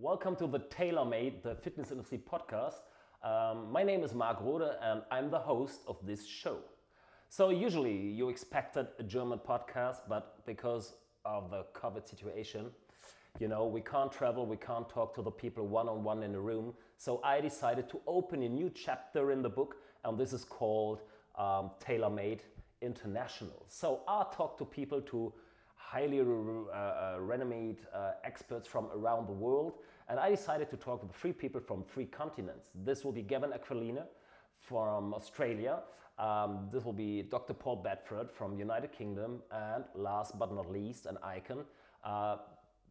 Welcome 0.00 0.36
to 0.36 0.46
the 0.46 0.60
TaylorMade, 0.60 1.42
the 1.42 1.56
fitness 1.56 1.90
industry 1.90 2.20
podcast. 2.30 2.82
Um, 3.24 3.72
my 3.72 3.82
name 3.82 4.04
is 4.04 4.14
Mark 4.14 4.38
Rode 4.40 4.70
and 4.80 5.02
I'm 5.10 5.28
the 5.28 5.40
host 5.40 5.80
of 5.88 5.96
this 6.06 6.24
show. 6.24 6.58
So, 7.28 7.50
usually 7.50 7.96
you 7.96 8.28
expected 8.28 8.86
a 9.00 9.02
German 9.02 9.40
podcast, 9.40 10.02
but 10.08 10.46
because 10.46 10.92
of 11.24 11.50
the 11.50 11.64
COVID 11.74 12.08
situation, 12.08 12.66
you 13.40 13.48
know, 13.48 13.66
we 13.66 13.80
can't 13.80 14.12
travel, 14.12 14.46
we 14.46 14.56
can't 14.56 14.88
talk 14.88 15.16
to 15.16 15.22
the 15.22 15.32
people 15.32 15.66
one 15.66 15.88
on 15.88 16.04
one 16.04 16.22
in 16.22 16.32
a 16.36 16.40
room. 16.40 16.74
So, 16.96 17.20
I 17.24 17.40
decided 17.40 17.88
to 17.88 18.00
open 18.06 18.44
a 18.44 18.48
new 18.48 18.70
chapter 18.70 19.32
in 19.32 19.42
the 19.42 19.50
book, 19.50 19.78
and 20.04 20.16
this 20.16 20.32
is 20.32 20.44
called 20.44 21.00
um, 21.36 21.72
TaylorMade 21.84 22.42
International. 22.82 23.64
So, 23.66 24.02
I'll 24.06 24.30
talk 24.30 24.58
to 24.58 24.64
people 24.64 25.00
to 25.00 25.32
highly 25.78 26.20
uh, 26.20 26.24
uh, 26.24 27.16
renowned 27.20 27.78
uh, 27.94 28.10
experts 28.24 28.68
from 28.68 28.88
around 28.94 29.26
the 29.26 29.32
world. 29.32 29.74
And 30.08 30.18
I 30.18 30.30
decided 30.30 30.68
to 30.70 30.76
talk 30.76 31.02
with 31.02 31.14
three 31.14 31.32
people 31.32 31.60
from 31.60 31.84
three 31.84 32.04
continents. 32.04 32.68
This 32.84 33.04
will 33.04 33.12
be 33.12 33.22
Gavin 33.22 33.52
Aquilina 33.52 34.04
from 34.60 35.14
Australia. 35.14 35.80
Um, 36.18 36.68
this 36.72 36.84
will 36.84 36.92
be 36.92 37.22
Dr. 37.22 37.54
Paul 37.54 37.76
Bedford 37.76 38.30
from 38.30 38.58
United 38.58 38.92
Kingdom. 38.92 39.40
And 39.52 39.84
last 39.94 40.38
but 40.38 40.52
not 40.54 40.70
least, 40.70 41.06
an 41.06 41.16
icon, 41.22 41.64
uh, 42.04 42.36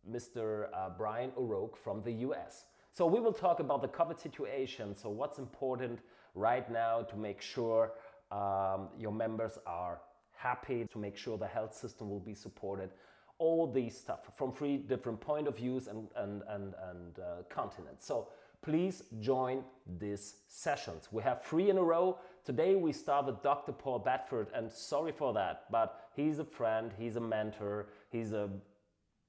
Mr. 0.09 0.69
Uh, 0.73 0.89
Brian 0.97 1.31
O'Rourke 1.37 1.75
from 1.75 2.01
the 2.01 2.11
US. 2.27 2.65
So 2.93 3.05
we 3.05 3.19
will 3.19 3.33
talk 3.33 3.59
about 3.59 3.81
the 3.81 3.89
COVID 3.89 4.19
situation. 4.19 4.95
So 4.95 5.09
what's 5.09 5.37
important 5.37 5.99
right 6.33 6.71
now 6.71 7.01
to 7.01 7.15
make 7.15 7.41
sure 7.41 7.91
um, 8.31 8.89
your 8.97 9.11
members 9.11 9.59
are 9.65 9.99
happy 10.37 10.85
to 10.91 10.97
make 10.97 11.17
sure 11.17 11.37
the 11.37 11.47
health 11.47 11.75
system 11.75 12.09
will 12.09 12.19
be 12.19 12.33
supported. 12.33 12.91
All 13.39 13.71
these 13.71 13.97
stuff 13.97 14.31
from 14.35 14.51
three 14.51 14.77
different 14.77 15.19
point 15.19 15.47
of 15.47 15.57
views 15.57 15.87
and, 15.87 16.07
and, 16.15 16.41
and, 16.49 16.73
and 16.89 17.19
uh, 17.19 17.43
continents. 17.49 18.05
So 18.05 18.29
please 18.61 19.03
join 19.19 19.63
these 19.99 20.35
sessions. 20.47 21.09
We 21.11 21.23
have 21.23 21.43
three 21.43 21.69
in 21.69 21.77
a 21.77 21.83
row. 21.83 22.17
Today 22.45 22.75
we 22.75 22.93
start 22.93 23.25
with 23.25 23.43
Dr. 23.43 23.71
Paul 23.71 23.99
Bedford, 23.99 24.47
and 24.55 24.71
sorry 24.71 25.11
for 25.11 25.33
that, 25.33 25.65
but 25.71 26.09
he's 26.15 26.39
a 26.39 26.45
friend, 26.45 26.91
he's 26.97 27.15
a 27.15 27.21
mentor, 27.21 27.87
he's 28.09 28.31
a 28.31 28.49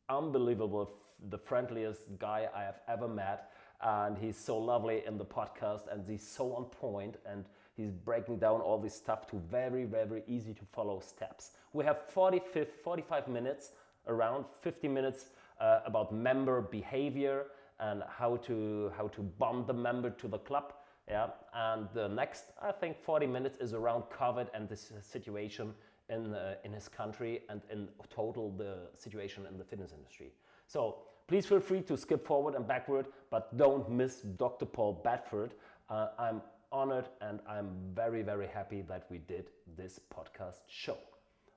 unbelievable, 0.09 0.91
the 1.29 1.39
friendliest 1.39 2.03
guy 2.19 2.49
I 2.55 2.63
have 2.63 2.81
ever 2.89 3.09
met, 3.09 3.51
and 3.83 4.17
he's 4.17 4.37
so 4.37 4.59
lovely 4.59 5.03
in 5.07 5.19
the 5.19 5.25
podcast, 5.25 5.93
and 5.93 6.05
he's 6.09 6.27
so 6.27 6.55
on 6.55 6.65
point, 6.65 7.17
and 7.27 7.45
He's 7.79 7.93
breaking 7.93 8.39
down 8.39 8.61
all 8.61 8.77
this 8.77 8.95
stuff 8.95 9.29
to 9.29 9.37
very, 9.49 9.85
very 9.85 10.25
easy 10.27 10.53
to 10.53 10.65
follow 10.73 10.99
steps. 10.99 11.53
We 11.73 11.85
have 11.85 11.99
40, 12.09 12.43
45 12.83 13.29
minutes, 13.29 13.71
around 14.09 14.47
50 14.63 14.89
minutes 14.89 15.27
uh, 15.61 15.81
about 15.87 16.13
member 16.13 16.61
behavior 16.61 17.47
and 17.79 18.03
how 18.09 18.39
to, 18.39 18.91
how 18.97 19.07
to 19.09 19.23
bond 19.23 19.69
the 19.69 19.75
member 19.75 20.11
to 20.11 20.27
the 20.27 20.39
club. 20.39 20.73
Yeah, 21.09 21.29
and 21.55 21.89
the 21.95 22.09
next, 22.09 22.47
I 22.61 22.73
think, 22.73 23.01
40 23.01 23.29
minutes 23.29 23.59
is 23.59 23.75
around 23.75 24.03
COVID 24.11 24.49
and 24.53 24.69
this 24.69 24.93
situation 25.01 25.73
in, 26.11 26.35
uh, 26.35 26.57
in 26.65 26.73
his 26.73 26.89
country 26.89 27.43
and 27.49 27.63
in 27.71 27.89
total 28.11 28.51
the 28.51 28.89
situation 28.93 29.47
in 29.47 29.57
the 29.57 29.65
fitness 29.65 29.93
industry. 29.97 30.33
So 30.67 30.97
please 31.29 31.47
feel 31.47 31.61
free 31.61 31.83
to 31.83 31.97
skip 31.97 32.27
forward 32.27 32.57
and 32.57 32.67
backward, 32.67 33.07
but 33.31 33.57
don't 33.57 33.89
miss 33.89 34.23
Dr. 34.23 34.67
Paul 34.67 35.01
Bedford. 35.05 35.55
Uh, 35.89 36.09
I'm 36.19 36.43
honored 36.71 37.09
and 37.21 37.41
I'm 37.49 37.71
very, 37.95 38.23
very 38.23 38.47
happy 38.47 38.83
that 38.83 39.07
we 39.11 39.19
did 39.19 39.51
this 39.77 40.01
podcast 40.15 40.61
show. 40.69 40.99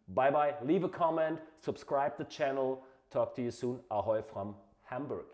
Bye 0.09 0.31
bye. 0.31 0.55
Leave 0.63 0.83
a 0.83 0.89
comment, 0.89 1.39
subscribe 1.59 2.17
the 2.17 2.25
channel. 2.25 2.83
Talk 3.09 3.35
to 3.35 3.41
you 3.41 3.51
soon. 3.51 3.79
Ahoy 3.91 4.21
from 4.21 4.55
Hamburg. 4.83 5.25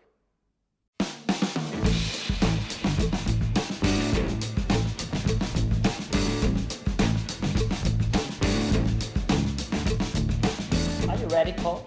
Are 11.08 11.16
you 11.16 11.26
ready, 11.28 11.52
Paul? 11.52 11.84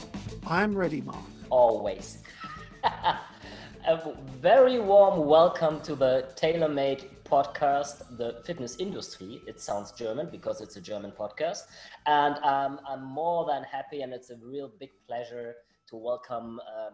I'm 0.48 0.76
ready, 0.76 1.02
Mark. 1.02 1.18
Always. 1.50 2.20
a 2.84 4.14
very 4.40 4.80
warm 4.80 5.26
welcome 5.26 5.82
to 5.82 5.96
the 5.96 6.30
TaylorMade 6.36 7.06
podcast, 7.32 8.18
The 8.18 8.42
Fitness 8.46 8.76
Industry. 8.76 9.42
It 9.48 9.62
sounds 9.62 9.94
German 9.94 10.28
because 10.30 10.60
it's 10.60 10.76
a 10.76 10.82
German 10.82 11.12
podcast. 11.12 11.62
And 12.06 12.36
um, 12.44 12.82
I'm 12.86 13.06
more 13.06 13.46
than 13.46 13.64
happy, 13.64 14.02
and 14.02 14.12
it's 14.12 14.32
a 14.32 14.36
real 14.44 14.70
big 14.80 14.90
pleasure 15.08 15.56
to 15.90 15.96
welcome 15.96 16.60
uh, 16.60 16.90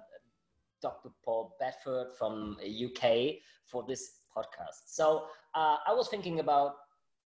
Dr. 0.79 1.09
Paul 1.25 1.55
Bedford 1.59 2.09
from 2.19 2.55
UK 2.61 3.37
for 3.65 3.83
this 3.87 4.19
podcast. 4.35 4.83
So 4.85 5.25
uh, 5.55 5.77
I 5.87 5.93
was 5.93 6.07
thinking 6.07 6.39
about, 6.39 6.75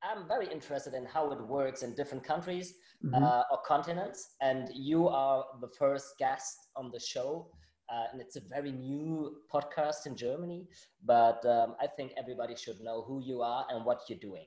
I'm 0.03 0.27
very 0.27 0.47
interested 0.47 0.93
in 0.93 1.05
how 1.05 1.31
it 1.31 1.41
works 1.41 1.81
in 1.81 1.95
different 1.95 2.23
countries 2.23 2.75
mm-hmm. 3.03 3.23
uh, 3.23 3.41
or 3.51 3.57
continents. 3.65 4.35
And 4.39 4.69
you 4.71 5.07
are 5.07 5.45
the 5.61 5.69
first 5.79 6.13
guest 6.19 6.67
on 6.75 6.91
the 6.91 6.99
show. 6.99 7.49
Uh, 7.91 8.05
and 8.11 8.21
it's 8.21 8.35
a 8.35 8.41
very 8.41 8.71
new 8.71 9.37
podcast 9.51 10.05
in 10.05 10.15
Germany, 10.15 10.67
but 11.03 11.43
um, 11.45 11.75
I 11.81 11.87
think 11.87 12.11
everybody 12.17 12.55
should 12.55 12.79
know 12.81 13.01
who 13.01 13.21
you 13.23 13.41
are 13.41 13.65
and 13.69 13.83
what 13.83 14.01
you're 14.07 14.19
doing. 14.19 14.45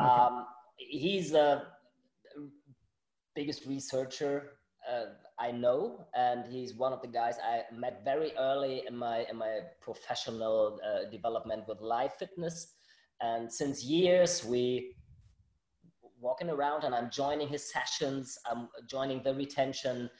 Okay. 0.00 0.08
Um, 0.08 0.46
he's 0.76 1.32
the 1.32 1.62
biggest 3.34 3.66
researcher 3.66 4.58
uh, 4.88 5.06
I 5.38 5.50
know, 5.50 6.06
and 6.14 6.44
he's 6.46 6.74
one 6.74 6.92
of 6.92 7.00
the 7.02 7.08
guys 7.08 7.36
I 7.42 7.62
met 7.74 8.02
very 8.04 8.32
early 8.38 8.84
in 8.86 8.96
my 8.96 9.24
in 9.30 9.36
my 9.36 9.60
professional 9.80 10.78
uh, 10.86 11.10
development 11.10 11.64
with 11.66 11.80
live 11.80 12.14
fitness. 12.14 12.74
And 13.20 13.50
since 13.50 13.82
years, 13.82 14.44
we 14.44 14.94
walking 16.20 16.50
around, 16.50 16.84
and 16.84 16.94
I'm 16.94 17.10
joining 17.10 17.48
his 17.48 17.72
sessions. 17.72 18.38
I'm 18.50 18.68
joining 18.88 19.22
the 19.22 19.34
retention 19.34 20.10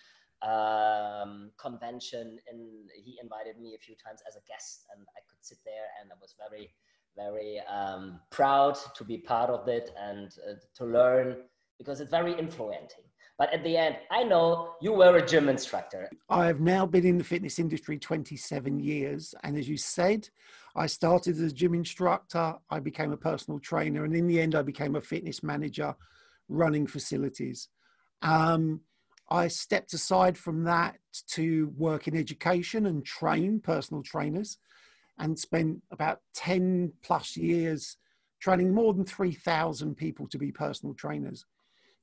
um, 0.42 1.50
convention 1.58 2.38
and 2.50 2.90
he 2.94 3.18
invited 3.22 3.60
me 3.60 3.74
a 3.74 3.78
few 3.78 3.94
times 3.94 4.20
as 4.28 4.36
a 4.36 4.40
guest 4.46 4.86
and 4.94 5.06
I 5.16 5.20
could 5.28 5.44
sit 5.44 5.58
there 5.64 5.88
and 6.00 6.10
I 6.10 6.16
was 6.20 6.34
very, 6.38 6.70
very 7.16 7.60
um, 7.70 8.20
proud 8.30 8.76
to 8.96 9.04
be 9.04 9.18
part 9.18 9.50
of 9.50 9.68
it 9.68 9.90
and 9.98 10.32
uh, 10.48 10.54
to 10.76 10.84
learn 10.84 11.36
because 11.78 12.00
it's 12.00 12.10
very 12.10 12.38
influencing. 12.38 13.04
But 13.36 13.52
at 13.52 13.64
the 13.64 13.76
end, 13.76 13.96
I 14.12 14.22
know 14.22 14.74
you 14.80 14.92
were 14.92 15.16
a 15.16 15.26
gym 15.26 15.48
instructor. 15.48 16.08
I 16.28 16.46
have 16.46 16.60
now 16.60 16.86
been 16.86 17.04
in 17.04 17.18
the 17.18 17.24
fitness 17.24 17.58
industry 17.58 17.98
27 17.98 18.78
years. 18.78 19.34
And 19.42 19.56
as 19.56 19.68
you 19.68 19.76
said, 19.76 20.28
I 20.76 20.86
started 20.86 21.34
as 21.36 21.52
a 21.52 21.54
gym 21.54 21.74
instructor, 21.74 22.54
I 22.70 22.78
became 22.78 23.12
a 23.12 23.16
personal 23.16 23.58
trainer, 23.58 24.04
and 24.04 24.14
in 24.14 24.26
the 24.26 24.40
end, 24.40 24.54
I 24.54 24.62
became 24.62 24.94
a 24.96 25.00
fitness 25.00 25.42
manager 25.42 25.94
running 26.48 26.86
facilities. 26.86 27.68
Um, 28.22 28.80
I 29.30 29.48
stepped 29.48 29.94
aside 29.94 30.36
from 30.36 30.64
that 30.64 30.96
to 31.30 31.72
work 31.76 32.06
in 32.08 32.16
education 32.16 32.86
and 32.86 33.04
train 33.04 33.60
personal 33.60 34.02
trainers 34.02 34.58
and 35.18 35.38
spent 35.38 35.82
about 35.90 36.20
10 36.34 36.92
plus 37.02 37.36
years 37.36 37.96
training 38.40 38.74
more 38.74 38.92
than 38.92 39.04
3,000 39.04 39.96
people 39.96 40.28
to 40.28 40.38
be 40.38 40.52
personal 40.52 40.94
trainers. 40.94 41.46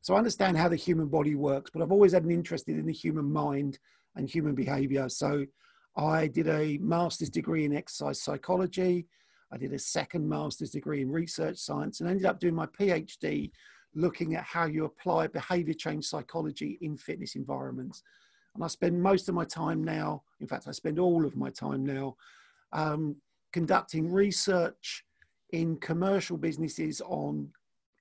So 0.02 0.16
I 0.16 0.18
understand 0.18 0.58
how 0.58 0.68
the 0.68 0.76
human 0.76 1.08
body 1.08 1.36
works, 1.36 1.70
but 1.72 1.84
I've 1.84 1.92
always 1.92 2.14
had 2.14 2.24
an 2.24 2.32
interest 2.32 2.68
in 2.68 2.86
the 2.86 2.94
human 2.94 3.32
mind 3.32 3.78
and 4.16 4.28
human 4.28 4.56
behavior. 4.56 5.08
So 5.10 5.46
I 5.96 6.28
did 6.28 6.48
a 6.48 6.80
master's 6.80 7.30
degree 7.30 7.66
in 7.66 7.76
exercise 7.76 8.22
psychology. 8.22 9.06
I 9.52 9.58
did 9.58 9.74
a 9.74 9.80
second 9.80 10.28
master's 10.28 10.72
degree 10.72 11.02
in 11.02 11.12
research 11.12 11.58
science 11.58 12.00
and 12.00 12.10
ended 12.10 12.26
up 12.26 12.40
doing 12.40 12.56
my 12.56 12.66
PhD 12.66 13.52
looking 13.94 14.36
at 14.36 14.44
how 14.44 14.66
you 14.66 14.86
apply 14.86 15.28
behavior 15.28 15.74
change 15.74 16.06
psychology 16.06 16.78
in 16.82 16.98
fitness 16.98 17.36
environments. 17.36 18.04
And 18.56 18.64
I 18.64 18.68
spend 18.68 19.02
most 19.02 19.30
of 19.30 19.36
my 19.36 19.46
time 19.46 19.84
now, 19.84 20.24
in 20.40 20.48
fact, 20.48 20.68
I 20.68 20.72
spend 20.72 21.00
all 21.00 21.26
of 21.26 21.36
my 21.36 21.50
time 21.50 21.86
now 21.86 22.16
um, 22.74 23.16
conducting 23.54 24.12
research 24.12 25.04
in 25.52 25.78
commercial 25.78 26.38
businesses 26.38 27.02
on 27.06 27.50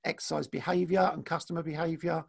exercise 0.05 0.47
behavior 0.47 1.11
and 1.13 1.25
customer 1.25 1.63
behavior. 1.63 2.25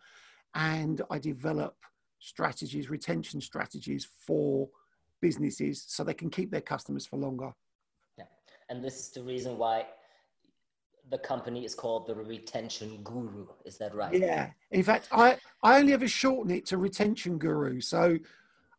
And 0.56 1.02
I 1.10 1.20
develop 1.20 1.76
strategies, 2.20 2.90
retention 2.90 3.42
strategies 3.42 4.08
for 4.26 4.70
businesses 5.22 5.84
so 5.88 6.04
they 6.04 6.14
can 6.14 6.30
keep 6.30 6.52
their 6.52 6.62
customers 6.62 7.06
for 7.06 7.18
longer. 7.18 7.52
Yeah. 8.18 8.26
And 8.70 8.84
this 8.84 9.00
is 9.00 9.10
the 9.12 9.24
reason 9.24 9.58
why 9.58 9.86
the 11.12 11.18
company 11.18 11.66
is 11.66 11.76
called 11.76 12.08
the 12.08 12.16
Retention 12.16 13.02
Guru. 13.04 13.46
Is 13.66 13.78
that 13.78 13.94
right? 13.94 14.14
Yeah. 14.14 14.50
In 14.72 14.82
fact, 14.82 15.10
I, 15.12 15.38
I 15.62 15.78
only 15.78 15.94
ever 15.94 16.08
shorten 16.08 16.52
it 16.52 16.66
to 16.68 16.78
Retention 16.78 17.38
Guru. 17.38 17.82
So 17.82 18.18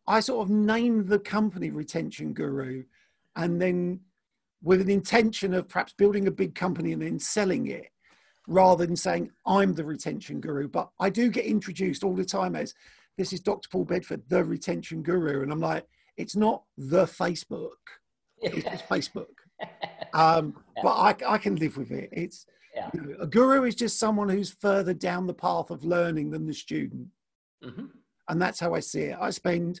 I 0.07 0.19
sort 0.19 0.47
of 0.47 0.49
named 0.49 1.07
the 1.07 1.19
company 1.19 1.69
Retention 1.69 2.33
Guru 2.33 2.83
and 3.35 3.61
then 3.61 3.99
with 4.63 4.81
an 4.81 4.89
intention 4.89 5.53
of 5.53 5.67
perhaps 5.67 5.93
building 5.93 6.27
a 6.27 6.31
big 6.31 6.55
company 6.55 6.93
and 6.93 7.01
then 7.01 7.19
selling 7.19 7.67
it 7.67 7.89
rather 8.47 8.85
than 8.85 8.95
saying 8.95 9.29
I'm 9.45 9.73
the 9.73 9.83
retention 9.83 10.39
guru. 10.39 10.67
But 10.67 10.89
I 10.99 11.09
do 11.09 11.29
get 11.29 11.45
introduced 11.45 12.03
all 12.03 12.15
the 12.15 12.25
time 12.25 12.55
as 12.55 12.73
this 13.17 13.33
is 13.33 13.41
Dr. 13.41 13.69
Paul 13.69 13.85
Bedford, 13.85 14.23
the 14.29 14.43
retention 14.43 15.03
guru. 15.03 15.43
And 15.43 15.51
I'm 15.51 15.59
like, 15.59 15.85
it's 16.17 16.35
not 16.35 16.63
the 16.77 17.05
Facebook. 17.05 17.71
It's 18.41 18.63
just 18.63 18.87
Facebook. 18.89 19.27
Um, 20.15 20.62
Yeah. 20.75 20.81
But 20.83 20.93
I, 20.93 21.33
I 21.33 21.37
can 21.37 21.55
live 21.57 21.77
with 21.77 21.91
it. 21.91 22.09
It's 22.11 22.45
Yeah. 22.75 22.89
you 22.93 23.01
know, 23.01 23.15
a 23.19 23.27
guru 23.27 23.63
is 23.63 23.75
just 23.75 23.99
someone 23.99 24.29
who's 24.29 24.51
further 24.51 24.93
down 24.93 25.27
the 25.27 25.33
path 25.33 25.69
of 25.69 25.83
learning 25.83 26.31
than 26.31 26.45
the 26.47 26.53
student. 26.53 27.07
Mhm. 27.63 27.89
and 28.29 28.41
that's 28.41 28.59
how 28.59 28.73
I 28.73 28.79
see 28.81 29.03
it. 29.11 29.17
I 29.19 29.29
spend, 29.29 29.79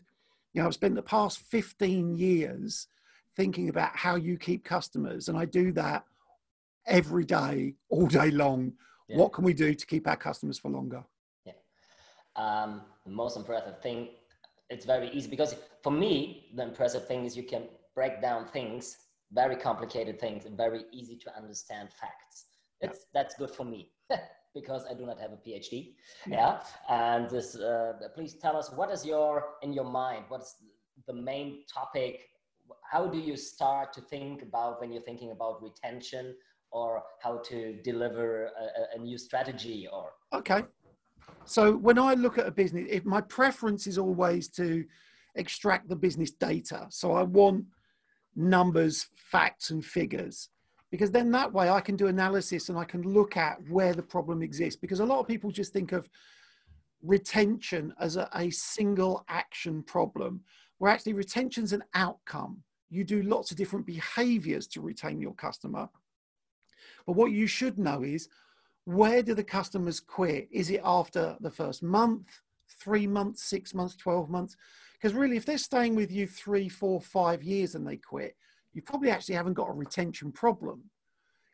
you 0.53 0.61
know, 0.61 0.67
I've 0.67 0.73
spent 0.73 0.95
the 0.95 1.01
past 1.01 1.39
15 1.39 2.15
years 2.15 2.87
thinking 3.35 3.67
about 3.69 3.95
how 3.95 4.15
you 4.15 4.37
keep 4.37 4.63
customers, 4.63 5.27
and 5.29 5.37
I 5.37 5.45
do 5.45 5.71
that 5.73 6.05
every 6.85 7.25
day, 7.25 7.75
all 7.89 8.07
day 8.07 8.31
long. 8.31 8.73
Yeah. 9.09 9.17
What 9.17 9.33
can 9.33 9.43
we 9.43 9.53
do 9.53 9.73
to 9.73 9.85
keep 9.85 10.07
our 10.07 10.15
customers 10.17 10.57
for 10.59 10.69
longer? 10.69 11.03
Yeah, 11.45 11.53
um, 12.35 12.81
the 13.05 13.11
most 13.11 13.35
impressive 13.37 13.81
thing 13.81 14.09
it's 14.69 14.85
very 14.85 15.09
easy 15.11 15.29
because 15.29 15.55
for 15.83 15.91
me 15.91 16.49
the 16.55 16.63
impressive 16.63 17.05
thing 17.07 17.25
is 17.25 17.35
you 17.37 17.43
can 17.43 17.63
break 17.95 18.21
down 18.21 18.47
things 18.47 18.97
very 19.33 19.55
complicated 19.55 20.19
things 20.19 20.45
and 20.45 20.55
very 20.57 20.83
easy 20.91 21.15
to 21.17 21.35
understand 21.35 21.89
facts. 21.91 22.45
It's 22.81 23.05
that's 23.13 23.35
good 23.35 23.51
for 23.51 23.63
me 23.65 23.91
because 24.53 24.85
i 24.91 24.93
do 24.93 25.05
not 25.05 25.17
have 25.19 25.31
a 25.31 25.37
phd 25.37 25.93
yeah, 26.27 26.59
and 26.89 27.27
this 27.29 27.55
uh, 27.55 27.93
please 28.15 28.33
tell 28.35 28.55
us 28.55 28.67
what 28.79 28.91
is 28.91 29.03
your 29.05 29.31
in 29.63 29.71
your 29.73 29.85
mind 29.85 30.25
what's 30.27 30.51
the 31.07 31.13
main 31.13 31.63
topic? 31.73 32.19
How 32.89 33.07
do 33.07 33.17
you 33.17 33.35
start 33.35 33.93
to 33.93 34.01
think 34.01 34.41
about 34.41 34.79
when 34.79 34.91
you're 34.91 35.01
thinking 35.01 35.31
about 35.31 35.61
retention 35.61 36.35
or 36.71 37.03
how 37.21 37.37
to 37.49 37.81
deliver 37.83 38.45
a, 38.45 38.47
a- 38.47 38.87
a 38.95 38.99
new 39.01 39.17
strategy 39.17 39.87
or? 39.91 40.11
Okay. 40.33 40.63
So 41.45 41.75
when 41.75 41.99
I 41.99 42.13
look 42.13 42.37
at 42.37 42.47
a 42.47 42.51
business, 42.51 42.85
if 42.89 43.05
my 43.05 43.21
preference 43.21 43.87
is 43.87 43.97
always 43.97 44.47
to 44.49 44.85
extract 45.35 45.89
the 45.89 45.95
business 45.95 46.31
data. 46.31 46.85
So 46.89 47.13
I 47.13 47.23
want 47.23 47.65
numbers, 48.35 49.07
facts, 49.15 49.69
and 49.69 49.83
figures. 49.83 50.49
Because 50.91 51.11
then 51.11 51.31
that 51.31 51.51
way 51.51 51.69
I 51.69 51.81
can 51.81 51.95
do 51.95 52.07
analysis 52.07 52.69
and 52.69 52.77
I 52.77 52.83
can 52.83 53.01
look 53.01 53.35
at 53.35 53.57
where 53.67 53.93
the 53.93 54.03
problem 54.03 54.43
exists. 54.43 54.79
Because 54.79 54.99
a 54.99 55.05
lot 55.05 55.19
of 55.19 55.27
people 55.27 55.51
just 55.51 55.73
think 55.73 55.91
of 55.91 56.07
retention 57.01 57.93
as 57.99 58.15
a, 58.15 58.29
a 58.35 58.49
single 58.51 59.25
action 59.27 59.83
problem, 59.83 60.41
where 60.77 60.91
actually 60.91 61.13
retention's 61.13 61.73
an 61.73 61.83
outcome. 61.93 62.61
You 62.89 63.03
do 63.03 63.23
lots 63.23 63.51
of 63.51 63.57
different 63.57 63.85
behaviors 63.85 64.67
to 64.67 64.81
retain 64.81 65.19
your 65.19 65.33
customer. 65.33 65.89
But 67.05 67.15
what 67.15 67.31
you 67.31 67.47
should 67.47 67.79
know 67.79 68.03
is 68.03 68.29
where 68.85 69.23
do 69.23 69.33
the 69.33 69.43
customers 69.43 69.99
quit? 69.99 70.47
Is 70.51 70.69
it 70.69 70.81
after 70.83 71.37
the 71.39 71.51
first 71.51 71.83
month, 71.83 72.27
three 72.79 73.07
months, 73.07 73.43
six 73.43 73.73
months, 73.73 73.95
12 73.95 74.29
months? 74.29 74.55
Because 75.03 75.17
really, 75.17 75.35
if 75.35 75.45
they're 75.45 75.57
staying 75.57 75.95
with 75.95 76.13
you 76.13 76.25
three, 76.25 76.69
four, 76.69 77.01
five 77.01 77.43
years 77.43 77.75
and 77.75 77.85
they 77.85 77.97
quit, 77.97 78.37
you 78.71 78.81
probably 78.81 79.09
actually 79.09 79.35
haven't 79.35 79.55
got 79.55 79.67
a 79.67 79.73
retention 79.73 80.31
problem. 80.31 80.81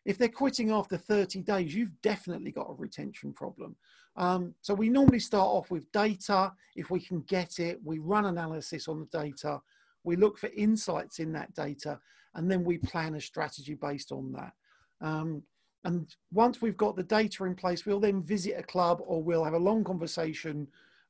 If 0.05 0.19
they're 0.19 0.29
quitting 0.29 0.69
after 0.69 0.97
30 0.97 1.41
days, 1.41 1.73
you've 1.73 1.99
definitely 2.03 2.51
got 2.51 2.69
a 2.69 2.75
retention 2.75 3.33
problem. 3.33 3.75
Um, 4.15 4.53
so 4.61 4.75
we 4.75 4.87
normally 4.87 5.19
start 5.19 5.47
off 5.47 5.71
with 5.71 5.91
data. 5.91 6.53
If 6.75 6.91
we 6.91 6.99
can 6.99 7.21
get 7.21 7.57
it, 7.57 7.79
we 7.83 7.97
run 7.97 8.25
analysis 8.25 8.87
on 8.87 8.99
the 8.99 9.19
data. 9.19 9.59
We 10.03 10.15
look 10.15 10.37
for 10.37 10.51
insights 10.55 11.17
in 11.17 11.31
that 11.31 11.51
data, 11.55 11.99
and 12.35 12.51
then 12.51 12.63
we 12.63 12.77
plan 12.77 13.15
a 13.15 13.21
strategy 13.21 13.73
based 13.73 14.11
on 14.11 14.31
that. 14.33 14.53
Um, 15.01 15.41
and 15.85 16.13
once 16.31 16.61
we've 16.61 16.77
got 16.77 16.95
the 16.95 17.01
data 17.01 17.45
in 17.45 17.55
place, 17.55 17.83
we'll 17.83 17.99
then 17.99 18.21
visit 18.21 18.59
a 18.59 18.63
club 18.63 19.01
or 19.03 19.23
we'll 19.23 19.43
have 19.43 19.53
a 19.53 19.57
long 19.57 19.83
conversation 19.83 20.67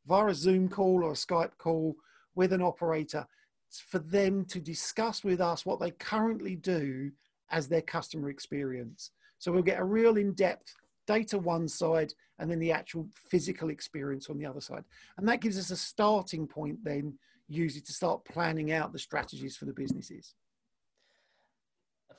via 0.07 0.27
a 0.27 0.33
Zoom 0.33 0.69
call 0.69 1.03
or 1.03 1.11
a 1.11 1.15
Skype 1.15 1.57
call 1.57 1.97
with 2.35 2.53
an 2.53 2.61
operator 2.61 3.25
for 3.69 3.99
them 3.99 4.45
to 4.45 4.59
discuss 4.59 5.23
with 5.23 5.41
us 5.41 5.65
what 5.65 5.79
they 5.79 5.91
currently 5.91 6.55
do 6.55 7.11
as 7.51 7.67
their 7.67 7.81
customer 7.81 8.29
experience. 8.29 9.11
So 9.37 9.51
we'll 9.51 9.61
get 9.61 9.79
a 9.79 9.83
real 9.83 10.17
in 10.17 10.33
depth 10.33 10.73
data 11.07 11.39
one 11.39 11.67
side 11.67 12.13
and 12.37 12.51
then 12.51 12.59
the 12.59 12.71
actual 12.71 13.07
physical 13.29 13.71
experience 13.71 14.29
on 14.29 14.37
the 14.37 14.45
other 14.45 14.61
side. 14.61 14.83
And 15.17 15.27
that 15.27 15.41
gives 15.41 15.57
us 15.57 15.71
a 15.71 15.75
starting 15.75 16.45
point 16.45 16.77
then, 16.83 17.17
usually 17.47 17.81
to 17.81 17.93
start 17.93 18.23
planning 18.25 18.71
out 18.71 18.93
the 18.93 18.99
strategies 18.99 19.57
for 19.57 19.65
the 19.65 19.73
businesses. 19.73 20.35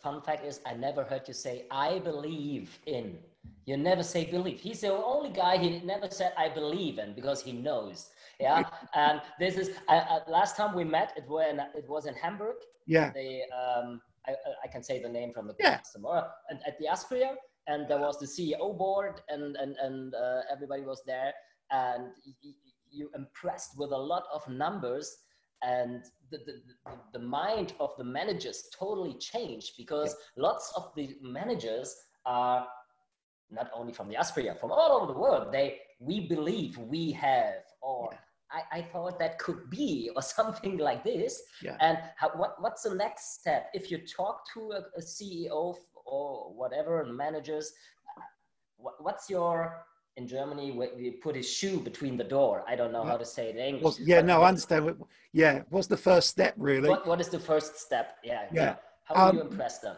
Fun 0.03 0.23
fact 0.23 0.45
is, 0.47 0.61
I 0.67 0.75
never 0.75 1.05
heard 1.05 1.29
you 1.29 1.35
say, 1.35 1.67
I 1.71 1.99
believe 1.99 2.79
in. 2.87 3.19
You 3.67 3.77
never 3.77 4.03
say 4.03 4.25
believe. 4.25 4.59
He's 4.59 4.81
the 4.81 4.93
only 4.93 5.31
guy 5.31 5.59
he 5.59 5.81
never 5.81 6.09
said, 6.11 6.33
I 6.37 6.49
believe 6.49 6.99
in, 6.99 7.15
because 7.15 7.43
he 7.43 7.53
knows. 7.53 8.09
Yeah. 8.41 8.65
and 8.95 9.21
this 9.39 9.57
is, 9.57 9.71
I, 9.89 10.21
last 10.29 10.57
time 10.57 10.75
we 10.75 10.85
met, 10.85 11.13
it, 11.17 11.29
were 11.29 11.43
in, 11.45 11.61
it 11.75 11.89
was 11.89 12.07
in 12.07 12.15
Hamburg. 12.15 12.57
Yeah. 12.87 13.13
The, 13.13 13.41
um, 13.55 14.01
I, 14.27 14.33
I 14.65 14.69
can 14.69 14.83
say 14.83 15.01
the 15.03 15.09
name 15.09 15.33
from 15.33 15.47
the 15.47 15.55
Yeah. 15.61 15.79
customer. 15.79 16.29
And 16.49 16.61
at 16.67 16.79
the 16.79 16.87
Aspria, 16.87 17.35
and 17.67 17.89
there 17.89 17.99
was 18.01 18.19
the 18.19 18.27
CEO 18.27 18.77
board, 18.77 19.21
and, 19.29 19.57
and, 19.57 19.77
and 19.77 20.15
uh, 20.15 20.41
everybody 20.51 20.83
was 20.83 21.03
there. 21.07 21.33
And 21.71 22.05
y- 22.27 22.33
y- 22.45 22.51
you 22.91 23.11
impressed 23.15 23.79
with 23.79 23.93
a 23.93 23.97
lot 23.97 24.25
of 24.35 24.47
numbers 24.49 25.17
and 25.63 26.03
the, 26.31 26.39
the, 26.39 26.55
the- 26.67 26.99
the 27.13 27.19
mind 27.25 27.75
of 27.79 27.91
the 27.99 28.05
managers 28.05 28.65
totally 28.77 29.15
changed 29.19 29.75
because 29.77 30.17
lots 30.37 30.73
of 30.77 30.91
the 30.97 31.17
managers 31.23 31.95
are 32.27 32.67
not 33.51 33.69
only 33.75 33.93
from 33.93 34.09
the 34.09 34.15
Aspria, 34.15 34.59
from 34.59 34.71
all 34.73 34.93
over 35.01 35.13
the 35.13 35.19
world. 35.19 35.53
They 35.53 35.79
we 36.01 36.29
believe 36.29 36.79
we 36.79 37.13
have, 37.13 37.63
or 37.83 38.11
I, 38.53 38.79
I 38.79 38.83
thought 38.83 39.19
that 39.19 39.39
could 39.39 39.71
be, 39.71 40.11
or 40.17 40.23
something 40.23 40.79
like 40.79 41.05
this. 41.05 41.43
Yeah. 41.63 41.77
And 41.81 41.99
how, 42.17 42.31
what 42.31 42.61
what's 42.61 42.83
the 42.83 42.95
next 42.95 43.41
step 43.41 43.71
if 43.75 43.91
you 43.91 43.99
talk 43.99 44.43
to 44.55 44.73
a, 44.73 44.81
a 44.99 45.03
CEO 45.03 45.77
or 46.05 46.53
whatever 46.55 47.05
managers? 47.05 47.73
uh, 48.17 48.23
What, 48.77 49.03
what's 49.03 49.29
your 49.31 49.85
in 50.17 50.27
Germany 50.27 50.73
where 50.73 50.93
you 50.99 51.13
put 51.23 51.37
his 51.37 51.49
shoe 51.49 51.79
between 51.79 52.17
the 52.17 52.25
door? 52.25 52.65
I 52.67 52.75
don't 52.77 52.93
know 52.93 53.05
how 53.05 53.17
to 53.17 53.25
say 53.25 53.51
it 53.51 53.57
in 53.57 53.63
English. 53.63 53.85
Well, 53.85 53.97
yeah, 54.01 54.21
but 54.21 54.27
no, 54.27 54.43
I 54.43 54.49
understand. 54.49 54.85
What, 54.85 54.97
yeah, 55.33 55.63
what's 55.71 55.87
the 55.87 55.97
first 55.97 56.29
step, 56.29 56.55
really? 56.57 56.89
what, 56.89 57.07
what 57.07 57.21
is 57.21 57.29
the 57.29 57.39
first 57.39 57.79
step? 57.79 58.17
Yeah. 58.25 58.43
Yeah. 58.53 58.75
How 59.05 59.31
do 59.31 59.37
you 59.37 59.43
Um, 59.43 59.49
impress 59.53 59.79
them? 59.79 59.97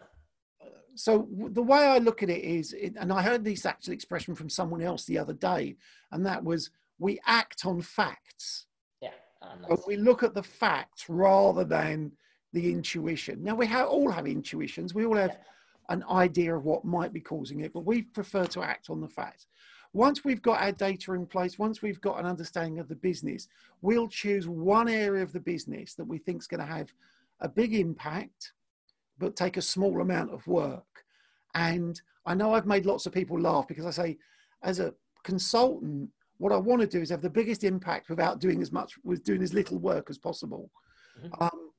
so 0.95 1.27
the 1.31 1.63
way 1.63 1.79
I 1.87 1.97
look 1.99 2.23
at 2.23 2.29
it 2.29 2.45
is, 2.45 2.75
and 3.01 3.11
I 3.11 3.23
heard 3.23 3.45
this 3.45 3.65
actual 3.65 3.95
expression 3.95 4.35
from 4.35 4.51
someone 4.51 4.83
else 4.83 5.05
the 5.07 5.19
other 5.19 5.33
day, 5.33 5.77
and 6.11 6.27
that 6.27 6.45
was 6.45 6.71
we 7.03 7.19
act 7.27 7.67
on 7.67 7.83
facts. 7.83 8.67
Yeah. 9.01 9.11
ah, 9.43 9.57
But 9.69 9.87
we 9.87 9.97
look 9.97 10.23
at 10.23 10.35
the 10.35 10.43
facts 10.43 11.09
rather 11.09 11.65
than 11.65 12.13
the 12.53 12.73
intuition. 12.73 13.43
Now 13.43 13.57
we 13.57 13.67
have, 13.67 13.89
all 13.89 14.11
have 14.11 14.27
intuitions. 14.27 14.95
We 14.95 15.05
all 15.05 15.17
have 15.17 15.37
an 15.89 16.05
idea 16.09 16.57
of 16.57 16.65
what 16.65 16.85
might 16.85 17.13
be 17.13 17.21
causing 17.21 17.61
it, 17.61 17.73
but 17.73 17.85
we 17.85 18.03
prefer 18.03 18.47
to 18.47 18.63
act 18.63 18.89
on 18.89 19.01
the 19.01 19.09
facts. 19.09 19.47
Once 19.93 20.25
we've 20.25 20.41
got 20.41 20.63
our 20.63 20.73
data 20.73 21.13
in 21.13 21.27
place, 21.27 21.59
once 21.59 21.83
we've 21.83 22.01
got 22.01 22.19
an 22.21 22.25
understanding 22.25 22.79
of 22.79 22.89
the 22.89 22.95
business, 22.95 23.49
we'll 23.83 24.09
choose 24.09 24.47
one 24.49 24.89
area 24.89 25.23
of 25.23 25.33
the 25.33 25.41
business 25.41 25.95
that 25.95 26.05
we 26.05 26.19
think 26.19 26.41
is 26.41 26.47
going 26.47 26.61
to 26.61 26.73
have 26.73 26.95
a 27.41 27.49
big 27.49 27.75
impact, 27.75 28.53
but 29.19 29.35
take 29.35 29.57
a 29.57 29.63
small 29.63 30.01
amount 30.01 30.33
of 30.33 30.47
work. 30.47 31.05
And 31.55 32.01
I 32.25 32.35
know 32.35 32.55
I've 32.55 32.65
made 32.65 32.87
lots 32.87 33.07
of 33.07 33.13
people 33.13 33.39
laugh 33.39 33.67
because 33.67 33.85
I 33.85 33.91
say, 33.91 34.19
as 34.63 34.79
a 34.79 34.95
consultant, 35.25 36.11
what 36.43 36.53
I 36.53 36.57
want 36.57 36.81
to 36.81 36.89
do 36.89 37.01
is 37.01 37.11
have 37.11 37.23
the 37.23 37.31
biggest 37.31 37.63
impact 37.63 38.11
without 38.11 38.41
doing 38.41 38.61
as 38.63 38.73
much, 38.73 38.99
with 39.05 39.23
doing 39.23 39.45
as 39.45 39.55
little 39.55 39.79
work 39.79 40.11
as 40.11 40.19
possible. 40.19 40.73
Mhm. 41.17 41.41
Um, 41.41 41.71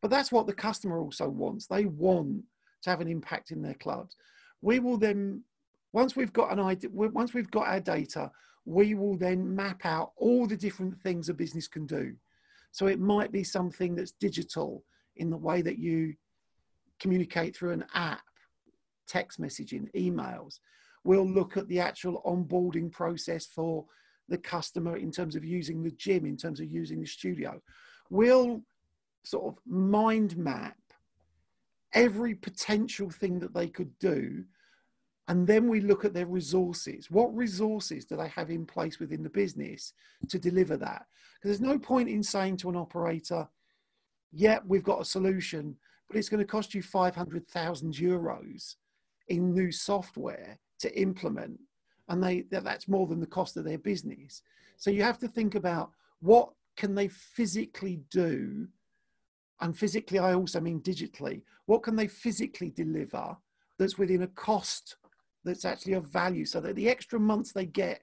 but 0.00 0.10
that's 0.10 0.32
what 0.32 0.48
the 0.48 0.52
customer 0.52 0.98
also 0.98 1.28
wants. 1.28 1.68
They 1.68 1.84
want 1.84 2.44
to 2.82 2.90
have 2.90 3.00
an 3.00 3.06
impact 3.06 3.52
in 3.52 3.62
their 3.62 3.74
clubs. 3.74 4.16
We 4.62 4.80
will 4.80 4.98
then, 4.98 5.44
once 5.92 6.16
we've 6.16 6.32
got 6.32 6.50
an 6.50 6.58
idea, 6.58 6.90
once 6.90 7.34
we've 7.34 7.52
got 7.52 7.68
our 7.68 7.78
data, 7.78 8.32
we 8.64 8.94
will 8.94 9.16
then 9.16 9.54
map 9.54 9.86
out 9.86 10.12
all 10.16 10.48
the 10.48 10.56
different 10.56 11.00
things 11.00 11.28
a 11.28 11.34
business 11.34 11.68
can 11.68 11.86
do. 11.86 12.16
So 12.72 12.88
it 12.88 12.98
might 12.98 13.30
be 13.30 13.44
something 13.44 13.94
that's 13.94 14.12
digital 14.12 14.84
in 15.14 15.30
the 15.30 15.36
way 15.36 15.62
that 15.62 15.78
you 15.78 16.16
communicate 16.98 17.54
through 17.54 17.74
an 17.74 17.84
app, 17.94 18.28
text 19.06 19.40
messaging, 19.40 19.88
emails. 19.94 20.58
We'll 21.04 21.28
look 21.28 21.56
at 21.56 21.68
the 21.68 21.80
actual 21.80 22.22
onboarding 22.26 22.92
process 22.92 23.46
for 23.46 23.86
the 24.28 24.38
customer 24.38 24.96
in 24.96 25.10
terms 25.10 25.34
of 25.34 25.44
using 25.44 25.82
the 25.82 25.90
gym, 25.90 26.24
in 26.24 26.36
terms 26.36 26.60
of 26.60 26.70
using 26.70 27.00
the 27.00 27.06
studio. 27.06 27.60
We'll 28.10 28.62
sort 29.24 29.46
of 29.46 29.58
mind 29.66 30.36
map 30.36 30.76
every 31.92 32.34
potential 32.34 33.10
thing 33.10 33.40
that 33.40 33.54
they 33.54 33.66
could 33.68 33.98
do. 33.98 34.44
And 35.28 35.46
then 35.46 35.68
we 35.68 35.80
look 35.80 36.04
at 36.04 36.14
their 36.14 36.26
resources. 36.26 37.10
What 37.10 37.34
resources 37.36 38.04
do 38.04 38.16
they 38.16 38.28
have 38.28 38.50
in 38.50 38.66
place 38.66 38.98
within 38.98 39.22
the 39.22 39.30
business 39.30 39.92
to 40.28 40.38
deliver 40.38 40.76
that? 40.78 41.06
Because 41.34 41.58
there's 41.58 41.72
no 41.72 41.78
point 41.78 42.08
in 42.08 42.22
saying 42.22 42.58
to 42.58 42.68
an 42.68 42.76
operator, 42.76 43.48
yeah, 44.32 44.58
we've 44.66 44.82
got 44.82 45.00
a 45.00 45.04
solution, 45.04 45.76
but 46.08 46.16
it's 46.16 46.28
going 46.28 46.42
to 46.42 46.46
cost 46.46 46.74
you 46.74 46.82
500,000 46.82 47.94
euros 47.94 48.76
in 49.28 49.52
new 49.52 49.70
software 49.70 50.58
to 50.80 51.00
implement. 51.00 51.58
And 52.08 52.22
they, 52.22 52.42
that- 52.50 52.64
that's 52.64 52.88
more 52.88 53.06
than 53.06 53.20
the 53.20 53.26
cost 53.26 53.56
of 53.56 53.64
their 53.64 53.78
business. 53.78 54.42
So 54.76 54.90
you 54.90 55.02
have 55.02 55.18
to 55.20 55.28
think 55.28 55.54
about 55.54 55.90
what 56.20 56.50
can 56.76 56.94
they 56.94 57.08
physically 57.08 58.00
do 58.10 58.68
and 59.60 59.76
physically, 59.76 60.18
I 60.18 60.34
also 60.34 60.60
mean 60.60 60.80
digitally. 60.80 61.42
What 61.66 61.82
can 61.82 61.94
they 61.94 62.08
physically 62.08 62.70
deliver 62.70 63.36
that's 63.78 63.98
within 63.98 64.22
a 64.22 64.26
cost 64.28 64.96
that's 65.44 65.64
actually 65.64 65.94
of 65.94 66.04
value 66.04 66.44
so 66.44 66.60
that 66.60 66.76
the 66.76 66.88
extra 66.88 67.20
months 67.20 67.52
they 67.52 67.66
get 67.66 68.02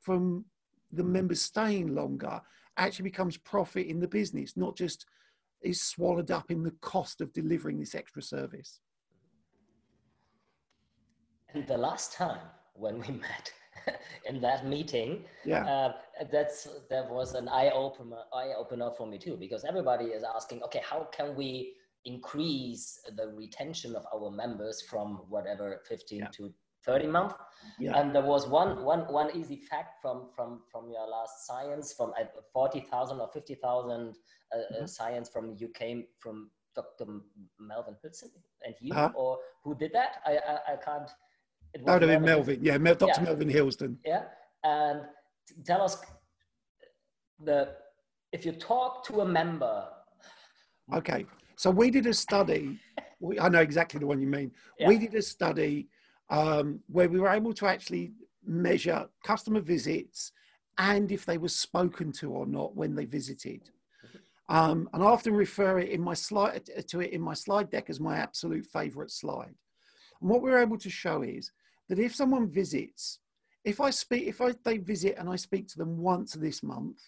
from 0.00 0.44
the 0.92 1.04
members 1.04 1.42
staying 1.42 1.94
longer 1.94 2.40
actually 2.76 3.04
becomes 3.04 3.36
profit 3.36 3.86
in 3.86 4.00
the 4.00 4.08
business, 4.08 4.56
not 4.56 4.76
just 4.76 5.06
is 5.62 5.80
swallowed 5.80 6.30
up 6.30 6.50
in 6.50 6.62
the 6.62 6.74
cost 6.80 7.20
of 7.20 7.32
delivering 7.32 7.78
this 7.78 7.94
extra 7.94 8.22
service. 8.22 8.80
And 11.54 11.66
the 11.66 11.78
last 11.78 12.12
time 12.12 12.46
when 12.74 12.98
we 12.98 13.08
met 13.28 13.52
in 14.26 14.40
that 14.40 14.66
meeting, 14.66 15.24
yeah, 15.44 15.64
uh, 15.64 15.92
that's 16.30 16.68
that 16.90 17.08
was 17.10 17.34
an 17.34 17.48
eye 17.48 17.70
opener, 17.70 18.22
eye 18.32 18.52
opener 18.56 18.90
for 18.96 19.06
me 19.06 19.18
too, 19.18 19.36
because 19.36 19.64
everybody 19.64 20.06
is 20.06 20.24
asking, 20.24 20.62
okay, 20.62 20.82
how 20.88 21.08
can 21.12 21.34
we 21.34 21.74
increase 22.04 23.00
the 23.16 23.28
retention 23.28 23.96
of 23.96 24.04
our 24.14 24.30
members 24.30 24.82
from 24.82 25.22
whatever 25.28 25.80
15 25.88 26.18
yeah. 26.18 26.26
to 26.32 26.52
30 26.84 27.06
month 27.06 27.34
yeah. 27.78 27.98
and 27.98 28.14
there 28.14 28.22
was 28.22 28.46
one 28.46 28.84
one 28.84 29.00
one 29.10 29.34
easy 29.34 29.56
fact 29.56 30.00
from 30.02 30.28
from 30.36 30.60
from 30.70 30.90
your 30.90 31.08
last 31.08 31.46
science 31.46 31.94
from 31.94 32.12
uh, 32.20 32.24
40,000 32.52 33.20
or 33.20 33.28
50,000 33.32 33.90
uh, 33.90 33.96
uh, 33.96 34.58
mm-hmm. 34.58 34.86
science 34.86 35.30
from 35.30 35.54
you 35.58 35.68
came 35.68 36.04
from 36.18 36.50
Dr. 36.74 37.06
Melvin 37.58 37.96
Hudson 38.02 38.30
and 38.64 38.74
you 38.80 38.92
uh-huh. 38.92 39.10
or 39.14 39.38
who 39.62 39.74
did 39.74 39.92
that 39.92 40.16
I 40.26 40.32
I, 40.32 40.72
I 40.74 40.76
can't 40.76 41.10
it 41.74 41.82
was 41.82 42.00
Melvin. 42.00 42.22
Melvin 42.22 42.58
yeah 42.62 42.78
Mel, 42.78 42.94
Dr. 42.94 43.12
Yeah. 43.16 43.22
Melvin 43.24 43.48
Hillsdon 43.48 43.98
yeah 44.04 44.24
and 44.62 45.02
tell 45.64 45.82
us 45.82 45.98
the 47.44 47.74
if 48.32 48.46
you 48.46 48.52
talk 48.52 49.04
to 49.06 49.20
a 49.20 49.26
member 49.26 49.86
okay 50.94 51.26
so 51.56 51.70
we 51.70 51.90
did 51.90 52.06
a 52.06 52.14
study. 52.14 52.78
we, 53.20 53.38
I 53.38 53.48
know 53.48 53.60
exactly 53.60 54.00
the 54.00 54.06
one 54.06 54.20
you 54.20 54.26
mean. 54.26 54.52
Yeah. 54.78 54.88
We 54.88 54.98
did 54.98 55.14
a 55.14 55.22
study 55.22 55.88
um, 56.30 56.80
where 56.88 57.08
we 57.08 57.20
were 57.20 57.28
able 57.28 57.54
to 57.54 57.66
actually 57.66 58.12
measure 58.44 59.06
customer 59.24 59.60
visits 59.60 60.32
and 60.78 61.10
if 61.12 61.24
they 61.24 61.38
were 61.38 61.48
spoken 61.48 62.12
to 62.12 62.32
or 62.32 62.46
not 62.46 62.74
when 62.74 62.94
they 62.94 63.04
visited. 63.04 63.70
Um, 64.48 64.88
and 64.92 65.02
I 65.02 65.06
often 65.06 65.32
refer 65.32 65.78
it 65.78 65.88
in 65.88 66.02
my 66.02 66.12
slide 66.12 66.68
to 66.88 67.00
it 67.00 67.12
in 67.12 67.22
my 67.22 67.32
slide 67.32 67.70
deck 67.70 67.88
as 67.88 67.98
my 67.98 68.18
absolute 68.18 68.66
favorite 68.66 69.10
slide. 69.10 69.54
And 70.20 70.30
what 70.30 70.42
we're 70.42 70.58
able 70.58 70.78
to 70.78 70.90
show 70.90 71.22
is 71.22 71.50
that 71.88 71.98
if 71.98 72.14
someone 72.14 72.50
visits, 72.50 73.20
if 73.64 73.80
I 73.80 73.90
speak, 73.90 74.24
if 74.26 74.40
I, 74.40 74.54
they 74.64 74.78
visit 74.78 75.16
and 75.18 75.28
I 75.28 75.36
speak 75.36 75.68
to 75.68 75.78
them 75.78 75.98
once 75.98 76.32
this 76.32 76.62
month, 76.62 77.00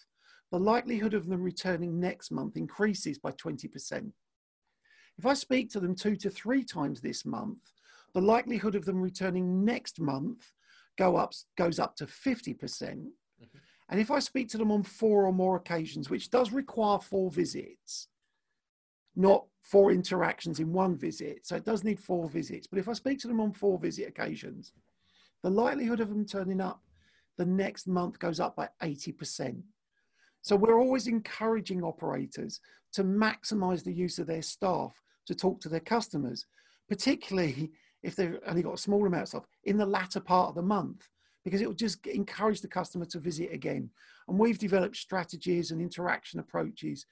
the 0.51 0.59
likelihood 0.59 1.13
of 1.13 1.27
them 1.27 1.41
returning 1.41 1.99
next 1.99 2.31
month 2.31 2.55
increases 2.55 3.19
by 3.19 3.31
20%. 3.31 4.11
If 5.17 5.25
I 5.25 5.33
speak 5.33 5.69
to 5.71 5.79
them 5.79 5.95
two 5.95 6.15
to 6.17 6.29
three 6.29 6.63
times 6.63 7.01
this 7.01 7.25
month, 7.25 7.59
the 8.13 8.21
likelihood 8.21 8.75
of 8.75 8.85
them 8.85 9.01
returning 9.01 9.65
next 9.65 9.99
month 9.99 10.51
go 10.97 11.17
up, 11.17 11.33
goes 11.57 11.79
up 11.79 11.95
to 11.97 12.05
50%. 12.05 12.59
percent 12.59 12.99
mm 12.99 13.47
hmm 13.51 13.57
And 13.89 13.99
if 14.01 14.11
I 14.11 14.19
speak 14.19 14.49
to 14.49 14.57
them 14.57 14.71
on 14.71 14.83
four 14.83 15.25
or 15.25 15.33
more 15.33 15.55
occasions, 15.55 16.09
which 16.09 16.29
does 16.29 16.51
require 16.51 16.99
four 16.99 17.31
visits, 17.31 18.09
not 19.15 19.45
four 19.67 19.91
interactions 19.91 20.59
in 20.59 20.71
one 20.71 20.95
visit, 20.95 21.45
so 21.45 21.57
it 21.57 21.65
does 21.65 21.83
need 21.83 21.99
four 21.99 22.29
visits, 22.29 22.67
but 22.67 22.79
if 22.79 22.87
I 22.87 22.93
speak 22.93 23.19
to 23.19 23.27
them 23.27 23.41
on 23.41 23.51
four 23.51 23.77
visit 23.77 24.07
occasions, 24.07 24.71
the 25.43 25.49
likelihood 25.49 25.99
of 25.99 26.07
them 26.07 26.25
turning 26.25 26.61
up 26.61 26.81
the 27.37 27.45
next 27.45 27.85
month 27.85 28.17
goes 28.17 28.39
up 28.39 28.55
by 28.55 28.69
80%. 28.81 29.61
So 30.41 30.55
we're 30.55 30.79
always 30.79 31.07
encouraging 31.07 31.83
operators 31.83 32.61
to 32.93 33.03
maximize 33.03 33.83
the 33.83 33.93
use 33.93 34.19
of 34.19 34.27
their 34.27 34.41
staff 34.41 35.01
to 35.25 35.35
talk 35.35 35.59
to 35.61 35.69
their 35.69 35.81
customers, 35.81 36.45
particularly 36.87 37.71
if 38.03 38.15
they've 38.15 38.39
only 38.47 38.63
got 38.63 38.75
a 38.75 38.81
small 38.81 39.05
amount 39.05 39.23
of 39.23 39.27
stuff 39.27 39.47
in 39.65 39.75
the 39.75 39.85
latter 39.85 40.21
part 40.21 40.49
of 40.49 40.55
the 40.55 40.61
month, 40.61 41.09
because 41.43 41.59
it 41.59 41.67
will 41.67 41.75
just 41.75 42.07
encourage 42.07 42.61
the 42.61 42.69
customer 42.69 43.05
to 43.05 43.19
visit 43.19 43.51
again. 43.51 43.89
And 44.29 44.39
we've 44.39 44.57
developed 44.57 44.95
strategies 44.95 45.71
and 45.71 45.81
interaction 45.81 46.39
approaches 46.39 47.05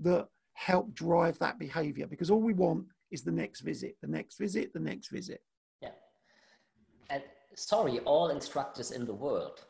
that 0.00 0.28
help 0.54 0.94
drive 0.94 1.38
that 1.38 1.58
behavior 1.58 2.06
because 2.06 2.30
all 2.30 2.40
we 2.40 2.54
want 2.54 2.84
is 3.10 3.22
the 3.22 3.32
next 3.32 3.60
visit, 3.60 3.96
the 4.00 4.08
next 4.08 4.38
visit, 4.38 4.72
the 4.72 4.80
next 4.80 5.08
visit. 5.08 5.42
Yeah. 5.80 5.90
And 7.10 7.22
sorry, 7.54 8.00
all 8.00 8.30
instructors 8.30 8.92
in 8.92 9.04
the 9.04 9.14
world 9.14 9.64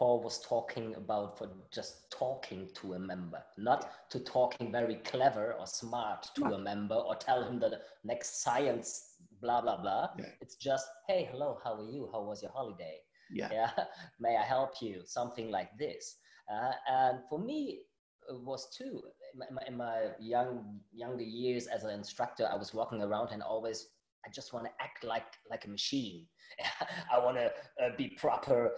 Paul 0.00 0.22
was 0.22 0.40
talking 0.40 0.94
about 0.94 1.36
for 1.36 1.50
just 1.70 2.10
talking 2.10 2.70
to 2.76 2.94
a 2.94 2.98
member, 2.98 3.42
not 3.58 4.08
to 4.08 4.18
talking 4.18 4.72
very 4.72 4.94
clever 4.94 5.52
or 5.58 5.66
smart 5.66 6.26
to 6.36 6.44
a 6.54 6.58
member 6.58 6.94
or 6.94 7.14
tell 7.16 7.44
him 7.44 7.60
the 7.60 7.78
next 8.02 8.42
science, 8.42 9.16
blah, 9.42 9.60
blah, 9.60 9.76
blah. 9.76 10.08
Yeah. 10.18 10.24
It's 10.40 10.56
just, 10.56 10.86
hey, 11.06 11.28
hello, 11.30 11.58
how 11.62 11.74
are 11.74 11.84
you? 11.84 12.08
How 12.14 12.22
was 12.22 12.40
your 12.40 12.50
holiday? 12.50 12.96
Yeah. 13.30 13.50
yeah? 13.52 13.70
May 14.18 14.38
I 14.38 14.42
help 14.42 14.80
you? 14.80 15.02
Something 15.04 15.50
like 15.50 15.76
this. 15.78 16.16
Uh, 16.50 16.72
and 16.88 17.18
for 17.28 17.38
me, 17.38 17.82
was 18.30 18.68
too. 18.76 19.02
In 19.48 19.54
my, 19.54 19.62
in 19.66 19.76
my 19.76 20.08
young 20.18 20.80
younger 20.92 21.22
years 21.22 21.66
as 21.66 21.84
an 21.84 21.90
instructor, 21.90 22.48
I 22.50 22.56
was 22.56 22.74
walking 22.74 23.02
around 23.02 23.30
and 23.32 23.42
always 23.42 23.88
I 24.26 24.30
just 24.30 24.52
want 24.52 24.66
to 24.66 24.72
act 24.80 25.04
like 25.04 25.26
like 25.50 25.64
a 25.64 25.70
machine. 25.70 26.26
I 27.12 27.18
want 27.18 27.36
to 27.36 27.46
uh, 27.82 27.90
be 27.96 28.16
proper 28.18 28.72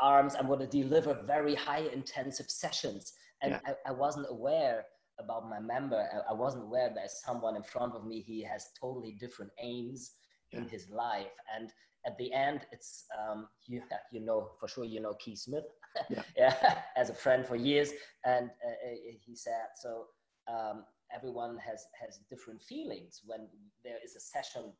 arms 0.00 0.34
I 0.34 0.42
want 0.42 0.60
to 0.60 0.66
deliver 0.66 1.14
very 1.26 1.54
high 1.54 1.86
intensive 1.92 2.50
sessions. 2.50 3.12
And 3.42 3.52
yeah. 3.52 3.74
I, 3.86 3.90
I, 3.90 3.92
wasn't 3.92 4.26
aware 4.28 4.84
about 5.18 5.48
my 5.48 5.60
member. 5.60 6.08
I, 6.12 6.32
I, 6.32 6.34
wasn't 6.34 6.64
aware 6.64 6.90
that 6.94 7.10
someone 7.10 7.56
in 7.56 7.62
front 7.62 7.94
of 7.94 8.06
me, 8.06 8.20
he 8.20 8.42
has 8.42 8.66
totally 8.78 9.16
different 9.18 9.50
aims 9.62 10.12
yeah. 10.52 10.60
in 10.60 10.68
his 10.68 10.90
life. 10.90 11.32
And 11.56 11.72
at 12.06 12.16
the 12.18 12.32
end, 12.32 12.66
it's, 12.72 13.04
um, 13.18 13.48
you, 13.66 13.82
you 14.12 14.20
know, 14.20 14.50
for 14.58 14.68
sure, 14.68 14.84
you 14.84 15.00
know, 15.00 15.14
Keith 15.14 15.38
Smith, 15.38 15.64
yeah. 16.08 16.22
yeah 16.36 16.78
as 16.96 17.10
a 17.10 17.14
friend 17.14 17.44
for 17.46 17.56
years. 17.56 17.92
And 18.24 18.50
uh, 18.66 18.90
uh, 18.90 18.96
he 19.20 19.36
said, 19.36 19.68
so 19.76 20.06
um, 20.48 20.84
everyone 21.14 21.58
has, 21.58 21.86
has 22.00 22.20
different 22.30 22.62
feelings 22.62 23.20
when 23.26 23.48
there 23.84 23.98
is 24.04 24.16
a 24.16 24.20
session 24.20 24.72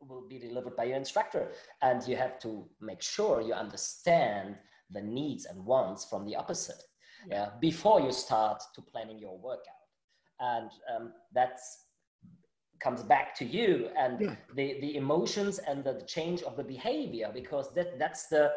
will 0.00 0.26
be 0.26 0.38
delivered 0.38 0.76
by 0.76 0.84
your 0.84 0.96
instructor. 0.96 1.52
And 1.82 2.06
you 2.06 2.16
have 2.16 2.38
to 2.40 2.66
make 2.80 3.02
sure 3.02 3.40
you 3.40 3.52
understand 3.52 4.56
the 4.90 5.02
needs 5.02 5.44
and 5.44 5.64
wants 5.64 6.04
from 6.04 6.24
the 6.24 6.36
opposite 6.36 6.82
yeah, 7.28 7.50
before 7.60 8.00
you 8.00 8.12
start 8.12 8.62
to 8.74 8.82
planning 8.82 9.18
your 9.18 9.38
workout. 9.38 9.74
And 10.40 10.70
um, 10.94 11.12
that's 11.34 11.84
comes 12.80 13.02
back 13.02 13.34
to 13.36 13.44
you 13.44 13.88
and 13.98 14.20
yeah. 14.20 14.36
the, 14.54 14.80
the 14.80 14.96
emotions 14.96 15.58
and 15.58 15.84
the, 15.84 15.92
the 15.92 16.04
change 16.04 16.42
of 16.42 16.56
the 16.56 16.64
behavior 16.64 17.30
because 17.32 17.72
that, 17.74 17.98
that's 17.98 18.26
the 18.26 18.50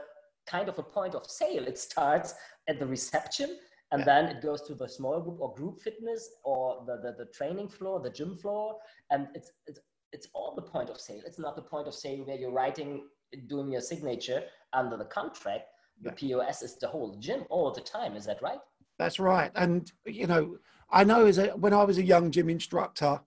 kind 0.48 0.70
of 0.70 0.80
a 0.80 0.84
point 0.84 1.16
of 1.16 1.26
sale. 1.30 1.64
It 1.66 1.78
starts 1.78 2.34
at 2.68 2.80
the 2.80 2.86
reception 2.86 3.58
and 3.92 4.00
yeah. 4.00 4.06
then 4.06 4.26
it 4.26 4.42
goes 4.42 4.62
to 4.64 4.76
the 4.76 4.88
small 4.88 5.20
group 5.22 5.40
or 5.40 5.54
group 5.54 5.82
fitness 5.82 6.30
or 6.44 6.84
the, 6.88 6.98
the, 6.98 7.26
the 7.26 7.32
training 7.32 7.70
floor, 7.70 8.00
the 8.00 8.10
gym 8.10 8.38
floor. 8.38 8.78
And 9.12 9.28
it's, 9.36 9.52
it's 9.68 9.80
it's 10.14 10.28
all 10.34 10.54
the 10.56 10.62
point 10.62 10.90
of 10.90 11.02
sale. 11.02 11.22
It's 11.26 11.40
not 11.40 11.56
the 11.56 11.62
point 11.62 11.88
of 11.88 11.94
sale 11.94 12.24
where 12.24 12.38
you're 12.38 12.52
writing, 12.52 13.08
doing 13.48 13.72
your 13.72 13.82
signature 13.82 14.44
under 14.72 14.96
the 14.96 15.06
contract. 15.06 15.66
The 16.02 16.10
yeah. 16.10 16.38
POS 16.38 16.62
is 16.62 16.78
the 16.78 16.88
whole 16.88 17.18
gym 17.20 17.46
all 17.50 17.72
the 17.72 17.82
time. 17.82 18.16
Is 18.16 18.26
that 18.26 18.42
right? 18.42 18.60
That's 19.00 19.20
right. 19.20 19.52
And 19.56 19.92
you 20.06 20.28
know, 20.28 20.58
I 20.90 21.04
know 21.04 21.26
as 21.26 21.40
a, 21.40 21.48
when 21.50 21.74
I 21.74 21.84
was 21.84 21.98
a 21.98 22.04
young 22.04 22.32
gym 22.32 22.50
instructor, 22.50 23.20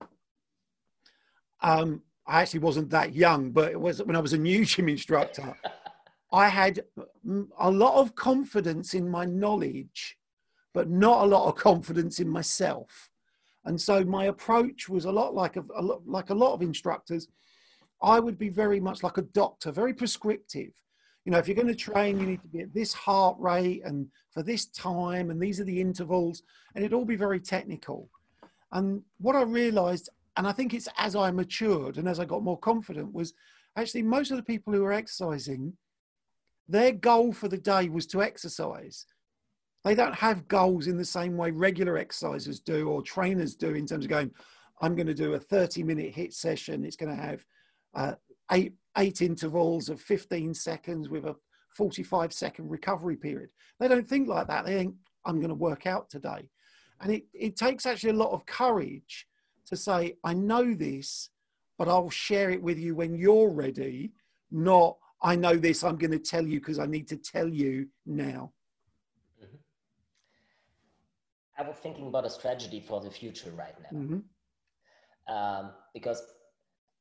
um, 1.63 2.03
I 2.27 2.43
actually 2.43 2.61
wasn't 2.61 2.91
that 2.91 3.15
young, 3.15 3.51
but 3.51 3.71
it 3.71 3.81
was 3.81 4.03
when 4.03 4.17
I 4.17 4.21
was 4.21 4.33
a 4.33 4.39
new 4.39 4.65
gym 4.71 4.89
instructor. 4.89 5.57
I 6.33 6.49
had 6.49 6.81
a 7.59 7.71
lot 7.71 8.01
of 8.01 8.15
confidence 8.15 8.95
in 8.95 9.09
my 9.09 9.25
knowledge, 9.25 10.19
but 10.75 10.89
not 10.89 11.25
a 11.25 11.27
lot 11.27 11.49
of 11.49 11.57
confidence 11.57 12.19
in 12.21 12.29
myself. 12.29 13.11
And 13.65 13.81
so 13.81 14.05
my 14.05 14.27
approach 14.27 14.89
was 14.89 15.05
a 15.05 15.13
lot 15.13 15.35
like 15.35 15.57
a, 15.57 15.65
a 15.77 15.83
lot, 15.83 16.07
like 16.07 16.31
a 16.31 16.35
lot 16.35 16.55
of 16.55 16.63
instructors. 16.63 17.29
I 18.03 18.21
would 18.21 18.39
be 18.39 18.49
very 18.49 18.81
much 18.81 19.03
like 19.03 19.19
a 19.19 19.23
doctor, 19.23 19.73
very 19.73 19.95
prescriptive. 19.95 20.73
You 21.25 21.33
know, 21.33 21.39
if 21.39 21.49
you're 21.49 21.57
going 21.57 21.67
to 21.67 21.75
train, 21.75 22.21
you 22.21 22.27
need 22.27 22.43
to 22.43 22.49
be 22.49 22.61
at 22.61 22.75
this 22.75 22.93
heart 22.93 23.37
rate 23.41 23.83
and 23.85 24.09
for 24.31 24.43
this 24.43 24.67
time, 24.67 25.31
and 25.31 25.41
these 25.41 25.59
are 25.61 25.65
the 25.65 25.81
intervals, 25.81 26.43
and 26.75 26.85
it'd 26.85 26.95
all 26.95 27.05
be 27.05 27.17
very 27.17 27.41
technical. 27.41 28.09
And 28.73 29.03
what 29.19 29.35
I 29.35 29.43
realized, 29.43 30.11
and 30.37 30.47
I 30.47 30.53
think 30.53 30.75
it's 30.75 30.89
as 30.99 31.17
I 31.17 31.31
matured 31.31 31.97
and 31.97 32.09
as 32.09 32.21
I 32.21 32.25
got 32.25 32.43
more 32.43 32.59
confident, 32.59 33.13
was 33.15 33.33
actually 33.77 34.03
most 34.03 34.31
of 34.31 34.37
the 34.37 34.43
people 34.43 34.73
who 34.73 34.83
were 34.83 34.93
exercising, 34.93 35.75
their 36.69 36.93
goal 36.93 37.33
for 37.33 37.49
the 37.49 37.59
day 37.59 37.89
was 37.89 38.07
to 38.09 38.23
exercise. 38.23 39.07
They 39.85 39.95
don't 39.95 40.15
have 40.15 40.49
goals 40.49 40.89
in 40.89 40.97
the 40.97 41.05
same 41.05 41.37
way 41.37 41.53
regular 41.53 42.03
exercisers 42.03 42.63
do 42.63 42.89
or 42.89 43.03
trainers 43.03 43.55
do 43.55 43.75
in 43.75 43.87
terms 43.87 44.05
of 44.05 44.11
going, 44.11 44.33
I'm 44.81 44.95
going 44.95 45.07
to 45.07 45.15
do 45.15 45.35
a 45.35 45.39
30 45.39 45.83
minute 45.85 46.15
HIIT 46.15 46.35
session. 46.35 46.85
It's 46.85 46.97
going 46.97 47.17
to 47.17 47.23
have 47.23 47.45
uh, 47.95 48.15
eight, 48.53 48.75
eight 48.99 49.23
intervals 49.23 49.89
of 49.89 50.01
15 50.01 50.53
seconds 50.55 51.09
with 51.09 51.25
a 51.25 51.37
45 51.77 52.33
second 52.33 52.69
recovery 52.69 53.17
period. 53.17 53.51
They 53.79 53.89
don't 53.89 54.09
think 54.09 54.29
like 54.29 54.49
that. 54.49 54.67
They 54.67 54.75
think, 54.75 54.95
I'm 55.25 55.39
going 55.39 55.49
to 55.49 55.55
work 55.55 55.87
out 55.87 56.11
today. 56.11 56.51
And 57.01 57.13
it, 57.13 57.25
it 57.33 57.57
takes 57.57 57.87
actually 57.87 58.11
a 58.11 58.15
lot 58.15 58.33
of 58.33 58.47
courage 58.47 59.27
to 59.67 59.77
say, 59.77 60.17
I 60.25 60.35
know 60.35 60.75
this, 60.75 61.31
but 61.79 61.89
I'll 61.89 62.11
share 62.11 62.51
it 62.51 62.63
with 62.63 62.79
you 62.79 62.95
when 62.95 63.15
you're 63.15 63.51
ready, 63.51 64.13
not 64.51 64.97
I 65.23 65.35
know 65.35 65.57
this, 65.57 65.83
I'm 65.83 65.97
going 65.97 66.11
to 66.13 66.19
tell 66.19 66.47
you 66.47 66.61
because 66.61 66.79
I 66.79 66.87
need 66.87 67.09
to 67.09 67.17
tell 67.17 67.49
you 67.49 67.89
now. 68.05 68.53
Mm-hmm. 69.43 69.57
I 71.59 71.63
was 71.67 71.77
thinking 71.77 72.09
about 72.09 72.27
a 72.27 72.31
strategy 72.31 72.85
for 72.87 73.01
the 73.01 73.11
future 73.11 73.51
right 73.51 73.75
now. 73.81 73.99
Mm-hmm. 73.99 75.35
Um, 75.35 75.71
because 75.95 76.23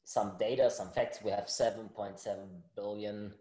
some 0.06 0.34
data, 0.40 0.70
some 0.70 0.90
facts, 0.90 1.20
we 1.24 1.32
have 1.32 1.46
7.7 1.46 2.36
billion 2.76 3.34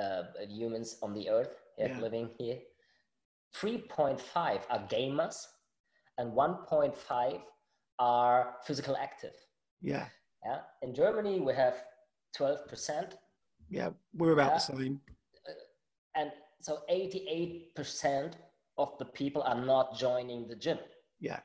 uh, 0.00 0.22
humans 0.48 0.98
on 1.02 1.14
the 1.14 1.28
earth 1.28 1.62
yeah. 1.78 1.98
living 1.98 2.28
here. 2.38 2.58
3.5 3.56 4.20
are 4.36 4.88
gamers, 4.88 5.46
and 6.18 6.32
1.5 6.32 7.40
are 7.98 8.56
physical 8.64 8.96
active. 8.96 9.34
Yeah. 9.80 10.06
Yeah. 10.44 10.60
In 10.82 10.94
Germany, 10.94 11.40
we 11.40 11.54
have 11.54 11.74
12%. 12.36 13.12
Yeah, 13.70 13.90
we're 14.14 14.32
about 14.32 14.52
yeah. 14.52 14.54
the 14.54 14.78
same. 14.78 15.00
Uh, 15.48 16.20
and 16.20 16.30
so 16.60 16.80
88% 16.90 18.32
of 18.78 18.96
the 18.98 19.04
people 19.04 19.42
are 19.42 19.60
not 19.60 19.98
joining 19.98 20.48
the 20.48 20.56
gym. 20.56 20.78
Yeah. 21.20 21.40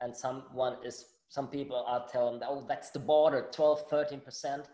And 0.00 0.14
someone 0.14 0.76
is, 0.84 1.06
some 1.28 1.48
people 1.48 1.84
are 1.86 2.06
telling, 2.10 2.40
oh, 2.44 2.64
that's 2.68 2.90
the 2.90 2.98
border, 2.98 3.48
12, 3.52 3.88
13% 3.88 4.64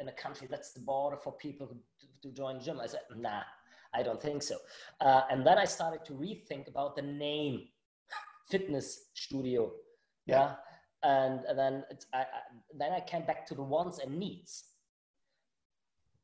in 0.00 0.08
a 0.08 0.12
country, 0.12 0.48
that's 0.50 0.72
the 0.72 0.80
border 0.80 1.16
for 1.16 1.32
people 1.32 1.66
to, 1.66 1.76
to 2.28 2.34
join 2.34 2.60
gym. 2.60 2.80
I 2.80 2.86
said, 2.86 3.00
nah, 3.16 3.42
I 3.94 4.02
don't 4.02 4.20
think 4.20 4.42
so. 4.42 4.56
Uh, 5.00 5.22
and 5.30 5.46
then 5.46 5.58
I 5.58 5.64
started 5.64 6.04
to 6.06 6.12
rethink 6.12 6.68
about 6.68 6.96
the 6.96 7.02
name 7.02 7.66
fitness 8.50 9.08
studio. 9.14 9.72
Yeah. 10.30 10.54
And, 11.02 11.40
and 11.48 11.58
then, 11.58 11.84
I, 12.12 12.18
I, 12.18 12.24
then 12.76 12.92
I 12.92 13.00
came 13.00 13.22
back 13.22 13.46
to 13.46 13.54
the 13.54 13.62
wants 13.62 13.98
and 13.98 14.18
needs. 14.18 14.64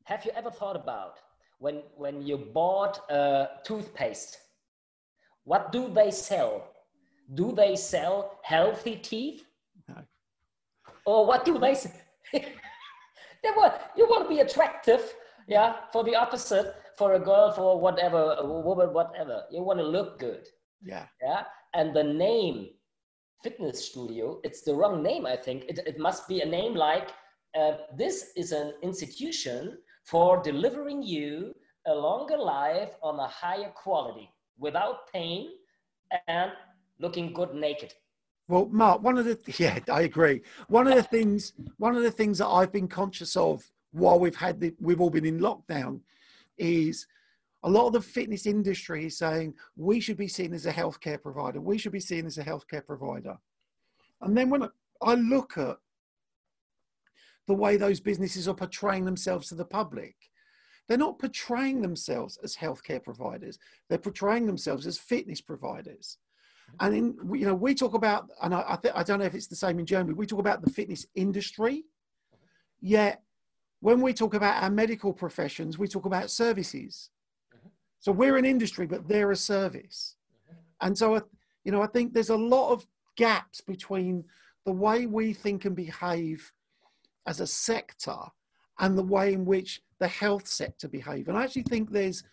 Have 0.05 0.23
you 0.25 0.31
ever 0.35 0.51
thought 0.51 0.75
about 0.75 1.19
when, 1.59 1.81
when 1.95 2.21
you 2.21 2.37
bought 2.37 2.99
a 3.09 3.47
toothpaste, 3.63 4.37
what 5.43 5.71
do 5.71 5.89
they 5.93 6.11
sell? 6.11 6.67
Do 7.33 7.51
they 7.51 7.75
sell 7.75 8.39
healthy 8.43 8.95
teeth? 8.95 9.43
No. 9.87 9.95
Or 11.05 11.25
what 11.25 11.43
do 11.43 11.57
they 11.57 11.73
sell? 11.73 11.93
they 12.33 13.51
want, 13.55 13.73
you 13.95 14.05
want 14.05 14.23
to 14.23 14.29
be 14.29 14.41
attractive, 14.41 15.13
yeah, 15.47 15.77
for 15.91 16.03
the 16.03 16.15
opposite 16.15 16.75
for 16.97 17.13
a 17.13 17.19
girl, 17.19 17.51
for 17.51 17.79
whatever, 17.79 18.35
a 18.39 18.45
woman, 18.45 18.91
whatever. 18.91 19.43
You 19.51 19.61
want 19.61 19.79
to 19.79 19.85
look 19.85 20.19
good. 20.19 20.47
Yeah. 20.83 21.05
Yeah. 21.21 21.43
And 21.73 21.95
the 21.95 22.03
name 22.03 22.69
fitness 23.43 23.85
studio, 23.85 24.39
it's 24.43 24.61
the 24.61 24.73
wrong 24.73 25.03
name, 25.03 25.25
I 25.25 25.35
think. 25.35 25.65
It, 25.67 25.79
it 25.85 25.99
must 25.99 26.27
be 26.27 26.41
a 26.41 26.45
name 26.45 26.73
like 26.73 27.09
uh, 27.57 27.77
this 27.95 28.31
is 28.35 28.51
an 28.51 28.73
institution 28.81 29.77
for 30.03 30.41
delivering 30.41 31.01
you 31.01 31.53
a 31.87 31.93
longer 31.93 32.37
life 32.37 32.95
on 33.01 33.19
a 33.19 33.27
higher 33.27 33.71
quality 33.75 34.29
without 34.59 35.11
pain 35.11 35.49
and 36.27 36.51
looking 36.99 37.33
good 37.33 37.53
naked. 37.53 37.93
Well, 38.47 38.67
Mark, 38.71 39.01
one 39.01 39.17
of 39.17 39.25
the 39.25 39.39
yeah, 39.57 39.79
I 39.91 40.01
agree. 40.01 40.41
One 40.67 40.87
of 40.87 40.95
the 40.95 41.03
things, 41.03 41.53
one 41.77 41.95
of 41.95 42.03
the 42.03 42.11
things 42.11 42.37
that 42.37 42.47
I've 42.47 42.71
been 42.71 42.87
conscious 42.87 43.35
of 43.35 43.69
while 43.91 44.19
we've 44.19 44.35
had 44.35 44.59
the, 44.59 44.73
we've 44.79 45.01
all 45.01 45.09
been 45.09 45.25
in 45.25 45.39
lockdown 45.39 46.01
is 46.57 47.07
a 47.63 47.69
lot 47.69 47.87
of 47.87 47.93
the 47.93 48.01
fitness 48.01 48.45
industry 48.45 49.05
is 49.05 49.17
saying 49.17 49.53
we 49.75 49.99
should 49.99 50.17
be 50.17 50.27
seen 50.27 50.53
as 50.53 50.65
a 50.65 50.71
healthcare 50.71 51.21
provider. 51.21 51.59
We 51.59 51.77
should 51.77 51.91
be 51.91 51.99
seen 51.99 52.25
as 52.25 52.37
a 52.37 52.43
healthcare 52.43 52.85
provider. 52.85 53.37
And 54.21 54.37
then 54.37 54.49
when 54.49 54.69
I 55.01 55.15
look 55.15 55.57
at 55.57 55.77
the 57.47 57.53
way 57.53 57.77
those 57.77 57.99
businesses 57.99 58.47
are 58.47 58.53
portraying 58.53 59.05
themselves 59.05 59.49
to 59.49 59.55
the 59.55 59.65
public, 59.65 60.15
they're 60.87 60.97
not 60.97 61.19
portraying 61.19 61.81
themselves 61.81 62.37
as 62.43 62.55
healthcare 62.55 63.03
providers. 63.03 63.59
They're 63.89 63.97
portraying 63.97 64.45
themselves 64.45 64.87
as 64.87 64.97
fitness 64.97 65.41
providers. 65.41 66.17
Mm-hmm. 66.69 66.85
And 66.85 66.95
in, 66.95 67.39
you 67.39 67.45
know, 67.45 67.55
we 67.55 67.73
talk 67.73 67.93
about, 67.93 68.29
and 68.41 68.53
I, 68.53 68.63
I, 68.67 68.75
th- 68.75 68.93
I 68.95 69.03
don't 69.03 69.19
know 69.19 69.25
if 69.25 69.35
it's 69.35 69.47
the 69.47 69.55
same 69.55 69.79
in 69.79 69.85
Germany. 69.85 70.13
We 70.13 70.25
talk 70.25 70.39
about 70.39 70.63
the 70.63 70.71
fitness 70.71 71.05
industry, 71.15 71.83
mm-hmm. 72.33 72.45
yet 72.81 73.23
when 73.79 74.01
we 74.01 74.13
talk 74.13 74.33
about 74.33 74.63
our 74.63 74.69
medical 74.69 75.13
professions, 75.13 75.77
we 75.77 75.87
talk 75.87 76.05
about 76.05 76.31
services. 76.31 77.09
So 77.99 78.11
we're 78.11 78.37
an 78.37 78.45
industry, 78.45 78.85
but 78.85 79.07
they're 79.07 79.31
a 79.31 79.35
service. 79.35 80.15
Mm-hmm. 80.49 80.87
And 80.87 80.97
so, 80.97 81.21
you 81.63 81.71
know, 81.71 81.81
I 81.81 81.87
think 81.87 82.13
there's 82.13 82.29
a 82.29 82.37
lot 82.37 82.71
of 82.71 82.85
gaps 83.15 83.61
between 83.61 84.23
the 84.65 84.71
way 84.71 85.05
we 85.05 85.33
think 85.33 85.65
and 85.65 85.75
behave 85.75 86.51
as 87.25 87.39
a 87.39 87.47
sector 87.47 88.17
and 88.79 88.97
the 88.97 89.03
way 89.03 89.33
in 89.33 89.45
which 89.45 89.81
the 89.99 90.07
health 90.07 90.47
sector 90.47 90.87
behave. 90.87 91.27
And 91.27 91.37
I 91.37 91.43
actually 91.43 91.63
think 91.63 91.91
there's 91.91 92.23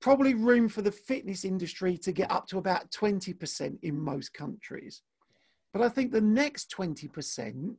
probably 0.00 0.34
room 0.34 0.68
for 0.68 0.82
the 0.82 0.90
fitness 0.90 1.44
industry 1.44 1.96
to 1.98 2.12
get 2.12 2.30
up 2.30 2.46
to 2.48 2.58
about 2.58 2.90
20% 2.90 3.78
in 3.82 4.00
most 4.00 4.34
countries. 4.34 5.02
But 5.72 5.82
I 5.82 5.88
think 5.88 6.10
the 6.10 6.20
next 6.20 6.74
20% 6.76 7.76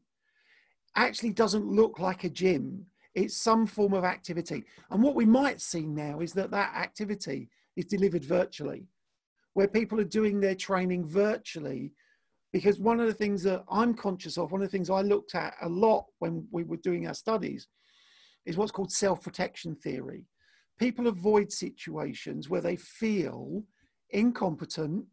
actually 0.95 1.31
doesn't 1.31 1.67
look 1.67 1.99
like 1.99 2.23
a 2.23 2.29
gym. 2.29 2.85
It's 3.15 3.37
some 3.37 3.67
form 3.67 3.93
of 3.93 4.03
activity. 4.03 4.63
And 4.89 5.03
what 5.03 5.15
we 5.15 5.25
might 5.25 5.61
see 5.61 5.85
now 5.85 6.19
is 6.19 6.33
that 6.33 6.51
that 6.51 6.73
activity 6.75 7.49
is 7.75 7.85
delivered 7.85 8.23
virtually, 8.23 8.87
where 9.53 9.67
people 9.67 9.99
are 9.99 10.05
doing 10.05 10.39
their 10.39 10.55
training 10.55 11.07
virtually. 11.07 11.93
Because 12.51 12.79
one 12.79 12.99
of 12.99 13.07
the 13.07 13.13
things 13.13 13.43
that 13.43 13.63
I'm 13.69 13.93
conscious 13.93 14.37
of, 14.37 14.51
one 14.51 14.61
of 14.61 14.67
the 14.67 14.71
things 14.71 14.89
I 14.89 15.01
looked 15.01 15.35
at 15.35 15.55
a 15.61 15.69
lot 15.69 16.05
when 16.19 16.47
we 16.51 16.63
were 16.63 16.77
doing 16.77 17.07
our 17.07 17.13
studies, 17.13 17.67
is 18.45 18.57
what's 18.57 18.71
called 18.71 18.91
self 18.91 19.21
protection 19.21 19.75
theory. 19.75 20.25
People 20.79 21.07
avoid 21.07 21.51
situations 21.51 22.49
where 22.49 22.61
they 22.61 22.75
feel 22.75 23.63
incompetent, 24.09 25.05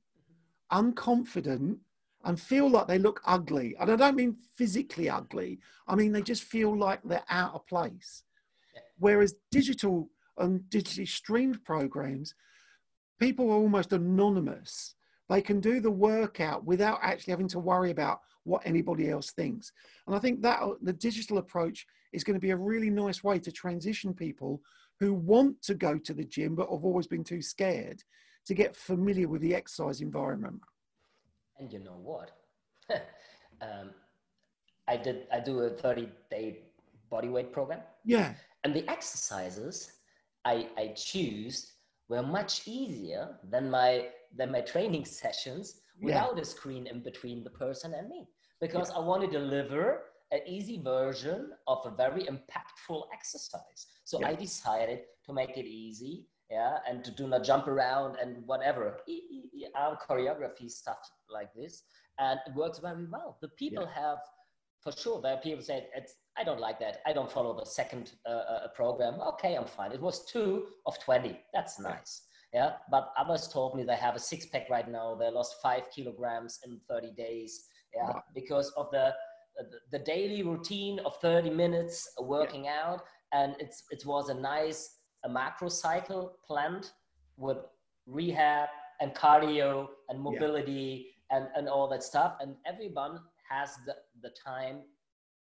unconfident, 0.72 1.78
and 2.24 2.40
feel 2.40 2.68
like 2.68 2.86
they 2.86 2.98
look 2.98 3.20
ugly. 3.24 3.76
And 3.80 3.90
I 3.90 3.96
don't 3.96 4.16
mean 4.16 4.36
physically 4.54 5.08
ugly, 5.08 5.60
I 5.88 5.94
mean 5.94 6.12
they 6.12 6.22
just 6.22 6.44
feel 6.44 6.76
like 6.76 7.00
they're 7.02 7.24
out 7.28 7.54
of 7.54 7.66
place. 7.66 8.24
Whereas 8.98 9.34
digital 9.50 10.10
and 10.36 10.60
digitally 10.68 11.08
streamed 11.08 11.64
programs, 11.64 12.34
people 13.18 13.50
are 13.50 13.56
almost 13.56 13.92
anonymous. 13.92 14.94
They 15.28 15.40
can 15.40 15.60
do 15.60 15.80
the 15.80 15.90
workout 15.90 16.64
without 16.64 16.98
actually 17.02 17.32
having 17.32 17.48
to 17.48 17.58
worry 17.58 17.90
about 17.90 18.20
what 18.44 18.62
anybody 18.64 19.10
else 19.10 19.30
thinks. 19.30 19.72
And 20.06 20.16
I 20.16 20.18
think 20.18 20.42
that 20.42 20.60
uh, 20.60 20.74
the 20.82 20.92
digital 20.92 21.38
approach 21.38 21.86
is 22.12 22.24
going 22.24 22.34
to 22.34 22.40
be 22.40 22.50
a 22.50 22.56
really 22.56 22.90
nice 22.90 23.22
way 23.22 23.38
to 23.38 23.52
transition 23.52 24.12
people 24.12 24.60
who 24.98 25.14
want 25.14 25.62
to 25.62 25.74
go 25.74 25.98
to 25.98 26.14
the 26.14 26.24
gym 26.24 26.54
but 26.54 26.70
have 26.70 26.84
always 26.84 27.06
been 27.06 27.24
too 27.24 27.42
scared 27.42 28.02
to 28.46 28.54
get 28.54 28.74
familiar 28.74 29.28
with 29.28 29.40
the 29.40 29.54
exercise 29.54 30.00
environment. 30.00 30.60
And 31.60 31.72
you 31.72 31.78
know 31.78 31.98
what? 32.02 32.30
um, 33.60 33.90
I 34.88 34.96
did. 34.96 35.26
I 35.32 35.40
do 35.40 35.60
a 35.60 35.70
thirty-day 35.70 36.58
body 37.10 37.28
weight 37.28 37.52
program. 37.52 37.80
Yeah. 38.04 38.32
And 38.64 38.74
the 38.74 38.88
exercises 38.90 39.92
I 40.44 40.68
I 40.76 40.88
choose 40.96 41.72
were 42.08 42.22
much 42.22 42.66
easier 42.66 43.38
than 43.50 43.70
my 43.70 44.08
than 44.36 44.50
my 44.50 44.60
training 44.60 45.04
sessions 45.20 45.80
without 46.00 46.36
yeah. 46.36 46.42
a 46.42 46.44
screen 46.44 46.86
in 46.86 47.00
between 47.02 47.44
the 47.44 47.50
person 47.50 47.92
and 47.94 48.08
me 48.08 48.26
because 48.60 48.90
yeah. 48.90 48.96
I 48.96 49.00
want 49.00 49.22
to 49.22 49.30
deliver 49.30 50.02
an 50.32 50.40
easy 50.46 50.80
version 50.82 51.50
of 51.66 51.78
a 51.84 51.90
very 51.90 52.24
impactful 52.24 53.02
exercise. 53.12 53.86
So 54.04 54.20
yeah. 54.20 54.28
I 54.28 54.34
decided 54.34 55.00
to 55.26 55.32
make 55.32 55.56
it 55.58 55.66
easy 55.66 56.26
yeah, 56.50 56.78
and 56.88 57.04
to 57.04 57.10
do 57.10 57.28
not 57.28 57.44
jump 57.44 57.68
around 57.68 58.16
and 58.20 58.42
whatever, 58.46 58.98
arm 59.76 59.96
choreography 60.08 60.70
stuff 60.70 60.98
like 61.32 61.52
this, 61.54 61.84
and 62.18 62.40
it 62.46 62.54
works 62.54 62.78
very 62.78 63.06
well. 63.10 63.38
The 63.40 63.48
people 63.48 63.84
yeah. 63.84 64.02
have, 64.02 64.18
for 64.82 64.92
sure, 64.92 65.20
there 65.20 65.34
are 65.34 65.40
people 65.40 65.62
say, 65.62 65.86
it's, 65.94 66.14
I 66.36 66.44
don't 66.44 66.60
like 66.60 66.80
that. 66.80 66.98
I 67.06 67.12
don't 67.12 67.30
follow 67.30 67.56
the 67.56 67.64
second 67.64 68.12
uh, 68.26 68.30
uh, 68.30 68.68
program. 68.74 69.20
Okay, 69.20 69.54
I'm 69.54 69.66
fine. 69.66 69.92
It 69.92 70.00
was 70.00 70.24
two 70.26 70.66
of 70.86 70.98
20. 71.00 71.38
That's 71.54 71.78
nice. 71.78 72.22
Yeah, 72.52 72.72
but 72.90 73.12
others 73.16 73.46
told 73.46 73.76
me 73.76 73.84
they 73.84 73.94
have 73.94 74.16
a 74.16 74.18
six 74.18 74.46
pack 74.46 74.68
right 74.68 74.90
now. 74.90 75.14
They 75.14 75.30
lost 75.30 75.56
five 75.62 75.82
kilograms 75.94 76.58
in 76.66 76.80
30 76.88 77.12
days. 77.12 77.66
Yeah, 77.94 78.06
wow. 78.06 78.22
because 78.34 78.70
of 78.76 78.90
the, 78.90 79.14
the 79.92 80.00
daily 80.00 80.42
routine 80.42 80.98
of 81.00 81.16
30 81.20 81.50
minutes 81.50 82.08
working 82.20 82.64
yeah. 82.64 82.82
out, 82.84 83.02
and 83.32 83.54
it's 83.60 83.84
it 83.90 84.04
was 84.04 84.30
a 84.30 84.34
nice 84.34 84.99
a 85.24 85.28
macro 85.28 85.68
cycle 85.68 86.36
planned 86.46 86.90
with 87.36 87.58
rehab 88.06 88.68
and 89.00 89.14
cardio 89.14 89.88
and 90.08 90.20
mobility 90.20 91.14
yeah. 91.30 91.38
and, 91.38 91.48
and 91.56 91.68
all 91.68 91.88
that 91.88 92.02
stuff. 92.02 92.36
And 92.40 92.56
everyone 92.66 93.20
has 93.48 93.76
the, 93.86 93.96
the 94.22 94.30
time 94.44 94.82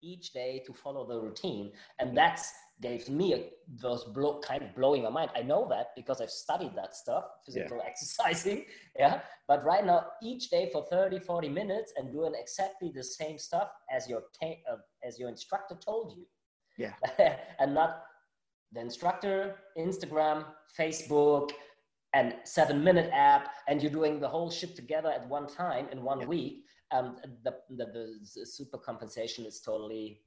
each 0.03 0.33
day 0.33 0.63
to 0.67 0.73
follow 0.73 1.07
the 1.07 1.19
routine. 1.19 1.73
And 1.99 2.17
that's 2.17 2.53
gave 2.81 3.09
me 3.11 3.35
a, 3.35 3.45
those 3.81 4.05
blow, 4.05 4.41
kind 4.41 4.63
of 4.63 4.75
blowing 4.75 5.03
my 5.03 5.11
mind. 5.11 5.31
I 5.37 5.43
know 5.43 5.67
that 5.69 5.89
because 5.95 6.21
I've 6.21 6.31
studied 6.31 6.75
that 6.77 6.97
stuff, 6.97 7.25
physical 7.45 7.77
yeah. 7.77 7.83
exercising. 7.87 8.65
Yeah. 8.99 9.21
But 9.47 9.65
right 9.65 9.85
now, 9.85 10.07
each 10.23 10.49
day 10.49 10.71
for 10.73 10.87
30, 10.91 11.19
40 11.19 11.49
minutes 11.49 11.93
and 11.97 12.11
doing 12.11 12.33
exactly 12.35 12.91
the 12.95 13.05
same 13.05 13.39
stuff 13.39 13.69
as 13.95 14.09
your, 14.09 14.23
ta- 14.41 14.61
uh, 14.71 14.77
as 15.07 15.19
your 15.19 15.29
instructor 15.29 15.77
told 15.85 16.17
you. 16.17 16.27
Yeah. 16.79 17.37
and 17.59 17.75
not 17.75 18.03
the 18.73 18.81
instructor, 18.81 19.57
Instagram, 19.77 20.45
Facebook, 20.79 21.51
and 22.13 22.35
seven 22.45 22.83
minute 22.83 23.11
app, 23.13 23.51
and 23.69 23.83
you're 23.83 23.93
doing 23.93 24.21
the 24.21 24.29
whole 24.29 24.51
shit 24.51 24.75
together 24.75 25.11
at 25.11 25.29
one 25.29 25.47
time 25.47 25.87
in 25.93 26.03
one 26.03 26.21
yeah. 26.21 26.27
week. 26.27 26.65
Um, 26.93 27.17
the, 27.45 27.55
the, 27.77 27.87
the 28.35 28.47
super 28.47 28.77
compensation 28.79 29.47
is 29.47 29.61
totally 29.61 30.23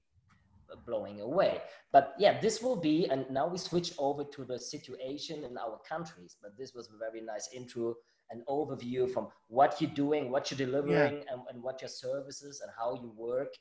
blowing 0.85 1.21
away. 1.21 1.61
But 1.91 2.15
yeah, 2.17 2.39
this 2.39 2.61
will 2.61 2.75
be, 2.75 3.07
and 3.09 3.29
now 3.29 3.47
we 3.47 3.57
switch 3.57 3.93
over 3.97 4.23
to 4.23 4.45
the 4.45 4.59
situation 4.59 5.43
in 5.43 5.57
our 5.57 5.79
countries. 5.87 6.35
But 6.41 6.57
this 6.57 6.73
was 6.73 6.89
a 6.89 6.97
very 6.97 7.21
nice 7.21 7.49
intro, 7.53 7.95
an 8.31 8.43
overview 8.49 9.11
from 9.11 9.27
what 9.47 9.79
you're 9.79 9.91
doing, 9.91 10.31
what 10.31 10.49
you're 10.49 10.57
delivering, 10.57 11.15
yeah. 11.15 11.33
and, 11.33 11.41
and, 11.49 11.61
what 11.61 11.81
your 11.81 11.89
services 11.89 12.61
and 12.61 12.71
how 12.77 12.95
you 12.95 13.13
work 13.15 13.53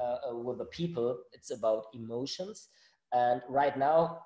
uh, 0.00 0.30
uh, 0.30 0.36
with 0.36 0.58
the 0.58 0.66
people. 0.66 1.18
It's 1.32 1.50
about 1.50 1.86
emotions. 1.94 2.68
And 3.12 3.42
right 3.48 3.76
now, 3.76 4.20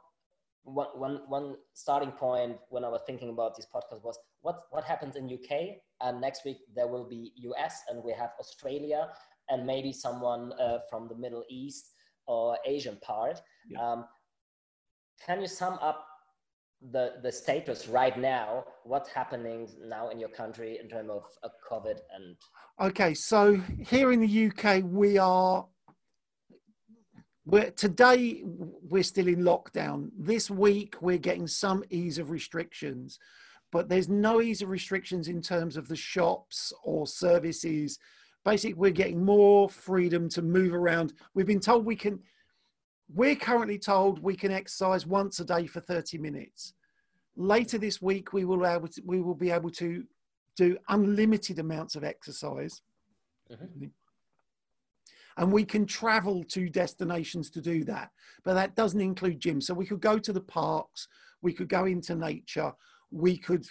one, 0.65 0.89
one, 0.95 1.21
one 1.29 1.57
starting 1.75 2.13
point 2.13 2.57
when 2.69 2.85
I 2.85 2.89
was 2.89 3.01
thinking 3.07 3.31
about 3.31 3.57
this 3.57 3.67
podcast 3.67 4.03
was 4.03 4.19
what, 4.43 4.63
what 4.71 4.85
happens 4.85 5.17
in 5.17 5.25
UK? 5.27 5.77
And 6.01 6.21
next 6.21 6.45
week 6.45 6.59
there 6.75 6.87
will 6.87 7.09
be 7.09 7.33
US 7.37 7.83
and 7.89 8.03
we 8.03 8.13
have 8.13 8.31
Australia 8.39 9.09
and 9.49 9.67
maybe 9.67 9.93
someone 9.93 10.53
uh, 10.61 10.79
from 10.89 11.09
the 11.09 11.15
Middle 11.15 11.45
East 11.49 11.91
or 12.27 12.59
Asian 12.67 12.99
part. 13.03 13.41
Yeah. 13.69 13.81
Um, 13.81 14.05
can 15.25 15.41
you 15.41 15.47
sum 15.47 15.79
up 15.81 16.07
the 16.91 17.15
the 17.23 17.31
status 17.31 17.87
right 17.87 18.19
now? 18.19 18.65
What's 18.85 19.09
happening 19.09 19.69
now 19.81 20.09
in 20.09 20.19
your 20.19 20.29
country 20.29 20.79
in 20.83 20.89
terms 20.89 21.11
of 21.11 21.25
uh, 21.45 21.49
COVID 21.71 21.99
and? 22.15 22.37
Okay, 22.81 23.15
so 23.15 23.61
here 23.87 24.13
in 24.13 24.21
the 24.21 24.47
UK, 24.51 24.83
we 24.85 25.19
are. 25.19 25.67
We're, 27.45 27.71
today 27.71 28.43
we're 28.45 29.03
still 29.03 29.29
in 29.29 29.41
lockdown. 29.41 30.11
This 30.17 30.51
week 30.51 30.97
we're 31.01 31.19
getting 31.19 31.47
some 31.47 31.85
ease 31.91 32.19
of 32.19 32.31
restrictions, 32.31 33.19
but 33.73 33.89
there's 33.89 34.09
no 34.09 34.41
ease 34.41 34.63
of 34.63 34.69
restrictions 34.69 35.29
in 35.29 35.43
terms 35.43 35.77
of 35.77 35.89
the 35.89 35.97
shops 35.97 36.73
or 36.85 37.07
services 37.07 37.99
basically 38.45 38.75
we're 38.75 38.91
getting 38.91 39.25
more 39.25 39.69
freedom 39.69 40.29
to 40.31 40.43
move 40.43 40.75
around. 40.75 41.13
We've 41.35 41.47
been 41.47 41.61
told 41.61 41.85
we 41.85 41.97
can, 41.97 42.21
we're 43.13 43.37
currently 43.37 43.79
told 43.79 44.23
we 44.23 44.37
can 44.37 44.53
exercise 44.53 45.07
once 45.07 45.41
a 45.41 45.45
day 45.45 45.67
for 45.67 45.81
30 45.81 46.19
minutes. 46.19 46.75
Later 47.37 47.79
this 47.79 48.03
week, 48.03 48.33
we 48.33 48.45
will, 48.45 48.67
able 48.67 48.89
to, 48.89 49.03
we 49.07 49.21
will 49.21 49.35
be 49.35 49.51
able 49.51 49.71
to 49.71 50.05
do 50.57 50.77
unlimited 50.89 51.59
amounts 51.59 51.95
of 51.95 52.05
exercise. 52.05 52.83
Mm-hmm. 53.51 53.87
And 55.37 55.53
we 55.53 55.65
can 55.65 55.87
travel 55.87 56.45
to 56.45 56.69
destinations 56.69 57.51
to 57.51 57.61
do 57.61 57.85
that. 57.85 58.11
But 58.45 58.55
that 58.55 58.77
doesn't 58.77 59.01
include 59.01 59.41
gyms. 59.41 59.65
So 59.65 59.75
we 59.75 59.87
could 59.87 60.01
go 60.01 60.19
to 60.19 60.33
the 60.33 60.41
parks, 60.41 61.09
we 61.41 61.53
could 61.53 61.69
go 61.69 61.87
into 61.87 62.15
nature, 62.15 62.73
we 63.11 63.37
could 63.37 63.67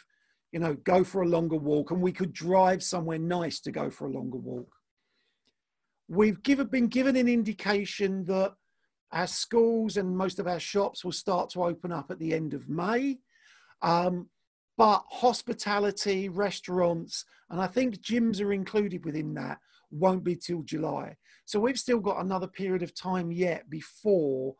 you 0.51 0.59
know, 0.59 0.73
go 0.83 1.03
for 1.03 1.21
a 1.21 1.27
longer 1.27 1.55
walk 1.55 1.91
and 1.91 2.01
we 2.01 2.11
could 2.11 2.33
drive 2.33 2.83
somewhere 2.83 3.17
nice 3.17 3.59
to 3.61 3.71
go 3.71 3.89
for 3.89 4.07
a 4.07 4.11
longer 4.11 4.37
walk. 4.37 4.69
We've 6.07 6.43
given, 6.43 6.67
been 6.67 6.87
given 6.87 7.15
an 7.15 7.29
indication 7.29 8.25
that 8.25 8.53
our 9.13 9.27
schools 9.27 9.97
and 9.97 10.15
most 10.15 10.39
of 10.39 10.47
our 10.47 10.59
shops 10.59 11.05
will 11.05 11.13
start 11.13 11.49
to 11.51 11.63
open 11.63 11.91
up 11.91 12.11
at 12.11 12.19
the 12.19 12.33
end 12.33 12.53
of 12.53 12.67
May. 12.67 13.19
Um, 13.81 14.27
but 14.77 15.03
hospitality, 15.09 16.27
restaurants, 16.27 17.25
and 17.49 17.61
I 17.61 17.67
think 17.67 18.01
gyms 18.01 18.41
are 18.41 18.51
included 18.51 19.05
within 19.05 19.33
that, 19.35 19.59
won't 19.91 20.23
be 20.23 20.35
till 20.35 20.63
July. 20.63 21.15
So 21.45 21.59
we've 21.59 21.79
still 21.79 21.99
got 21.99 22.23
another 22.23 22.47
period 22.47 22.83
of 22.83 22.93
time 22.93 23.31
yet 23.31 23.69
before 23.69 24.55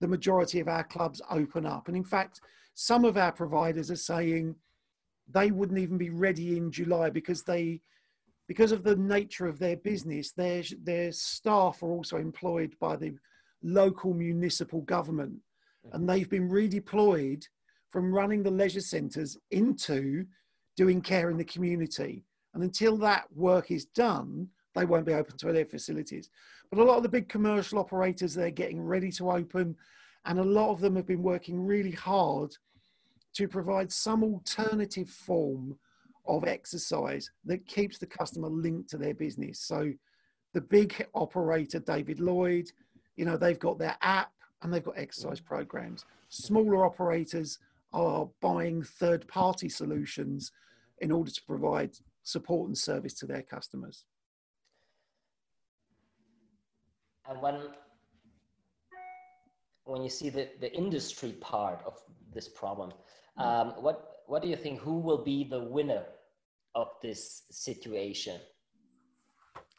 the 0.00 0.08
majority 0.08 0.60
of 0.60 0.68
our 0.68 0.84
clubs 0.84 1.20
open 1.30 1.66
up. 1.66 1.88
And 1.88 1.96
in 1.96 2.04
fact, 2.04 2.40
some 2.74 3.04
of 3.04 3.16
our 3.16 3.32
providers 3.32 3.90
are 3.90 3.96
saying 3.96 4.54
they 5.28 5.50
wouldn't 5.50 5.78
even 5.78 5.98
be 5.98 6.10
ready 6.10 6.56
in 6.56 6.70
July 6.70 7.10
because 7.10 7.42
they 7.42 7.80
because 8.48 8.70
of 8.70 8.84
the 8.84 8.94
nature 8.94 9.48
of 9.48 9.58
their 9.58 9.76
business, 9.76 10.32
their 10.32 10.62
their 10.82 11.10
staff 11.10 11.82
are 11.82 11.90
also 11.90 12.16
employed 12.16 12.76
by 12.80 12.96
the 12.96 13.14
local 13.62 14.14
municipal 14.14 14.82
government, 14.82 15.40
and 15.92 16.08
they've 16.08 16.30
been 16.30 16.48
redeployed 16.48 17.44
from 17.90 18.12
running 18.12 18.42
the 18.42 18.50
leisure 18.50 18.80
centres 18.80 19.36
into 19.50 20.26
doing 20.76 21.00
care 21.00 21.30
in 21.30 21.38
the 21.38 21.44
community. 21.44 22.24
And 22.54 22.62
until 22.62 22.96
that 22.98 23.24
work 23.34 23.70
is 23.70 23.86
done, 23.86 24.48
they 24.76 24.84
won't 24.84 25.06
be 25.06 25.14
open 25.14 25.36
to 25.38 25.52
their 25.52 25.64
facilities. 25.64 26.28
But 26.70 26.80
a 26.80 26.84
lot 26.84 26.98
of 26.98 27.02
the 27.02 27.08
big 27.08 27.28
commercial 27.28 27.78
operators, 27.78 28.34
they're 28.34 28.50
getting 28.50 28.80
ready 28.80 29.10
to 29.12 29.30
open, 29.30 29.74
and 30.26 30.38
a 30.38 30.44
lot 30.44 30.70
of 30.70 30.80
them 30.80 30.94
have 30.96 31.06
been 31.06 31.22
working 31.22 31.64
really 31.64 31.92
hard 31.92 32.54
to 33.34 33.48
provide 33.48 33.90
some 33.90 34.22
alternative 34.22 35.08
form 35.08 35.78
of 36.26 36.46
exercise 36.46 37.30
that 37.44 37.66
keeps 37.66 37.98
the 37.98 38.06
customer 38.06 38.48
linked 38.48 38.90
to 38.90 38.98
their 38.98 39.14
business. 39.14 39.60
So 39.60 39.92
the 40.52 40.60
big 40.60 41.06
operator, 41.14 41.78
David 41.78 42.20
Lloyd, 42.20 42.70
you 43.16 43.24
know, 43.24 43.36
they've 43.36 43.58
got 43.58 43.78
their 43.78 43.96
app 44.02 44.32
and 44.62 44.72
they've 44.72 44.84
got 44.84 44.98
exercise 44.98 45.40
programs. 45.40 46.04
Smaller 46.28 46.84
operators 46.84 47.58
are 47.92 48.28
buying 48.40 48.82
third 48.82 49.26
party 49.28 49.68
solutions 49.68 50.52
in 50.98 51.12
order 51.12 51.30
to 51.30 51.42
provide 51.44 51.96
support 52.24 52.66
and 52.66 52.76
service 52.76 53.14
to 53.14 53.26
their 53.26 53.42
customers. 53.42 54.04
And 57.28 57.40
when 57.42 57.60
when 59.84 60.02
you 60.02 60.08
see 60.08 60.30
the, 60.30 60.48
the 60.60 60.72
industry 60.74 61.32
part 61.40 61.80
of 61.86 61.94
this 62.32 62.48
problem, 62.48 62.92
um, 63.38 63.74
what 63.80 64.22
what 64.26 64.42
do 64.42 64.48
you 64.48 64.56
think? 64.56 64.80
Who 64.80 64.98
will 64.98 65.22
be 65.24 65.44
the 65.44 65.60
winner 65.60 66.04
of 66.74 66.88
this 67.02 67.42
situation? 67.50 68.40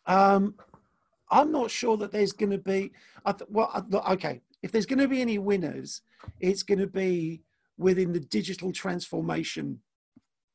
Um, 0.05 0.55
I'm 1.29 1.51
not 1.51 1.69
sure 1.69 1.97
that 1.97 2.11
there's 2.11 2.31
going 2.31 2.51
to 2.51 2.57
be. 2.57 2.91
I 3.25 3.33
th- 3.33 3.49
well, 3.49 3.69
I, 3.73 4.13
okay. 4.13 4.41
If 4.63 4.71
there's 4.71 4.85
going 4.85 4.99
to 4.99 5.07
be 5.07 5.21
any 5.21 5.37
winners, 5.37 6.01
it's 6.39 6.63
going 6.63 6.79
to 6.79 6.87
be 6.87 7.43
within 7.77 8.11
the 8.11 8.19
digital 8.19 8.71
transformation 8.71 9.79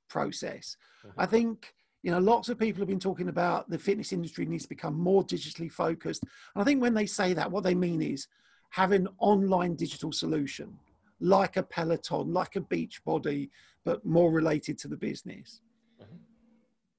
process. 0.08 0.76
Mm-hmm. 1.06 1.20
I 1.20 1.26
think 1.26 1.74
you 2.02 2.10
know 2.10 2.18
lots 2.18 2.48
of 2.48 2.58
people 2.58 2.80
have 2.80 2.88
been 2.88 2.98
talking 2.98 3.28
about 3.28 3.70
the 3.70 3.78
fitness 3.78 4.12
industry 4.12 4.44
needs 4.44 4.64
to 4.64 4.68
become 4.68 4.98
more 4.98 5.24
digitally 5.24 5.70
focused. 5.70 6.22
And 6.54 6.62
I 6.62 6.64
think 6.64 6.80
when 6.80 6.94
they 6.94 7.06
say 7.06 7.32
that, 7.34 7.50
what 7.50 7.64
they 7.64 7.74
mean 7.74 8.02
is 8.02 8.28
have 8.70 8.92
an 8.92 9.08
online 9.18 9.74
digital 9.74 10.12
solution 10.12 10.78
like 11.22 11.56
a 11.56 11.62
Peloton, 11.62 12.32
like 12.32 12.56
a 12.56 12.60
Beachbody, 12.60 13.48
but 13.84 14.04
more 14.04 14.30
related 14.30 14.76
to 14.78 14.88
the 14.88 14.96
business. 14.96 15.60
Mm-hmm. 16.02 16.16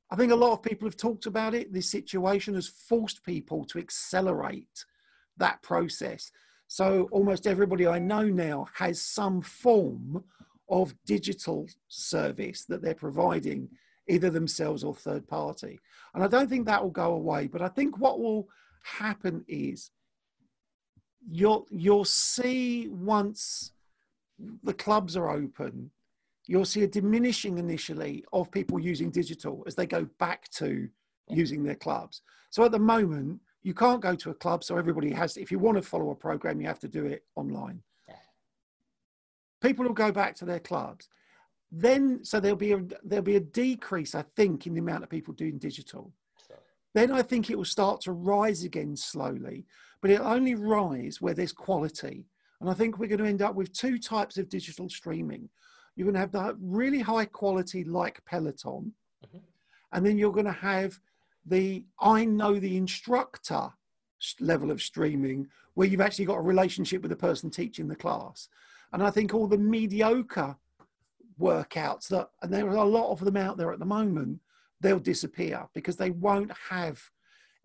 I 0.09 0.15
think 0.15 0.31
a 0.31 0.35
lot 0.35 0.53
of 0.53 0.63
people 0.63 0.87
have 0.87 0.97
talked 0.97 1.25
about 1.25 1.53
it. 1.53 1.73
This 1.73 1.91
situation 1.91 2.55
has 2.55 2.67
forced 2.67 3.23
people 3.23 3.65
to 3.65 3.79
accelerate 3.79 4.85
that 5.37 5.61
process. 5.61 6.31
So 6.67 7.09
almost 7.11 7.45
everybody 7.45 7.85
I 7.85 7.99
know 7.99 8.23
now 8.23 8.67
has 8.75 9.01
some 9.01 9.41
form 9.41 10.23
of 10.69 10.95
digital 11.05 11.67
service 11.89 12.65
that 12.65 12.81
they're 12.81 12.95
providing, 12.95 13.69
either 14.07 14.29
themselves 14.29 14.83
or 14.83 14.93
third 14.93 15.27
party. 15.27 15.79
And 16.13 16.23
I 16.23 16.27
don't 16.27 16.49
think 16.49 16.65
that 16.65 16.83
will 16.83 16.91
go 16.91 17.13
away. 17.13 17.47
But 17.47 17.61
I 17.61 17.67
think 17.67 17.97
what 17.97 18.19
will 18.19 18.47
happen 18.83 19.43
is 19.47 19.91
you'll 21.29 21.67
you'll 21.69 22.05
see 22.05 22.87
once 22.89 23.71
the 24.63 24.73
clubs 24.73 25.15
are 25.15 25.29
open, 25.29 25.91
you'll 26.45 26.65
see 26.65 26.83
a 26.83 26.87
diminishing 26.87 27.57
initially 27.57 28.25
of 28.33 28.51
people 28.51 28.79
using 28.79 29.09
digital 29.09 29.63
as 29.67 29.75
they 29.75 29.85
go 29.85 30.05
back 30.19 30.49
to 30.49 30.89
using 31.29 31.63
their 31.63 31.75
clubs. 31.75 32.21
So 32.49 32.63
at 32.63 32.71
the 32.71 32.79
moment, 32.79 33.39
you 33.61 33.73
can't 33.73 34.01
go 34.01 34.13
to 34.15 34.29
a 34.29 34.33
club, 34.33 34.63
so 34.63 34.77
everybody 34.77 35.11
has. 35.11 35.37
If 35.37 35.51
you 35.51 35.59
want 35.59 35.77
to 35.77 35.81
follow 35.81 36.11
a 36.11 36.15
program, 36.15 36.59
you 36.59 36.67
have 36.67 36.79
to 36.79 36.87
do 36.89 37.05
it 37.05 37.23
online. 37.35 37.81
People 39.61 39.85
will 39.85 39.93
go 39.93 40.11
back 40.11 40.35
to 40.35 40.45
their 40.45 40.59
clubs. 40.59 41.07
Then, 41.75 42.23
so 42.23 42.39
there'll 42.39 42.55
be 42.55 42.73
a 42.73 42.83
there'll 43.03 43.23
be 43.23 43.35
a 43.35 43.41
decrease, 43.41 44.13
I 44.13 44.23
think, 44.35 44.67
in 44.67 44.75
the 44.75 44.79
amount 44.79 45.03
of 45.03 45.09
people 45.09 45.33
doing 45.33 45.57
digital. 45.57 46.13
Then 46.93 47.11
I 47.11 47.23
think 47.23 47.49
it 47.49 47.57
will 47.57 47.65
start 47.65 48.01
to 48.01 48.11
rise 48.11 48.63
again 48.63 48.95
slowly, 48.95 49.65
but 49.99 50.11
it'll 50.11 50.27
only 50.27 50.53
rise 50.53 51.19
where 51.19 51.33
there's 51.33 51.51
quality 51.51 52.27
and 52.63 52.69
I 52.69 52.75
think 52.75 52.97
we're 52.97 53.09
going 53.09 53.19
to 53.19 53.27
end 53.27 53.41
up 53.41 53.55
with 53.55 53.73
two 53.73 53.99
types 53.99 54.37
of 54.37 54.47
digital 54.47 54.87
streaming. 54.87 55.49
You're 55.97 56.05
going 56.05 56.13
to 56.13 56.21
have 56.21 56.31
the 56.31 56.55
really 56.61 57.01
high 57.01 57.25
quality, 57.25 57.83
like 57.83 58.23
Peloton, 58.23 58.93
mm-hmm. 59.25 59.37
and 59.91 60.05
then 60.05 60.17
you're 60.17 60.31
going 60.31 60.45
to 60.45 60.53
have 60.53 60.97
the 61.45 61.83
I 61.99 62.23
know 62.23 62.57
the 62.57 62.77
instructor 62.77 63.67
level 64.39 64.71
of 64.71 64.81
streaming 64.81 65.49
where 65.73 65.89
you've 65.89 65.99
actually 65.99 66.23
got 66.23 66.37
a 66.37 66.41
relationship 66.41 67.01
with 67.01 67.09
the 67.09 67.17
person 67.17 67.49
teaching 67.49 67.89
the 67.89 67.97
class. 67.97 68.47
And 68.93 69.03
I 69.03 69.09
think 69.09 69.33
all 69.33 69.47
the 69.47 69.57
mediocre 69.57 70.55
workouts 71.39 72.07
that, 72.09 72.29
and 72.41 72.53
there 72.53 72.67
are 72.69 72.75
a 72.77 72.83
lot 72.83 73.11
of 73.11 73.19
them 73.19 73.37
out 73.37 73.57
there 73.57 73.71
at 73.71 73.79
the 73.79 73.85
moment, 73.85 74.39
they'll 74.81 74.99
disappear 74.99 75.67
because 75.73 75.97
they 75.97 76.11
won't 76.11 76.51
have 76.69 77.01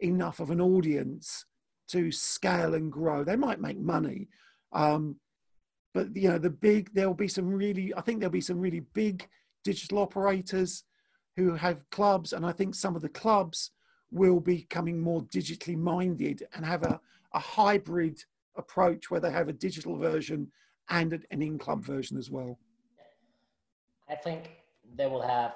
enough 0.00 0.40
of 0.40 0.50
an 0.50 0.60
audience 0.60 1.44
to 1.88 2.12
scale 2.12 2.74
and 2.74 2.92
grow. 2.92 3.24
They 3.24 3.36
might 3.36 3.60
make 3.60 3.78
money, 3.78 4.28
um, 4.72 5.16
but 5.94 6.14
you 6.14 6.28
know 6.28 6.38
the 6.38 6.50
big. 6.50 6.92
There'll 6.94 7.14
be 7.14 7.28
some 7.28 7.48
really. 7.48 7.94
I 7.94 8.02
think 8.02 8.20
there'll 8.20 8.30
be 8.30 8.40
some 8.40 8.60
really 8.60 8.80
big 8.80 9.26
digital 9.64 9.98
operators 9.98 10.84
who 11.36 11.54
have 11.54 11.88
clubs, 11.90 12.32
and 12.32 12.44
I 12.44 12.52
think 12.52 12.74
some 12.74 12.94
of 12.94 13.02
the 13.02 13.08
clubs 13.08 13.70
will 14.10 14.40
be 14.40 14.56
becoming 14.56 15.00
more 15.00 15.22
digitally 15.22 15.76
minded 15.76 16.46
and 16.54 16.64
have 16.64 16.82
a, 16.82 17.00
a 17.34 17.38
hybrid 17.38 18.22
approach 18.56 19.10
where 19.10 19.20
they 19.20 19.30
have 19.30 19.48
a 19.48 19.52
digital 19.52 19.96
version 19.96 20.50
and 20.88 21.12
an 21.30 21.42
in-club 21.42 21.84
version 21.84 22.16
as 22.16 22.30
well. 22.30 22.58
I 24.10 24.14
think 24.14 24.50
they 24.96 25.06
will 25.06 25.22
have 25.22 25.54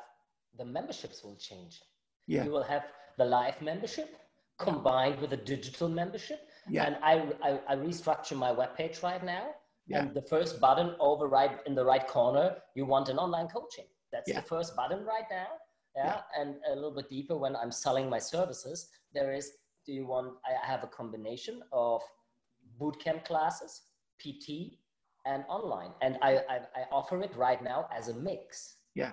the 0.59 0.65
memberships 0.65 1.23
will 1.25 1.37
change. 1.37 1.81
Yeah. 2.27 2.45
You 2.45 2.51
will 2.51 2.63
have 2.63 2.85
the 3.19 3.25
live 3.25 3.61
membership 3.63 4.17
combined 4.59 5.21
with 5.21 5.33
a 5.33 5.37
digital 5.37 5.89
membership. 5.89 6.41
Yeah. 6.69 6.85
And 6.87 6.97
I, 7.03 7.33
I, 7.43 7.61
I 7.69 7.77
restructure 7.77 8.37
my 8.37 8.53
webpage 8.53 9.03
right 9.03 9.25
now. 9.25 9.49
Yeah. 9.87 10.01
And 10.03 10.15
the 10.15 10.23
first 10.23 10.61
button 10.61 10.95
over 11.01 11.27
right 11.27 11.59
in 11.67 11.75
the 11.75 11.85
right 11.85 12.07
corner, 12.07 12.57
you 12.75 12.85
want 12.87 13.09
an 13.09 13.19
online 13.19 13.49
coaching. 13.49 13.87
That's 14.13 14.29
Yeah. 14.29 14.41
the 14.41 14.47
first 14.47 14.77
button 14.77 15.05
right 15.05 15.25
now. 15.31 15.49
Yeah? 15.97 16.21
And 16.39 16.57
a 16.71 16.75
little 16.75 16.95
bit 16.95 17.09
deeper 17.09 17.37
when 17.37 17.57
I'm 17.57 17.73
selling 17.73 18.09
my 18.09 18.19
services, 18.19 18.89
there 19.13 19.33
is 19.33 19.51
do 19.85 19.93
you 19.93 20.07
want, 20.07 20.35
I 20.47 20.65
have 20.65 20.85
a 20.85 20.87
combination 20.87 21.61
of 21.73 22.01
bootcamp 22.81 23.25
classes, 23.25 23.83
PT, 24.21 24.79
and 25.25 25.45
online. 25.49 25.91
And 26.01 26.19
I, 26.23 26.39
I, 26.49 26.57
I 26.75 26.83
offer 26.91 27.21
it 27.23 27.35
right 27.37 27.63
now 27.63 27.89
as 27.97 28.09
a 28.09 28.15
mix. 28.15 28.77
Yeah. 28.95 29.13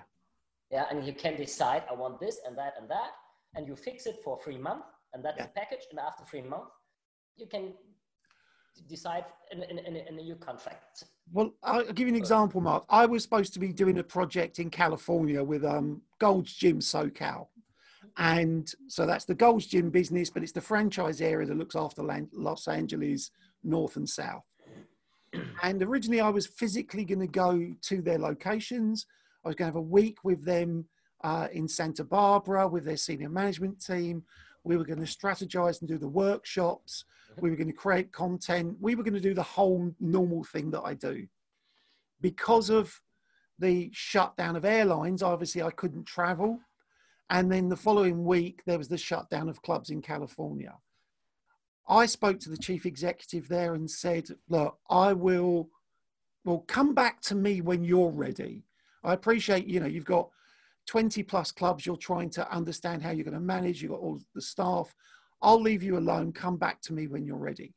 Yeah. 0.70 0.84
And 0.90 1.04
you 1.06 1.12
can 1.12 1.36
decide, 1.36 1.82
I 1.90 1.94
want 1.94 2.20
this 2.20 2.40
and 2.46 2.56
that 2.58 2.74
and 2.80 2.88
that. 2.90 3.10
And 3.54 3.66
you 3.66 3.74
fix 3.76 4.06
it 4.06 4.16
for 4.24 4.38
three 4.42 4.58
months, 4.58 4.86
and 5.12 5.24
that's 5.24 5.38
Yeah. 5.38 5.46
the 5.46 5.52
package. 5.52 5.80
And 5.90 5.98
after 5.98 6.24
three 6.24 6.42
months, 6.42 6.70
you 7.36 7.46
can 7.46 7.74
decide 8.88 9.24
in, 9.50 9.62
in, 9.64 9.78
in, 9.78 9.96
in 9.96 10.18
a 10.18 10.22
new 10.22 10.36
contract. 10.36 11.04
Well, 11.32 11.52
I'll 11.62 11.84
give 11.84 12.06
you 12.06 12.14
an 12.14 12.16
example, 12.16 12.60
Mark. 12.60 12.84
I 12.88 13.06
was 13.06 13.22
supposed 13.22 13.52
to 13.54 13.60
be 13.60 13.72
doing 13.72 13.98
a 13.98 14.04
project 14.04 14.58
in 14.58 14.70
California 14.70 15.42
with 15.42 15.64
um, 15.64 16.02
Gold's 16.18 16.54
Gym 16.54 16.78
SoCal. 16.78 17.48
And 18.16 18.72
so 18.88 19.06
that's 19.06 19.24
the 19.24 19.34
Gold's 19.34 19.66
Gym 19.66 19.90
business, 19.90 20.30
but 20.30 20.42
it's 20.42 20.52
the 20.52 20.60
franchise 20.60 21.20
area 21.20 21.46
that 21.46 21.56
looks 21.56 21.76
after 21.76 22.02
Los 22.32 22.68
Angeles, 22.68 23.30
North 23.62 23.96
and 23.96 24.08
South. 24.08 24.44
And 25.62 25.82
originally, 25.82 26.20
I 26.20 26.28
was 26.28 26.46
physically 26.46 27.04
going 27.04 27.20
to 27.20 27.26
go 27.26 27.74
to 27.82 28.02
their 28.02 28.18
locations. 28.18 29.06
I 29.44 29.48
was 29.48 29.54
going 29.56 29.70
to 29.70 29.74
have 29.74 29.76
a 29.76 29.80
week 29.80 30.24
with 30.24 30.44
them 30.44 30.86
uh, 31.22 31.48
in 31.52 31.68
Santa 31.68 32.04
Barbara 32.04 32.66
with 32.66 32.84
their 32.84 32.96
senior 32.96 33.28
management 33.28 33.84
team. 33.84 34.22
We 34.64 34.76
were 34.76 34.84
going 34.84 35.04
to 35.04 35.04
strategize 35.04 35.80
and 35.80 35.88
do 35.88 35.98
the 35.98 36.08
workshops. 36.08 37.04
We 37.38 37.50
were 37.50 37.56
going 37.56 37.68
to 37.68 37.74
create 37.74 38.12
content. 38.12 38.76
We 38.80 38.94
were 38.94 39.02
going 39.02 39.14
to 39.14 39.20
do 39.20 39.34
the 39.34 39.42
whole 39.42 39.94
normal 40.00 40.44
thing 40.44 40.70
that 40.72 40.82
I 40.82 40.94
do. 40.94 41.26
Because 42.20 42.68
of 42.68 43.00
the 43.58 43.90
shutdown 43.92 44.56
of 44.56 44.64
airlines, 44.64 45.22
obviously 45.22 45.62
I 45.62 45.70
couldn't 45.70 46.04
travel. 46.04 46.60
And 47.30 47.50
then 47.50 47.68
the 47.68 47.76
following 47.76 48.24
week, 48.24 48.62
there 48.66 48.78
was 48.78 48.88
the 48.88 48.98
shutdown 48.98 49.48
of 49.48 49.62
clubs 49.62 49.90
in 49.90 50.02
California. 50.02 50.74
I 51.90 52.06
spoke 52.06 52.38
to 52.40 52.50
the 52.50 52.56
chief 52.56 52.86
executive 52.86 53.48
there 53.48 53.74
and 53.74 53.90
said, 53.90 54.28
Look, 54.48 54.78
I 54.88 55.12
will, 55.12 55.68
well, 56.44 56.64
come 56.68 56.94
back 56.94 57.20
to 57.22 57.34
me 57.34 57.60
when 57.60 57.82
you're 57.82 58.12
ready. 58.12 58.62
I 59.02 59.12
appreciate, 59.12 59.66
you 59.66 59.80
know, 59.80 59.86
you've 59.86 60.04
got 60.04 60.30
20 60.86 61.24
plus 61.24 61.50
clubs 61.50 61.84
you're 61.84 61.96
trying 61.96 62.30
to 62.30 62.50
understand 62.52 63.02
how 63.02 63.10
you're 63.10 63.24
going 63.24 63.34
to 63.34 63.40
manage, 63.40 63.82
you've 63.82 63.90
got 63.90 64.00
all 64.00 64.20
the 64.34 64.40
staff. 64.40 64.94
I'll 65.42 65.60
leave 65.60 65.82
you 65.82 65.98
alone. 65.98 66.32
Come 66.32 66.58
back 66.58 66.80
to 66.82 66.92
me 66.92 67.08
when 67.08 67.24
you're 67.24 67.36
ready. 67.36 67.74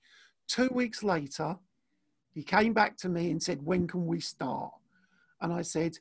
Two 0.47 0.69
weeks 0.71 1.01
later, 1.01 1.55
he 2.33 2.43
came 2.43 2.73
back 2.73 2.97
to 2.97 3.09
me 3.09 3.31
and 3.31 3.41
said, 3.41 3.65
When 3.65 3.87
can 3.87 4.05
we 4.05 4.19
start? 4.19 4.73
And 5.41 5.51
I 5.51 5.63
said, 5.63 5.97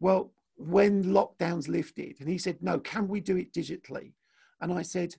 Well, 0.00 0.32
when 0.56 1.04
lockdowns 1.04 1.68
lifted. 1.68 2.16
And 2.18 2.28
he 2.28 2.38
said, 2.38 2.58
No, 2.60 2.80
can 2.80 3.06
we 3.06 3.20
do 3.20 3.36
it 3.36 3.52
digitally? 3.52 4.14
And 4.60 4.72
I 4.72 4.82
said, 4.82 5.14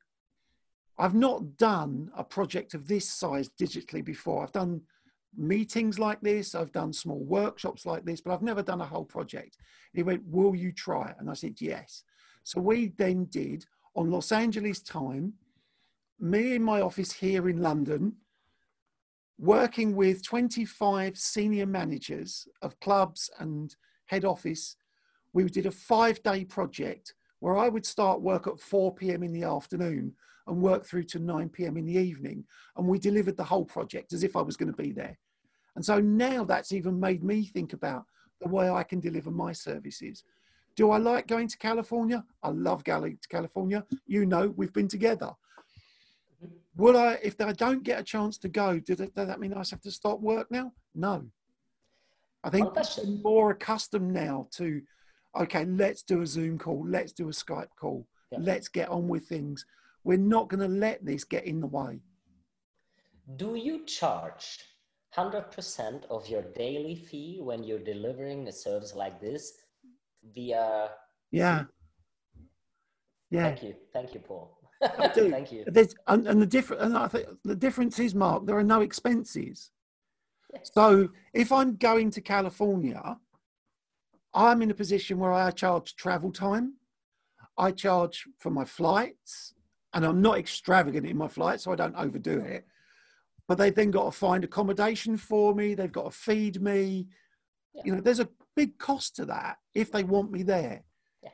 I've 0.97 1.15
not 1.15 1.57
done 1.57 2.11
a 2.15 2.23
project 2.23 2.73
of 2.73 2.87
this 2.87 3.09
size 3.09 3.49
digitally 3.59 4.03
before. 4.03 4.43
I've 4.43 4.51
done 4.51 4.81
meetings 5.35 5.97
like 5.97 6.21
this, 6.21 6.53
I've 6.53 6.71
done 6.71 6.93
small 6.93 7.23
workshops 7.23 7.85
like 7.85 8.05
this, 8.05 8.21
but 8.21 8.33
I've 8.33 8.43
never 8.43 8.61
done 8.61 8.81
a 8.81 8.85
whole 8.85 9.05
project. 9.05 9.57
He 9.93 10.03
went, 10.03 10.23
Will 10.25 10.55
you 10.55 10.71
try 10.71 11.09
it? 11.09 11.15
And 11.19 11.29
I 11.29 11.33
said, 11.33 11.59
Yes. 11.59 12.03
So 12.43 12.61
we 12.61 12.93
then 12.97 13.25
did 13.25 13.65
on 13.95 14.11
Los 14.11 14.31
Angeles 14.31 14.81
time, 14.81 15.33
me 16.19 16.55
in 16.55 16.63
my 16.63 16.81
office 16.81 17.11
here 17.11 17.49
in 17.49 17.61
London, 17.61 18.13
working 19.39 19.95
with 19.95 20.23
25 20.23 21.17
senior 21.17 21.65
managers 21.65 22.47
of 22.61 22.79
clubs 22.79 23.29
and 23.39 23.75
head 24.05 24.25
office. 24.25 24.75
We 25.33 25.45
did 25.45 25.65
a 25.65 25.71
five 25.71 26.21
day 26.21 26.45
project 26.45 27.13
where 27.43 27.57
I 27.57 27.67
would 27.67 27.85
start 27.85 28.21
work 28.21 28.47
at 28.47 28.57
4 28.57 28.95
p.m. 28.95 29.21
in 29.21 29.33
the 29.33 29.43
afternoon 29.43 30.13
and 30.47 30.61
work 30.61 30.85
through 30.85 31.03
to 31.03 31.19
9 31.19 31.49
p.m. 31.49 31.75
in 31.75 31.85
the 31.85 31.97
evening. 31.97 32.45
And 32.77 32.87
we 32.87 32.97
delivered 32.97 33.35
the 33.35 33.43
whole 33.43 33.65
project 33.65 34.13
as 34.13 34.23
if 34.23 34.37
I 34.37 34.41
was 34.41 34.55
going 34.55 34.71
to 34.71 34.81
be 34.81 34.93
there. 34.93 35.19
And 35.75 35.83
so 35.83 35.99
now 35.99 36.45
that's 36.45 36.71
even 36.71 36.97
made 36.97 37.21
me 37.21 37.43
think 37.43 37.73
about 37.73 38.05
the 38.39 38.47
way 38.47 38.69
I 38.69 38.83
can 38.83 39.01
deliver 39.01 39.29
my 39.29 39.51
services. 39.51 40.23
Do 40.77 40.91
I 40.91 40.97
like 40.99 41.27
going 41.27 41.49
to 41.49 41.57
California? 41.57 42.23
I 42.41 42.47
love 42.47 42.85
going 42.85 43.17
to 43.21 43.27
California. 43.27 43.83
You 44.07 44.25
know, 44.25 44.53
we've 44.55 44.71
been 44.71 44.87
together. 44.87 45.31
Will 46.77 46.95
I, 46.95 47.19
if 47.21 47.41
I 47.41 47.51
don't 47.51 47.83
get 47.83 47.99
a 47.99 48.03
chance 48.03 48.37
to 48.37 48.47
go, 48.47 48.79
does 48.79 49.01
that, 49.15 49.39
mean 49.41 49.53
I 49.53 49.57
have 49.57 49.81
to 49.81 49.91
stop 49.91 50.21
work 50.21 50.49
now? 50.49 50.71
No. 50.95 51.25
I 52.41 52.49
think 52.49 52.69
I'm 52.73 53.21
more 53.21 53.51
accustomed 53.51 54.13
now 54.13 54.47
to, 54.51 54.81
okay, 55.39 55.65
let's 55.65 56.03
do 56.03 56.21
a 56.21 56.27
Zoom 56.27 56.57
call, 56.57 56.85
let's 56.87 57.11
do 57.11 57.27
a 57.27 57.31
Skype 57.31 57.69
call, 57.79 58.07
Yeah. 58.31 58.39
let's 58.41 58.67
get 58.67 58.89
on 58.89 59.07
with 59.07 59.27
things. 59.27 59.65
We're 60.03 60.17
not 60.17 60.49
going 60.49 60.59
to 60.59 60.67
let 60.67 61.05
this 61.05 61.23
get 61.23 61.45
in 61.45 61.59
the 61.61 61.67
way. 61.67 62.01
Do 63.37 63.55
you 63.55 63.85
charge 63.85 64.59
100% 65.15 66.05
of 66.09 66.27
your 66.27 66.41
daily 66.41 66.95
fee 66.95 67.39
when 67.41 67.63
you're 67.63 67.79
delivering 67.79 68.47
a 68.47 68.51
service 68.51 68.95
like 68.95 69.21
this 69.21 69.53
via 70.33 70.89
Yeah. 71.31 71.65
Yeah. 73.29 73.43
Thank 73.43 73.63
you. 73.63 73.75
Thank 73.93 74.13
you, 74.13 74.19
Paul. 74.19 74.57
I 74.81 75.07
do. 75.15 75.31
Thank 75.31 75.51
you. 75.51 75.63
There's, 75.65 75.95
and, 76.07 76.27
and 76.27 76.41
the 76.41 76.45
different, 76.45 76.83
and 76.83 76.97
I 76.97 77.07
think 77.07 77.25
the 77.43 77.55
difference 77.55 77.97
is, 77.99 78.13
Mark, 78.13 78.45
there 78.45 78.57
are 78.57 78.63
no 78.63 78.81
expenses. 78.81 79.71
So 80.63 81.09
if 81.33 81.51
I'm 81.51 81.77
going 81.77 82.11
to 82.11 82.21
California, 82.21 83.17
I'm 84.33 84.61
in 84.61 84.71
a 84.71 84.75
position 84.75 85.19
where 85.19 85.31
I 85.31 85.51
charge 85.51 85.95
travel 85.95 86.31
time, 86.31 86.73
I 87.57 87.71
charge 87.71 88.27
for 88.39 88.49
my 88.49 88.65
flights, 88.65 89.53
and 89.93 90.05
I'm 90.05 90.21
not 90.21 90.39
extravagant 90.39 91.05
in 91.05 91.17
my 91.17 91.27
flights, 91.27 91.63
so 91.63 91.71
I 91.71 91.75
don't 91.75 91.95
overdo 91.95 92.39
it. 92.39 92.65
But 93.47 93.57
they've 93.57 93.75
then 93.75 93.91
got 93.91 94.05
to 94.05 94.11
find 94.11 94.43
accommodation 94.43 95.17
for 95.17 95.53
me. 95.53 95.75
They've 95.75 95.91
got 95.91 96.05
to 96.05 96.11
feed 96.11 96.61
me. 96.61 97.07
You 97.83 97.95
know, 97.95 98.01
there's 98.01 98.19
a 98.19 98.29
big 98.55 98.77
cost 98.77 99.15
to 99.17 99.25
that 99.25 99.57
if 99.75 99.91
they 99.91 100.03
want 100.03 100.31
me 100.31 100.43
there. 100.43 100.83
Yeah. 101.21 101.29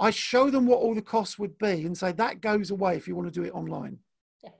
I 0.00 0.10
show 0.10 0.50
them 0.50 0.66
what 0.66 0.78
all 0.78 0.94
the 0.94 1.02
costs 1.02 1.38
would 1.38 1.58
be 1.58 1.84
and 1.84 1.96
say 1.96 2.12
that 2.12 2.40
goes 2.40 2.70
away 2.70 2.96
if 2.96 3.06
you 3.06 3.14
want 3.14 3.32
to 3.32 3.40
do 3.40 3.46
it 3.46 3.54
online. 3.54 3.98
Yeah. 4.42 4.50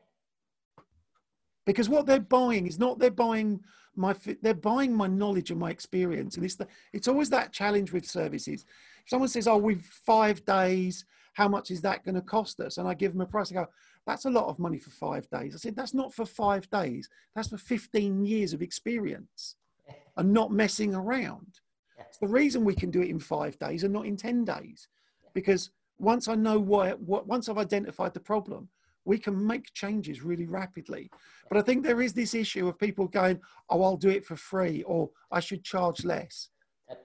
Because 1.66 1.88
what 1.88 2.07
they're 2.07 2.20
buying 2.20 2.66
is 2.66 2.78
not 2.78 2.98
they're 2.98 3.11
buying 3.11 3.61
my 3.96 4.14
they're 4.40 4.55
buying 4.55 4.94
my 4.94 5.07
knowledge 5.07 5.50
and 5.50 5.61
my 5.61 5.70
experience, 5.70 6.37
and 6.37 6.44
it's 6.44 6.57
the, 6.57 6.66
it's 6.92 7.09
always 7.09 7.31
that 7.31 7.52
challenge 7.52 7.92
with 7.92 8.07
services. 8.07 8.64
If 9.02 9.09
someone 9.09 9.28
says, 9.28 9.46
"Oh, 9.46 9.57
we've 9.57 9.85
five 9.85 10.44
days, 10.44 11.05
how 11.35 11.48
much 11.48 11.70
is 11.70 11.81
that 11.83 12.05
going 12.05 12.14
to 12.14 12.22
cost 12.22 12.61
us?" 12.61 12.78
and 12.78 12.88
I 12.88 12.94
give 12.94 13.12
them 13.12 13.20
a 13.20 13.26
price, 13.26 13.50
I 13.50 13.55
go, 13.55 13.68
"That's 14.07 14.24
a 14.24 14.31
lot 14.31 14.48
of 14.48 14.59
money 14.59 14.78
for 14.78 14.90
five 14.90 15.28
days." 15.31 15.55
I 15.55 15.59
said, 15.59 15.76
"That's 15.76 15.94
not 15.94 16.14
for 16.14 16.24
five 16.24 16.68
days. 16.70 17.09
That's 17.35 17.48
for 17.48 17.59
fifteen 17.59 18.24
years 18.24 18.52
of 18.52 18.62
experience, 18.62 19.57
and 20.16 20.33
not 20.33 20.52
messing 20.52 20.94
around." 20.94 21.61
It's 21.98 22.18
the 22.18 22.28
reason 22.28 22.64
we 22.64 22.74
can 22.74 22.90
do 22.90 23.00
it 23.00 23.09
in 23.09 23.18
five 23.18 23.59
days 23.59 23.85
and 23.85 23.92
not 23.92 24.07
in 24.07 24.16
ten 24.16 24.44
days, 24.44 24.88
because 25.35 25.70
once 25.98 26.28
I 26.28 26.35
know 26.35 26.59
why, 26.59 26.92
what, 26.92 27.26
once 27.26 27.48
I've 27.48 27.59
identified 27.59 28.12
the 28.12 28.20
problem, 28.20 28.68
we 29.05 29.19
can 29.19 29.47
make 29.47 29.73
changes 29.75 30.23
really 30.23 30.47
rapidly. 30.47 31.11
But 31.49 31.59
I 31.59 31.62
think 31.62 31.85
there 31.85 32.03
is 32.03 32.12
this 32.12 32.35
issue 32.35 32.69
of 32.69 32.79
people 32.79 33.09
going, 33.09 33.41
oh, 33.69 33.83
I'll 33.83 33.97
do 33.97 34.11
it 34.11 34.25
for 34.25 34.37
free 34.37 34.83
or 34.85 35.11
I 35.31 35.41
should 35.41 35.65
charge 35.65 36.05
less. 36.05 36.49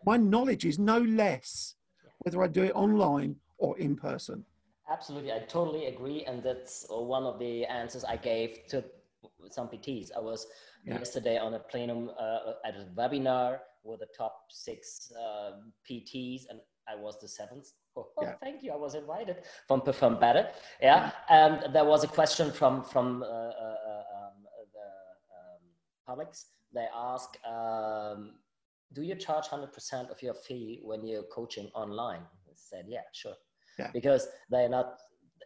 My 0.05 0.17
knowledge 0.17 0.65
is 0.65 0.77
no 0.79 0.99
less 0.99 1.75
whether 2.19 2.43
I 2.43 2.47
do 2.47 2.63
it 2.63 2.75
online 2.75 3.35
or 3.57 3.77
in 3.77 3.95
person. 3.95 4.43
Absolutely, 4.89 5.31
I 5.33 5.39
totally 5.39 5.87
agree, 5.87 6.23
and 6.25 6.41
that's 6.41 6.85
one 6.89 7.23
of 7.23 7.39
the 7.39 7.65
answers 7.65 8.05
I 8.05 8.15
gave 8.15 8.59
to 8.69 8.83
some 9.49 9.67
PTs. 9.67 10.11
I 10.15 10.19
was 10.19 10.47
yeah. 10.85 10.97
yesterday 10.97 11.37
on 11.37 11.53
a 11.55 11.59
plenum 11.59 12.09
uh, 12.19 12.53
at 12.65 12.75
a 12.75 12.87
webinar 12.95 13.59
with 13.83 13.99
the 13.99 14.07
top 14.17 14.45
six 14.49 15.11
uh, 15.11 15.51
PTs, 15.89 16.43
and 16.49 16.59
I 16.87 16.95
was 16.95 17.19
the 17.19 17.27
seventh. 17.27 17.73
Oh, 17.97 18.09
yeah. 18.21 18.33
thank 18.41 18.63
you. 18.63 18.71
I 18.71 18.75
was 18.75 18.95
invited 18.95 19.37
from 19.67 19.81
Perform 19.81 20.19
Better. 20.19 20.49
Yeah, 20.81 21.11
and 21.29 21.73
there 21.73 21.85
was 21.85 22.03
a 22.03 22.07
question 22.07 22.51
from 22.51 22.83
from 22.83 23.23
uh, 23.23 23.25
uh, 23.25 24.03
um, 24.17 24.35
the 24.73 24.87
um, 25.37 25.63
publics. 26.05 26.45
They 26.73 26.87
ask, 26.95 27.29
um, 27.45 28.35
"Do 28.93 29.01
you 29.01 29.15
charge 29.15 29.47
hundred 29.47 29.73
percent 29.73 30.09
of 30.11 30.21
your 30.21 30.33
fee 30.35 30.81
when 30.83 31.05
you're 31.07 31.23
coaching 31.33 31.69
online?" 31.73 32.21
I 32.21 32.53
said, 32.55 32.85
"Yeah, 32.87 33.07
sure." 33.13 33.35
Yeah. 33.79 33.89
Because 33.93 34.27
they're 34.49 34.69
not. 34.69 34.97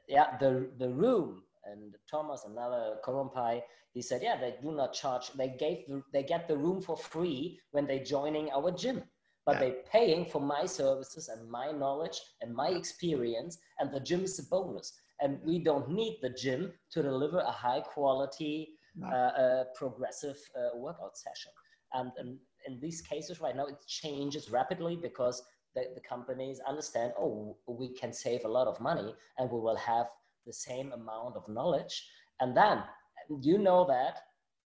Yeah, 0.07 0.37
the 0.39 0.71
the 0.77 0.89
room 0.89 1.43
and 1.65 1.95
Thomas, 2.09 2.43
another 2.45 2.97
Korumpai, 3.05 3.61
he 3.93 4.01
said, 4.01 4.21
yeah, 4.23 4.39
they 4.39 4.55
do 4.61 4.71
not 4.71 4.93
charge. 4.93 5.31
They 5.33 5.49
gave 5.59 5.85
the, 5.87 6.01
they 6.13 6.23
get 6.23 6.47
the 6.47 6.57
room 6.57 6.81
for 6.81 6.97
free 6.97 7.59
when 7.71 7.85
they're 7.85 8.03
joining 8.03 8.51
our 8.51 8.71
gym, 8.71 9.03
but 9.45 9.53
yeah. 9.53 9.59
they're 9.59 9.83
paying 9.91 10.25
for 10.25 10.41
my 10.41 10.65
services 10.65 11.29
and 11.29 11.49
my 11.49 11.71
knowledge 11.71 12.19
and 12.41 12.53
my 12.53 12.69
experience, 12.69 13.57
and 13.79 13.91
the 13.91 13.99
gym 13.99 14.23
is 14.23 14.39
a 14.39 14.43
bonus. 14.43 14.93
And 15.19 15.39
we 15.43 15.59
don't 15.59 15.89
need 15.89 16.19
the 16.21 16.29
gym 16.29 16.71
to 16.91 17.03
deliver 17.03 17.39
a 17.39 17.51
high 17.51 17.81
quality, 17.81 18.69
no. 18.95 19.07
uh, 19.07 19.11
uh, 19.11 19.63
progressive 19.75 20.37
uh, 20.55 20.77
workout 20.77 21.17
session. 21.17 21.51
And, 21.93 22.11
and 22.17 22.37
in 22.67 22.79
these 22.79 23.01
cases 23.01 23.41
right 23.41 23.55
now, 23.55 23.65
it 23.65 23.77
changes 23.87 24.49
rapidly 24.49 24.95
because 24.95 25.43
the, 25.75 25.85
the 25.95 26.01
companies 26.01 26.59
understand, 26.67 27.13
oh, 27.19 27.57
we 27.67 27.93
can 27.93 28.13
save 28.13 28.45
a 28.45 28.47
lot 28.47 28.67
of 28.67 28.79
money 28.79 29.13
and 29.37 29.49
we 29.49 29.59
will 29.59 29.75
have 29.75 30.07
the 30.45 30.53
same 30.53 30.91
amount 30.91 31.35
of 31.35 31.47
knowledge. 31.47 32.07
And 32.39 32.55
then 32.55 32.83
you 33.41 33.57
know 33.57 33.85
that 33.87 34.19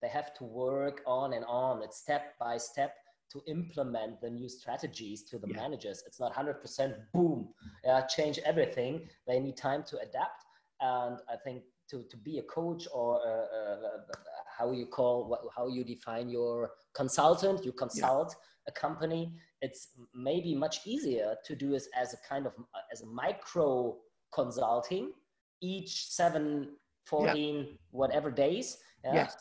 they 0.03 0.09
have 0.09 0.35
to 0.35 0.45
work 0.45 1.03
on 1.07 1.33
and 1.33 1.45
on, 1.45 1.83
it's 1.83 1.99
step 1.99 2.35
by 2.39 2.57
step 2.57 2.95
to 3.33 3.41
implement 3.47 4.21
the 4.21 4.31
new 4.31 4.49
strategies 4.49 5.23
to 5.25 5.39
the 5.39 5.49
yeah. 5.49 5.57
managers. 5.57 6.03
It's 6.07 6.21
not 6.21 6.35
100% 6.35 6.95
boom, 7.13 7.49
uh, 7.89 8.03
change 8.03 8.39
everything. 8.45 9.09
They 9.27 9.39
need 9.41 9.57
time 9.57 9.85
to 9.85 9.99
adapt. 9.99 10.45
And 10.81 11.19
I 11.29 11.37
think 11.45 11.63
to, 11.91 12.05
to 12.11 12.17
be 12.17 12.39
a 12.39 12.43
coach 12.43 12.89
or 12.93 13.21
uh, 13.27 13.29
uh, 13.29 13.99
how 14.59 14.73
you 14.73 14.87
call, 14.87 15.51
how 15.57 15.69
you 15.69 15.85
define 15.85 16.29
your 16.29 16.71
consultant, 16.95 17.65
you 17.65 17.73
consult 17.73 18.35
yeah. 18.37 18.73
a 18.73 18.73
company. 18.73 19.35
It's 19.63 19.89
maybe 20.15 20.55
much 20.55 20.87
easier 20.87 21.37
to 21.45 21.55
do 21.55 21.71
this 21.71 21.89
as 21.97 22.15
a 22.15 22.19
kind 22.29 22.47
of, 22.47 22.53
as 22.93 23.03
a 23.03 23.07
micro 23.07 23.97
consulting 24.33 25.13
each 25.61 26.09
seven, 26.09 26.71
14, 27.07 27.57
yeah. 27.57 27.65
whatever 27.91 28.31
days. 28.31 28.79
Yes. 29.05 29.37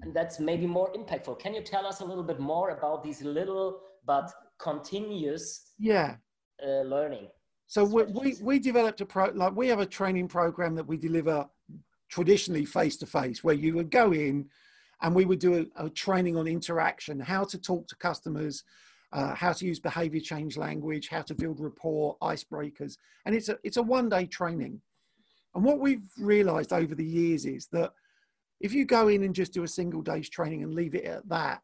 And 0.00 0.14
that's 0.14 0.40
maybe 0.40 0.66
more 0.66 0.90
impactful. 0.92 1.38
Can 1.38 1.54
you 1.54 1.62
tell 1.62 1.86
us 1.86 2.00
a 2.00 2.04
little 2.04 2.24
bit 2.24 2.40
more 2.40 2.70
about 2.70 3.04
these 3.04 3.22
little 3.22 3.80
but 4.06 4.30
continuous 4.58 5.72
yeah 5.78 6.16
uh, 6.64 6.82
learning? 6.82 7.28
So 7.66 7.84
we, 7.84 8.02
we, 8.04 8.36
we 8.40 8.58
developed 8.58 9.00
a 9.00 9.06
pro 9.06 9.30
like 9.34 9.54
we 9.54 9.68
have 9.68 9.80
a 9.80 9.86
training 9.86 10.28
program 10.28 10.74
that 10.74 10.86
we 10.86 10.96
deliver 10.96 11.46
traditionally 12.10 12.64
face 12.64 12.96
to 12.98 13.06
face 13.06 13.42
where 13.42 13.54
you 13.54 13.74
would 13.74 13.90
go 13.90 14.12
in 14.12 14.46
and 15.00 15.14
we 15.14 15.24
would 15.24 15.38
do 15.38 15.66
a, 15.76 15.86
a, 15.86 15.90
training 15.90 16.36
on 16.36 16.46
interaction, 16.46 17.18
how 17.18 17.44
to 17.44 17.58
talk 17.58 17.88
to 17.88 17.96
customers, 17.96 18.62
uh, 19.12 19.34
how 19.34 19.52
to 19.52 19.66
use 19.66 19.80
behavior 19.80 20.20
change 20.20 20.56
language, 20.56 21.08
how 21.08 21.22
to 21.22 21.34
build 21.34 21.60
rapport, 21.60 22.16
icebreakers, 22.22 22.96
and 23.26 23.34
it's 23.34 23.48
a 23.48 23.58
it's 23.62 23.76
a 23.76 23.82
one 23.82 24.08
day 24.08 24.26
training. 24.26 24.80
And 25.54 25.64
what 25.64 25.80
we've 25.80 26.08
realized 26.18 26.72
over 26.72 26.94
the 26.94 27.04
years 27.04 27.44
is 27.44 27.66
that 27.72 27.92
if 28.62 28.72
you 28.72 28.84
go 28.84 29.08
in 29.08 29.24
and 29.24 29.34
just 29.34 29.52
do 29.52 29.64
a 29.64 29.68
single 29.68 30.02
day's 30.02 30.28
training 30.28 30.62
and 30.62 30.72
leave 30.72 30.94
it 30.94 31.04
at 31.04 31.28
that, 31.28 31.60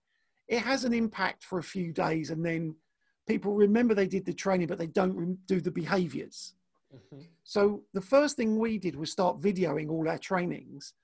it 0.49 0.61
has 0.61 0.85
an 0.85 0.93
impact 0.93 1.45
for 1.45 1.59
a 1.59 1.63
few 1.63 1.93
days 1.93 2.31
and 2.31 2.45
then 2.45 2.75
people 3.27 3.55
remember 3.55 3.95
they 3.95 4.09
did 4.09 4.27
the 4.27 4.33
training, 4.33 4.67
but 4.67 4.79
they 4.79 4.87
don't 4.87 5.39
do 5.47 5.61
the 5.61 5.71
behaviors. 5.71 6.55
Mm-hmm. 6.95 7.23
So 7.45 7.83
the 7.95 8.01
first 8.01 8.37
thing 8.37 8.59
we 8.59 8.79
did 8.79 8.97
was 8.97 9.13
start 9.13 9.41
videoing 9.41 9.91
all 9.91 10.09
our 10.09 10.19
trainings 10.19 10.95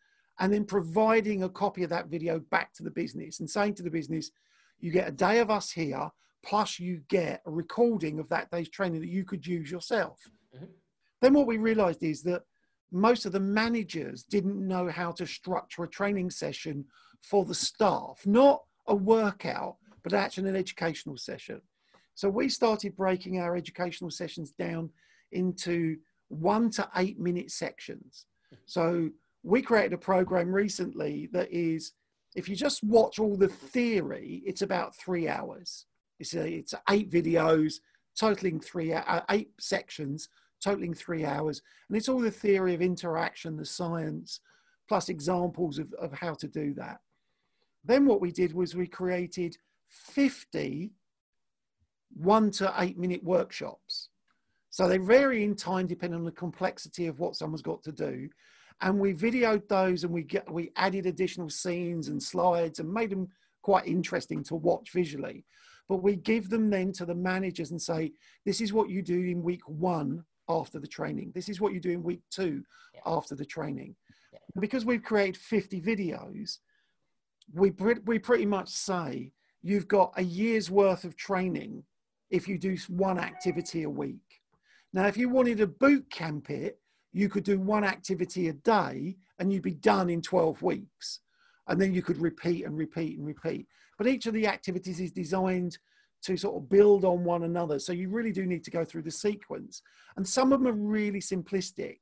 and 0.41 0.53
then 0.53 0.65
providing 0.65 1.45
a 1.45 1.49
copy 1.49 1.85
of 1.85 1.91
that 1.91 2.09
video 2.09 2.41
back 2.41 2.73
to 2.75 2.83
the 2.83 2.91
business 2.91 3.39
and 3.39 3.49
saying 3.49 3.75
to 3.75 3.83
the 3.85 3.91
business, 3.91 4.33
you 4.81 4.91
get 4.91 5.09
a 5.09 5.13
day 5.13 5.39
of 5.39 5.51
us 5.51 5.71
here, 5.71 6.11
plus 6.45 6.81
you 6.81 7.03
get 7.09 7.41
a 7.47 7.51
recording 7.51 8.19
of 8.19 8.29
that 8.31 8.51
day's 8.51 8.69
training 8.69 9.01
that 9.01 9.09
you 9.09 9.25
could 9.25 9.47
use 9.47 9.71
yourself. 9.71 10.19
Mm-hmm. 10.57 10.65
Then 11.23 11.35
what 11.35 11.47
we 11.47 11.59
realized 11.59 12.03
is 12.03 12.23
that 12.23 12.43
most 12.95 13.27
of 13.27 13.33
the 13.33 13.41
managers 13.41 14.23
didn't 14.23 14.67
know 14.67 14.89
how 14.89 15.11
to 15.11 15.27
structure 15.27 15.83
a 15.83 15.89
training 15.89 16.31
session 16.31 16.85
for 17.21 17.45
the 17.45 17.55
staff, 17.55 18.23
not 18.25 18.63
a 18.87 18.95
workout, 18.95 19.77
but 20.05 20.13
actually 20.13 20.49
an 20.49 20.57
educational 20.57 21.17
session. 21.17 21.61
So 22.15 22.29
we 22.29 22.49
started 22.49 22.97
breaking 22.97 23.41
our 23.41 23.57
educational 23.57 24.11
sessions 24.11 24.53
down 24.53 24.91
into 25.33 25.97
one 26.29 26.71
to 26.71 26.89
eight 26.97 27.19
minute 27.19 27.51
sections. 27.51 28.27
So 28.67 29.11
we 29.43 29.61
created 29.61 29.95
a 29.95 29.99
program 29.99 30.53
recently 30.53 31.29
that 31.33 31.51
is, 31.51 31.93
if 32.37 32.49
you 32.49 32.55
just 32.55 32.85
watch 32.85 33.19
all 33.19 33.37
the 33.37 33.49
theory, 33.49 34.43
it's 34.47 34.63
about 34.63 34.95
three 34.95 35.29
hours. 35.29 35.87
It's, 36.21 36.35
a, 36.35 36.47
it's 36.47 36.75
eight 36.91 37.11
videos 37.11 37.81
totaling 38.17 38.61
three, 38.61 38.93
uh, 38.93 39.23
eight 39.31 39.51
sections 39.59 40.29
totaling 40.65 40.95
three 40.95 41.25
hours. 41.25 41.61
And 41.89 41.97
it's 41.97 42.09
all 42.09 42.21
the 42.21 42.31
theory 42.31 42.75
of 42.75 42.83
interaction, 42.83 43.57
the 43.57 43.65
science, 43.65 44.41
plus 44.89 45.09
examples 45.09 45.79
of, 45.79 45.93
of 45.95 46.13
how 46.13 46.35
to 46.35 46.49
do 46.49 46.75
that. 46.75 46.99
Then 47.85 48.07
what 48.07 48.21
we 48.21 48.33
did 48.33 48.55
was 48.55 48.75
we 48.75 48.87
created 48.87 49.57
50 49.89 50.93
one 52.15 52.51
to 52.53 52.73
eight 52.79 52.99
minute 52.99 53.23
workshops. 53.23 54.09
So 54.71 54.89
they 54.89 54.99
vary 54.99 55.45
in 55.45 55.55
time 55.55 55.87
depending 55.87 56.19
on 56.19 56.25
the 56.25 56.33
complexity 56.33 57.07
of 57.07 57.19
what 57.19 57.37
someone's 57.37 57.63
got 57.63 57.83
to 57.85 57.93
do. 57.93 58.29
And 58.81 58.99
we 58.99 59.15
videoed 59.15 59.69
those 59.69 60.05
and 60.05 60.13
we 60.13 60.23
get 60.23 60.51
we 60.51 60.73
added 60.77 61.07
additional 61.07 61.51
scenes 61.51 62.09
and 62.09 62.23
slides 62.23 62.79
and 62.79 62.93
made 62.93 63.11
them 63.11 63.29
quite 63.63 63.87
interesting 63.87 64.43
to 64.45 64.57
watch 64.57 64.91
visually. 64.93 65.45
But 65.89 66.03
we 66.03 66.17
give 66.17 66.51
them 66.51 66.71
then 66.71 66.93
to 66.93 67.05
the 67.05 67.15
managers 67.15 67.71
and 67.71 67.81
say, 67.81 68.13
this 68.45 68.61
is 68.61 68.73
what 68.73 68.89
you 68.89 69.03
do 69.03 69.21
in 69.21 69.43
week 69.43 69.69
one 69.69 70.25
after 70.49 70.79
the 70.79 70.87
training. 70.87 71.33
This 71.35 71.49
is 71.49 71.61
what 71.61 71.73
you 71.73 71.81
do 71.81 71.91
in 71.91 72.03
week 72.03 72.23
two 72.31 72.63
yeah. 72.95 73.01
after 73.07 73.35
the 73.35 73.45
training. 73.45 73.95
Yeah. 74.33 74.39
Because 74.61 74.85
we've 74.85 75.03
created 75.03 75.37
50 75.37 75.81
videos, 75.81 76.59
we, 77.53 77.73
we 78.05 78.19
pretty 78.19 78.47
much 78.47 78.69
say 78.69 79.33
you've 79.63 79.89
got 79.89 80.13
a 80.17 80.23
year's 80.23 80.71
worth 80.71 81.05
of 81.05 81.17
training 81.17 81.85
if 82.31 82.49
you 82.49 82.59
do 82.59 82.77
one 82.89 83.19
activity 83.19 83.85
a 83.85 83.91
week. 83.91 84.41
Now, 84.93 85.07
if 85.07 85.17
you 85.17 85.29
wanted 85.29 85.59
to 85.59 85.67
boot 85.67 86.11
camp 86.11 86.51
it, 86.51 86.79
you 87.13 87.29
could 87.29 87.45
do 87.45 87.59
one 87.59 87.85
activity 87.85 88.49
a 88.49 88.53
day 88.53 89.17
and 89.39 89.53
you'd 89.53 89.63
be 89.63 89.75
done 89.75 90.11
in 90.11 90.21
12 90.21 90.63
weeks. 90.63 91.21
And 91.67 91.81
then 91.81 91.95
you 91.95 92.03
could 92.03 92.19
repeat 92.19 92.65
and 92.67 92.77
repeat 92.77 93.17
and 93.17 93.27
repeat. 93.27 93.67
But 93.97 94.07
each 94.07 94.27
of 94.27 94.35
the 94.35 94.47
activities 94.47 95.01
is 95.01 95.13
designed 95.13 95.79
to 96.25 96.37
sort 96.37 96.57
of 96.57 96.69
build 96.71 97.05
on 97.05 97.23
one 97.25 97.45
another. 97.45 97.79
So 97.79 97.93
you 97.93 98.09
really 98.09 98.33
do 98.33 98.47
need 98.47 98.65
to 98.65 98.71
go 98.71 98.85
through 98.85 99.03
the 99.03 99.11
sequence. 99.11 99.83
And 100.17 100.27
some 100.27 100.53
of 100.53 100.61
them 100.61 100.69
are 100.69 100.73
really 100.73 101.21
simplistic 101.21 101.99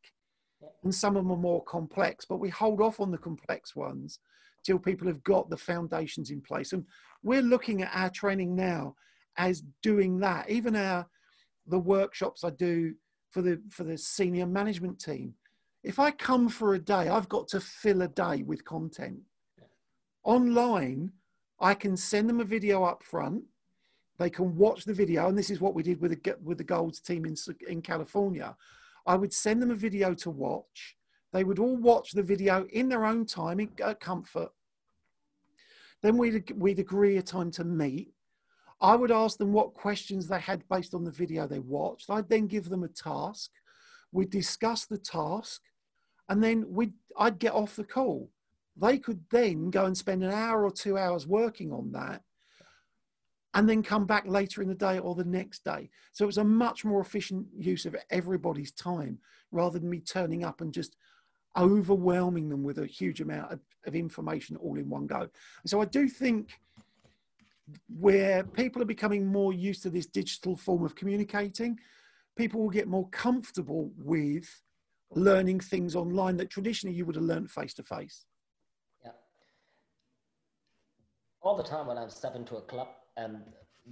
and 0.85 0.95
some 0.95 1.17
of 1.17 1.25
them 1.25 1.33
are 1.33 1.37
more 1.37 1.65
complex, 1.65 2.25
but 2.25 2.39
we 2.39 2.49
hold 2.49 2.81
off 2.81 3.01
on 3.01 3.11
the 3.11 3.19
complex 3.19 3.75
ones 3.75 4.21
till 4.65 4.79
people 4.79 5.09
have 5.09 5.25
got 5.25 5.51
the 5.51 5.57
foundations 5.57 6.31
in 6.31 6.41
place. 6.41 6.73
And 6.73 6.85
we're 7.25 7.43
looking 7.43 7.83
at 7.83 7.91
our 7.95 8.11
training 8.11 8.55
now 8.55 8.95
as 9.37 9.65
doing 9.83 10.21
that. 10.21 10.49
Even 10.49 10.77
our 10.77 11.07
the 11.67 11.79
workshops 11.79 12.45
I 12.45 12.51
do 12.51 12.95
for 13.31 13.43
the 13.43 13.61
for 13.71 13.85
the 13.85 13.99
senior 13.99 14.47
management 14.47 15.01
team. 15.01 15.35
If 15.83 15.99
I 15.99 16.13
come 16.13 16.49
for 16.49 16.75
a 16.75 16.79
day, 16.79 17.09
I've 17.09 17.29
got 17.29 17.49
to 17.49 17.61
fill 17.61 18.03
a 18.03 18.09
day 18.09 18.45
with 18.45 18.65
content. 18.65 19.19
Online, 20.23 21.11
I 21.59 21.75
can 21.75 21.97
send 21.97 22.29
them 22.29 22.41
a 22.41 22.45
video 22.45 22.85
up 22.85 23.03
front 23.03 23.43
they 24.23 24.31
can 24.31 24.57
watch 24.57 24.85
the 24.85 24.95
video, 24.95 25.29
and 25.29 25.37
this 25.37 25.51
is 25.51 25.61
what 25.61 25.75
we 25.75 25.83
did 25.83 26.01
with 26.01 26.13
the 26.13 26.37
with 26.45 26.59
the 26.59 26.65
Gold's 26.65 27.01
team 27.01 27.27
in 27.27 27.35
in 27.69 27.83
California. 27.83 28.57
I 29.05 29.17
would 29.17 29.33
send 29.33 29.61
them 29.61 29.73
a 29.73 29.75
video 29.75 30.15
to 30.15 30.31
watch. 30.31 30.97
They 31.33 31.43
would 31.43 31.59
all 31.59 31.77
watch 31.77 32.13
the 32.13 32.23
video 32.23 32.67
in 32.73 32.89
their 32.89 33.05
own 33.05 33.27
time, 33.27 33.59
in 33.59 33.69
comfort. 33.99 34.51
Then 36.03 36.19
we'd 36.19 36.53
we'd 36.57 36.79
agree 36.79 37.17
a 37.17 37.23
time 37.23 37.51
to 37.53 37.65
meet. 37.65 38.13
I 38.81 38.95
would 38.95 39.11
ask 39.11 39.39
them 39.39 39.53
what 39.53 39.75
questions 39.75 40.29
they 40.29 40.41
had 40.41 40.69
based 40.69 40.95
on 40.95 41.03
the 41.05 41.11
video 41.11 41.49
they 41.49 41.59
watched. 41.59 42.09
I'd 42.09 42.29
then 42.29 42.47
give 42.47 42.69
them 42.69 42.85
a 42.85 42.89
task. 42.89 43.51
We'd 44.13 44.31
discuss 44.31 44.85
the 44.87 44.99
task, 44.99 45.63
and 46.29 46.41
then 46.41 46.65
we 46.69 46.93
I'd 47.19 47.41
get 47.41 47.55
off 47.55 47.75
the 47.75 47.85
call. 47.85 48.31
They 48.77 48.99
could 48.99 49.25
then 49.33 49.71
go 49.71 49.85
and 49.87 49.99
spend 49.99 50.23
an 50.23 50.31
hour 50.31 50.65
or 50.65 50.71
two 50.71 50.97
hours 50.97 51.27
working 51.27 51.73
on 51.73 51.91
that 51.93 52.23
and 53.55 53.69
then 53.69 53.83
come 53.83 54.07
back 54.07 54.27
later 54.27 54.63
in 54.63 54.69
the 54.69 54.75
day 54.75 54.99
or 54.99 55.15
the 55.15 55.25
next 55.25 55.65
day. 55.65 55.91
So 56.13 56.25
it 56.25 56.27
was 56.27 56.39
a 56.39 56.45
much 56.45 56.85
more 56.85 57.01
efficient 57.01 57.47
use 57.59 57.85
of 57.85 57.97
everybody's 58.11 58.73
time 58.73 59.19
rather 59.51 59.79
than 59.79 59.91
me 59.91 60.01
turning 60.01 60.45
up 60.45 60.61
and 60.61 60.73
just 60.73 60.97
overwhelming 61.57 62.49
them 62.49 62.63
with 62.63 62.79
a 62.79 62.87
huge 62.87 63.21
amount 63.21 63.53
of, 63.53 63.61
of 63.87 63.95
information 63.95 64.57
all 64.57 64.79
in 64.79 64.89
one 64.89 65.07
go. 65.07 65.21
And 65.21 65.31
so 65.67 65.83
I 65.83 65.85
do 65.85 66.09
think 66.09 66.59
where 67.99 68.43
people 68.43 68.81
are 68.81 68.87
becoming 68.87 69.27
more 69.27 69.53
used 69.53 69.83
to 69.83 69.91
this 69.91 70.07
digital 70.07 70.57
form 70.57 70.85
of 70.85 70.95
communicating, 70.95 71.79
people 72.37 72.61
will 72.61 72.71
get 72.71 72.89
more 72.89 73.09
comfortable 73.11 73.91
with 73.99 74.63
learning 75.15 75.61
things 75.61 75.95
online 75.95 76.39
that 76.39 76.49
traditionally 76.49 76.97
you 76.97 77.05
would 77.05 77.17
have 77.17 77.25
learned 77.25 77.51
face 77.51 77.75
to 77.75 77.83
face. 77.83 78.25
Yeah. 79.05 79.11
All 81.43 81.55
the 81.55 81.63
time 81.63 81.87
when 81.87 81.99
I 81.99 82.09
step 82.09 82.35
into 82.35 82.57
a 82.57 82.63
club 82.63 82.89
and 83.17 83.43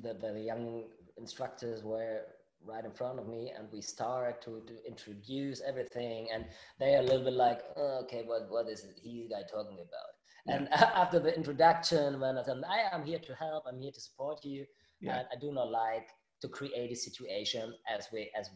the, 0.02 0.14
the 0.14 0.40
young 0.40 0.84
instructors 1.16 1.82
were 1.82 2.22
right 2.64 2.84
in 2.84 2.92
front 2.92 3.18
of 3.18 3.28
me 3.28 3.52
and 3.56 3.68
we 3.72 3.80
start 3.80 4.42
to, 4.42 4.62
to 4.66 4.74
introduce 4.86 5.62
everything 5.66 6.28
and 6.32 6.44
they're 6.78 7.00
a 7.00 7.02
little 7.02 7.24
bit 7.24 7.32
like 7.32 7.60
oh, 7.76 8.00
okay 8.02 8.22
what, 8.26 8.50
what 8.50 8.68
is 8.68 8.86
he 9.02 9.28
guy 9.30 9.42
talking 9.50 9.78
about 9.78 10.10
yeah. 10.46 10.56
and 10.56 10.68
after 10.72 11.18
the 11.18 11.34
introduction 11.34 12.20
when 12.20 12.36
i 12.36 12.42
said 12.42 12.60
i 12.68 12.94
am 12.94 13.04
here 13.04 13.18
to 13.18 13.34
help 13.34 13.64
i'm 13.66 13.80
here 13.80 13.92
to 13.92 14.00
support 14.00 14.44
you 14.44 14.64
yeah. 15.00 15.18
and 15.18 15.28
i 15.34 15.40
do 15.40 15.52
not 15.52 15.70
like 15.70 16.08
to 16.42 16.48
create 16.48 16.90
a 16.90 16.96
situation 16.96 17.72
as 17.94 18.08
we 18.12 18.30
as 18.38 18.50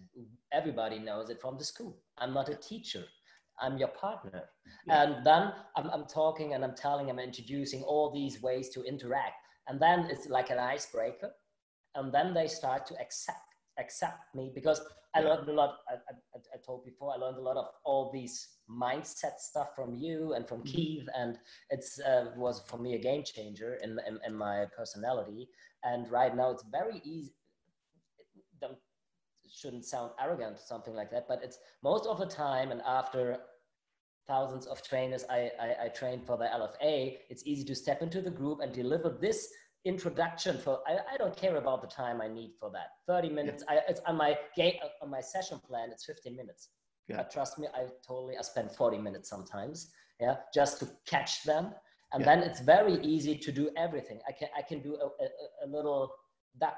everybody 0.53 0.99
knows 0.99 1.31
it 1.31 1.41
from 1.41 1.57
the 1.57 1.65
school 1.65 1.99
i'm 2.19 2.35
not 2.35 2.49
a 2.51 2.55
teacher 2.57 3.05
i'm 3.61 3.79
your 3.79 3.89
partner 3.89 4.43
yeah. 4.87 5.03
and 5.03 5.25
then 5.25 5.53
I'm, 5.77 5.89
I'm 5.91 6.05
talking 6.05 6.53
and 6.53 6.63
i'm 6.63 6.75
telling 6.75 7.09
i'm 7.09 7.19
introducing 7.19 7.83
all 7.83 8.11
these 8.11 8.43
ways 8.43 8.69
to 8.71 8.83
interact 8.83 9.44
and 9.69 9.81
then 9.81 10.07
it's 10.11 10.29
like 10.29 10.51
an 10.51 10.59
icebreaker. 10.59 11.33
And 11.95 12.13
then 12.13 12.35
they 12.35 12.49
start 12.49 12.87
to 12.87 12.95
accept 13.01 13.39
accept 13.77 14.33
me 14.37 14.53
because 14.55 14.81
i 15.17 15.21
learned 15.21 15.49
a 15.49 15.53
lot 15.53 15.79
I, 15.89 15.95
I, 15.95 16.39
I, 16.55 16.59
told 16.65 16.85
before 16.85 17.13
i 17.13 17.17
learned 17.17 17.39
a 17.39 17.41
lot 17.41 17.57
of 17.57 17.67
all 17.85 18.13
these 18.13 18.55
mindset 18.71 19.39
stuff 19.39 19.75
from 19.75 19.95
you 19.95 20.35
and 20.35 20.49
from 20.49 20.59
mm-hmm. 20.59 20.77
keith. 20.77 21.09
And 21.17 21.39
it's 21.71 22.01
uh, 22.01 22.31
was 22.37 22.63
for 22.67 22.79
me 22.79 22.95
a 22.95 22.99
game 22.99 23.23
changer 23.25 23.75
in, 23.83 23.99
in, 24.07 24.19
in 24.27 24.35
my 24.35 24.67
personality. 24.77 25.49
And 25.83 26.11
right 26.11 26.35
now 26.35 26.51
it's 26.51 26.65
very 26.71 27.01
easy 27.05 27.33
It 28.37 28.45
don't 28.61 28.79
shouldn't 29.49 29.85
sound 29.85 30.13
arrogant 30.21 30.57
or 30.57 30.67
something 30.67 30.95
like 30.95 31.11
that, 31.11 31.29
but 31.29 31.41
it's 31.43 31.59
most 31.83 32.07
of 32.07 32.19
the 32.19 32.27
time 32.27 32.73
and 32.73 32.81
after 32.87 33.39
thousands 34.27 34.67
of 34.67 34.83
trainers 34.83 35.25
I, 35.31 35.51
I, 35.61 35.85
I 35.85 35.89
trained 35.89 36.27
for 36.27 36.37
the 36.37 36.45
LFA, 36.45 37.19
it's 37.29 37.43
easy 37.47 37.65
to 37.65 37.75
step 37.75 38.03
into 38.03 38.21
the 38.21 38.31
group 38.31 38.61
and 38.61 38.73
deliver 38.73 39.11
this 39.11 39.49
introduction 39.85 40.57
for 40.59 40.81
I, 40.87 41.15
I 41.15 41.17
don't 41.17 41.37
care 41.37 41.57
about 41.57 41.83
the 41.83 41.89
time 41.89 42.21
I 42.21 42.29
need 42.29 42.53
for 42.59 42.71
that. 42.71 42.89
30 43.07 43.29
minutes. 43.31 43.65
Yeah. 43.69 43.77
I, 43.77 43.91
it's 43.91 44.01
on 44.07 44.17
my 44.17 44.39
game 44.57 44.75
on 45.03 45.11
my 45.11 45.21
session 45.21 45.61
plan, 45.67 45.91
it's 45.93 46.05
15 46.05 46.37
minutes. 46.37 46.71
Yeah. 47.09 47.19
But 47.19 47.31
trust 47.31 47.59
me, 47.59 47.69
I 47.75 47.87
totally 48.07 48.37
I 48.39 48.43
spend 48.43 48.71
40 48.73 48.99
minutes 48.99 49.29
sometimes, 49.29 49.91
yeah, 50.21 50.37
just 50.55 50.81
to 50.81 50.89
catch 51.07 51.43
them. 51.45 51.73
And 52.13 52.25
yeah. 52.25 52.37
then 52.37 52.45
it's 52.45 52.61
very 52.61 52.95
easy 53.03 53.37
to 53.37 53.53
do 53.53 53.71
everything. 53.77 54.21
I 54.29 54.33
can 54.33 54.49
I 54.57 54.63
can 54.63 54.81
do 54.81 54.97
a, 54.97 55.07
a, 55.07 55.67
a 55.67 55.69
little 55.69 56.13
duck 56.59 56.77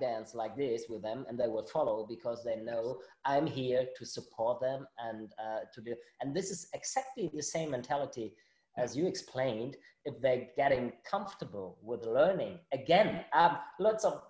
dance 0.00 0.34
like 0.34 0.56
this 0.56 0.84
with 0.88 1.02
them 1.02 1.24
and 1.28 1.38
they 1.38 1.48
will 1.48 1.66
follow 1.66 2.06
because 2.08 2.42
they 2.44 2.56
know 2.56 2.98
i'm 3.24 3.46
here 3.46 3.86
to 3.96 4.04
support 4.04 4.60
them 4.60 4.86
and 4.98 5.32
uh, 5.38 5.60
to 5.72 5.80
do 5.80 5.94
and 6.20 6.34
this 6.34 6.50
is 6.50 6.68
exactly 6.74 7.30
the 7.34 7.42
same 7.42 7.70
mentality 7.70 8.34
as 8.76 8.96
you 8.96 9.06
explained. 9.06 9.76
If 10.04 10.20
they're 10.20 10.48
getting 10.56 10.92
comfortable 11.10 11.78
with 11.82 12.04
learning 12.04 12.58
again 12.72 13.24
um, 13.32 13.56
lots 13.80 14.04
of 14.04 14.20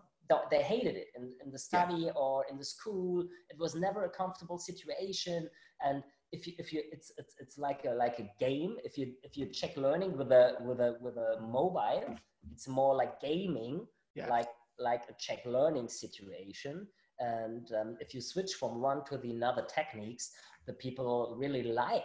they 0.51 0.63
hated 0.63 0.97
it 0.97 1.09
in, 1.17 1.33
in 1.45 1.51
the 1.51 1.59
study 1.59 2.05
yeah. 2.05 2.13
or 2.17 2.47
in 2.51 2.57
the 2.57 2.65
school. 2.65 3.23
It 3.51 3.59
was 3.59 3.75
never 3.75 4.05
a 4.05 4.09
comfortable 4.09 4.59
situation. 4.59 5.49
And 5.85 6.03
if 6.31 6.47
you 6.47 6.53
if 6.59 6.73
you 6.73 6.83
it's 6.93 7.11
it's, 7.19 7.35
it's 7.41 7.59
like 7.59 7.85
a 7.85 7.91
like 7.91 8.21
a 8.21 8.31
game. 8.39 8.77
If 8.85 8.97
you 8.97 9.15
if 9.25 9.37
you 9.37 9.47
check 9.47 9.77
learning 9.77 10.17
with 10.17 10.31
a 10.31 10.57
with 10.61 10.79
a 10.79 10.97
with 11.01 11.17
a 11.17 11.41
mobile 11.41 12.17
it's 12.53 12.69
more 12.69 12.95
like 12.95 13.21
gaming 13.21 13.87
yeah. 14.15 14.29
like 14.29 14.49
like 14.79 15.03
a 15.09 15.15
Czech 15.19 15.45
learning 15.47 15.89
situation. 15.89 16.87
And 17.21 17.71
um, 17.81 17.97
if 18.01 18.15
you 18.15 18.21
switch 18.21 18.55
from 18.55 18.81
one 18.81 19.05
to 19.07 19.19
the 19.19 19.31
another 19.31 19.67
techniques, 19.73 20.31
the 20.67 20.73
people 20.73 21.37
really 21.39 21.63
like 21.63 22.03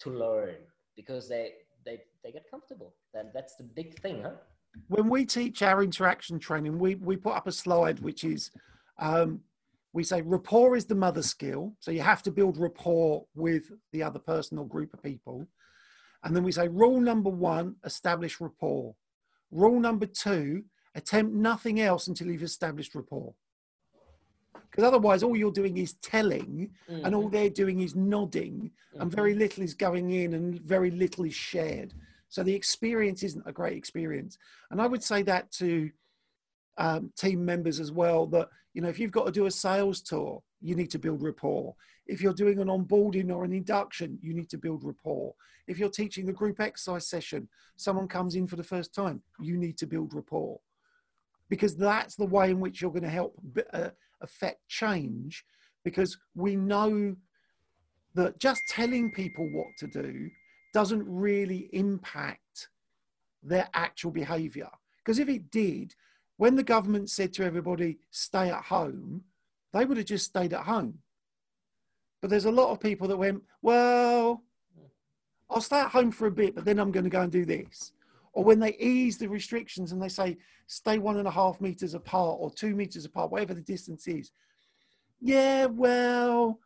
to 0.00 0.10
learn 0.10 0.56
because 0.96 1.28
they, 1.28 1.52
they, 1.84 2.00
they 2.24 2.32
get 2.32 2.50
comfortable. 2.50 2.94
Then 3.12 3.30
that's 3.34 3.56
the 3.56 3.64
big 3.64 4.00
thing, 4.00 4.22
huh? 4.22 4.32
When 4.88 5.08
we 5.08 5.24
teach 5.24 5.62
our 5.62 5.82
interaction 5.82 6.38
training, 6.38 6.78
we, 6.78 6.96
we 6.96 7.16
put 7.16 7.34
up 7.34 7.46
a 7.46 7.52
slide 7.52 8.00
which 8.00 8.24
is 8.24 8.50
um, 8.98 9.40
we 9.96 10.04
say 10.04 10.20
rapport 10.20 10.76
is 10.76 10.84
the 10.84 10.94
mother 10.94 11.22
skill. 11.22 11.74
So 11.80 11.90
you 11.90 12.02
have 12.02 12.22
to 12.24 12.30
build 12.30 12.58
rapport 12.58 13.24
with 13.34 13.70
the 13.92 14.02
other 14.02 14.18
person 14.18 14.58
or 14.58 14.68
group 14.68 14.92
of 14.92 15.02
people. 15.02 15.48
And 16.22 16.36
then 16.36 16.44
we 16.44 16.52
say 16.52 16.68
rule 16.68 17.00
number 17.00 17.30
one, 17.30 17.76
establish 17.84 18.40
rapport. 18.40 18.94
Rule 19.50 19.80
number 19.80 20.04
two, 20.04 20.64
Attempt 20.96 21.34
nothing 21.34 21.78
else 21.78 22.06
until 22.06 22.28
you've 22.28 22.42
established 22.42 22.94
rapport. 22.94 23.34
Because 24.70 24.84
otherwise, 24.84 25.22
all 25.22 25.36
you're 25.36 25.52
doing 25.52 25.76
is 25.76 25.92
telling, 26.00 26.70
mm-hmm. 26.90 27.04
and 27.04 27.14
all 27.14 27.24
mm-hmm. 27.24 27.34
they're 27.34 27.50
doing 27.50 27.80
is 27.80 27.94
nodding, 27.94 28.70
mm-hmm. 28.92 29.02
and 29.02 29.12
very 29.12 29.34
little 29.34 29.62
is 29.62 29.74
going 29.74 30.10
in, 30.12 30.32
and 30.32 30.58
very 30.62 30.90
little 30.90 31.24
is 31.24 31.34
shared. 31.34 31.92
So 32.30 32.42
the 32.42 32.54
experience 32.54 33.22
isn't 33.22 33.46
a 33.46 33.52
great 33.52 33.76
experience. 33.76 34.38
And 34.70 34.80
I 34.80 34.86
would 34.86 35.02
say 35.02 35.22
that 35.24 35.52
to 35.52 35.90
um, 36.78 37.12
team 37.14 37.44
members 37.44 37.78
as 37.78 37.92
well 37.92 38.26
that, 38.28 38.48
you 38.72 38.80
know, 38.80 38.88
if 38.88 38.98
you've 38.98 39.12
got 39.12 39.26
to 39.26 39.32
do 39.32 39.46
a 39.46 39.50
sales 39.50 40.00
tour, 40.00 40.42
you 40.62 40.74
need 40.74 40.90
to 40.92 40.98
build 40.98 41.22
rapport. 41.22 41.74
If 42.06 42.22
you're 42.22 42.32
doing 42.32 42.58
an 42.58 42.68
onboarding 42.68 43.30
or 43.34 43.44
an 43.44 43.52
induction, 43.52 44.18
you 44.22 44.32
need 44.32 44.48
to 44.48 44.58
build 44.58 44.82
rapport. 44.82 45.34
If 45.66 45.78
you're 45.78 45.90
teaching 45.90 46.28
a 46.28 46.32
group 46.32 46.58
exercise 46.58 47.06
session, 47.06 47.48
someone 47.76 48.08
comes 48.08 48.34
in 48.34 48.46
for 48.46 48.56
the 48.56 48.64
first 48.64 48.94
time, 48.94 49.22
you 49.40 49.58
need 49.58 49.76
to 49.78 49.86
build 49.86 50.14
rapport 50.14 50.58
because 51.48 51.76
that's 51.76 52.16
the 52.16 52.26
way 52.26 52.50
in 52.50 52.60
which 52.60 52.80
you're 52.80 52.90
going 52.90 53.02
to 53.02 53.08
help 53.08 53.38
uh, 53.72 53.90
affect 54.20 54.66
change 54.68 55.44
because 55.84 56.18
we 56.34 56.56
know 56.56 57.14
that 58.14 58.38
just 58.38 58.60
telling 58.68 59.10
people 59.10 59.48
what 59.52 59.68
to 59.78 59.86
do 59.86 60.28
doesn't 60.72 61.04
really 61.06 61.68
impact 61.72 62.68
their 63.42 63.68
actual 63.74 64.10
behavior. 64.10 64.68
Because 65.04 65.18
if 65.18 65.28
it 65.28 65.50
did 65.50 65.94
when 66.38 66.56
the 66.56 66.62
government 66.62 67.08
said 67.10 67.32
to 67.34 67.44
everybody 67.44 67.98
stay 68.10 68.50
at 68.50 68.64
home 68.64 69.22
they 69.72 69.84
would 69.84 69.96
have 69.96 70.06
just 70.06 70.26
stayed 70.26 70.54
at 70.54 70.64
home. 70.64 70.98
But 72.22 72.30
there's 72.30 72.46
a 72.46 72.50
lot 72.50 72.70
of 72.70 72.80
people 72.80 73.08
that 73.08 73.16
went 73.16 73.42
well 73.62 74.42
i'll 75.50 75.60
stay 75.60 75.80
at 75.80 75.90
home 75.90 76.10
for 76.10 76.26
a 76.26 76.30
bit 76.30 76.54
but 76.54 76.64
then 76.64 76.78
i'm 76.78 76.90
going 76.90 77.04
to 77.04 77.10
go 77.10 77.20
and 77.20 77.32
do 77.32 77.44
this 77.44 77.92
or 78.36 78.44
when 78.44 78.60
they 78.60 78.76
ease 78.76 79.16
the 79.16 79.26
restrictions 79.26 79.92
and 79.92 80.00
they 80.00 80.10
say 80.10 80.36
stay 80.66 80.98
one 80.98 81.16
and 81.16 81.26
a 81.26 81.30
half 81.30 81.58
meters 81.58 81.94
apart 81.94 82.36
or 82.38 82.50
two 82.50 82.76
meters 82.76 83.06
apart, 83.06 83.32
whatever 83.32 83.54
the 83.54 83.62
distance 83.62 84.06
is. 84.06 84.30
Yeah, 85.22 85.64
well, 85.64 86.60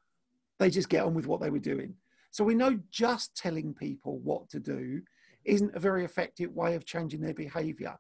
they 0.59 0.69
just 0.69 0.89
get 0.89 1.05
on 1.05 1.15
with 1.15 1.29
what 1.29 1.41
they 1.41 1.49
were 1.49 1.61
doing. 1.61 1.95
So 2.33 2.43
we 2.43 2.57
know 2.57 2.81
just 2.91 3.37
telling 3.37 3.73
people 3.73 4.19
what 4.19 4.49
to 4.51 4.59
do 4.59 5.03
isn't 5.45 5.77
a 5.77 5.79
very 5.79 6.05
effective 6.05 6.53
way 6.53 6.75
of 6.75 6.85
changing 6.85 7.21
their 7.21 7.35
behavior. 7.35 7.97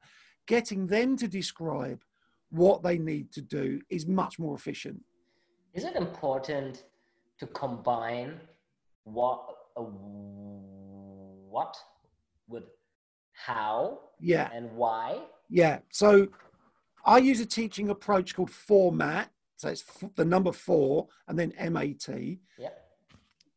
Getting 0.49 0.89
them 0.89 1.17
to 1.19 1.29
describe 1.29 2.03
what 2.51 2.83
they 2.83 2.99
need 2.99 3.31
to 3.35 3.41
do 3.41 3.81
is 3.89 4.05
much 4.05 4.41
more 4.41 4.57
efficient. 4.57 5.01
Is 5.75 5.85
it 5.85 5.95
important 5.95 6.87
to 7.39 7.47
combine 7.47 8.41
what 9.05 9.45
uh, 9.77 9.83
what 9.83 11.77
with 12.49 12.65
how 13.47 13.99
yeah. 14.21 14.51
and 14.53 14.71
why. 14.73 15.19
Yeah. 15.49 15.79
So 15.91 16.29
i 17.07 17.17
use 17.17 17.41
a 17.41 17.47
teaching 17.47 17.91
approach 17.91 18.35
called 18.35 18.51
format. 18.51 19.31
So 19.57 19.69
it's 19.69 19.85
f- 20.03 20.11
the 20.17 20.25
number 20.25 20.53
four 20.53 21.09
and 21.29 21.39
then 21.39 21.53
mat 21.71 22.09
yeah 22.59 22.71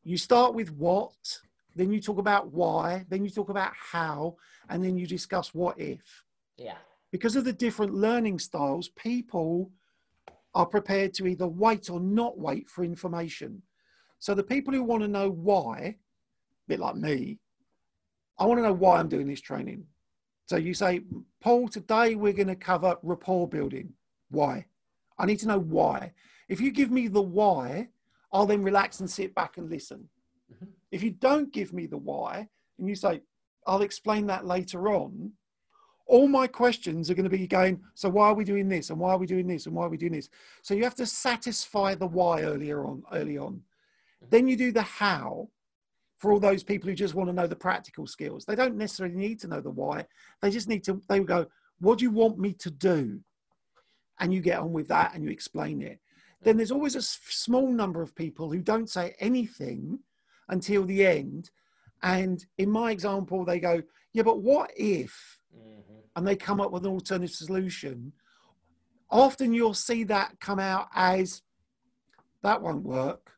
you 0.04 0.18
start 0.18 0.54
with 0.54 0.72
what 0.72 1.40
then 1.76 1.92
you 1.92 2.00
talk 2.00 2.18
about 2.18 2.52
why 2.52 3.06
then 3.10 3.24
you 3.24 3.32
talk 3.32 3.50
about 3.50 3.72
how 3.76 4.36
and 4.70 4.84
then 4.84 4.98
you 4.98 5.08
discuss 5.08 5.54
what 5.54 5.80
if. 5.80 6.24
Yeah. 6.58 6.78
Because 7.12 7.36
of 7.36 7.46
the 7.46 7.54
different 7.54 7.94
learning 7.94 8.40
styles 8.40 8.90
people 8.90 9.72
are 10.56 10.66
prepared 10.66 11.14
to 11.16 11.28
either 11.28 11.48
wait 11.48 11.90
or 11.90 12.00
not 12.00 12.38
wait 12.38 12.70
for 12.70 12.84
information. 12.84 13.62
So 14.20 14.34
the 14.34 14.44
people 14.44 14.74
who 14.74 14.84
want 14.84 15.02
to 15.02 15.08
know 15.08 15.30
why 15.30 15.78
a 15.80 15.96
bit 16.68 16.80
like 16.80 16.96
me 16.96 17.40
I 18.44 18.46
want 18.46 18.58
to 18.58 18.64
know 18.64 18.74
why 18.74 19.00
I'm 19.00 19.08
doing 19.08 19.26
this 19.26 19.40
training. 19.40 19.86
So 20.48 20.58
you 20.58 20.74
say, 20.74 21.00
Paul, 21.40 21.70
today 21.70 22.16
we're 22.16 22.34
going 22.34 22.50
to 22.50 22.58
cover 22.58 22.98
rapport 23.02 23.48
building. 23.48 23.94
Why? 24.32 24.66
I 25.18 25.26
need 25.26 25.40
to 25.40 25.48
know 25.48 25.60
why. 25.60 26.12
If 26.50 26.60
you 26.60 26.70
give 26.72 26.92
me 26.92 27.08
the 27.08 27.22
why, 27.22 27.88
I'll 28.34 28.46
then 28.46 28.62
relax 28.62 29.00
and 29.00 29.10
sit 29.10 29.34
back 29.34 29.56
and 29.56 29.70
listen. 29.70 30.10
Mm-hmm. 30.54 30.66
If 30.92 31.02
you 31.04 31.12
don't 31.12 31.54
give 31.54 31.72
me 31.72 31.86
the 31.86 31.96
why 31.96 32.50
and 32.78 32.90
you 32.90 32.96
say, 32.96 33.22
I'll 33.66 33.82
explain 33.82 34.28
that 34.28 34.46
later 34.46 34.90
on, 34.90 35.32
all 36.06 36.28
my 36.28 36.46
questions 36.46 37.10
are 37.10 37.14
going 37.14 37.24
to 37.24 37.30
be 37.30 37.48
going, 37.48 37.80
so 37.94 38.10
why 38.10 38.28
are 38.28 38.36
we 38.36 38.44
doing 38.44 38.68
this? 38.68 38.90
And 38.90 39.00
why 39.00 39.12
are 39.12 39.18
we 39.18 39.26
doing 39.26 39.48
this? 39.48 39.68
And 39.68 39.74
why 39.74 39.86
are 39.86 39.90
we 39.90 39.96
doing 39.96 40.12
this? 40.12 40.28
So 40.64 40.74
you 40.74 40.84
have 40.84 40.96
to 40.96 41.06
satisfy 41.06 41.96
the 41.96 42.08
why 42.08 42.42
earlier 42.42 42.84
on, 42.84 43.04
early 43.14 43.38
on. 43.38 43.62
Then 44.30 44.50
you 44.50 44.58
do 44.58 44.74
the 44.74 44.82
how 44.82 45.48
for 46.24 46.32
all 46.32 46.40
those 46.40 46.64
people 46.64 46.90
who 46.90 46.96
just 46.96 47.16
want 47.16 47.28
to 47.28 47.34
know 47.34 47.48
the 47.48 47.54
practical 47.54 48.08
skills. 48.08 48.46
They 48.46 48.56
don't 48.56 48.78
necessarily 48.78 49.14
need 49.14 49.42
to 49.42 49.50
know 49.50 49.60
the 49.60 49.70
why. 49.70 50.06
They 50.42 50.52
just 50.52 50.70
need 50.70 50.86
to, 50.86 51.02
they 51.10 51.20
go, 51.20 51.48
what 51.82 52.00
do 52.00 52.06
you 52.06 52.12
want 52.12 52.40
me 52.40 52.54
to 52.60 52.72
do? 52.72 53.20
And 54.22 54.34
you 54.34 54.40
get 54.40 54.60
on 54.60 54.72
with 54.72 54.88
that 54.88 55.14
and 55.14 55.26
you 55.26 55.30
explain 55.30 55.82
it. 55.82 56.00
Then 56.42 56.56
there's 56.56 56.72
always 56.72 56.96
a 56.96 57.02
small 57.02 57.68
number 57.68 58.02
of 58.02 58.16
people 58.16 58.50
who 58.50 58.62
don't 58.62 58.90
say 58.90 59.16
anything 59.20 60.00
until 60.48 60.86
the 60.86 61.06
end. 61.06 61.52
And 62.02 62.46
in 62.58 62.72
my 62.72 62.92
example, 62.92 63.44
they 63.44 63.60
go, 63.60 63.84
yeah, 64.14 64.24
but 64.24 64.40
what 64.40 64.72
if? 64.78 65.42
Mm-hmm. 65.54 65.94
And 66.16 66.26
they 66.26 66.38
come 66.38 66.62
up 66.62 66.72
with 66.72 66.86
an 66.86 66.92
alternative 66.94 67.36
solution. 67.36 68.14
Often 69.10 69.54
you'll 69.54 69.74
see 69.74 70.06
that 70.06 70.40
come 70.40 70.60
out 70.60 70.88
as 70.96 71.42
that 72.44 72.62
won't 72.62 72.84
work. 72.84 73.34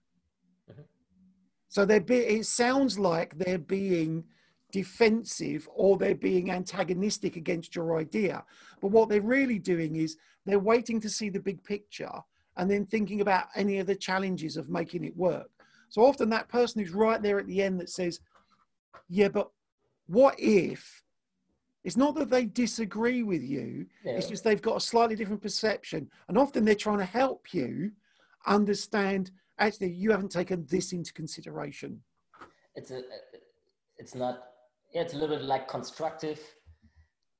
So 1.75 1.83
they're 1.83 1.99
be- 1.99 2.15
it 2.39 2.45
sounds 2.45 2.97
like 2.97 3.37
they're 3.37 3.57
being 3.57 4.23
defensive 4.71 5.67
or 5.75 5.97
they're 5.97 6.15
being 6.15 6.49
antagonistic 6.49 7.35
against 7.35 7.75
your 7.75 7.99
idea. 7.99 8.45
But 8.79 8.91
what 8.91 9.09
they're 9.09 9.19
really 9.19 9.59
doing 9.59 9.97
is 9.97 10.15
they're 10.45 10.57
waiting 10.57 11.01
to 11.01 11.09
see 11.09 11.29
the 11.29 11.41
big 11.41 11.61
picture 11.65 12.13
and 12.55 12.71
then 12.71 12.85
thinking 12.85 13.19
about 13.19 13.47
any 13.57 13.79
of 13.79 13.87
the 13.87 13.95
challenges 13.95 14.55
of 14.55 14.69
making 14.69 15.03
it 15.03 15.17
work. 15.17 15.49
So 15.89 16.05
often 16.05 16.29
that 16.29 16.47
person 16.47 16.81
who's 16.81 16.93
right 16.93 17.21
there 17.21 17.39
at 17.39 17.45
the 17.45 17.61
end 17.61 17.81
that 17.81 17.89
says, 17.89 18.21
Yeah, 19.09 19.27
but 19.27 19.49
what 20.07 20.35
if? 20.37 21.03
It's 21.83 21.97
not 21.97 22.15
that 22.15 22.29
they 22.29 22.45
disagree 22.45 23.21
with 23.21 23.43
you, 23.43 23.87
yeah. 24.05 24.13
it's 24.13 24.29
just 24.29 24.45
they've 24.45 24.61
got 24.61 24.77
a 24.77 24.79
slightly 24.79 25.17
different 25.17 25.41
perception. 25.41 26.09
And 26.29 26.37
often 26.37 26.63
they're 26.63 26.73
trying 26.73 26.99
to 26.99 27.03
help 27.03 27.53
you 27.53 27.91
understand 28.47 29.31
actually, 29.59 29.91
you 29.91 30.11
haven't 30.11 30.31
taken 30.31 30.65
this 30.69 30.91
into 30.91 31.13
consideration. 31.13 32.01
It's, 32.75 32.91
a, 32.91 33.01
it's 33.97 34.15
not, 34.15 34.43
yeah, 34.93 35.01
it's 35.01 35.13
a 35.13 35.17
little 35.17 35.37
bit 35.37 35.45
like 35.45 35.67
constructive 35.67 36.39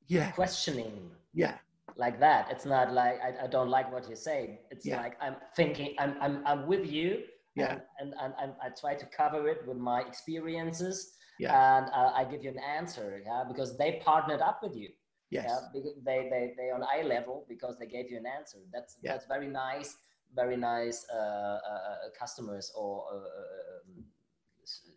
yeah. 0.08 0.32
questioning. 0.32 1.12
Yeah 1.34 1.58
like 1.98 2.20
that. 2.20 2.48
It's 2.52 2.66
not 2.66 2.94
like 2.94 3.20
I, 3.22 3.46
I 3.46 3.48
don't 3.48 3.70
like 3.70 3.92
what 3.92 4.10
you 4.10 4.16
say. 4.16 4.60
It's 4.72 4.86
yeah. 4.86 5.02
like 5.02 5.18
I'm 5.22 5.36
thinking 5.56 5.96
I'm 6.00 6.16
I'm 6.22 6.44
I'm 6.46 6.68
with 6.68 6.92
you. 6.92 7.24
Yeah. 7.56 7.80
And 8.00 8.14
and, 8.22 8.34
and 8.42 8.54
I 8.62 8.70
try 8.80 8.96
to 8.96 9.06
cover 9.06 9.48
it 9.48 9.62
with 9.68 9.78
my 9.78 10.02
experiences. 10.02 11.14
Yeah. 11.40 11.78
And 11.78 11.90
uh, 11.94 12.12
I 12.14 12.26
give 12.26 12.44
you 12.44 12.50
an 12.50 12.60
answer. 12.60 13.22
Yeah. 13.26 13.44
Because 13.48 13.78
they 13.78 14.02
partnered 14.04 14.42
up 14.42 14.60
with 14.62 14.76
you. 14.76 14.90
Yes. 15.32 15.46
Yeah. 15.48 15.60
Because 15.74 15.98
they 16.06 16.28
they 16.30 16.54
they 16.58 16.72
on 16.72 16.84
eye 16.84 17.04
level 17.04 17.46
because 17.48 17.78
they 17.80 17.88
gave 17.88 18.12
you 18.12 18.18
an 18.18 18.26
answer. 18.26 18.58
That's 18.74 18.98
yeah. 19.02 19.14
that's 19.14 19.26
very 19.28 19.48
nice. 19.48 19.96
Very 20.36 20.58
nice 20.58 21.06
uh, 21.12 21.16
uh, 21.16 21.20
uh 21.20 21.96
customers 22.18 22.72
or 22.76 23.06
um, 23.14 24.04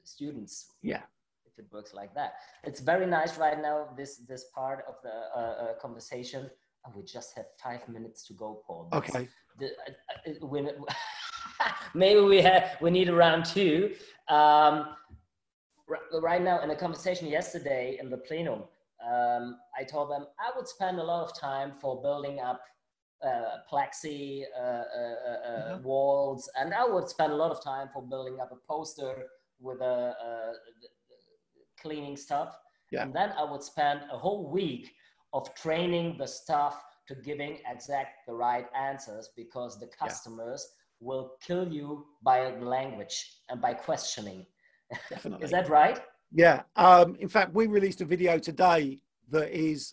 students. 0.05 0.72
Yeah 0.82 1.03
If 1.47 1.59
it 1.59 1.66
works 1.72 1.95
like 1.95 2.12
that. 2.14 2.34
It's 2.64 2.80
very 2.80 3.07
nice 3.07 3.39
right 3.39 3.61
now. 3.61 3.89
This 3.97 4.16
this 4.30 4.45
part 4.55 4.84
of 4.89 4.97
the 5.03 5.76
conversation 5.80 6.51
and 6.84 6.95
we 6.95 7.03
just 7.03 7.34
have 7.36 7.47
five 7.62 7.86
minutes 7.89 8.24
to 8.24 8.32
go, 8.32 8.62
Paul. 8.66 8.89
okay. 8.93 9.28
The, 9.59 9.66
uh, 9.66 10.47
when, 10.47 10.70
maybe 11.95 12.20
we 12.20 12.41
have 12.43 12.76
we 12.80 12.91
need 12.91 13.09
a 13.09 13.14
round 13.14 13.45
two. 13.45 13.95
Um, 14.28 14.95
right 16.20 16.43
now, 16.43 16.62
in 16.62 16.70
a 16.70 16.76
conversation 16.76 17.28
yesterday 17.28 17.99
in 18.01 18.11
the 18.11 18.18
plenum, 18.18 18.64
um, 19.07 19.59
I 19.78 19.84
told 19.84 20.11
them 20.11 20.26
I 20.39 20.51
would 20.57 20.68
spend 20.68 20.99
a 20.99 21.03
lot 21.05 21.24
of 21.24 21.39
time 21.39 21.72
for 21.80 22.01
building 22.01 22.41
up 22.41 22.61
uh, 23.24 23.58
plexi 23.70 24.42
uh, 24.56 24.62
uh, 24.62 24.64
uh 24.64 25.74
mm-hmm. 25.74 25.82
walls, 25.82 26.48
and 26.56 26.72
I 26.72 26.86
would 26.86 27.08
spend 27.08 27.32
a 27.32 27.36
lot 27.36 27.50
of 27.50 27.62
time 27.62 27.88
for 27.92 28.02
building 28.02 28.38
up 28.40 28.50
a 28.52 28.72
poster 28.72 29.26
with 29.60 29.80
a 29.80 30.14
cleaning 31.80 32.16
stuff. 32.16 32.56
Yeah. 32.92 33.02
And 33.02 33.14
then 33.14 33.32
I 33.38 33.44
would 33.44 33.62
spend 33.62 34.00
a 34.10 34.16
whole 34.16 34.50
week 34.50 34.90
of 35.32 35.54
training 35.54 36.16
the 36.18 36.26
staff 36.26 36.82
to 37.08 37.14
giving 37.14 37.58
exact 37.70 38.26
the 38.26 38.34
right 38.34 38.66
answers 38.74 39.30
because 39.36 39.78
the 39.78 39.88
customers 39.88 40.66
yeah. 41.00 41.06
will 41.06 41.32
kill 41.44 41.72
you 41.72 42.06
by 42.22 42.50
language 42.58 43.40
and 43.48 43.60
by 43.60 43.74
questioning. 43.74 44.46
Definitely. 45.10 45.44
is 45.44 45.50
that 45.50 45.68
right? 45.68 46.00
Yeah. 46.32 46.62
Um, 46.76 47.16
in 47.20 47.28
fact, 47.28 47.54
we 47.54 47.66
released 47.66 48.00
a 48.00 48.04
video 48.04 48.38
today 48.38 49.00
that 49.30 49.50
is 49.50 49.92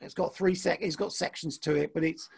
it's 0.00 0.14
got 0.14 0.34
three 0.34 0.54
sec 0.54 0.78
it's 0.80 0.96
got 0.96 1.12
sections 1.12 1.58
to 1.58 1.74
it, 1.74 1.92
but 1.92 2.04
it's 2.04 2.28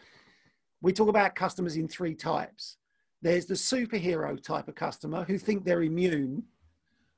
we 0.82 0.92
talk 0.92 1.08
about 1.08 1.34
customers 1.34 1.76
in 1.76 1.88
three 1.88 2.14
types. 2.14 2.76
There's 3.22 3.46
the 3.46 3.54
superhero 3.54 4.42
type 4.42 4.66
of 4.66 4.74
customer 4.74 5.24
who 5.24 5.38
think 5.38 5.64
they're 5.64 5.84
immune. 5.84 6.42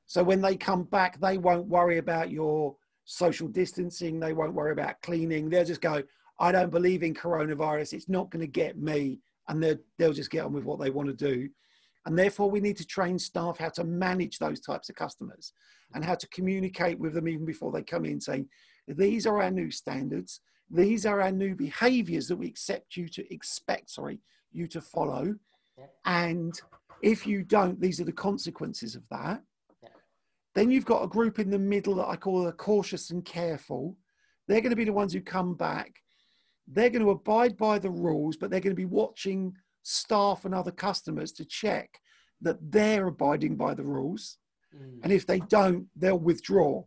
So 0.05 0.23
when 0.23 0.39
they 0.39 0.55
come 0.55 0.83
back, 0.83 1.19
they 1.19 1.39
won't 1.39 1.67
worry 1.67 1.97
about 1.97 2.29
your 2.29 2.75
social 3.05 3.47
distancing. 3.47 4.19
They 4.19 4.33
won't 4.33 4.53
worry 4.53 4.71
about 4.71 5.01
cleaning. 5.01 5.49
They'll 5.49 5.65
just 5.65 5.81
go, 5.81 6.03
I 6.39 6.51
don't 6.51 6.69
believe 6.69 7.01
in 7.01 7.15
coronavirus. 7.15 7.93
It's 7.93 8.07
not 8.07 8.29
going 8.29 8.41
to 8.41 8.51
get 8.51 8.77
me. 8.77 9.19
And 9.47 9.63
they'll 9.97 10.13
just 10.13 10.31
get 10.31 10.45
on 10.45 10.53
with 10.53 10.63
what 10.63 10.79
they 10.79 10.91
want 10.91 11.07
to 11.07 11.13
do. 11.13 11.49
And 12.05 12.17
therefore, 12.17 12.51
we 12.51 12.59
need 12.59 12.77
to 12.77 12.85
train 12.85 13.17
staff 13.17 13.57
how 13.57 13.69
to 13.69 13.83
manage 13.83 14.37
those 14.37 14.59
types 14.59 14.89
of 14.89 14.95
customers 14.95 15.53
and 15.95 16.05
how 16.05 16.13
to 16.13 16.27
communicate 16.27 16.99
with 16.99 17.13
them 17.15 17.27
even 17.27 17.45
before 17.45 17.71
they 17.71 17.81
come 17.81 18.05
in, 18.05 18.21
saying, 18.21 18.47
These 18.87 19.25
are 19.25 19.41
our 19.41 19.49
new 19.49 19.71
standards. 19.71 20.41
These 20.69 21.05
are 21.05 21.21
our 21.21 21.31
new 21.31 21.55
behaviors 21.55 22.27
that 22.27 22.37
we 22.37 22.47
accept 22.47 22.97
you 22.97 23.07
to 23.09 23.33
expect, 23.33 23.91
sorry, 23.91 24.19
you 24.51 24.67
to 24.67 24.81
follow. 24.81 25.35
Yeah. 25.77 25.85
And 26.05 26.59
if 27.01 27.27
you 27.27 27.43
don't, 27.43 27.79
these 27.79 27.99
are 27.99 28.05
the 28.05 28.11
consequences 28.11 28.95
of 28.95 29.03
that. 29.11 29.41
Then 30.55 30.71
you've 30.71 30.85
got 30.85 31.03
a 31.03 31.07
group 31.07 31.37
in 31.37 31.49
the 31.49 31.59
middle 31.59 31.95
that 31.95 32.07
I 32.07 32.15
call 32.15 32.43
the 32.43 32.53
cautious 32.53 33.11
and 33.11 33.23
careful. 33.25 33.97
They're 34.47 34.61
going 34.61 34.69
to 34.69 34.77
be 34.77 34.85
the 34.85 34.93
ones 34.93 35.11
who 35.11 35.19
come 35.19 35.53
back. 35.53 36.01
They're 36.65 36.89
going 36.89 37.03
to 37.03 37.11
abide 37.11 37.57
by 37.57 37.77
the 37.77 37.89
rules, 37.89 38.37
but 38.37 38.49
they're 38.49 38.61
going 38.61 38.75
to 38.75 38.75
be 38.75 38.85
watching 38.85 39.53
staff 39.83 40.45
and 40.45 40.55
other 40.55 40.71
customers 40.71 41.31
to 41.33 41.45
check 41.45 41.99
that 42.41 42.57
they're 42.71 43.07
abiding 43.07 43.55
by 43.57 43.73
the 43.73 43.83
rules. 43.83 44.37
Mm. 44.73 45.03
And 45.03 45.11
if 45.11 45.27
they 45.27 45.39
don't, 45.41 45.87
they'll 45.95 46.17
withdraw. 46.17 46.83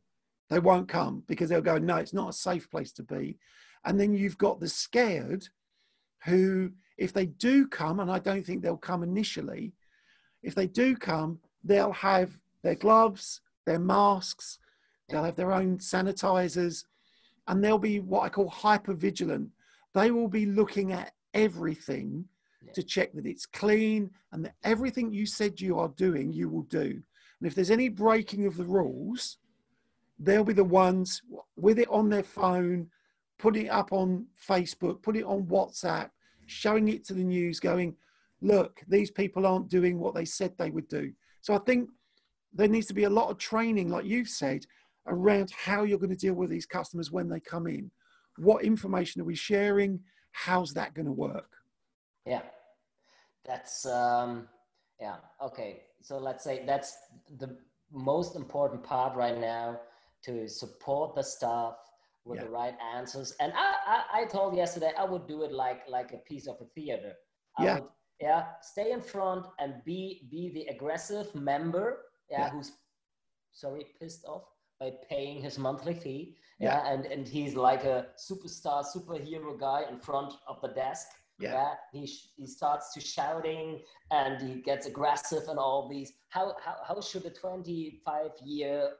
They 0.48 0.58
won't 0.58 0.88
come 0.88 1.24
because 1.28 1.50
they'll 1.50 1.60
go, 1.60 1.76
no, 1.76 1.96
it's 1.96 2.14
not 2.14 2.30
a 2.30 2.32
safe 2.32 2.70
place 2.70 2.92
to 2.92 3.02
be. 3.02 3.36
And 3.84 3.98
then 3.98 4.14
you've 4.14 4.38
got 4.38 4.60
the 4.60 4.68
scared 4.68 5.48
who, 6.24 6.72
if 6.96 7.12
they 7.12 7.26
do 7.26 7.66
come, 7.66 8.00
and 8.00 8.10
I 8.10 8.18
don't 8.18 8.44
think 8.44 8.62
they'll 8.62 8.76
come 8.76 9.02
initially, 9.02 9.72
if 10.42 10.54
they 10.54 10.66
do 10.66 10.96
come, 10.96 11.38
they'll 11.64 11.92
have 11.92 12.38
their 12.62 12.74
gloves, 12.74 13.40
their 13.66 13.78
masks, 13.78 14.58
they'll 15.08 15.24
have 15.24 15.36
their 15.36 15.52
own 15.52 15.78
sanitizers, 15.78 16.84
and 17.46 17.62
they'll 17.62 17.78
be 17.78 18.00
what 18.00 18.22
I 18.22 18.28
call 18.28 18.48
hyper 18.48 18.94
vigilant. 18.94 19.50
They 19.94 20.10
will 20.10 20.28
be 20.28 20.46
looking 20.46 20.92
at 20.92 21.12
everything 21.34 22.26
yeah. 22.64 22.72
to 22.72 22.82
check 22.82 23.12
that 23.14 23.26
it's 23.26 23.46
clean 23.46 24.10
and 24.32 24.44
that 24.44 24.54
everything 24.64 25.12
you 25.12 25.26
said 25.26 25.60
you 25.60 25.78
are 25.78 25.88
doing, 25.88 26.32
you 26.32 26.48
will 26.48 26.62
do. 26.62 27.02
And 27.40 27.46
if 27.46 27.54
there's 27.54 27.70
any 27.70 27.88
breaking 27.88 28.46
of 28.46 28.56
the 28.56 28.64
rules, 28.64 29.38
they'll 30.18 30.44
be 30.44 30.52
the 30.52 30.64
ones 30.64 31.22
with 31.56 31.78
it 31.78 31.88
on 31.90 32.08
their 32.08 32.22
phone, 32.22 32.90
putting 33.38 33.66
it 33.66 33.70
up 33.70 33.92
on 33.92 34.26
Facebook, 34.48 35.02
putting 35.02 35.22
it 35.22 35.26
on 35.26 35.44
WhatsApp, 35.44 36.10
showing 36.46 36.88
it 36.88 37.04
to 37.06 37.14
the 37.14 37.24
news, 37.24 37.60
going, 37.60 37.94
look, 38.40 38.80
these 38.88 39.10
people 39.10 39.46
aren't 39.46 39.68
doing 39.68 39.98
what 39.98 40.14
they 40.14 40.24
said 40.24 40.52
they 40.56 40.70
would 40.70 40.88
do. 40.88 41.12
So 41.42 41.54
I 41.54 41.58
think 41.58 41.88
there 42.52 42.68
needs 42.68 42.86
to 42.86 42.94
be 42.94 43.04
a 43.04 43.10
lot 43.10 43.30
of 43.30 43.38
training, 43.38 43.90
like 43.90 44.04
you've 44.04 44.28
said, 44.28 44.64
around 45.06 45.52
how 45.56 45.84
you're 45.84 45.98
going 45.98 46.10
to 46.10 46.16
deal 46.16 46.34
with 46.34 46.50
these 46.50 46.66
customers 46.66 47.10
when 47.10 47.28
they 47.28 47.40
come 47.40 47.66
in. 47.66 47.90
What 48.36 48.64
information 48.64 49.20
are 49.20 49.24
we 49.24 49.34
sharing? 49.34 50.00
How's 50.32 50.72
that 50.74 50.94
going 50.94 51.06
to 51.06 51.12
work? 51.12 51.50
Yeah, 52.26 52.42
that's 53.44 53.86
um, 53.86 54.48
yeah 55.00 55.16
okay. 55.42 55.82
So 56.02 56.18
let's 56.18 56.44
say 56.44 56.62
that's 56.66 56.96
the 57.38 57.56
most 57.90 58.36
important 58.36 58.82
part 58.82 59.16
right 59.16 59.38
now 59.38 59.80
to 60.24 60.48
support 60.48 61.14
the 61.14 61.22
staff 61.22 61.76
with 62.28 62.38
yeah. 62.38 62.44
the 62.44 62.50
right 62.50 62.74
answers. 62.94 63.34
And 63.40 63.52
I, 63.56 63.74
I, 63.86 64.20
I 64.20 64.24
told 64.26 64.54
yesterday 64.54 64.92
I 64.98 65.04
would 65.04 65.26
do 65.26 65.42
it 65.42 65.52
like 65.52 65.82
like 65.88 66.12
a 66.12 66.18
piece 66.18 66.46
of 66.46 66.56
a 66.60 66.66
theater. 66.74 67.14
I 67.58 67.64
yeah. 67.64 67.74
Would, 67.74 67.88
yeah, 68.20 68.44
stay 68.62 68.92
in 68.92 69.00
front 69.00 69.46
and 69.58 69.74
be 69.84 70.28
be 70.30 70.50
the 70.52 70.66
aggressive 70.74 71.34
member 71.34 72.04
yeah, 72.30 72.40
yeah. 72.40 72.50
who's 72.50 72.72
sorry 73.52 73.86
pissed 73.98 74.24
off 74.24 74.44
by 74.80 74.92
paying 75.08 75.42
his 75.42 75.58
monthly 75.58 75.94
fee. 75.94 76.36
Yeah. 76.58 76.82
yeah. 76.84 76.92
And 76.92 77.06
and 77.06 77.26
he's 77.26 77.54
like 77.54 77.84
a 77.84 78.08
superstar 78.18 78.84
superhero 78.84 79.58
guy 79.58 79.84
in 79.90 79.98
front 79.98 80.34
of 80.46 80.60
the 80.60 80.68
desk. 80.68 81.06
Yeah. 81.38 81.52
yeah. 81.52 81.74
He 81.92 82.06
he 82.36 82.46
starts 82.46 82.92
to 82.94 83.00
shouting 83.00 83.80
and 84.10 84.40
he 84.40 84.60
gets 84.60 84.86
aggressive 84.86 85.44
and 85.48 85.58
all 85.58 85.88
these. 85.88 86.12
How 86.28 86.56
how 86.64 86.76
how 86.86 87.00
should 87.00 87.24
a 87.24 87.30
25 87.30 88.30
year 88.44 88.90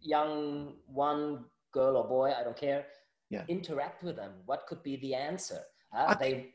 young 0.00 0.74
one 0.86 1.44
girl 1.72 1.96
or 1.96 2.06
boy 2.06 2.32
I 2.38 2.42
don't 2.42 2.56
care 2.56 2.86
yeah. 3.30 3.44
interact 3.48 4.02
with 4.02 4.16
them? 4.16 4.32
What 4.46 4.66
could 4.66 4.82
be 4.82 4.96
the 4.96 5.14
answer? 5.14 5.60
Uh, 5.94 6.06
I, 6.08 6.14
they... 6.14 6.46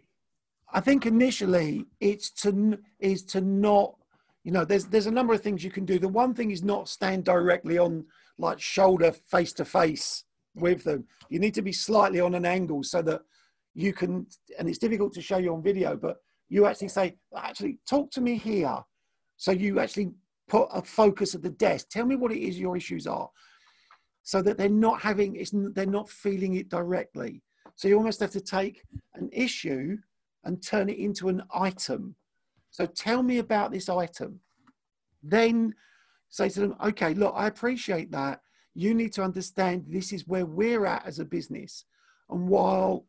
I 0.71 0.79
think 0.79 1.05
initially 1.05 1.85
it's 1.99 2.31
to 2.41 2.79
is 2.99 3.23
to 3.25 3.41
not 3.41 3.95
you 4.43 4.51
know 4.51 4.65
there's 4.65 4.85
there's 4.85 5.07
a 5.07 5.11
number 5.11 5.33
of 5.33 5.41
things 5.41 5.63
you 5.63 5.71
can 5.71 5.85
do 5.85 5.99
the 5.99 6.07
one 6.07 6.33
thing 6.33 6.51
is 6.51 6.63
not 6.63 6.89
stand 6.89 7.23
directly 7.23 7.77
on 7.77 8.05
like 8.37 8.59
shoulder 8.59 9.11
face 9.11 9.53
to 9.53 9.65
face 9.65 10.23
with 10.55 10.83
them 10.83 11.05
you 11.29 11.39
need 11.39 11.53
to 11.53 11.61
be 11.61 11.71
slightly 11.71 12.19
on 12.19 12.35
an 12.35 12.45
angle 12.45 12.83
so 12.83 13.01
that 13.01 13.21
you 13.73 13.93
can 13.93 14.25
and 14.57 14.67
it's 14.67 14.77
difficult 14.77 15.13
to 15.13 15.21
show 15.21 15.37
you 15.37 15.53
on 15.53 15.61
video 15.61 15.95
but 15.95 16.17
you 16.49 16.65
actually 16.65 16.87
say 16.87 17.15
actually 17.35 17.77
talk 17.87 18.11
to 18.11 18.21
me 18.21 18.35
here 18.35 18.77
so 19.37 19.51
you 19.51 19.79
actually 19.79 20.11
put 20.47 20.67
a 20.73 20.81
focus 20.81 21.35
at 21.35 21.41
the 21.41 21.49
desk 21.49 21.87
tell 21.89 22.05
me 22.05 22.15
what 22.15 22.31
it 22.31 22.39
is 22.39 22.59
your 22.59 22.75
issues 22.75 23.07
are 23.07 23.29
so 24.23 24.41
that 24.41 24.57
they're 24.57 24.69
not 24.69 25.01
having 25.01 25.35
it's 25.35 25.51
they're 25.53 25.85
not 25.85 26.09
feeling 26.09 26.55
it 26.55 26.69
directly 26.69 27.41
so 27.75 27.87
you 27.87 27.97
almost 27.97 28.19
have 28.19 28.31
to 28.31 28.41
take 28.41 28.83
an 29.15 29.29
issue 29.31 29.97
and 30.45 30.61
turn 30.63 30.89
it 30.89 30.97
into 30.97 31.29
an 31.29 31.43
item 31.53 32.15
so 32.73 32.87
tell 32.87 33.21
me 33.21 33.37
about 33.37 33.71
this 33.71 33.87
item. 33.87 34.39
Then 35.21 35.75
say 36.29 36.49
to 36.49 36.59
them, 36.59 36.75
okay, 36.83 37.13
look, 37.13 37.33
I 37.37 37.45
appreciate 37.45 38.11
that. 38.11 38.41
You 38.73 38.95
need 38.95 39.13
to 39.13 39.23
understand 39.23 39.85
this 39.87 40.11
is 40.11 40.27
where 40.27 40.47
we're 40.47 40.87
at 40.87 41.05
as 41.05 41.19
a 41.19 41.25
business. 41.25 41.85
And 42.31 42.49
while 42.49 43.05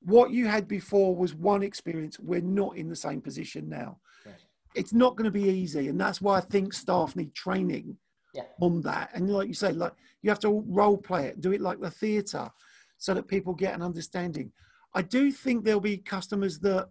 what 0.00 0.32
you 0.32 0.48
had 0.48 0.66
before 0.66 1.14
was 1.14 1.36
one 1.36 1.62
experience, 1.62 2.18
we're 2.18 2.40
not 2.40 2.76
in 2.76 2.88
the 2.88 2.96
same 2.96 3.20
position 3.20 3.68
now. 3.68 3.98
Right. 4.26 4.34
It's 4.74 4.92
not 4.92 5.14
going 5.14 5.26
to 5.26 5.30
be 5.30 5.48
easy. 5.48 5.86
And 5.86 6.00
that's 6.00 6.20
why 6.20 6.38
I 6.38 6.40
think 6.40 6.72
staff 6.72 7.14
need 7.14 7.34
training 7.34 7.96
yeah. 8.38 8.44
on 8.60 8.80
that. 8.82 9.10
And 9.14 9.28
like 9.30 9.48
you 9.48 9.54
say, 9.54 9.72
like 9.72 9.92
you 10.22 10.30
have 10.30 10.40
to 10.40 10.64
role 10.66 10.96
play 10.96 11.26
it, 11.26 11.40
do 11.40 11.52
it 11.52 11.60
like 11.60 11.80
the 11.80 11.90
theatre 11.90 12.50
so 12.96 13.14
that 13.14 13.28
people 13.28 13.54
get 13.54 13.74
an 13.74 13.82
understanding. 13.82 14.52
I 14.94 15.02
do 15.02 15.30
think 15.30 15.64
there'll 15.64 15.80
be 15.80 15.98
customers 15.98 16.58
that 16.60 16.88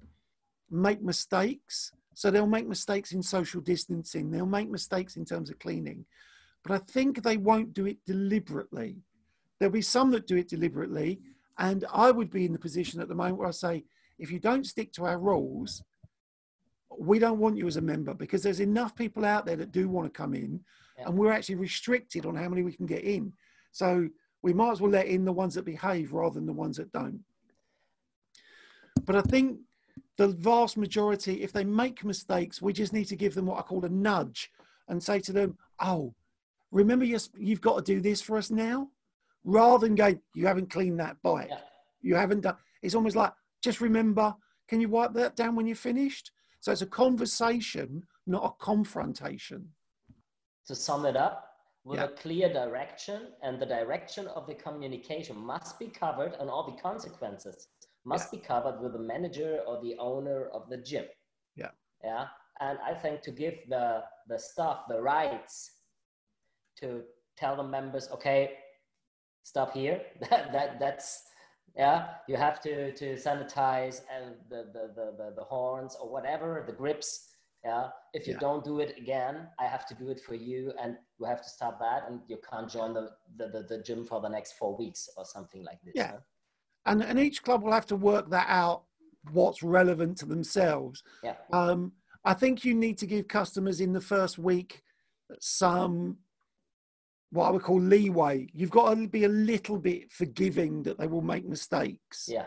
make 0.70 1.02
mistakes. 1.02 1.91
So 2.14 2.32
they'll 2.32 2.48
make 2.48 2.68
mistakes 2.68 3.12
in 3.12 3.22
social 3.22 3.62
distancing, 3.62 4.32
they'll 4.32 4.48
make 4.48 4.72
mistakes 4.72 5.18
in 5.18 5.26
terms 5.26 5.52
of 5.52 5.60
cleaning, 5.60 6.04
but 6.64 6.72
I 6.72 6.80
think 6.80 7.22
they 7.22 7.38
won't 7.38 7.76
do 7.76 7.86
it 7.86 7.98
deliberately. 8.08 8.98
There'll 9.60 9.72
be 9.72 9.84
some 9.84 10.10
that 10.12 10.26
do 10.26 10.36
it 10.38 10.50
deliberately, 10.50 11.20
and 11.60 11.86
I 11.93 12.10
would 12.10 12.32
be 12.32 12.45
in 12.45 12.54
the 12.54 12.60
position 12.60 13.02
at 13.02 13.08
the 13.08 13.14
moment 13.14 13.38
where 13.38 13.48
I 13.48 13.52
say, 13.52 13.84
if 14.18 14.32
you 14.32 14.39
don't 14.39 14.66
stick 14.66 14.91
to 14.93 15.06
our 15.06 15.20
rules, 15.20 15.84
we 17.00 17.20
don't 17.20 17.39
want 17.39 17.58
you 17.58 17.68
as 17.68 17.78
a 17.78 17.82
member 17.82 18.14
because 18.14 18.41
there's 18.43 18.60
enough 18.60 18.95
people 18.95 19.26
out 19.26 19.45
there 19.45 19.56
that 19.56 19.72
do 19.72 19.88
want 19.88 20.12
to 20.12 20.18
come 20.18 20.34
in, 20.34 20.60
yeah. 20.98 21.08
and 21.08 21.18
we're 21.18 21.32
actually 21.32 21.56
restricted 21.56 22.26
on 22.26 22.36
how 22.36 22.50
many 22.50 22.64
we 22.64 22.74
can 22.74 22.86
get 22.86 23.04
in. 23.04 23.34
So 23.72 24.10
we 24.41 24.54
might 24.54 24.72
as 24.72 24.82
well 24.82 24.91
let 24.91 25.08
in 25.08 25.26
the 25.26 25.34
ones 25.34 25.56
that 25.56 25.66
behave 25.66 26.14
rather 26.14 26.36
than 26.36 26.45
the 26.45 26.54
ones 26.54 26.78
that 26.78 26.91
don't. 26.91 27.20
But 29.06 29.16
I 29.16 29.22
think 29.22 29.60
the 30.18 30.30
vast 30.30 30.78
majority, 30.78 31.43
if 31.43 31.54
they 31.54 31.64
make 31.64 32.04
mistakes, 32.04 32.62
we 32.62 32.74
just 32.74 32.93
need 32.93 33.06
to 33.06 33.16
give 33.16 33.36
them 33.36 33.45
what 33.45 33.60
I 33.60 33.62
call 33.62 33.86
a 33.86 33.89
nudge 33.89 34.52
and 34.88 35.02
say 35.02 35.20
to 35.22 35.32
them, 35.32 35.58
oh, 35.80 36.14
remember 36.72 37.06
you've 37.06 37.62
got 37.62 37.78
to 37.78 37.93
do 37.93 38.02
this 38.02 38.22
for 38.22 38.38
us 38.38 38.50
now? 38.50 38.89
Rather 39.43 39.88
than 39.88 39.95
go, 39.95 40.16
you 40.34 40.48
haven't 40.48 40.72
cleaned 40.72 41.00
that 41.00 41.18
bike. 41.22 41.48
Yeah. 41.50 41.60
You 42.02 42.16
haven't 42.16 42.41
done, 42.41 42.58
it's 42.82 42.95
almost 42.95 43.16
like, 43.16 43.34
just 43.62 43.82
remember, 43.82 44.36
can 44.68 44.82
you 44.82 44.89
wipe 44.89 45.14
that 45.14 45.36
down 45.36 45.56
when 45.56 45.68
you're 45.68 45.76
finished? 45.76 46.32
So 46.68 46.74
it's 46.74 46.82
a 46.82 46.86
conversation, 46.86 48.03
not 48.26 48.43
a 48.43 48.51
confrontation. 48.61 49.70
To 50.68 50.76
sum 50.76 51.05
it 51.05 51.15
up, 51.15 51.47
with 51.86 51.97
yeah. 51.97 52.07
a 52.07 52.09
clear 52.09 52.51
direction, 52.51 53.28
and 53.41 53.57
the 53.57 53.65
direction 53.65 54.28
of 54.28 54.47
the 54.47 54.53
communication 54.53 55.38
must 55.38 55.80
be 55.80 55.88
covered 55.88 56.34
and 56.41 56.49
all 56.49 56.70
the 56.70 56.82
consequences 56.82 57.70
must 58.03 58.34
yeah. 58.34 58.39
be 58.39 58.45
covered 58.45 58.82
with 58.82 58.91
the 58.91 58.99
manager 58.99 59.61
or 59.65 59.82
the 59.82 59.95
owner 59.97 60.49
of 60.49 60.70
the 60.70 60.76
gym. 60.76 61.05
Yeah. 61.55 61.70
Yeah. 62.03 62.26
And 62.59 62.78
I 62.86 62.93
think 62.95 63.22
to 63.22 63.32
give 63.32 63.53
the, 63.70 64.03
the 64.28 64.38
staff 64.38 64.80
the 64.89 65.01
rights 65.01 65.72
to 66.82 67.03
tell 67.38 67.55
the 67.55 67.63
members, 67.63 68.09
okay, 68.11 68.57
stop 69.43 69.74
here. 69.74 70.01
that, 70.30 70.51
that 70.51 70.82
that's 70.82 71.22
yeah. 71.78 72.08
You 72.28 72.36
have 72.38 72.60
to 72.62 72.94
to 72.94 73.16
sanitize 73.16 74.02
and 74.14 74.36
the 74.50 74.66
the, 74.74 74.94
the, 74.96 75.06
the, 75.18 75.34
the 75.38 75.44
horns 75.44 75.96
or 76.02 76.10
whatever, 76.10 76.64
the 76.66 76.74
grips. 76.74 77.30
Yeah. 77.64 77.90
If 78.14 78.28
you 78.28 78.34
yeah. 78.34 78.40
don't 78.40 78.64
do 78.64 78.80
it 78.80 78.96
again, 78.98 79.48
I 79.60 79.66
have 79.66 79.86
to 79.88 79.96
do 79.96 80.10
it 80.10 80.22
for 80.26 80.36
you 80.36 80.74
and 80.82 80.96
you 81.20 81.26
have 81.26 81.42
to 81.42 81.50
stop 81.50 81.80
that 81.80 82.04
and 82.08 82.22
you 82.28 82.38
can't 82.50 82.70
join 82.70 82.94
the, 82.94 83.10
the, 83.36 83.48
the, 83.50 83.66
the 83.68 83.84
gym 83.84 84.06
for 84.06 84.22
the 84.22 84.30
next 84.30 84.54
four 84.54 84.78
weeks 84.78 85.10
or 85.18 85.26
something 85.26 85.64
like 85.64 85.80
this. 85.84 85.94
Yeah. 85.96 86.12
Huh? 86.12 86.18
and 86.88 87.04
and 87.04 87.20
each 87.20 87.44
club 87.44 87.62
will 87.62 87.72
have 87.72 87.86
to 87.86 87.96
work 87.96 88.30
that 88.30 88.48
out 88.50 88.84
what's 89.32 89.62
relevant 89.62 90.18
to 90.18 90.26
themselves 90.26 91.04
yeah 91.22 91.36
um, 91.54 91.92
i 92.26 92.34
think 92.34 92.66
you 92.66 92.74
need 92.74 92.98
to 92.98 93.06
give 93.06 93.28
customers 93.28 93.82
in 93.82 93.94
the 93.94 94.02
first 94.02 94.38
week 94.38 94.82
some 95.40 96.18
what 97.32 97.48
i 97.48 97.52
would 97.52 97.64
call 97.64 97.82
leeway. 97.82 98.48
You've 98.54 98.72
got 98.72 98.94
to 98.94 99.08
be 99.08 99.26
a 99.26 99.30
little 99.30 99.78
bit 99.78 100.12
forgiving 100.12 100.84
that 100.84 100.98
they 100.98 101.08
will 101.08 101.22
make 101.22 101.46
mistakes 101.46 102.30
yeah. 102.32 102.46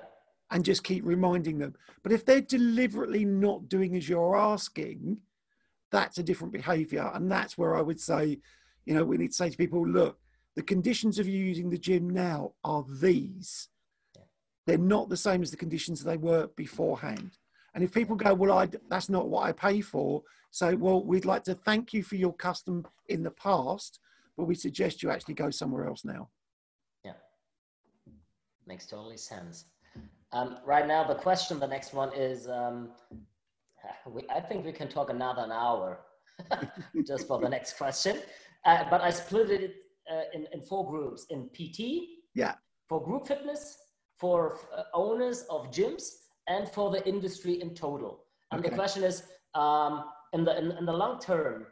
and 0.50 0.64
just 0.64 0.84
keep 0.84 1.04
reminding 1.04 1.58
them. 1.58 1.74
But 2.02 2.12
if 2.12 2.24
they're 2.24 2.40
deliberately 2.40 3.24
not 3.24 3.68
doing 3.68 3.96
as 3.96 4.08
you're 4.08 4.36
asking 4.36 5.18
that's 5.92 6.18
a 6.18 6.22
different 6.22 6.52
behavior. 6.52 7.10
And 7.14 7.30
that's 7.30 7.58
where 7.58 7.76
i 7.76 7.82
would 7.82 8.00
say 8.00 8.38
you 8.86 8.94
know 8.94 9.04
we 9.04 9.18
need 9.18 9.28
to 9.28 9.34
say 9.34 9.50
to 9.50 9.56
people 9.56 9.86
look 9.86 10.18
the 10.56 10.62
conditions 10.62 11.18
of 11.18 11.28
you 11.28 11.38
using 11.38 11.70
the 11.70 11.78
gym 11.78 12.10
now 12.10 12.52
are 12.64 12.84
these. 13.00 13.68
They're 14.66 14.78
not 14.78 15.08
the 15.08 15.16
same 15.16 15.42
as 15.42 15.50
the 15.50 15.56
conditions 15.56 16.02
they 16.02 16.16
were 16.16 16.48
beforehand. 16.56 17.38
And 17.74 17.84
if 17.84 17.94
people 17.94 18.16
go, 18.16 18.34
well, 18.34 18.58
I, 18.58 18.68
that's 18.88 19.08
not 19.08 19.28
what 19.28 19.46
I 19.46 19.52
pay 19.52 19.80
for, 19.80 20.22
so, 20.50 20.74
well, 20.76 21.04
we'd 21.04 21.24
like 21.24 21.44
to 21.44 21.54
thank 21.54 21.92
you 21.92 22.02
for 22.02 22.16
your 22.16 22.34
custom 22.34 22.84
in 23.08 23.22
the 23.22 23.30
past, 23.30 24.00
but 24.36 24.44
we 24.44 24.54
suggest 24.54 25.02
you 25.02 25.10
actually 25.10 25.34
go 25.34 25.50
somewhere 25.50 25.86
else 25.86 26.04
now. 26.04 26.28
Yeah, 27.04 27.12
makes 28.66 28.86
totally 28.86 29.16
sense. 29.16 29.66
Um, 30.32 30.58
right 30.64 30.86
now, 30.86 31.02
the 31.04 31.16
question, 31.16 31.58
the 31.58 31.66
next 31.66 31.92
one 31.92 32.14
is, 32.14 32.48
um, 32.48 32.90
we, 34.06 34.22
I 34.30 34.40
think 34.40 34.64
we 34.64 34.72
can 34.72 34.88
talk 34.88 35.10
another 35.10 35.42
an 35.42 35.50
hour 35.50 36.00
just 37.06 37.26
for 37.26 37.40
the 37.40 37.48
next 37.48 37.76
question. 37.76 38.18
Uh, 38.64 38.84
but 38.88 39.00
I 39.00 39.10
split 39.10 39.50
it 39.50 39.74
uh, 40.10 40.22
in, 40.34 40.46
in 40.52 40.60
four 40.60 40.88
groups 40.88 41.26
in 41.30 41.48
PT, 41.48 42.20
yeah, 42.34 42.54
for 42.88 43.02
group 43.02 43.26
fitness, 43.26 43.76
for 44.18 44.58
uh, 44.76 44.82
owners 44.94 45.42
of 45.50 45.70
gyms 45.70 46.04
and 46.46 46.68
for 46.68 46.90
the 46.90 47.06
industry 47.08 47.60
in 47.60 47.74
total. 47.74 48.24
And 48.52 48.60
okay. 48.60 48.70
the 48.70 48.76
question 48.76 49.02
is, 49.02 49.24
um, 49.54 50.04
in 50.32 50.44
the 50.44 50.56
in, 50.58 50.72
in, 50.72 50.84
the 50.84 50.92
long 50.92 51.18
term, 51.18 51.66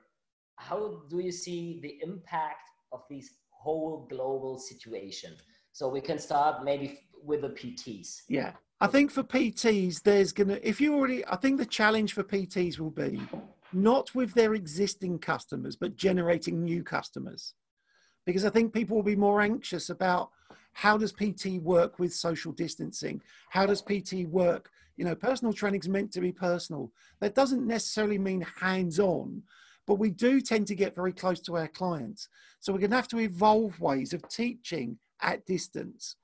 how 0.59 1.03
do 1.09 1.21
you 1.21 1.33
see 1.33 1.79
the 1.83 1.99
impact 2.03 2.69
of 2.93 3.03
this 3.09 3.31
whole 3.51 4.07
global 4.11 4.59
situation? 4.59 5.35
So 5.73 5.89
we 5.89 6.01
can 6.01 6.19
start 6.19 6.65
maybe 6.65 7.01
with 7.23 7.43
the 7.43 7.51
PTs. 7.51 8.23
Yeah, 8.29 8.53
I 8.81 8.89
think 8.89 9.11
for 9.11 9.23
PTs, 9.23 10.03
there's 10.03 10.33
gonna 10.33 10.59
if 10.63 10.81
you 10.81 10.95
already, 10.95 11.25
I 11.27 11.37
think 11.37 11.59
the 11.59 11.67
challenge 11.67 12.13
for 12.13 12.25
PTs 12.25 12.79
will 12.79 12.91
be 12.91 13.21
not 13.73 14.15
with 14.15 14.35
their 14.35 14.55
existing 14.55 15.19
customers, 15.21 15.77
but 15.77 15.97
generating 15.97 16.65
new 16.65 16.83
customers, 16.83 17.55
because 18.27 18.45
I 18.45 18.51
think 18.51 18.73
people 18.73 18.97
will 18.97 19.05
be 19.05 19.17
more 19.17 19.41
anxious 19.41 19.91
about 19.91 20.31
how 20.73 20.97
does 20.97 21.13
PT 21.13 21.61
work 21.63 21.99
with 21.99 22.13
social 22.15 22.53
distancing? 22.53 23.21
How 23.51 23.67
does 23.67 23.83
PT 23.83 24.27
work? 24.29 24.71
You 24.97 25.05
know, 25.05 25.15
personal 25.15 25.53
training 25.53 25.81
is 25.81 25.89
meant 25.89 26.13
to 26.13 26.21
be 26.21 26.33
personal. 26.33 26.91
That 27.21 27.35
doesn't 27.35 27.67
necessarily 27.67 28.19
mean 28.19 28.45
hands 28.61 28.99
on, 28.99 29.43
but 29.89 29.99
we 29.99 30.11
do 30.11 30.41
tend 30.41 30.69
to 30.69 30.77
get 30.77 30.95
very 30.95 31.13
close 31.13 31.41
to 31.41 31.57
our 31.57 31.67
clients. 31.67 32.29
So 32.61 32.73
we're 32.73 32.79
going 32.79 32.91
to 32.91 32.97
have 32.97 33.09
to 33.09 33.19
evolve 33.19 33.81
ways 33.81 34.13
of 34.13 34.29
teaching 34.29 34.99
at 35.21 35.45
distance 35.47 36.15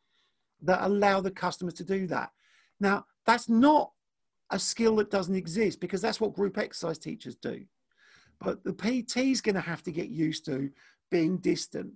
that 0.63 0.87
allow 0.87 1.21
the 1.21 1.33
customer 1.33 1.73
to 1.73 1.85
do 1.85 2.07
that. 2.07 2.31
Now, 2.79 3.07
that's 3.27 3.49
not 3.49 3.91
a 4.51 4.59
skill 4.59 4.97
that 4.97 5.11
doesn't 5.11 5.35
exist 5.35 5.81
because 5.81 6.01
that's 6.01 6.21
what 6.21 6.35
group 6.35 6.59
exercise 6.59 6.99
teachers 6.99 7.35
do. 7.35 7.65
But 8.41 8.63
the 8.63 8.73
PT 8.73 9.17
is 9.17 9.41
going 9.41 9.57
to 9.57 9.61
have 9.61 9.83
to 9.85 9.91
get 9.93 10.09
used 10.09 10.45
to 10.45 10.71
being 11.11 11.39
distant 11.39 11.95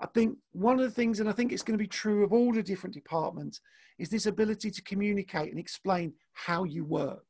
I 0.00 0.06
think 0.08 0.36
one 0.52 0.78
of 0.78 0.84
the 0.84 0.90
things, 0.90 1.20
and 1.20 1.28
I 1.28 1.32
think 1.32 1.52
it's 1.52 1.62
going 1.62 1.78
to 1.78 1.82
be 1.82 1.88
true 1.88 2.24
of 2.24 2.32
all 2.32 2.52
the 2.52 2.62
different 2.62 2.94
departments, 2.94 3.60
is 3.98 4.08
this 4.08 4.26
ability 4.26 4.70
to 4.70 4.82
communicate 4.82 5.50
and 5.50 5.58
explain 5.58 6.12
how 6.32 6.64
you 6.64 6.84
work. 6.84 7.24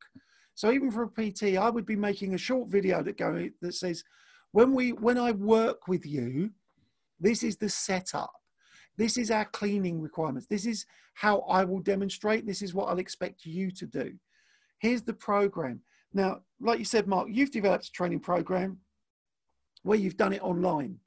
So 0.55 0.71
even 0.71 0.91
for 0.91 1.03
a 1.03 1.09
PT, 1.09 1.57
I 1.57 1.69
would 1.69 1.87
be 1.87 1.97
making 1.97 2.35
a 2.35 2.39
short 2.39 2.69
video 2.69 3.03
that 3.03 3.19
go 3.19 3.49
that 3.61 3.75
says, 3.75 4.05
when 4.53 4.73
we 4.73 4.93
when 4.93 5.19
I 5.19 5.33
work 5.33 5.89
with 5.89 6.07
you, 6.07 6.51
this 7.21 7.43
is 7.43 7.57
the 7.57 7.69
setup. 7.69 8.33
This 8.97 9.17
is 9.17 9.31
our 9.31 9.45
cleaning 9.47 10.01
requirements. 10.01 10.47
This 10.47 10.67
is 10.67 10.87
how 11.15 11.41
I 11.41 11.65
will 11.65 11.81
demonstrate. 11.81 12.47
This 12.47 12.63
is 12.63 12.75
what 12.75 12.89
I'll 12.89 12.99
expect 12.99 13.45
you 13.45 13.73
to 13.73 13.87
do. 13.87 14.15
Here's 14.79 15.03
the 15.03 15.15
program. 15.15 15.81
Now, 16.13 16.43
like 16.61 16.79
you 16.79 16.85
said, 16.85 17.09
Mark, 17.09 17.29
you've 17.31 17.51
developed 17.51 17.89
a 17.89 17.93
training 17.93 18.21
program 18.21 18.79
where 19.83 19.99
you've 19.99 20.17
done 20.17 20.33
it 20.33 20.43
online. 20.43 20.99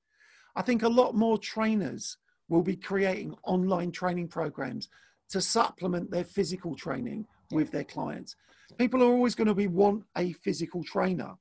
I 0.56 0.62
think 0.62 0.84
a 0.84 0.90
lot 0.90 1.16
more 1.16 1.38
trainers 1.38 2.18
will 2.50 2.64
be 2.64 2.76
creating 2.76 3.36
online 3.44 3.92
training 3.92 4.28
programs 4.28 4.90
to 5.30 5.40
supplement 5.40 6.12
their 6.12 6.24
physical 6.24 6.76
training 6.76 7.26
with 7.52 7.72
their 7.72 7.84
clients. 7.84 8.36
People 8.78 9.02
are 9.02 9.12
always 9.12 9.36
going 9.36 9.48
to 9.48 9.56
be 9.56 9.68
want 9.68 10.04
a 10.18 10.34
physical 10.34 10.84
trainer. 10.84 11.36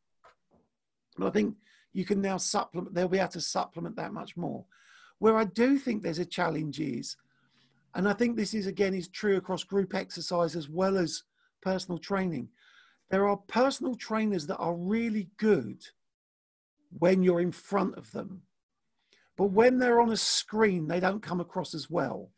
But 1.19 1.27
I 1.27 1.31
think 1.31 1.57
you 1.93 2.05
can 2.05 2.21
now 2.21 2.37
supplement, 2.37 2.95
they'll 2.95 3.09
be 3.09 3.19
able 3.19 3.29
to 3.29 3.41
supplement 3.41 3.97
that 3.97 4.13
much 4.13 4.37
more. 4.37 4.65
Where 5.19 5.37
I 5.37 5.45
do 5.45 5.79
think 5.79 6.03
there's 6.03 6.19
a 6.19 6.27
challenge 6.27 6.79
is, 6.79 7.17
and 7.95 8.07
I 8.07 8.13
think 8.13 8.37
this 8.37 8.53
is 8.53 8.67
again 8.67 8.95
is 8.95 9.09
true 9.09 9.37
across 9.37 9.65
group 9.65 9.95
exercise 9.95 10.55
as 10.55 10.69
well 10.69 10.99
as 10.99 11.23
personal 11.63 11.99
training. 11.99 12.49
There 13.11 13.27
are 13.27 13.37
personal 13.37 13.95
trainers 13.95 14.47
that 14.49 14.59
are 14.59 14.75
really 14.75 15.31
good 15.39 15.83
when 16.99 17.23
you're 17.23 17.41
in 17.41 17.53
front 17.53 17.97
of 17.97 18.13
them. 18.13 18.43
But 19.37 19.47
when 19.47 19.79
they're 19.79 20.01
on 20.01 20.13
a 20.13 20.17
screen, 20.17 20.89
they 20.89 21.01
don't 21.01 21.23
come 21.23 21.41
across 21.41 21.75
as 21.75 21.91
well. 21.91 22.31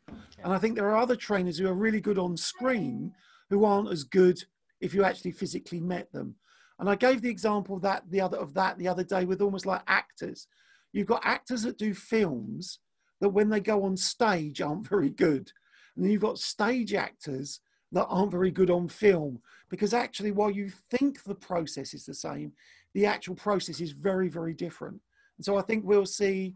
And 0.43 0.53
I 0.53 0.59
think 0.59 0.75
there 0.75 0.89
are 0.91 0.97
other 0.97 1.16
trainers 1.16 1.59
who 1.59 1.69
are 1.69 1.75
really 1.75 2.01
good 2.01 2.19
on 2.19 2.37
screen 2.37 3.12
who 3.51 3.64
aren't 3.64 3.90
as 3.90 4.05
good 4.05 4.42
if 4.80 4.94
you 4.94 5.05
actually 5.05 5.32
physically 5.32 5.80
met 5.80 6.12
them. 6.12 6.36
And 6.78 6.88
I 6.88 6.94
gave 6.94 7.22
the 7.22 7.30
example 7.30 7.76
of 7.76 7.82
that 7.82 8.05
the 8.11 8.20
other 8.20 8.38
of 8.38 8.55
that 8.55 8.78
the 8.78 8.88
other 8.88 9.05
day 9.05 9.24
with 9.24 9.42
almost 9.42 9.66
like 9.66 9.82
actors. 9.86 10.46
You've 10.92 11.07
got 11.07 11.24
actors 11.24 11.62
that 11.62 11.78
do 11.78 11.92
films 11.92 12.78
that 13.20 13.30
when 13.30 13.49
they 13.49 13.61
go 13.61 13.84
on 13.84 13.96
stage 13.96 14.61
aren't 14.61 14.88
very 14.88 15.11
good. 15.11 15.51
And 15.96 16.05
then 16.05 16.12
you've 16.12 16.22
got 16.22 16.38
stage 16.38 16.94
actors 16.94 17.61
that 17.92 18.07
aren't 18.07 18.30
very 18.30 18.51
good 18.51 18.70
on 18.70 18.88
film 18.88 19.40
because 19.70 19.92
actually 19.92 20.30
while 20.30 20.51
you 20.51 20.70
think 20.90 21.24
the 21.24 21.34
process 21.34 21.94
is 21.94 22.05
the 22.05 22.14
same, 22.14 22.53
the 22.94 23.07
actual 23.07 23.34
process 23.34 23.80
is 23.80 23.92
very, 23.92 24.28
very 24.28 24.55
different. 24.55 25.01
And 25.36 25.44
so 25.44 25.57
I 25.57 25.62
think 25.62 25.84
we'll 25.84 26.07
see 26.07 26.55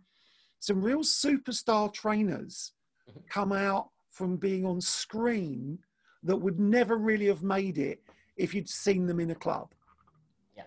some 0.61 0.81
real 0.81 1.01
superstar 1.01 1.93
trainers 1.93 2.73
mm-hmm. 3.09 3.21
come 3.29 3.53
out 3.53 3.89
from 4.11 4.37
being 4.37 4.65
on 4.65 4.81
screen 4.81 5.79
that 6.23 6.37
would 6.37 6.59
never 6.59 6.97
really 6.97 7.27
have 7.27 7.43
made 7.43 7.79
it 7.79 8.03
if 8.37 8.55
you'd 8.55 8.69
seen 8.69 9.07
them 9.07 9.21
in 9.21 9.31
a 9.31 9.35
club. 9.35 9.73
Yeah. 10.57 10.65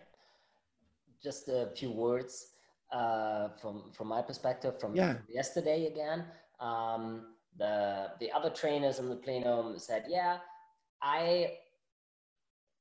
Just 1.23 1.47
a 1.47 1.69
few 1.75 1.91
words 1.91 2.47
uh, 2.91 3.49
from 3.61 3.91
from 3.93 4.07
my 4.07 4.21
perspective 4.21 4.79
from 4.79 4.95
yeah. 4.95 5.15
yesterday 5.27 5.87
again. 5.87 6.25
Um, 6.59 7.33
the 7.57 8.11
the 8.19 8.31
other 8.31 8.49
trainers 8.49 8.99
in 8.99 9.09
the 9.09 9.15
plenum 9.15 9.79
said, 9.79 10.05
"Yeah, 10.07 10.37
I 11.01 11.53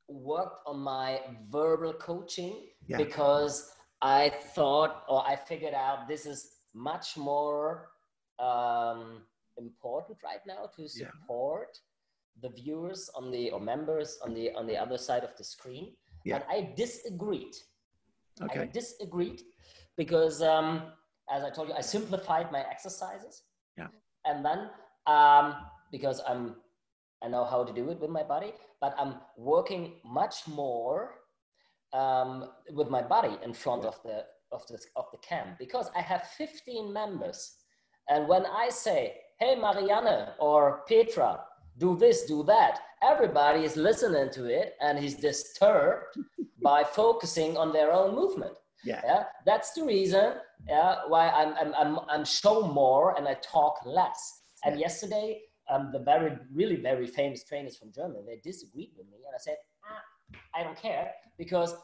worked 0.09 0.61
on 0.67 0.81
my 0.81 1.21
verbal 1.51 1.93
coaching 1.95 2.67
yeah. 2.87 2.99
because 2.99 3.73
I 4.03 4.33
thought 4.55 5.05
or 5.09 5.27
I 5.27 5.37
figured 5.37 5.75
out 5.75 6.09
this 6.09 6.27
is 6.27 6.57
much 6.75 7.17
more 7.17 7.89
um, 8.39 9.23
important 9.57 10.19
right 10.23 10.41
now 10.47 10.69
to 10.77 10.89
support 10.89 11.69
yeah. 11.73 11.94
The 12.43 12.49
viewers 12.51 13.11
on 13.15 13.31
the 13.31 13.51
or 13.51 13.61
members 13.61 14.19
on 14.25 14.35
the 14.35 14.53
on 14.53 14.67
the 14.67 14.77
other 14.77 14.99
side 14.99 15.25
of 15.25 15.37
the 15.37 15.45
screen. 15.45 15.93
Yeah. 16.25 16.37
And 16.37 16.45
I 16.51 16.73
disagreed. 16.77 17.55
Okay. 18.43 18.61
I 18.61 18.67
disagreed 18.67 19.43
because 19.97 20.43
um, 20.43 20.83
as 21.31 21.45
I 21.45 21.51
told 21.51 21.69
you, 21.69 21.75
I 21.75 21.81
simplified 21.81 22.51
my 22.51 22.61
exercises. 22.61 23.43
Yeah. 23.79 23.89
And 24.25 24.45
then 24.45 24.71
um, 25.07 25.55
because 25.91 26.21
I'm 26.27 26.57
I 27.23 27.29
know 27.29 27.45
how 27.45 27.65
to 27.65 27.73
do 27.73 27.91
it 27.91 28.01
with 28.01 28.11
my 28.11 28.23
body, 28.23 28.53
but 28.81 28.95
I'm 28.99 29.15
working 29.39 29.95
much 30.05 30.47
more 30.47 31.15
um, 31.95 32.51
with 32.73 32.91
my 32.91 33.01
body 33.03 33.39
in 33.43 33.55
front 33.55 33.85
of 33.85 34.03
the 34.03 34.25
of 34.53 34.67
the 34.67 34.79
of 34.97 35.07
the 35.13 35.19
camp 35.19 35.59
because 35.59 35.91
I 35.97 36.01
have 36.01 36.23
15 36.37 36.93
members, 36.93 37.57
and 38.09 38.29
when 38.29 38.45
I 38.47 38.69
say, 38.69 39.17
"Hey, 39.39 39.55
Marianne 39.57 40.29
or 40.39 40.83
Petra, 40.89 41.41
do 41.79 41.97
this, 41.97 42.25
do 42.25 42.43
that," 42.45 42.81
everybody 43.03 43.65
is 43.65 43.77
listening 43.77 44.31
to 44.31 44.45
it 44.47 44.75
and 44.81 44.99
he's 44.99 45.17
disturbed 45.17 46.17
by 46.63 46.85
focusing 46.85 47.57
on 47.57 47.73
their 47.73 47.93
own 47.93 48.15
movement. 48.15 48.55
Yeah. 48.85 49.01
yeah, 49.05 49.25
that's 49.47 49.73
the 49.73 49.85
reason. 49.85 50.35
Yeah, 50.69 50.97
why 51.09 51.29
I'm 51.31 51.55
I'm 51.61 51.75
I'm, 51.75 51.99
I'm 52.09 52.25
show 52.25 52.67
more 52.67 53.17
and 53.17 53.27
I 53.27 53.35
talk 53.35 53.75
less. 53.85 54.43
And 54.65 54.79
yeah. 54.79 54.87
yesterday 54.87 55.41
um, 55.71 55.91
the 55.93 55.99
very, 55.99 56.37
really 56.53 56.77
very 56.77 57.07
famous 57.07 57.45
trainers 57.45 57.77
from 57.77 57.93
Germany, 57.93 58.21
they 58.27 58.41
disagreed 58.43 58.91
with 58.97 59.07
me. 59.07 59.19
And 59.27 59.35
I 59.35 59.39
said, 59.39 59.57
ah, 59.85 60.39
I 60.55 60.63
don't 60.63 60.77
care 60.77 61.11
because 61.39 61.75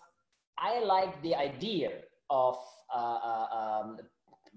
I 0.58 0.80
like 0.80 1.20
the 1.22 1.34
idea 1.34 1.90
of 2.28 2.58
uh, 2.94 2.98
uh, 2.98 3.80
um, 3.82 3.98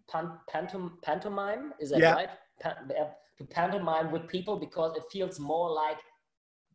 pantom- 0.10 0.98
pantomime. 1.02 1.74
Is 1.80 1.92
that 1.92 2.00
yeah. 2.00 2.14
right? 2.14 2.30
To 3.48 3.54
pantomime 3.54 4.12
with 4.12 4.28
people 4.28 4.58
because 4.58 4.96
it 4.96 5.04
feels 5.12 5.40
more 5.40 5.70
like 5.72 5.98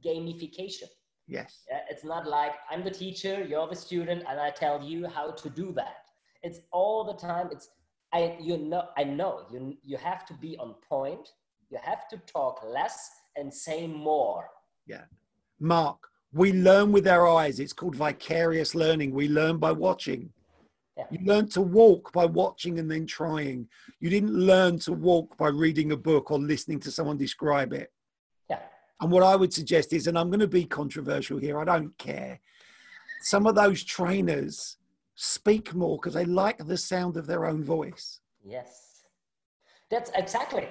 gamification. 0.05 0.89
Yes. 1.27 1.64
It's 1.91 2.05
not 2.05 2.27
like 2.27 2.53
I'm 2.71 2.85
the 2.85 2.91
teacher, 2.91 3.45
you're 3.45 3.69
the 3.69 3.77
student, 3.77 4.25
and 4.29 4.41
I 4.41 4.51
tell 4.51 4.83
you 4.83 5.07
how 5.07 5.31
to 5.31 5.51
do 5.51 5.73
that. 5.73 6.05
It's 6.43 6.61
all 6.73 7.05
the 7.05 7.14
time. 7.14 7.49
It's 7.53 7.69
I 8.12 8.39
you 8.41 8.57
know 8.57 8.85
I 8.97 9.05
know 9.05 9.43
you 9.53 9.77
you 9.85 9.97
have 9.99 10.25
to 10.27 10.35
be 10.35 10.57
on 10.59 10.75
point 10.89 11.29
you 11.71 11.79
have 11.83 12.09
to 12.09 12.16
talk 12.19 12.62
less 12.66 13.11
and 13.37 13.53
say 13.53 13.87
more. 13.87 14.49
Yeah. 14.87 15.05
Mark, 15.61 16.09
we 16.33 16.53
learn 16.53 16.93
with 16.93 17.07
our 17.07 17.27
eyes. 17.29 17.61
It's 17.61 17.73
called 17.73 17.95
vicarious 17.95 18.75
learning. 18.75 19.12
We 19.12 19.29
learn 19.29 19.59
by 19.59 19.73
watching. 19.73 20.31
Yeah. 20.99 21.05
You 21.11 21.21
learn 21.25 21.49
to 21.51 21.61
walk 21.61 22.13
by 22.13 22.27
watching 22.27 22.79
and 22.79 22.91
then 22.91 23.07
trying. 23.07 23.69
You 24.01 24.11
didn't 24.11 24.35
learn 24.35 24.79
to 24.81 24.93
walk 24.93 25.37
by 25.39 25.49
reading 25.49 25.93
a 25.93 25.97
book 25.97 26.31
or 26.31 26.39
listening 26.39 26.81
to 26.81 26.91
someone 26.91 27.17
describe 27.17 27.73
it. 27.73 27.93
Yeah. 28.51 28.59
And 29.01 29.11
what 29.11 29.23
I 29.23 29.37
would 29.37 29.55
suggest 29.55 29.93
is, 29.93 30.09
and 30.09 30.19
I'm 30.19 30.29
going 30.29 30.41
to 30.41 30.49
be 30.49 30.65
controversial 30.65 31.39
here, 31.39 31.59
I 31.61 31.65
don't 31.65 31.97
care. 31.99 32.41
Some 33.23 33.47
of 33.47 33.55
those 33.55 33.85
trainers 33.85 34.77
speak 35.15 35.73
more 35.73 35.99
because 35.99 36.15
they 36.15 36.25
like 36.25 36.59
the 36.59 36.77
sound 36.77 37.17
of 37.17 37.27
their 37.27 37.47
own 37.47 37.63
voice. 37.63 38.21
Yes. 38.45 39.05
That's 39.91 40.11
exactly 40.17 40.69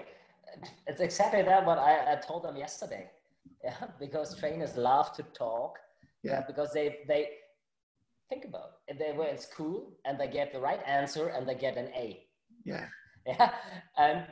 it's 0.87 1.01
exactly 1.01 1.41
that 1.43 1.65
what 1.65 1.77
I, 1.77 2.13
I 2.13 2.15
told 2.15 2.43
them 2.43 2.55
yesterday. 2.55 3.09
Yeah, 3.63 3.75
because 3.99 4.37
trainers 4.37 4.77
love 4.77 5.13
to 5.13 5.23
talk. 5.23 5.77
Yeah. 6.23 6.43
Because 6.47 6.71
they 6.73 6.99
they 7.07 7.29
think 8.29 8.45
about 8.45 8.69
it. 8.87 8.93
if 8.93 8.99
they 8.99 9.17
were 9.17 9.27
in 9.27 9.37
school 9.37 9.93
and 10.05 10.19
they 10.19 10.27
get 10.27 10.51
the 10.53 10.59
right 10.59 10.81
answer 10.85 11.27
and 11.29 11.47
they 11.47 11.55
get 11.55 11.77
an 11.77 11.87
A. 11.95 12.23
Yeah. 12.63 12.87
Yeah. 13.25 13.51
And 13.97 14.25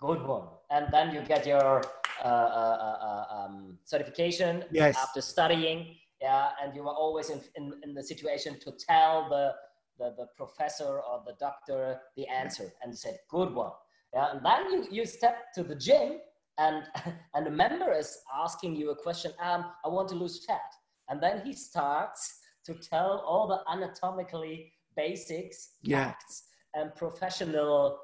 good 0.00 0.26
one. 0.26 0.48
And 0.68 0.88
then 0.90 1.14
you 1.14 1.20
get 1.22 1.46
your 1.46 1.84
uh, 2.20 2.26
uh, 2.26 2.76
uh, 2.88 3.06
uh, 3.08 3.34
um, 3.36 3.78
certification 3.84 4.64
yes. 4.72 4.96
after 4.96 5.20
studying. 5.20 5.94
Yeah. 6.20 6.48
And 6.60 6.74
you 6.74 6.82
are 6.88 6.94
always 6.94 7.30
in, 7.30 7.40
in, 7.54 7.74
in 7.84 7.94
the 7.94 8.02
situation 8.02 8.58
to 8.58 8.72
tell 8.72 9.28
the, 9.28 9.52
the, 10.00 10.16
the 10.18 10.26
professor 10.36 10.98
or 10.98 11.22
the 11.24 11.34
doctor 11.38 12.00
the 12.16 12.26
answer 12.26 12.72
and 12.82 12.98
said, 12.98 13.18
good 13.30 13.54
one. 13.54 13.70
Yeah, 14.12 14.30
and 14.32 14.44
then 14.44 14.72
you, 14.72 14.86
you 14.90 15.06
step 15.06 15.52
to 15.54 15.62
the 15.62 15.74
gym 15.74 16.18
and, 16.58 16.84
and 17.34 17.46
a 17.46 17.50
member 17.50 17.92
is 17.92 18.18
asking 18.42 18.76
you 18.76 18.90
a 18.90 18.96
question, 18.96 19.32
um, 19.42 19.66
I 19.84 19.88
want 19.88 20.08
to 20.08 20.14
lose 20.14 20.44
fat. 20.44 20.72
And 21.08 21.22
then 21.22 21.42
he 21.44 21.52
starts 21.52 22.40
to 22.66 22.74
tell 22.74 23.22
all 23.26 23.46
the 23.46 23.60
anatomically 23.70 24.72
basics, 24.96 25.76
yeah. 25.82 26.06
facts, 26.06 26.44
and 26.74 26.94
professional 26.94 27.98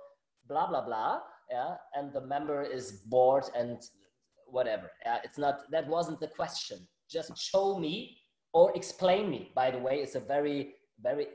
blah, 0.51 0.67
blah, 0.67 0.85
blah. 0.85 1.21
Yeah, 1.51 1.75
and 1.95 2.13
the 2.13 2.21
member 2.21 2.63
is 2.63 2.93
bored 3.07 3.45
and 3.57 3.79
whatever. 4.47 4.91
Yeah, 5.05 5.19
it's 5.25 5.39
not, 5.39 5.71
that 5.71 5.87
wasn't 5.89 6.21
the 6.21 6.29
question. 6.29 6.87
Just 7.11 7.37
show 7.37 7.79
me 7.79 8.19
or 8.53 8.77
explain 8.77 9.31
me. 9.31 9.51
By 9.55 9.71
the 9.71 9.79
way, 9.79 9.97
it's 9.97 10.15
a 10.15 10.21
very, 10.21 10.75
very 11.03 11.27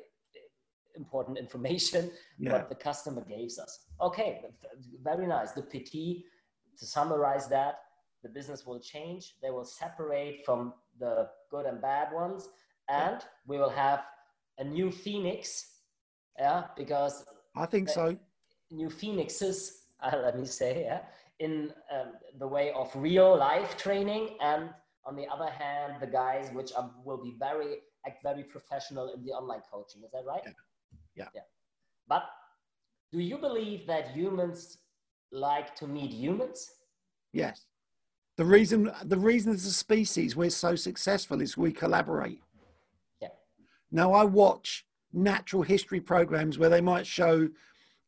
important 0.95 1.37
information 1.37 2.11
yeah. 2.39 2.53
what 2.53 2.69
the 2.69 2.75
customer 2.75 3.25
gave 3.27 3.47
us. 3.61 3.87
Okay, 3.99 4.41
very 5.03 5.27
nice. 5.27 5.51
The 5.51 5.63
PT, 5.63 6.23
to 6.79 6.85
summarize 6.85 7.47
that, 7.47 7.79
the 8.23 8.29
business 8.29 8.65
will 8.65 8.79
change. 8.79 9.35
They 9.41 9.51
will 9.51 9.65
separate 9.65 10.45
from 10.45 10.73
the 10.99 11.27
good 11.51 11.65
and 11.65 11.81
bad 11.81 12.13
ones, 12.13 12.47
and 12.89 13.21
we 13.47 13.57
will 13.57 13.69
have 13.69 14.03
a 14.57 14.63
new 14.63 14.91
phoenix. 14.91 15.65
Yeah, 16.39 16.65
because 16.77 17.25
I 17.55 17.65
think 17.65 17.89
so. 17.89 18.17
New 18.71 18.89
phoenixes, 18.89 19.85
uh, 20.01 20.17
let 20.23 20.37
me 20.37 20.45
say, 20.45 20.83
yeah, 20.83 21.01
in 21.39 21.71
um, 21.93 22.13
the 22.39 22.47
way 22.47 22.71
of 22.71 22.91
real 22.95 23.37
life 23.37 23.77
training, 23.77 24.37
and 24.41 24.69
on 25.05 25.15
the 25.15 25.27
other 25.27 25.49
hand, 25.49 25.93
the 26.01 26.07
guys 26.07 26.49
which 26.53 26.71
are, 26.75 26.91
will 27.03 27.21
be 27.21 27.35
very 27.39 27.77
act 28.07 28.21
very 28.23 28.43
professional 28.43 29.13
in 29.13 29.23
the 29.23 29.31
online 29.31 29.61
coaching. 29.71 30.03
Is 30.03 30.11
that 30.11 30.23
right? 30.25 30.41
Yeah. 30.45 30.51
Yeah. 31.15 31.27
yeah. 31.35 31.41
But 32.07 32.23
do 33.11 33.19
you 33.19 33.37
believe 33.37 33.87
that 33.87 34.09
humans 34.09 34.77
like 35.31 35.75
to 35.77 35.87
meet 35.87 36.11
humans? 36.11 36.69
Yes. 37.33 37.65
The 38.37 38.45
reason 38.45 38.91
the 39.05 39.17
reason 39.17 39.53
as 39.53 39.65
a 39.65 39.71
species 39.71 40.35
we're 40.35 40.49
so 40.49 40.75
successful 40.75 41.41
is 41.41 41.57
we 41.57 41.71
collaborate. 41.71 42.41
Now 43.95 44.11
I 44.11 44.25
watch 44.25 44.85
natural 45.13 45.63
history 45.63 46.01
programs 46.01 46.57
where 46.57 46.67
they 46.67 46.81
might 46.81 47.07
show 47.07 47.47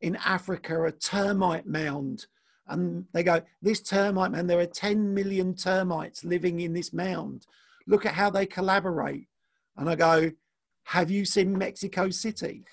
in 0.01 0.17
Africa 0.17 0.83
a 0.83 0.91
termite 0.91 1.65
mound. 1.65 2.25
And 2.67 3.05
they 3.13 3.23
go, 3.23 3.41
This 3.61 3.81
termite 3.81 4.31
mound, 4.31 4.49
there 4.49 4.59
are 4.59 4.65
10 4.65 5.13
million 5.13 5.55
termites 5.55 6.25
living 6.25 6.59
in 6.59 6.73
this 6.73 6.91
mound. 6.91 7.47
Look 7.87 8.05
at 8.05 8.15
how 8.15 8.29
they 8.29 8.45
collaborate. 8.45 9.29
And 9.77 9.89
I 9.89 9.95
go, 9.95 10.29
Have 10.83 11.09
you 11.09 11.23
seen 11.23 11.57
Mexico 11.57 12.09
City? 12.09 12.65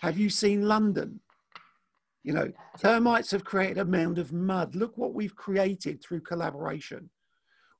Have 0.00 0.16
you 0.16 0.30
seen 0.30 0.66
London? 0.66 1.20
You 2.24 2.32
know, 2.32 2.52
termites 2.78 3.32
have 3.32 3.44
created 3.44 3.76
a 3.76 3.84
mound 3.84 4.18
of 4.18 4.32
mud. 4.32 4.74
Look 4.74 4.96
what 4.96 5.12
we've 5.12 5.36
created 5.36 6.02
through 6.02 6.22
collaboration. 6.22 7.10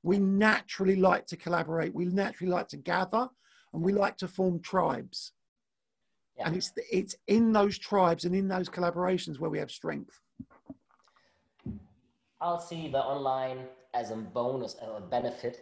We 0.03 0.19
naturally 0.19 0.97
like 0.97 1.25
to 1.27 1.35
collaborate. 1.35 1.95
We 1.95 2.05
naturally 2.05 2.51
like 2.51 2.67
to 2.67 2.77
gather 2.77 3.29
and 3.73 3.81
we 3.81 3.93
like 3.93 4.17
to 4.17 4.27
form 4.27 4.59
tribes. 4.59 5.33
Yeah. 6.37 6.47
And 6.47 6.55
it's, 6.55 6.71
it's 6.91 7.15
in 7.27 7.51
those 7.51 7.77
tribes 7.77 8.25
and 8.25 8.35
in 8.35 8.47
those 8.47 8.69
collaborations 8.69 9.39
where 9.39 9.49
we 9.49 9.59
have 9.59 9.71
strength. 9.71 10.19
I'll 12.41 12.59
see 12.59 12.89
the 12.89 12.99
online 12.99 13.59
as 13.93 14.11
a 14.11 14.15
bonus, 14.15 14.75
a 14.81 14.99
benefit. 15.01 15.61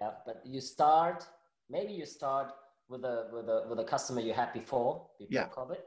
Yeah, 0.00 0.10
but 0.26 0.42
you 0.44 0.60
start, 0.60 1.26
maybe 1.70 1.92
you 1.92 2.06
start 2.06 2.52
with 2.88 3.04
a, 3.04 3.28
with 3.32 3.48
a, 3.48 3.66
with 3.68 3.78
a 3.78 3.84
customer 3.84 4.20
you 4.20 4.32
had 4.32 4.52
before, 4.52 5.06
before 5.18 5.28
yeah. 5.30 5.48
COVID. 5.48 5.78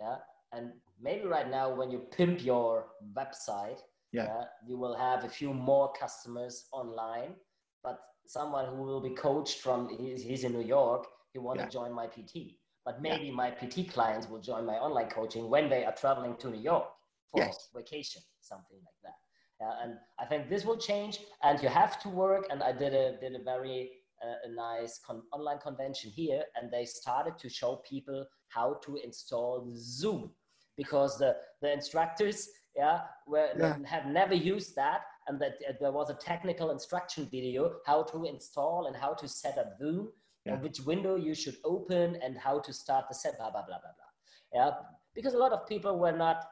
Yeah. 0.00 0.16
And 0.52 0.72
maybe 1.00 1.26
right 1.26 1.50
now 1.50 1.74
when 1.74 1.90
you 1.90 1.98
pimp 1.98 2.44
your 2.44 2.86
website, 3.16 3.80
yeah. 4.12 4.24
yeah. 4.24 4.44
you 4.66 4.76
will 4.78 4.94
have 4.96 5.24
a 5.24 5.28
few 5.28 5.52
more 5.52 5.92
customers 5.92 6.66
online, 6.72 7.34
but 7.82 8.00
someone 8.26 8.66
who 8.66 8.82
will 8.82 9.00
be 9.00 9.10
coached 9.10 9.58
from 9.60 9.88
he's, 9.88 10.22
he's 10.22 10.44
in 10.44 10.52
New 10.52 10.64
York, 10.64 11.06
he 11.32 11.38
want 11.38 11.58
yeah. 11.58 11.66
to 11.66 11.70
join 11.70 11.92
my 11.92 12.06
PT. 12.06 12.56
But 12.84 13.02
maybe 13.02 13.26
yeah. 13.26 13.32
my 13.32 13.50
PT 13.50 13.92
clients 13.92 14.28
will 14.28 14.40
join 14.40 14.64
my 14.64 14.74
online 14.74 15.10
coaching 15.10 15.50
when 15.50 15.68
they 15.68 15.84
are 15.84 15.92
traveling 15.92 16.36
to 16.36 16.50
New 16.50 16.60
York 16.60 16.88
for 17.30 17.40
yes. 17.40 17.68
vacation, 17.74 18.22
something 18.40 18.78
like 18.78 19.00
that. 19.04 19.14
Yeah, 19.60 19.72
and 19.82 19.94
I 20.20 20.24
think 20.24 20.48
this 20.48 20.64
will 20.64 20.76
change, 20.78 21.18
and 21.42 21.60
you 21.60 21.68
have 21.68 22.00
to 22.02 22.08
work. 22.08 22.46
And 22.50 22.62
I 22.62 22.72
did 22.72 22.94
a 22.94 23.18
did 23.20 23.34
a 23.34 23.42
very 23.42 23.90
uh, 24.24 24.48
a 24.48 24.54
nice 24.54 25.00
con- 25.04 25.22
online 25.32 25.58
convention 25.58 26.10
here, 26.10 26.44
and 26.54 26.70
they 26.70 26.84
started 26.84 27.38
to 27.38 27.48
show 27.48 27.82
people 27.88 28.24
how 28.48 28.74
to 28.84 28.96
install 29.04 29.68
Zoom 29.74 30.30
because 30.76 31.18
the, 31.18 31.36
the 31.60 31.72
instructors 31.72 32.48
yeah, 32.76 33.00
were, 33.26 33.48
yeah. 33.58 33.76
have 33.84 34.06
never 34.06 34.34
used 34.34 34.76
that 34.76 35.00
and 35.28 35.40
that 35.40 35.58
uh, 35.68 35.72
there 35.80 35.92
was 35.92 36.10
a 36.10 36.14
technical 36.14 36.70
instruction 36.70 37.28
video 37.30 37.76
how 37.86 38.02
to 38.02 38.24
install 38.24 38.86
and 38.86 38.96
how 38.96 39.12
to 39.14 39.28
set 39.28 39.58
up 39.58 39.78
Zoom, 39.78 40.08
yeah. 40.44 40.54
and 40.54 40.62
which 40.62 40.80
window 40.80 41.16
you 41.16 41.34
should 41.34 41.56
open 41.64 42.16
and 42.22 42.36
how 42.36 42.58
to 42.60 42.72
start 42.72 43.06
the 43.08 43.14
set, 43.14 43.36
blah, 43.36 43.50
blah, 43.50 43.62
blah, 43.62 43.78
blah, 43.78 43.90
blah. 43.98 44.10
Yeah, 44.54 44.70
because 45.14 45.34
a 45.34 45.38
lot 45.38 45.52
of 45.52 45.66
people 45.66 45.98
were 45.98 46.12
not 46.12 46.48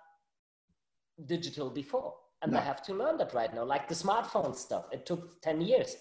digital 1.27 1.71
before 1.71 2.15
and 2.43 2.53
no. 2.53 2.59
they 2.59 2.65
have 2.65 2.83
to 2.83 2.95
learn 2.95 3.17
that 3.19 3.33
right 3.35 3.53
now, 3.55 3.65
like 3.65 3.89
the 3.89 3.95
smartphone 3.95 4.55
stuff. 4.55 4.85
It 4.93 5.07
took 5.07 5.41
10 5.43 5.63
years. 5.63 5.97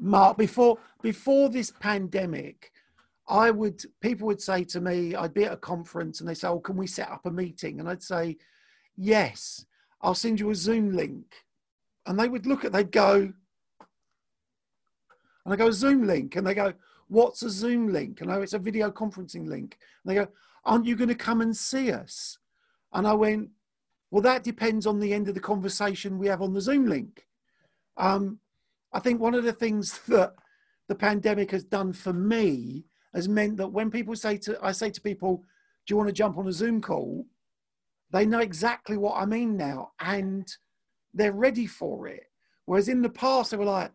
Mark, 0.00 0.36
before 0.36 0.78
before 1.02 1.48
this 1.48 1.72
pandemic, 1.80 2.70
I 3.28 3.50
would 3.50 3.82
people 4.00 4.26
would 4.28 4.40
say 4.40 4.62
to 4.64 4.80
me, 4.80 5.16
I'd 5.16 5.34
be 5.34 5.44
at 5.44 5.52
a 5.52 5.56
conference 5.56 6.20
and 6.20 6.28
they 6.28 6.34
say, 6.34 6.46
"Oh, 6.46 6.60
can 6.60 6.76
we 6.76 6.86
set 6.86 7.10
up 7.10 7.26
a 7.26 7.30
meeting?" 7.30 7.80
And 7.80 7.88
I'd 7.88 8.02
say, 8.02 8.36
"Yes, 8.96 9.64
I'll 10.00 10.14
send 10.14 10.38
you 10.38 10.50
a 10.50 10.54
Zoom 10.54 10.92
link." 10.92 11.34
And 12.06 12.18
they 12.18 12.28
would 12.28 12.46
look 12.46 12.64
at, 12.64 12.72
they'd 12.72 12.90
go, 12.90 13.32
and 15.44 15.54
I 15.54 15.56
go 15.56 15.70
Zoom 15.70 16.06
link, 16.06 16.36
and 16.36 16.46
they 16.46 16.54
go, 16.54 16.74
"What's 17.08 17.42
a 17.42 17.50
Zoom 17.50 17.92
link?" 17.92 18.20
And 18.20 18.30
I, 18.30 18.38
it's 18.40 18.52
a 18.52 18.58
video 18.58 18.90
conferencing 18.90 19.48
link. 19.48 19.78
And 20.04 20.10
they 20.10 20.14
go, 20.14 20.28
"Aren't 20.64 20.86
you 20.86 20.96
going 20.96 21.08
to 21.08 21.14
come 21.14 21.40
and 21.40 21.56
see 21.56 21.90
us?" 21.92 22.38
And 22.92 23.06
I 23.06 23.14
went, 23.14 23.50
"Well, 24.10 24.22
that 24.22 24.44
depends 24.44 24.86
on 24.86 25.00
the 25.00 25.14
end 25.14 25.28
of 25.28 25.34
the 25.34 25.40
conversation 25.40 26.18
we 26.18 26.26
have 26.28 26.42
on 26.42 26.52
the 26.52 26.60
Zoom 26.60 26.86
link." 26.86 27.26
Um, 27.96 28.40
I 28.92 29.00
think 29.00 29.20
one 29.20 29.34
of 29.34 29.44
the 29.44 29.52
things 29.52 29.98
that 30.08 30.34
the 30.88 30.94
pandemic 30.94 31.50
has 31.52 31.64
done 31.64 31.92
for 31.92 32.12
me 32.12 32.84
has 33.14 33.28
meant 33.28 33.56
that 33.56 33.68
when 33.68 33.90
people 33.90 34.16
say 34.16 34.36
to, 34.38 34.58
I 34.62 34.72
say 34.72 34.90
to 34.90 35.00
people, 35.00 35.44
do 35.86 35.92
you 35.92 35.96
want 35.96 36.08
to 36.08 36.12
jump 36.12 36.38
on 36.38 36.46
a 36.46 36.52
Zoom 36.52 36.80
call? 36.80 37.26
They 38.12 38.26
know 38.26 38.40
exactly 38.40 38.96
what 38.96 39.16
I 39.16 39.24
mean 39.24 39.56
now 39.56 39.92
and 40.00 40.52
they're 41.14 41.32
ready 41.32 41.66
for 41.66 42.06
it. 42.08 42.24
Whereas 42.66 42.88
in 42.88 43.02
the 43.02 43.10
past, 43.10 43.50
they 43.50 43.56
were 43.56 43.64
like, 43.64 43.92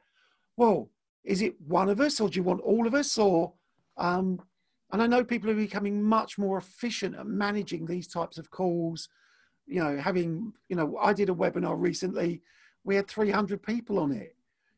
well, 0.58 0.90
is 1.24 1.42
it 1.42 1.60
one 1.62 1.90
of 1.90 2.00
us 2.00 2.20
or 2.20 2.30
do 2.30 2.38
you 2.38 2.44
want 2.44 2.62
all 2.62 2.88
of 2.88 2.94
us? 2.94 3.18
Or, 3.18 3.54
um, 3.98 4.42
and 4.92 5.02
I 5.02 5.08
know 5.08 5.24
people 5.24 5.50
are 5.50 5.56
becoming 5.56 6.04
much 6.04 6.38
more 6.38 6.58
efficient 6.58 7.16
at 7.16 7.26
managing 7.26 7.86
these 7.86 8.08
types 8.08 8.38
of 8.38 8.52
calls. 8.52 9.10
You 9.66 9.84
know, 9.84 9.98
having, 9.98 10.54
you 10.70 10.76
know, 10.76 10.98
I 11.02 11.14
did 11.14 11.30
a 11.30 11.34
webinar 11.34 11.76
recently, 11.78 12.42
we 12.84 12.96
had 12.96 13.08
300 13.08 13.64
people 13.64 13.98
on 14.00 14.12
it. 14.12 14.36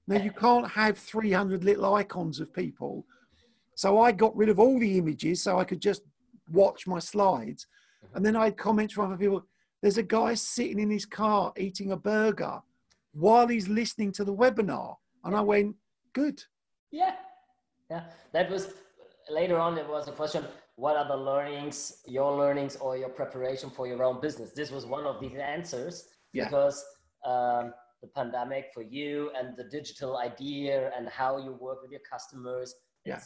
Now, 0.08 0.22
you 0.22 0.32
can't 0.32 0.70
have 0.70 0.98
300 0.98 1.66
little 1.66 1.94
icons 1.94 2.40
of 2.40 2.54
people 2.54 3.06
so 3.78 4.00
I 4.02 4.12
got 4.12 4.36
rid 4.36 4.50
of 4.50 4.60
all 4.60 4.80
the 4.80 4.98
images 4.98 5.44
so 5.44 5.60
I 5.60 5.64
could 5.64 5.80
just 5.80 6.02
watch 6.52 6.88
my 6.88 6.98
slides. 6.98 7.68
And 8.16 8.26
then 8.26 8.36
I 8.36 8.46
had 8.46 8.58
comments 8.58 8.96
from 8.96 9.06
other 9.06 9.18
people. 9.18 9.46
There's 9.82 9.98
a 9.98 10.04
guy 10.04 10.34
sitting 10.34 10.80
in 10.80 10.90
his 10.90 11.06
car 11.06 11.54
eating 11.58 11.92
a 11.92 11.98
burger 11.98 12.60
while 13.14 13.48
he's 13.48 13.68
listening 13.68 14.12
to 14.14 14.24
the 14.24 14.34
webinar. 14.34 14.96
And 15.24 15.36
I 15.36 15.42
went, 15.42 15.76
good. 16.14 16.42
Yeah. 16.92 17.16
Yeah. 17.90 18.04
That 18.34 18.50
was 18.50 18.74
later 19.30 19.58
on, 19.58 19.78
it 19.78 19.88
was 19.88 20.08
a 20.08 20.12
question 20.12 20.46
what 20.76 20.96
are 20.96 21.08
the 21.08 21.18
learnings, 21.18 22.04
your 22.06 22.38
learnings, 22.38 22.76
or 22.76 22.98
your 22.98 23.10
preparation 23.10 23.72
for 23.72 23.88
your 23.88 24.04
own 24.04 24.22
business? 24.22 24.52
This 24.52 24.70
was 24.70 24.86
one 24.86 25.06
of 25.06 25.20
these 25.20 25.36
answers 25.36 26.08
yeah. 26.34 26.44
because 26.46 26.86
um, 27.26 27.74
the 28.04 28.08
pandemic 28.16 28.68
for 28.76 28.84
you 28.84 29.32
and 29.36 29.58
the 29.58 29.64
digital 29.64 30.18
idea 30.18 30.92
and 30.96 31.10
how 31.10 31.40
you 31.40 31.54
work 31.54 31.82
with 31.82 31.90
your 31.90 32.02
customers. 32.08 32.76
Yeah 33.06 33.22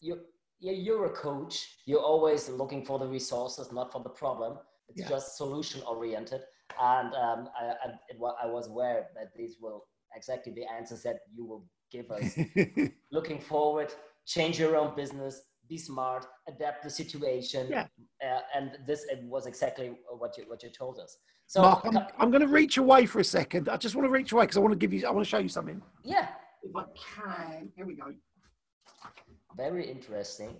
you 0.00 0.20
you're 0.60 1.06
a 1.06 1.10
coach 1.10 1.76
you're 1.86 2.00
always 2.00 2.48
looking 2.48 2.84
for 2.84 2.98
the 2.98 3.06
resources 3.06 3.72
not 3.72 3.92
for 3.92 4.02
the 4.02 4.10
problem 4.10 4.58
it's 4.88 5.00
yeah. 5.00 5.08
just 5.08 5.36
solution 5.36 5.82
oriented 5.82 6.42
and 6.80 7.14
um, 7.14 7.48
I, 7.58 7.64
I, 7.64 7.88
it, 8.08 8.18
I, 8.42 8.46
was 8.46 8.68
aware 8.68 9.06
that 9.14 9.32
these 9.36 9.56
will 9.60 9.86
exactly 10.14 10.52
the 10.52 10.64
answers 10.70 11.02
that 11.02 11.20
you 11.34 11.44
will 11.46 11.64
give 11.90 12.10
us. 12.10 12.38
Looking 13.12 13.38
forward 13.38 13.92
change 14.26 14.58
your 14.58 14.76
own 14.76 14.94
business 14.94 15.40
be 15.68 15.76
smart 15.76 16.26
adapt 16.48 16.82
the 16.82 16.90
situation. 16.90 17.68
Yeah. 17.70 17.86
Uh, 18.24 18.40
and 18.54 18.78
this 18.86 19.06
was 19.24 19.46
exactly 19.46 19.92
what 20.18 20.36
you 20.38 20.44
what 20.46 20.62
you 20.62 20.70
told 20.70 20.98
us. 20.98 21.18
So 21.46 21.62
Mark, 21.62 21.84
I'm, 21.84 21.98
I'm 22.18 22.30
going 22.30 22.42
to 22.42 22.48
reach 22.48 22.76
away 22.76 23.06
for 23.06 23.20
a 23.20 23.24
second. 23.24 23.68
I 23.68 23.76
just 23.76 23.94
want 23.94 24.06
to 24.06 24.10
reach 24.10 24.32
away 24.32 24.44
because 24.44 24.56
i 24.56 24.60
want 24.60 24.72
to 24.72 24.78
give 24.78 24.92
you 24.92 25.06
i 25.06 25.10
want 25.10 25.24
to 25.24 25.28
show 25.28 25.38
you 25.38 25.48
something. 25.48 25.80
Yeah. 26.04 26.28
If 26.62 26.74
i 26.74 26.84
can 27.14 27.70
here 27.76 27.86
we 27.86 27.94
go. 27.94 28.12
Very 29.56 29.90
interesting. 29.90 30.56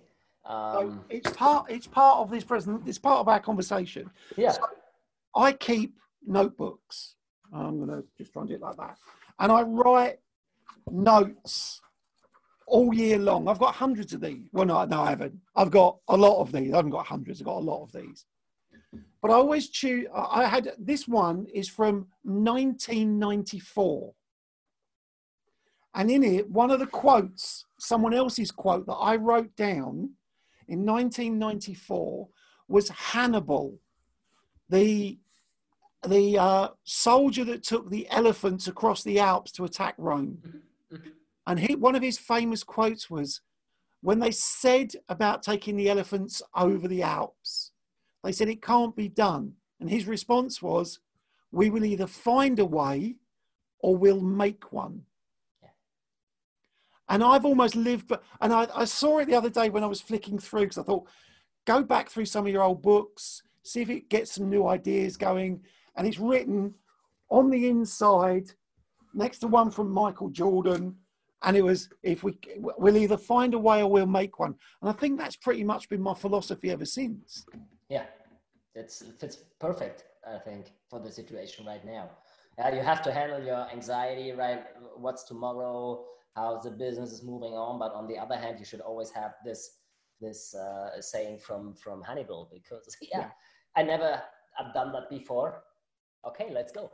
Um, 0.49 0.73
so 0.73 1.05
it's 1.09 1.31
part. 1.31 1.71
It's 1.71 1.87
part 1.87 2.17
of 2.17 2.31
this 2.31 2.43
present. 2.43 2.81
It's 2.87 2.97
part 2.97 3.19
of 3.19 3.27
our 3.27 3.39
conversation. 3.39 4.09
Yeah. 4.35 4.51
So 4.51 4.61
I 5.35 5.53
keep 5.53 5.95
notebooks. 6.25 7.15
I'm 7.53 7.77
going 7.77 7.89
to 7.89 8.03
just 8.17 8.33
try 8.33 8.41
and 8.41 8.49
do 8.49 8.55
it 8.55 8.61
like 8.61 8.77
that, 8.77 8.97
and 9.39 9.51
I 9.51 9.61
write 9.61 10.19
notes 10.91 11.81
all 12.65 12.93
year 12.93 13.19
long. 13.19 13.47
I've 13.47 13.59
got 13.59 13.75
hundreds 13.75 14.13
of 14.13 14.21
these. 14.21 14.47
Well, 14.51 14.65
no, 14.65 14.83
no, 14.85 15.01
I 15.01 15.11
haven't. 15.11 15.39
I've 15.55 15.71
got 15.71 15.97
a 16.07 16.17
lot 16.17 16.41
of 16.41 16.51
these. 16.51 16.73
I 16.73 16.77
haven't 16.77 16.91
got 16.91 17.05
hundreds. 17.05 17.41
I've 17.41 17.45
got 17.45 17.57
a 17.57 17.59
lot 17.59 17.83
of 17.83 17.91
these. 17.91 18.25
But 19.21 19.31
I 19.31 19.35
always 19.35 19.69
choose. 19.69 20.07
I 20.15 20.47
had 20.47 20.71
this 20.79 21.07
one 21.07 21.45
is 21.53 21.69
from 21.69 22.07
1994. 22.23 24.13
And 25.95 26.11
in 26.11 26.23
it, 26.23 26.49
one 26.49 26.71
of 26.71 26.79
the 26.79 26.87
quotes, 26.87 27.65
someone 27.79 28.13
else's 28.13 28.51
quote 28.51 28.85
that 28.85 28.93
I 28.93 29.15
wrote 29.15 29.55
down 29.55 30.11
in 30.69 30.85
1994 30.85 32.29
was 32.67 32.89
Hannibal, 32.89 33.79
the, 34.69 35.17
the 36.07 36.37
uh, 36.37 36.67
soldier 36.83 37.43
that 37.45 37.63
took 37.63 37.89
the 37.89 38.07
elephants 38.11 38.67
across 38.67 39.03
the 39.03 39.19
Alps 39.19 39.51
to 39.53 39.65
attack 39.65 39.95
Rome. 39.97 40.61
And 41.47 41.59
he, 41.59 41.75
one 41.75 41.95
of 41.95 42.03
his 42.03 42.19
famous 42.19 42.63
quotes 42.63 43.09
was 43.09 43.41
when 44.01 44.19
they 44.19 44.29
said 44.29 44.91
about 45.09 45.41
taking 45.41 45.75
the 45.75 45.89
elephants 45.89 46.43
over 46.55 46.87
the 46.87 47.01
Alps, 47.01 47.71
they 48.23 48.31
said 48.31 48.47
it 48.47 48.61
can't 48.61 48.95
be 48.95 49.09
done. 49.09 49.53
And 49.79 49.89
his 49.89 50.05
response 50.05 50.61
was, 50.61 50.99
we 51.51 51.71
will 51.71 51.83
either 51.83 52.05
find 52.05 52.59
a 52.59 52.65
way 52.65 53.15
or 53.79 53.97
we'll 53.97 54.21
make 54.21 54.71
one. 54.71 55.01
And 57.09 57.23
I've 57.23 57.45
almost 57.45 57.75
lived, 57.75 58.11
and 58.39 58.53
I, 58.53 58.67
I 58.73 58.85
saw 58.85 59.17
it 59.17 59.25
the 59.25 59.35
other 59.35 59.49
day 59.49 59.69
when 59.69 59.83
I 59.83 59.87
was 59.87 59.99
flicking 59.99 60.37
through 60.37 60.61
because 60.61 60.77
I 60.77 60.83
thought, 60.83 61.07
go 61.65 61.81
back 61.83 62.09
through 62.09 62.25
some 62.25 62.45
of 62.45 62.53
your 62.53 62.61
old 62.61 62.83
books, 62.83 63.41
see 63.63 63.81
if 63.81 63.89
it 63.89 64.09
gets 64.09 64.33
some 64.33 64.49
new 64.49 64.67
ideas 64.67 65.17
going. 65.17 65.63
And 65.95 66.07
it's 66.07 66.19
written 66.19 66.75
on 67.29 67.49
the 67.49 67.67
inside 67.67 68.51
next 69.13 69.39
to 69.39 69.47
one 69.47 69.71
from 69.71 69.89
Michael 69.91 70.29
Jordan. 70.29 70.95
And 71.41 71.57
it 71.57 71.63
was, 71.63 71.89
if 72.03 72.23
we, 72.23 72.37
we'll 72.57 72.97
either 72.97 73.17
find 73.17 73.53
a 73.53 73.59
way 73.59 73.81
or 73.81 73.89
we'll 73.89 74.05
make 74.05 74.39
one. 74.39 74.55
And 74.81 74.89
I 74.89 74.93
think 74.93 75.17
that's 75.17 75.35
pretty 75.37 75.63
much 75.63 75.89
been 75.89 76.01
my 76.01 76.13
philosophy 76.13 76.69
ever 76.69 76.85
since. 76.85 77.45
Yeah, 77.89 78.05
It's, 78.75 79.01
it 79.01 79.19
fits 79.19 79.37
perfect, 79.59 80.03
I 80.27 80.37
think, 80.37 80.73
for 80.89 80.99
the 80.99 81.11
situation 81.11 81.65
right 81.65 81.83
now. 81.83 82.11
Yeah, 82.57 82.75
you 82.75 82.81
have 82.81 83.01
to 83.03 83.11
handle 83.11 83.41
your 83.41 83.67
anxiety, 83.71 84.31
right? 84.33 84.65
What's 84.95 85.23
tomorrow? 85.23 86.05
How 86.35 86.59
the 86.59 86.71
business 86.71 87.11
is 87.11 87.23
moving 87.23 87.53
on? 87.53 87.79
But 87.79 87.93
on 87.93 88.07
the 88.07 88.17
other 88.17 88.35
hand, 88.35 88.59
you 88.59 88.65
should 88.65 88.81
always 88.81 89.09
have 89.11 89.33
this 89.43 89.77
this 90.21 90.53
uh, 90.53 91.01
saying 91.01 91.39
from 91.39 91.75
from 91.75 92.01
Hannibal 92.01 92.49
because 92.51 92.95
yeah, 93.01 93.19
yeah, 93.19 93.29
I 93.75 93.83
never 93.83 94.21
I've 94.59 94.73
done 94.73 94.91
that 94.93 95.09
before. 95.09 95.63
Okay, 96.27 96.49
let's 96.51 96.71
go. 96.71 96.91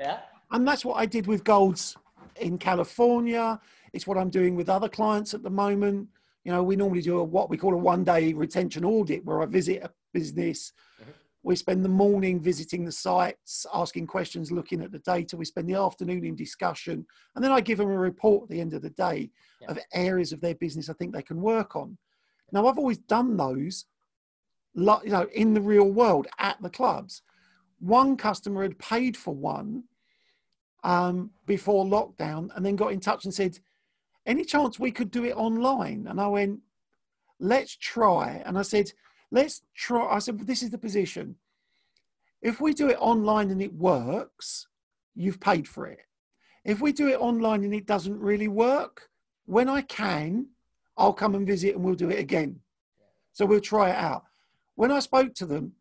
Yeah, 0.00 0.20
and 0.50 0.66
that's 0.66 0.84
what 0.84 0.94
I 0.94 1.06
did 1.06 1.26
with 1.26 1.44
Gold's 1.44 1.96
in 2.40 2.58
California. 2.58 3.60
It's 3.92 4.06
what 4.06 4.18
I'm 4.18 4.30
doing 4.30 4.56
with 4.56 4.68
other 4.68 4.88
clients 4.88 5.34
at 5.34 5.42
the 5.42 5.50
moment. 5.50 6.08
You 6.44 6.52
know, 6.52 6.62
we 6.62 6.76
normally 6.76 7.02
do 7.02 7.18
a, 7.18 7.24
what 7.24 7.50
we 7.50 7.56
call 7.56 7.74
a 7.74 7.78
one 7.78 8.04
day 8.04 8.32
retention 8.32 8.84
audit 8.84 9.24
where 9.24 9.42
I 9.42 9.46
visit 9.46 9.82
a 9.82 9.90
business. 10.12 10.72
Mm-hmm. 11.00 11.10
We 11.46 11.54
spend 11.54 11.84
the 11.84 11.88
morning 11.88 12.40
visiting 12.40 12.84
the 12.84 12.90
sites, 12.90 13.66
asking 13.72 14.08
questions, 14.08 14.50
looking 14.50 14.82
at 14.82 14.90
the 14.90 14.98
data. 14.98 15.36
We 15.36 15.44
spend 15.44 15.68
the 15.68 15.78
afternoon 15.78 16.24
in 16.24 16.34
discussion. 16.34 17.06
And 17.36 17.44
then 17.44 17.52
I 17.52 17.60
give 17.60 17.78
them 17.78 17.88
a 17.88 17.96
report 17.96 18.42
at 18.42 18.48
the 18.48 18.60
end 18.60 18.74
of 18.74 18.82
the 18.82 18.90
day 18.90 19.30
yeah. 19.60 19.70
of 19.70 19.78
areas 19.94 20.32
of 20.32 20.40
their 20.40 20.56
business 20.56 20.90
I 20.90 20.94
think 20.94 21.14
they 21.14 21.22
can 21.22 21.40
work 21.40 21.76
on. 21.76 21.98
Now, 22.50 22.66
I've 22.66 22.78
always 22.78 22.98
done 22.98 23.36
those 23.36 23.84
you 24.74 25.00
know, 25.04 25.28
in 25.32 25.54
the 25.54 25.60
real 25.60 25.88
world 25.88 26.26
at 26.40 26.60
the 26.60 26.68
clubs. 26.68 27.22
One 27.78 28.16
customer 28.16 28.62
had 28.62 28.80
paid 28.80 29.16
for 29.16 29.32
one 29.32 29.84
um, 30.82 31.30
before 31.46 31.84
lockdown 31.84 32.50
and 32.56 32.66
then 32.66 32.74
got 32.74 32.90
in 32.90 32.98
touch 32.98 33.24
and 33.24 33.32
said, 33.32 33.56
any 34.26 34.44
chance 34.44 34.80
we 34.80 34.90
could 34.90 35.12
do 35.12 35.24
it 35.24 35.36
online? 35.36 36.08
And 36.08 36.20
I 36.20 36.26
went, 36.26 36.58
let's 37.38 37.76
try. 37.76 38.42
And 38.44 38.58
I 38.58 38.62
said, 38.62 38.90
let's 39.30 39.62
try. 39.74 40.06
I 40.14 40.18
said, 40.18 40.38
this 40.40 40.62
is 40.62 40.70
the 40.70 40.78
position. 40.78 41.36
If 42.42 42.60
we 42.60 42.74
do 42.74 42.88
it 42.88 42.98
online 43.00 43.50
and 43.50 43.62
it 43.62 43.74
works, 43.74 44.68
you've 45.14 45.40
paid 45.40 45.66
for 45.66 45.86
it. 45.86 46.00
If 46.64 46.80
we 46.80 46.92
do 46.92 47.08
it 47.08 47.20
online 47.20 47.64
and 47.64 47.74
it 47.74 47.86
doesn't 47.86 48.18
really 48.18 48.48
work, 48.48 49.08
when 49.46 49.68
I 49.68 49.82
can, 49.82 50.48
I'll 50.96 51.12
come 51.12 51.34
and 51.34 51.46
visit 51.46 51.74
and 51.74 51.84
we'll 51.84 51.94
do 51.94 52.10
it 52.10 52.18
again. 52.18 52.60
So 53.32 53.46
we'll 53.46 53.60
try 53.60 53.90
it 53.90 53.96
out. 53.96 54.24
When 54.74 54.90
I 54.90 54.98
spoke 54.98 55.34
to 55.34 55.46
them 55.46 55.72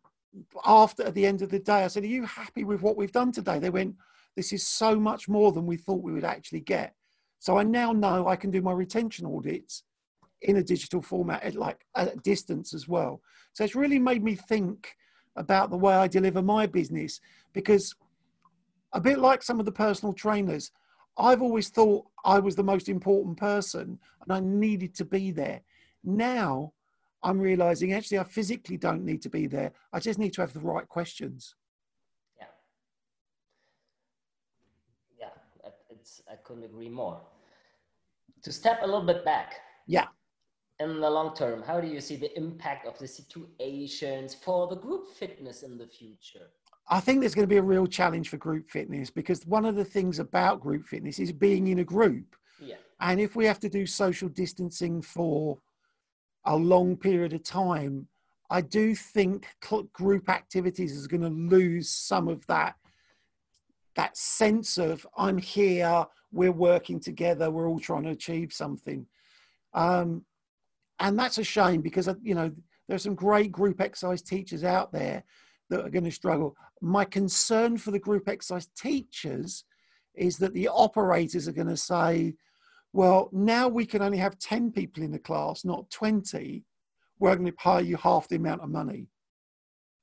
after 0.65 1.03
at 1.03 1.13
the 1.13 1.25
end 1.25 1.41
of 1.41 1.49
the 1.49 1.59
day, 1.59 1.83
I 1.83 1.87
said, 1.87 2.03
Are 2.03 2.07
you 2.07 2.25
happy 2.25 2.63
with 2.63 2.81
what 2.81 2.97
we've 2.97 3.11
done 3.11 3.31
today? 3.31 3.59
They 3.59 3.69
went, 3.69 3.95
This 4.35 4.53
is 4.53 4.65
so 4.65 4.99
much 4.99 5.27
more 5.27 5.51
than 5.51 5.65
we 5.65 5.77
thought 5.77 6.03
we 6.03 6.13
would 6.13 6.23
actually 6.23 6.61
get. 6.61 6.95
So 7.39 7.57
I 7.57 7.63
now 7.63 7.91
know 7.91 8.27
I 8.27 8.35
can 8.35 8.51
do 8.51 8.61
my 8.61 8.71
retention 8.71 9.25
audits 9.25 9.83
in 10.41 10.57
a 10.57 10.63
digital 10.63 11.01
format 11.01 11.43
at 11.43 11.55
like 11.55 11.85
a 11.95 12.15
distance 12.23 12.73
as 12.73 12.87
well. 12.87 13.21
So 13.53 13.63
it's 13.63 13.75
really 13.75 13.99
made 13.99 14.23
me 14.23 14.35
think 14.35 14.95
about 15.35 15.69
the 15.69 15.77
way 15.77 15.93
I 15.93 16.07
deliver 16.07 16.41
my 16.41 16.65
business 16.65 17.19
because 17.53 17.95
a 18.93 19.01
bit 19.01 19.19
like 19.19 19.43
some 19.43 19.59
of 19.59 19.65
the 19.65 19.71
personal 19.71 20.13
trainers, 20.13 20.71
I've 21.17 21.41
always 21.41 21.69
thought 21.69 22.05
I 22.23 22.39
was 22.39 22.55
the 22.55 22.63
most 22.63 22.89
important 22.89 23.37
person 23.37 23.99
and 24.21 24.31
I 24.31 24.39
needed 24.39 24.93
to 24.95 25.05
be 25.05 25.31
there. 25.31 25.61
Now 26.03 26.73
I'm 27.23 27.39
realizing 27.39 27.93
actually 27.93 28.19
I 28.19 28.23
physically 28.23 28.77
don't 28.77 29.03
need 29.03 29.21
to 29.23 29.29
be 29.29 29.47
there. 29.47 29.71
I 29.91 29.99
just 29.99 30.19
need 30.19 30.33
to 30.33 30.41
have 30.41 30.53
the 30.53 30.59
right 30.59 30.87
questions. 30.87 31.55
Yeah. 32.37 32.45
Yeah, 35.19 35.65
it's, 35.89 36.21
I 36.31 36.35
couldn't 36.35 36.63
agree 36.63 36.89
more 36.89 37.19
to 38.43 38.51
step 38.51 38.79
a 38.83 38.85
little 38.85 39.01
bit 39.01 39.25
back. 39.25 39.55
Yeah. 39.87 40.05
In 40.79 40.99
the 40.99 41.09
long 41.09 41.33
term, 41.33 41.63
how 41.63 41.79
do 41.79 41.87
you 41.87 42.01
see 42.01 42.17
the 42.17 42.35
impact 42.37 42.85
of 42.85 42.99
the 42.99 43.07
situations 43.07 44.35
for 44.35 44.67
the 44.67 44.75
group 44.75 45.07
fitness 45.15 45.63
in 45.63 45.77
the 45.77 45.87
future? 45.87 46.47
I 46.89 46.99
think 46.99 47.19
there's 47.19 47.33
going 47.33 47.47
to 47.47 47.53
be 47.53 47.57
a 47.57 47.63
real 47.63 47.87
challenge 47.87 48.29
for 48.29 48.37
group 48.37 48.69
fitness 48.69 49.09
because 49.09 49.45
one 49.45 49.65
of 49.65 49.75
the 49.75 49.85
things 49.85 50.19
about 50.19 50.59
group 50.59 50.85
fitness 50.85 51.17
is 51.17 51.31
being 51.31 51.67
in 51.67 51.79
a 51.79 51.83
group. 51.83 52.35
Yeah. 52.59 52.75
And 52.99 53.19
if 53.19 53.35
we 53.35 53.45
have 53.45 53.59
to 53.61 53.69
do 53.69 53.85
social 53.85 54.29
distancing 54.29 55.01
for 55.01 55.57
a 56.45 56.55
long 56.55 56.97
period 56.97 57.33
of 57.33 57.43
time, 57.43 58.07
I 58.49 58.61
do 58.61 58.95
think 58.95 59.47
group 59.93 60.29
activities 60.29 60.91
is 60.91 61.07
going 61.07 61.23
to 61.23 61.29
lose 61.29 61.89
some 61.89 62.27
of 62.27 62.45
that 62.47 62.75
that 63.95 64.17
sense 64.17 64.77
of 64.77 65.07
I'm 65.17 65.37
here, 65.37 66.05
we're 66.31 66.51
working 66.51 66.99
together, 66.99 67.49
we're 67.49 67.69
all 67.69 67.79
trying 67.79 68.03
to 68.03 68.09
achieve 68.09 68.51
something. 68.51 69.07
Um, 69.73 70.25
and 70.99 71.17
that's 71.17 71.37
a 71.37 71.43
shame 71.43 71.81
because, 71.81 72.07
uh, 72.07 72.15
you 72.21 72.35
know, 72.35 72.51
there's 72.87 73.03
some 73.03 73.15
great 73.15 73.51
group 73.51 73.81
exercise 73.81 74.21
teachers 74.21 74.63
out 74.63 74.91
there 74.91 75.23
that 75.69 75.85
are 75.85 75.89
going 75.89 76.03
to 76.05 76.11
struggle. 76.11 76.55
My 76.81 77.05
concern 77.05 77.77
for 77.77 77.91
the 77.91 77.99
group 77.99 78.29
exercise 78.29 78.67
teachers 78.77 79.65
is 80.13 80.37
that 80.37 80.53
the 80.53 80.67
operators 80.67 81.47
are 81.47 81.53
going 81.53 81.67
to 81.67 81.77
say, 81.77 82.35
well, 82.93 83.29
now 83.33 83.67
we 83.67 83.85
can 83.85 84.01
only 84.01 84.17
have 84.19 84.39
10 84.39 84.71
people 84.71 85.03
in 85.03 85.11
the 85.11 85.19
class, 85.19 85.65
not 85.65 85.89
20. 85.89 86.63
We're 87.19 87.35
going 87.35 87.45
to 87.45 87.51
pay 87.51 87.81
you 87.81 87.97
half 87.97 88.27
the 88.27 88.37
amount 88.37 88.61
of 88.61 88.69
money. 88.69 89.07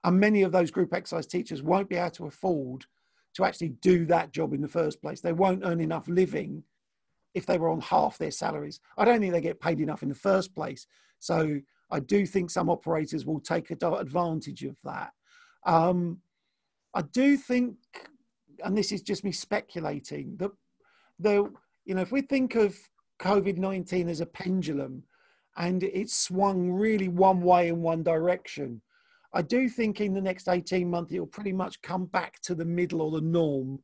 And 0.05 0.19
many 0.19 0.43
of 0.43 0.53
those 0.53 0.71
group 0.71 0.93
exercise 0.93 1.27
teachers 1.27 1.63
won't 1.63 1.89
be 1.89 1.97
able 1.97 2.11
to 2.11 2.27
afford 2.27 2.85
to 3.35 3.45
actually 3.45 3.71
do 3.81 4.05
that 4.07 4.33
job 4.33 4.53
in 4.53 4.61
the 4.61 4.69
first 4.69 5.01
place. 5.01 5.21
They 5.21 5.33
won't 5.33 5.63
earn 5.65 5.81
enough 5.81 6.07
living 6.09 6.65
if 7.35 7.47
they 7.47 7.59
were 7.59 7.71
on 7.71 7.81
half 7.81 8.19
their 8.19 8.31
salaries. 8.31 8.81
I 8.97 9.05
don't 9.05 9.21
think 9.21 9.33
they 9.33 9.41
get 9.41 9.61
paid 9.61 9.81
enough 9.81 10.03
in 10.03 10.09
the 10.09 10.15
first 10.15 10.55
place. 10.55 10.87
So 11.19 11.61
I 11.91 12.01
do 12.01 12.27
think 12.27 12.51
some 12.51 12.69
operators 12.69 13.25
will 13.25 13.41
take 13.41 13.71
advantage 13.71 14.65
of 14.65 14.77
that. 14.85 15.13
Um, 15.65 16.19
I 16.95 17.03
do 17.03 17.37
think, 17.37 17.77
and 18.65 18.77
this 18.77 18.93
is 18.93 19.03
just 19.03 19.25
me 19.25 19.33
speculating, 19.33 20.37
that 20.39 20.51
though, 21.19 21.53
you 21.85 21.95
know, 21.95 22.03
if 22.03 22.13
we 22.13 22.23
think 22.23 22.55
of 22.55 22.77
COVID 23.21 23.57
19 23.59 24.09
as 24.09 24.21
a 24.21 24.27
pendulum 24.27 25.05
and 25.57 25.83
it 25.83 26.11
swung 26.11 26.71
really 26.71 27.09
one 27.09 27.41
way 27.41 27.69
in 27.69 27.83
one 27.83 28.03
direction, 28.03 28.83
I 29.35 29.43
do 29.43 29.69
think 29.69 30.01
in 30.01 30.13
the 30.13 30.21
next 30.21 30.49
18 30.49 30.89
months, 30.89 31.13
it'll 31.13 31.27
pretty 31.27 31.53
much 31.53 31.81
come 31.83 32.07
back 32.07 32.41
to 32.43 32.55
the 32.55 32.65
middle 32.65 33.01
or 33.01 33.11
the 33.11 33.21
norm, 33.21 33.83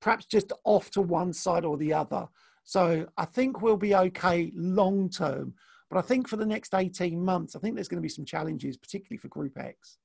perhaps 0.00 0.26
just 0.26 0.52
off 0.64 0.90
to 0.92 1.02
one 1.02 1.32
side 1.32 1.64
or 1.64 1.76
the 1.76 1.92
other. 1.92 2.28
So 2.66 3.06
I 3.16 3.24
think 3.24 3.62
we'll 3.62 3.76
be 3.76 3.94
okay 3.94 4.50
long 4.54 5.08
term. 5.08 5.54
But 5.88 5.98
I 5.98 6.02
think 6.02 6.26
for 6.26 6.36
the 6.36 6.44
next 6.44 6.74
18 6.74 7.24
months, 7.24 7.54
I 7.54 7.60
think 7.60 7.76
there's 7.76 7.86
going 7.86 8.02
to 8.02 8.02
be 8.02 8.08
some 8.08 8.24
challenges, 8.24 8.76
particularly 8.76 9.18
for 9.18 9.28
Group 9.28 9.56
X. 9.56 9.98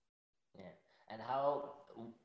Yeah. 0.56 0.66
And 1.10 1.20
how, 1.20 1.72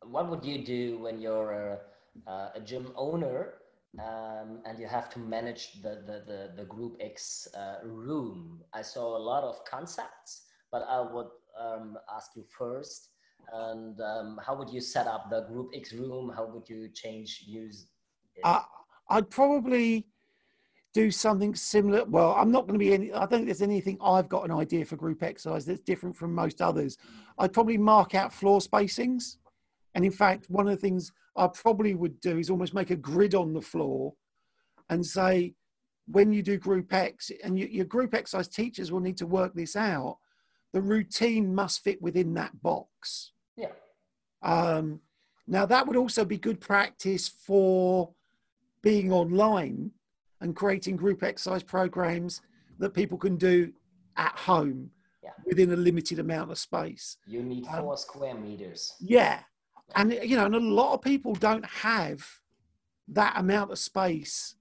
what 0.02 0.28
would 0.28 0.44
you 0.44 0.62
do 0.62 0.98
when 0.98 1.22
you're 1.22 1.80
a, 2.26 2.50
a 2.54 2.60
gym 2.60 2.92
owner 2.96 3.54
um, 3.98 4.60
and 4.66 4.78
you 4.78 4.86
have 4.86 5.08
to 5.14 5.18
manage 5.18 5.80
the, 5.82 6.02
the, 6.06 6.22
the, 6.26 6.52
the 6.54 6.64
Group 6.64 6.98
X 7.00 7.48
uh, 7.56 7.76
room? 7.82 8.60
I 8.74 8.82
saw 8.82 9.16
a 9.16 9.22
lot 9.32 9.42
of 9.42 9.64
concepts, 9.64 10.42
but 10.70 10.86
I 10.86 11.00
would 11.00 11.30
um, 11.58 11.96
ask 12.14 12.32
you 12.36 12.44
first. 12.58 13.08
And 13.54 13.98
um, 14.02 14.38
how 14.44 14.54
would 14.54 14.68
you 14.68 14.82
set 14.82 15.06
up 15.06 15.30
the 15.30 15.46
Group 15.46 15.70
X 15.74 15.94
room? 15.94 16.30
How 16.36 16.44
would 16.44 16.68
you 16.68 16.90
change 16.92 17.42
use? 17.46 17.86
Uh, 18.44 18.60
I'd 19.08 19.30
probably 19.30 20.04
do 20.96 21.10
something 21.10 21.54
similar. 21.54 22.06
Well, 22.06 22.34
I'm 22.34 22.50
not 22.50 22.66
going 22.66 22.72
to 22.72 22.84
be 22.84 22.94
any. 22.94 23.12
I 23.12 23.20
don't 23.20 23.30
think 23.30 23.44
there's 23.46 23.60
anything 23.60 23.98
I've 24.02 24.30
got 24.30 24.46
an 24.46 24.50
idea 24.50 24.86
for 24.86 24.96
group 24.96 25.22
exercise 25.22 25.66
that's 25.66 25.82
different 25.82 26.16
from 26.16 26.34
most 26.34 26.62
others. 26.62 26.96
I'd 27.38 27.52
probably 27.52 27.76
mark 27.76 28.14
out 28.14 28.32
floor 28.32 28.60
spacings, 28.60 29.36
and 29.94 30.06
in 30.06 30.10
fact, 30.10 30.46
one 30.48 30.66
of 30.66 30.70
the 30.70 30.80
things 30.80 31.12
I 31.36 31.48
probably 31.48 31.94
would 31.94 32.18
do 32.20 32.38
is 32.38 32.48
almost 32.48 32.72
make 32.72 32.90
a 32.90 32.96
grid 32.96 33.34
on 33.34 33.52
the 33.52 33.60
floor, 33.60 34.14
and 34.88 35.04
say 35.04 35.52
when 36.06 36.32
you 36.32 36.42
do 36.42 36.56
group 36.56 36.90
X, 36.94 37.30
and 37.44 37.58
you, 37.58 37.66
your 37.66 37.84
group 37.84 38.14
exercise 38.14 38.48
teachers 38.48 38.90
will 38.90 39.00
need 39.00 39.18
to 39.18 39.26
work 39.26 39.52
this 39.54 39.76
out 39.76 40.16
the 40.72 40.80
routine 40.80 41.54
must 41.54 41.84
fit 41.84 42.00
within 42.00 42.34
that 42.34 42.62
box. 42.62 43.32
Yeah. 43.54 43.72
Um, 44.42 45.00
now, 45.46 45.66
that 45.66 45.86
would 45.86 45.96
also 45.96 46.24
be 46.24 46.38
good 46.38 46.60
practice 46.60 47.28
for 47.28 48.14
being 48.82 49.12
online 49.12 49.92
and 50.40 50.54
creating 50.54 50.96
group 50.96 51.22
exercise 51.22 51.62
programs 51.62 52.42
that 52.78 52.90
people 52.90 53.18
can 53.18 53.36
do 53.36 53.72
at 54.16 54.36
home 54.36 54.90
yeah. 55.22 55.30
within 55.44 55.72
a 55.72 55.76
limited 55.76 56.18
amount 56.18 56.50
of 56.50 56.58
space. 56.58 57.16
You 57.26 57.42
need 57.42 57.66
four 57.66 57.92
um, 57.92 57.96
square 57.96 58.34
meters. 58.34 58.94
Yeah. 59.00 59.40
And, 59.94 60.12
you 60.12 60.36
know, 60.36 60.46
and 60.46 60.54
a 60.54 60.60
lot 60.60 60.94
of 60.94 61.02
people 61.02 61.34
don't 61.34 61.64
have 61.64 62.26
that 63.08 63.34
amount 63.36 63.70
of 63.70 63.78
space 63.78 64.56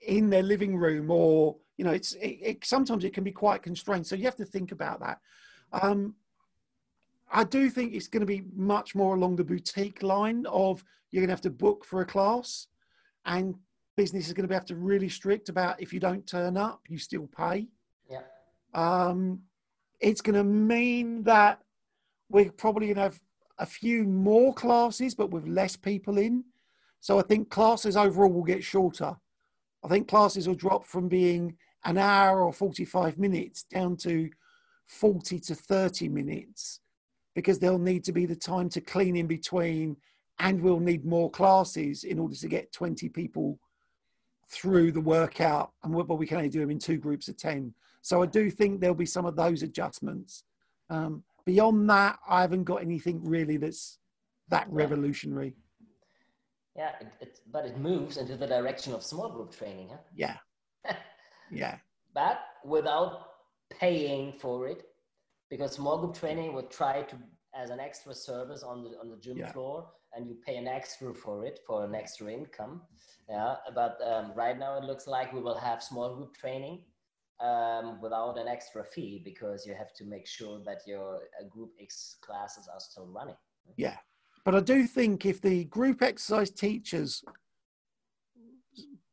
in 0.00 0.30
their 0.30 0.42
living 0.42 0.76
room 0.76 1.10
or, 1.10 1.56
you 1.76 1.84
know, 1.84 1.90
it's 1.90 2.12
it, 2.14 2.38
it, 2.42 2.64
sometimes 2.64 3.04
it 3.04 3.12
can 3.12 3.24
be 3.24 3.32
quite 3.32 3.62
constrained. 3.62 4.06
So 4.06 4.16
you 4.16 4.24
have 4.24 4.36
to 4.36 4.44
think 4.44 4.72
about 4.72 5.00
that. 5.00 5.18
Um, 5.72 6.14
I 7.30 7.44
do 7.44 7.68
think 7.68 7.92
it's 7.92 8.08
going 8.08 8.20
to 8.20 8.26
be 8.26 8.44
much 8.54 8.94
more 8.94 9.14
along 9.14 9.36
the 9.36 9.44
boutique 9.44 10.02
line 10.02 10.46
of 10.46 10.82
you're 11.10 11.20
going 11.20 11.28
to 11.28 11.34
have 11.34 11.42
to 11.42 11.50
book 11.50 11.84
for 11.84 12.00
a 12.00 12.06
class, 12.06 12.68
and 13.24 13.56
business 13.98 14.28
is 14.28 14.32
going 14.32 14.44
to 14.44 14.48
be 14.48 14.54
have 14.54 14.64
to 14.64 14.76
really 14.76 15.08
strict 15.08 15.48
about 15.48 15.82
if 15.82 15.92
you 15.92 15.98
don't 15.98 16.24
turn 16.24 16.56
up, 16.56 16.82
you 16.88 16.98
still 16.98 17.28
pay. 17.36 17.66
Yeah. 18.08 18.22
Um, 18.72 19.40
it's 19.98 20.20
going 20.20 20.36
to 20.36 20.44
mean 20.44 21.24
that 21.24 21.60
we're 22.30 22.52
probably 22.52 22.86
going 22.86 22.94
to 22.94 23.02
have 23.02 23.20
a 23.58 23.66
few 23.66 24.04
more 24.04 24.54
classes, 24.54 25.16
but 25.16 25.30
with 25.30 25.48
less 25.48 25.74
people 25.74 26.16
in. 26.16 26.44
So 27.00 27.18
I 27.18 27.22
think 27.22 27.50
classes 27.50 27.96
overall 27.96 28.30
will 28.30 28.44
get 28.44 28.62
shorter. 28.62 29.16
I 29.84 29.88
think 29.88 30.06
classes 30.06 30.46
will 30.46 30.54
drop 30.54 30.84
from 30.84 31.08
being 31.08 31.56
an 31.84 31.98
hour 31.98 32.44
or 32.44 32.52
45 32.52 33.18
minutes 33.18 33.64
down 33.64 33.96
to 33.96 34.30
40 34.86 35.40
to 35.40 35.56
30 35.56 36.08
minutes 36.08 36.78
because 37.34 37.58
there'll 37.58 37.80
need 37.80 38.04
to 38.04 38.12
be 38.12 38.26
the 38.26 38.36
time 38.36 38.68
to 38.70 38.80
clean 38.80 39.16
in 39.16 39.26
between 39.26 39.96
and 40.38 40.60
we'll 40.60 40.78
need 40.78 41.04
more 41.04 41.30
classes 41.32 42.04
in 42.04 42.20
order 42.20 42.36
to 42.36 42.46
get 42.46 42.72
20 42.72 43.08
people 43.08 43.58
through 44.50 44.92
the 44.92 45.00
workout 45.00 45.72
and 45.82 45.94
but 45.94 46.16
we 46.16 46.26
can 46.26 46.38
only 46.38 46.48
do 46.48 46.60
them 46.60 46.70
in 46.70 46.78
two 46.78 46.96
groups 46.96 47.28
of 47.28 47.36
10 47.36 47.72
so 48.02 48.22
i 48.22 48.26
do 48.26 48.50
think 48.50 48.80
there'll 48.80 48.94
be 48.94 49.06
some 49.06 49.26
of 49.26 49.36
those 49.36 49.62
adjustments. 49.62 50.44
Um, 50.90 51.22
beyond 51.44 51.88
that 51.90 52.18
i 52.28 52.40
haven't 52.40 52.64
got 52.64 52.82
anything 52.82 53.22
really 53.24 53.56
that's 53.56 53.98
that 54.48 54.66
revolutionary. 54.70 55.54
Yeah 56.74 56.92
it, 57.00 57.08
it, 57.20 57.40
but 57.52 57.66
it 57.66 57.78
moves 57.78 58.16
into 58.16 58.36
the 58.36 58.46
direction 58.46 58.94
of 58.94 59.02
small 59.02 59.28
group 59.28 59.54
training 59.54 59.88
huh? 59.90 59.98
yeah. 60.16 60.36
Yeah. 61.50 61.78
But 62.14 62.40
without 62.64 63.28
paying 63.70 64.32
for 64.32 64.68
it 64.68 64.84
because 65.50 65.72
small 65.72 65.98
group 65.98 66.14
training 66.14 66.54
would 66.54 66.70
try 66.70 67.02
to 67.02 67.16
as 67.54 67.70
an 67.70 67.80
extra 67.80 68.14
service 68.14 68.62
on 68.62 68.84
the 68.84 68.90
on 69.00 69.10
the 69.10 69.16
gym 69.16 69.38
yeah. 69.38 69.52
floor 69.52 69.86
and 70.14 70.26
you 70.28 70.36
pay 70.44 70.56
an 70.56 70.66
extra 70.66 71.14
for 71.14 71.44
it 71.44 71.60
for 71.66 71.84
an 71.84 71.94
extra 71.94 72.32
income. 72.32 72.82
Yeah 73.28 73.56
but 73.74 73.98
um, 74.06 74.32
right 74.34 74.58
now 74.58 74.76
it 74.78 74.84
looks 74.84 75.06
like 75.06 75.32
we 75.32 75.40
will 75.40 75.58
have 75.58 75.82
small 75.82 76.14
group 76.16 76.34
training 76.36 76.80
um, 77.40 78.00
without 78.00 78.38
an 78.38 78.48
extra 78.48 78.82
fee 78.84 79.20
because 79.24 79.66
you 79.66 79.74
have 79.74 79.92
to 79.94 80.04
make 80.04 80.26
sure 80.26 80.60
that 80.64 80.80
your 80.86 81.20
uh, 81.38 81.46
group 81.48 81.72
x 81.80 82.16
classes 82.22 82.68
are 82.72 82.80
still 82.80 83.06
running. 83.06 83.36
Yeah 83.76 83.96
but 84.48 84.54
i 84.54 84.60
do 84.60 84.86
think 84.86 85.26
if 85.26 85.42
the 85.42 85.64
group 85.64 86.00
exercise 86.02 86.50
teachers 86.50 87.22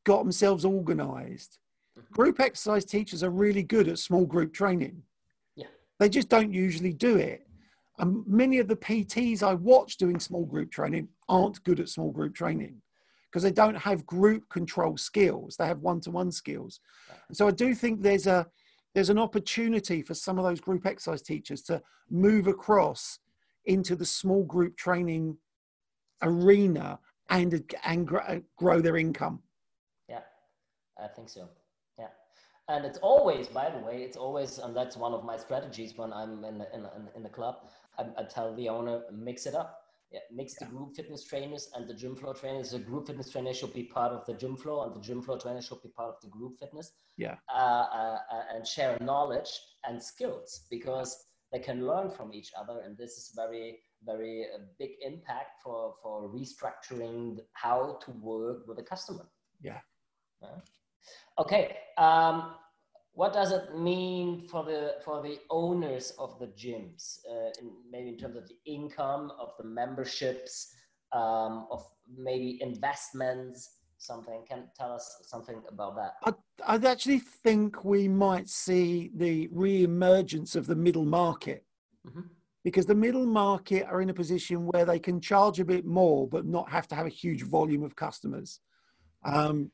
got 0.05 0.19
themselves 0.19 0.63
organized 0.63 1.57
mm-hmm. 1.99 2.13
group 2.13 2.39
exercise 2.39 2.85
teachers 2.85 3.21
are 3.21 3.29
really 3.29 3.63
good 3.63 3.89
at 3.89 3.99
small 3.99 4.25
group 4.25 4.53
training. 4.53 5.03
Yeah. 5.57 5.67
They 5.99 6.07
just 6.07 6.29
don't 6.29 6.53
usually 6.53 6.93
do 6.93 7.17
it 7.17 7.45
and 7.97 8.25
many 8.27 8.59
of 8.59 8.67
the 8.67 8.75
PTs 8.75 9.41
I 9.41 9.53
watch 9.53 9.97
doing 9.97 10.19
small 10.19 10.45
group 10.45 10.71
training 10.71 11.07
aren't 11.29 11.63
good 11.63 11.79
at 11.79 11.89
small 11.89 12.11
group 12.11 12.35
training 12.35 12.81
because 13.31 13.43
they 13.43 13.51
don't 13.51 13.75
have 13.75 14.05
group 14.05 14.47
control 14.49 14.97
skills. 14.97 15.55
They 15.57 15.67
have 15.67 15.79
one-to-one 15.79 16.31
skills. 16.31 16.79
And 17.27 17.35
so 17.35 17.47
I 17.47 17.51
do 17.51 17.73
think 17.75 18.01
there's 18.01 18.27
a 18.27 18.47
there's 18.93 19.09
an 19.09 19.19
opportunity 19.19 20.01
for 20.01 20.13
some 20.13 20.37
of 20.37 20.45
those 20.45 20.61
group 20.61 20.85
exercise 20.85 21.21
teachers 21.21 21.61
to 21.63 21.81
move 22.09 22.47
across 22.47 23.19
into 23.65 23.93
the 23.95 24.05
small 24.05 24.43
group 24.43 24.77
training 24.77 25.37
arena 26.21 26.99
and 27.29 27.73
and 27.83 28.09
uh, 28.13 28.39
grow 28.57 28.79
their 28.79 28.97
income. 28.97 29.41
Yeah, 30.07 30.21
I 31.01 31.07
think 31.07 31.29
so 31.29 31.49
Yeah, 31.99 32.07
and 32.69 32.85
it's 32.85 32.99
always 32.99 33.47
by 33.47 33.69
the 33.69 33.79
way 33.79 34.01
it's 34.01 34.17
always 34.17 34.59
and 34.59 34.75
that's 34.75 34.95
one 34.97 35.13
of 35.13 35.23
my 35.23 35.37
strategies 35.37 35.97
when 35.97 36.11
i'm 36.13 36.43
in 36.43 36.65
in, 36.73 36.83
the, 36.83 36.91
in 37.15 37.23
the 37.23 37.29
club 37.29 37.67
I, 37.97 38.21
I, 38.21 38.23
tell 38.23 38.55
the 38.55 38.69
owner 38.69 39.01
mix 39.11 39.45
it 39.45 39.55
up 39.55 39.81
yeah, 40.11 40.19
mix 40.33 40.55
yeah. 40.59 40.67
the 40.67 40.73
group 40.73 40.95
fitness 40.95 41.23
trainers 41.23 41.69
and 41.75 41.87
the 41.87 41.93
gym 41.93 42.15
floor 42.15 42.33
trainers 42.33 42.71
the 42.71 42.79
group 42.79 43.07
fitness 43.07 43.31
trainer 43.31 43.53
should 43.53 43.73
be 43.73 43.83
part 43.83 44.11
of 44.11 44.25
the 44.25 44.33
gym 44.33 44.55
floor 44.55 44.85
and 44.85 44.95
the 44.95 44.99
gym 44.99 45.21
floor 45.21 45.37
trainer 45.37 45.61
should 45.61 45.81
be 45.81 45.89
part 45.89 46.09
of 46.09 46.21
the 46.21 46.29
group 46.29 46.57
fitness 46.59 46.91
yeah 47.17 47.35
uh, 47.53 47.85
uh, 47.93 48.17
uh 48.31 48.43
and 48.53 48.65
share 48.67 48.97
knowledge 49.01 49.49
and 49.87 50.01
skills 50.01 50.65
because 50.69 51.25
they 51.51 51.59
can 51.59 51.85
learn 51.85 52.09
from 52.09 52.33
each 52.33 52.51
other 52.59 52.81
and 52.85 52.97
this 52.97 53.11
is 53.11 53.31
very 53.35 53.79
very 54.05 54.45
uh, 54.53 54.59
big 54.77 54.91
impact 55.01 55.61
for 55.63 55.95
for 56.01 56.29
restructuring 56.29 57.37
how 57.53 57.97
to 58.03 58.11
work 58.11 58.67
with 58.67 58.77
a 58.79 58.83
customer 58.83 59.25
yeah, 59.61 59.79
yeah. 60.41 60.59
Okay. 61.37 61.77
Um, 61.97 62.55
what 63.15 63.33
does 63.33 63.51
it 63.51 63.77
mean 63.77 64.47
for 64.47 64.63
the 64.63 64.95
for 65.03 65.21
the 65.21 65.39
owners 65.49 66.13
of 66.19 66.37
the 66.39 66.47
gyms? 66.47 67.19
Uh, 67.29 67.49
in, 67.59 67.71
maybe 67.89 68.09
in 68.09 68.17
terms 68.17 68.35
of 68.35 68.47
the 68.47 68.57
income 68.65 69.31
of 69.39 69.49
the 69.57 69.65
memberships, 69.65 70.73
um, 71.11 71.67
of 71.71 71.83
maybe 72.17 72.61
investments. 72.61 73.71
Something 73.97 74.43
can 74.47 74.65
tell 74.77 74.91
us 74.91 75.23
something 75.25 75.63
about 75.69 75.95
that. 75.95 76.15
I, 76.25 76.75
I 76.75 76.91
actually 76.91 77.19
think 77.19 77.85
we 77.85 78.07
might 78.07 78.49
see 78.49 79.09
the 79.15 79.47
re-emergence 79.51 80.55
of 80.55 80.67
the 80.67 80.75
middle 80.75 81.05
market. 81.05 81.65
Mm-hmm 82.07 82.21
because 82.63 82.87
the 82.87 82.95
middle 82.95 83.27
market 83.27 83.85
are 83.85 84.01
in 84.01 84.09
a 84.09 84.13
position 84.13 84.65
where 84.65 84.85
they 84.85 84.97
can 84.97 85.21
charge 85.21 85.59
a 85.59 85.63
bit 85.65 85.85
more 85.85 86.27
but 86.27 86.47
not 86.47 86.67
have 86.67 86.87
to 86.87 86.95
have 86.95 87.05
a 87.05 87.09
huge 87.09 87.43
volume 87.43 87.83
of 87.83 87.95
customers. 87.95 88.59
Um, 89.23 89.69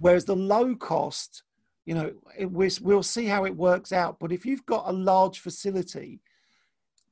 Whereas 0.00 0.24
the 0.24 0.36
low 0.36 0.74
cost, 0.74 1.42
you 1.84 1.94
know, 1.94 2.12
it, 2.38 2.50
we'll 2.50 3.02
see 3.02 3.26
how 3.26 3.44
it 3.44 3.56
works 3.56 3.92
out. 3.92 4.18
But 4.20 4.32
if 4.32 4.44
you've 4.44 4.66
got 4.66 4.88
a 4.88 4.92
large 4.92 5.40
facility, 5.40 6.20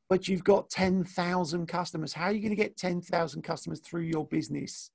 but 0.08 0.28
you've 0.28 0.44
got 0.44 0.70
10,000 0.70 1.66
customers, 1.66 2.12
how 2.12 2.26
are 2.26 2.32
you 2.32 2.40
going 2.40 2.50
to 2.50 2.56
get 2.56 2.76
10,000 2.76 3.42
customers 3.42 3.80
through 3.80 4.02
your 4.02 4.26
business 4.26 4.90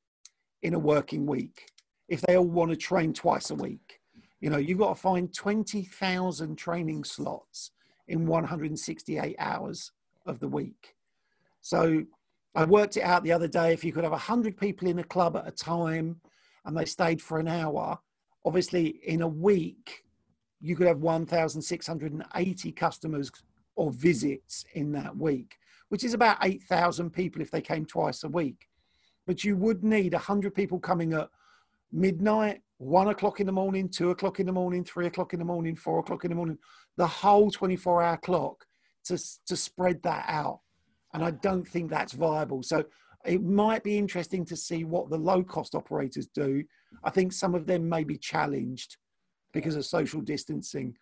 in 0.61 0.74
a 0.74 0.80
working 0.80 1.26
week 1.26 1.71
if 2.07 2.21
they 2.21 2.38
all 2.38 2.45
want 2.45 2.71
to 2.71 2.78
train 2.78 3.13
twice 3.13 3.49
a 3.49 3.55
week? 3.55 3.99
You 4.39 4.49
know, 4.49 4.57
you've 4.57 4.80
got 4.80 4.95
to 4.95 5.01
find 5.01 5.34
20,000 5.34 6.55
training 6.55 7.03
slots 7.03 7.71
in 8.07 8.26
168 8.26 9.36
hours 9.39 9.91
of 10.26 10.39
the 10.39 10.47
week. 10.47 10.95
So 11.61 12.03
I 12.55 12.65
worked 12.65 12.97
it 12.97 13.03
out 13.03 13.24
the 13.24 13.32
other 13.32 13.47
day. 13.47 13.74
If 13.74 13.84
you 13.84 13.93
could 13.93 14.03
have 14.03 14.11
100 14.11 14.57
people 14.57 14.88
in 14.88 14.99
a 14.99 15.03
club 15.03 15.36
at 15.38 15.47
a 15.47 15.51
time, 15.51 16.19
and 16.65 16.78
they 16.78 16.86
stayed 16.86 17.21
for 17.21 17.39
an 17.39 17.47
hour, 17.47 17.99
obviously 18.45 18.99
in 19.05 19.21
a 19.21 19.27
week, 19.27 20.03
you 20.61 20.75
could 20.75 20.87
have 20.87 20.99
1,680 20.99 22.71
customers 22.71 23.31
or 23.75 23.91
visits 23.91 24.65
in 24.73 24.91
that 24.93 25.15
week, 25.15 25.55
which 25.89 26.03
is 26.03 26.13
about 26.13 26.37
8,000 26.41 27.09
people 27.11 27.41
if 27.41 27.51
they 27.51 27.61
came 27.61 27.85
twice 27.85 28.23
a 28.23 28.29
week. 28.29 28.67
But 29.25 29.43
you 29.43 29.55
would 29.57 29.83
need 29.83 30.13
100 30.13 30.53
people 30.53 30.79
coming 30.79 31.13
at 31.13 31.29
midnight, 31.91 32.61
one 32.77 33.07
o'clock 33.07 33.39
in 33.39 33.45
the 33.45 33.51
morning, 33.51 33.87
two 33.87 34.09
o'clock 34.11 34.39
in 34.39 34.45
the 34.45 34.51
morning, 34.51 34.83
three 34.83 35.07
o'clock 35.07 35.33
in 35.33 35.39
the 35.39 35.45
morning, 35.45 35.75
four 35.75 35.99
o'clock 35.99 36.25
in 36.25 36.31
the 36.31 36.35
morning, 36.35 36.57
the 36.97 37.07
whole 37.07 37.49
24 37.49 38.03
hour 38.03 38.17
clock 38.17 38.65
to, 39.05 39.17
to 39.45 39.55
spread 39.55 40.01
that 40.03 40.25
out. 40.27 40.59
And 41.13 41.23
I 41.23 41.31
don't 41.31 41.67
think 41.67 41.89
that's 41.89 42.13
viable. 42.13 42.63
So 42.63 42.83
it 43.26 43.41
might 43.41 43.84
be 43.84 43.97
interesting 43.97 44.45
to 44.45 44.55
see 44.55 44.84
what 44.84 45.09
the 45.09 45.17
low 45.17 45.43
cost 45.43 45.76
operators 45.76 46.28
do. 46.28 46.63
I 47.03 47.09
think 47.09 47.32
some 47.32 47.55
of 47.55 47.65
them 47.65 47.88
may 47.88 48.03
be 48.03 48.17
challenged 48.17 48.97
because 49.53 49.76
of 49.76 49.86
social 49.86 50.21
distancing. 50.21 50.95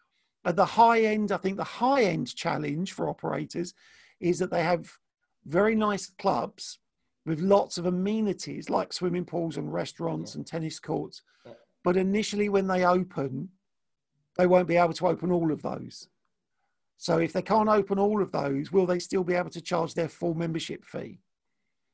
At 0.45 0.55
the 0.55 0.65
high 0.65 1.01
end, 1.01 1.31
I 1.31 1.37
think 1.37 1.57
the 1.57 1.63
high 1.63 2.03
end 2.03 2.35
challenge 2.35 2.93
for 2.93 3.09
operators 3.09 3.73
is 4.19 4.39
that 4.39 4.51
they 4.51 4.63
have 4.63 4.91
very 5.45 5.75
nice 5.75 6.11
clubs 6.19 6.79
with 7.25 7.39
lots 7.39 7.77
of 7.77 7.85
amenities 7.85 8.69
like 8.69 8.93
swimming 8.93 9.25
pools 9.25 9.57
and 9.57 9.71
restaurants 9.71 10.33
yeah. 10.33 10.39
and 10.39 10.47
tennis 10.47 10.79
courts. 10.79 11.23
Yeah. 11.45 11.53
But 11.83 11.97
initially, 11.97 12.49
when 12.49 12.67
they 12.67 12.85
open, 12.85 13.49
they 14.37 14.47
won't 14.47 14.67
be 14.67 14.77
able 14.77 14.93
to 14.93 15.07
open 15.07 15.31
all 15.31 15.51
of 15.51 15.61
those. 15.61 16.07
So, 16.97 17.17
if 17.17 17.33
they 17.33 17.41
can't 17.41 17.69
open 17.69 17.97
all 17.97 18.21
of 18.21 18.31
those, 18.31 18.71
will 18.71 18.85
they 18.85 18.99
still 18.99 19.23
be 19.23 19.33
able 19.33 19.49
to 19.51 19.61
charge 19.61 19.93
their 19.93 20.09
full 20.09 20.35
membership 20.35 20.85
fee? 20.85 21.19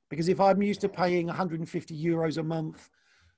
Because 0.09 0.29
if 0.29 0.39
I'm 0.39 0.61
used 0.61 0.81
to 0.81 0.89
paying 0.89 1.27
150 1.27 2.03
euros 2.03 2.37
a 2.37 2.43
month 2.43 2.89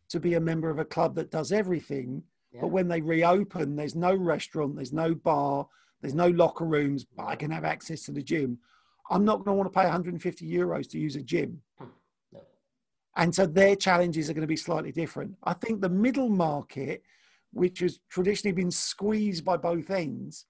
to 0.09 0.19
be 0.19 0.35
a 0.35 0.39
member 0.39 0.69
of 0.69 0.79
a 0.79 0.85
club 0.85 1.15
that 1.15 1.31
does 1.31 1.51
everything, 1.51 2.23
yeah. 2.51 2.61
but 2.61 2.67
when 2.67 2.87
they 2.87 3.01
reopen, 3.01 3.75
there's 3.75 3.95
no 3.95 4.13
restaurant, 4.13 4.75
there's 4.75 4.93
no 4.93 5.15
bar, 5.15 5.67
there's 6.01 6.15
no 6.15 6.27
locker 6.27 6.65
rooms, 6.65 7.05
but 7.05 7.25
I 7.25 7.35
can 7.35 7.51
have 7.51 7.65
access 7.65 8.03
to 8.03 8.11
the 8.11 8.23
gym. 8.23 8.59
I'm 9.09 9.25
not 9.25 9.43
going 9.43 9.55
to 9.55 9.57
want 9.57 9.71
to 9.71 9.77
pay 9.77 9.85
150 9.85 10.49
euros 10.49 10.89
to 10.91 10.99
use 10.99 11.15
a 11.15 11.21
gym. 11.21 11.61
Hmm. 11.77 11.85
No. 12.31 12.41
And 13.15 13.33
so 13.33 13.45
their 13.45 13.75
challenges 13.75 14.29
are 14.29 14.33
going 14.33 14.41
to 14.41 14.47
be 14.47 14.55
slightly 14.55 14.91
different. 14.91 15.35
I 15.43 15.53
think 15.53 15.81
the 15.81 15.89
middle 15.89 16.29
market, 16.29 17.03
which 17.51 17.79
has 17.79 17.99
traditionally 18.09 18.53
been 18.53 18.71
squeezed 18.71 19.43
by 19.43 19.57
both 19.57 19.89
ends, 19.89 20.45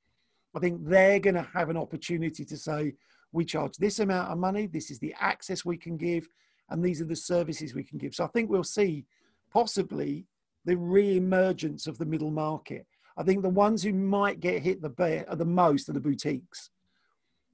I 0.55 0.59
think 0.59 0.85
they're 0.85 1.19
going 1.19 1.35
to 1.35 1.47
have 1.53 1.69
an 1.69 1.77
opportunity 1.77 2.43
to 2.43 2.57
say, 2.57 2.93
we 3.31 3.45
charge 3.45 3.77
this 3.77 3.99
amount 3.99 4.31
of 4.31 4.37
money, 4.37 4.67
this 4.67 4.89
is 4.89 4.99
the 4.99 5.15
access 5.19 5.63
we 5.63 5.77
can 5.77 5.97
give, 5.97 6.27
and 6.69 6.83
these 6.83 7.01
are 7.01 7.05
the 7.05 7.15
services 7.15 7.73
we 7.73 7.83
can 7.83 7.97
give. 7.97 8.13
So 8.15 8.23
I 8.23 8.27
think 8.27 8.49
we'll 8.49 8.63
see 8.63 9.05
possibly 9.51 10.25
the 10.65 10.77
re-emergence 10.77 11.87
of 11.87 11.97
the 11.97 12.05
middle 12.05 12.31
market. 12.31 12.85
I 13.17 13.23
think 13.23 13.41
the 13.41 13.49
ones 13.49 13.83
who 13.83 13.93
might 13.93 14.39
get 14.39 14.61
hit 14.61 14.81
the, 14.81 14.89
bear, 14.89 15.25
the 15.31 15.45
most 15.45 15.89
are 15.89 15.93
the 15.93 15.99
boutiques 15.99 16.69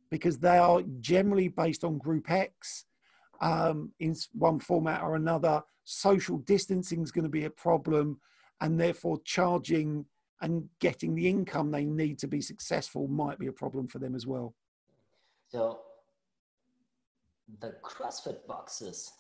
because 0.10 0.38
they 0.38 0.58
are 0.58 0.82
generally 1.00 1.48
based 1.48 1.84
on 1.84 1.98
Group 1.98 2.30
X 2.30 2.86
um, 3.42 3.92
in 4.00 4.16
one 4.34 4.60
format 4.60 5.02
or 5.02 5.16
another. 5.16 5.64
Social 5.84 6.38
distancing 6.38 7.02
is 7.02 7.12
going 7.12 7.24
to 7.24 7.30
be 7.30 7.46
a 7.46 7.50
problem, 7.50 8.20
and 8.62 8.80
therefore 8.80 9.20
charging 9.24 10.06
and 10.42 10.68
getting 10.80 11.16
the 11.16 11.28
income 11.28 11.72
they 11.72 11.86
need 11.86 12.20
to 12.20 12.28
be 12.28 12.42
successful 12.42 13.08
might 13.08 13.40
be 13.40 13.48
a 13.48 13.52
problem 13.52 13.88
for 13.88 14.00
them 14.00 14.16
as 14.16 14.28
well. 14.28 14.54
So 15.48 15.80
the 17.60 17.76
CrossFit 17.84 18.46
boxes 18.48 19.12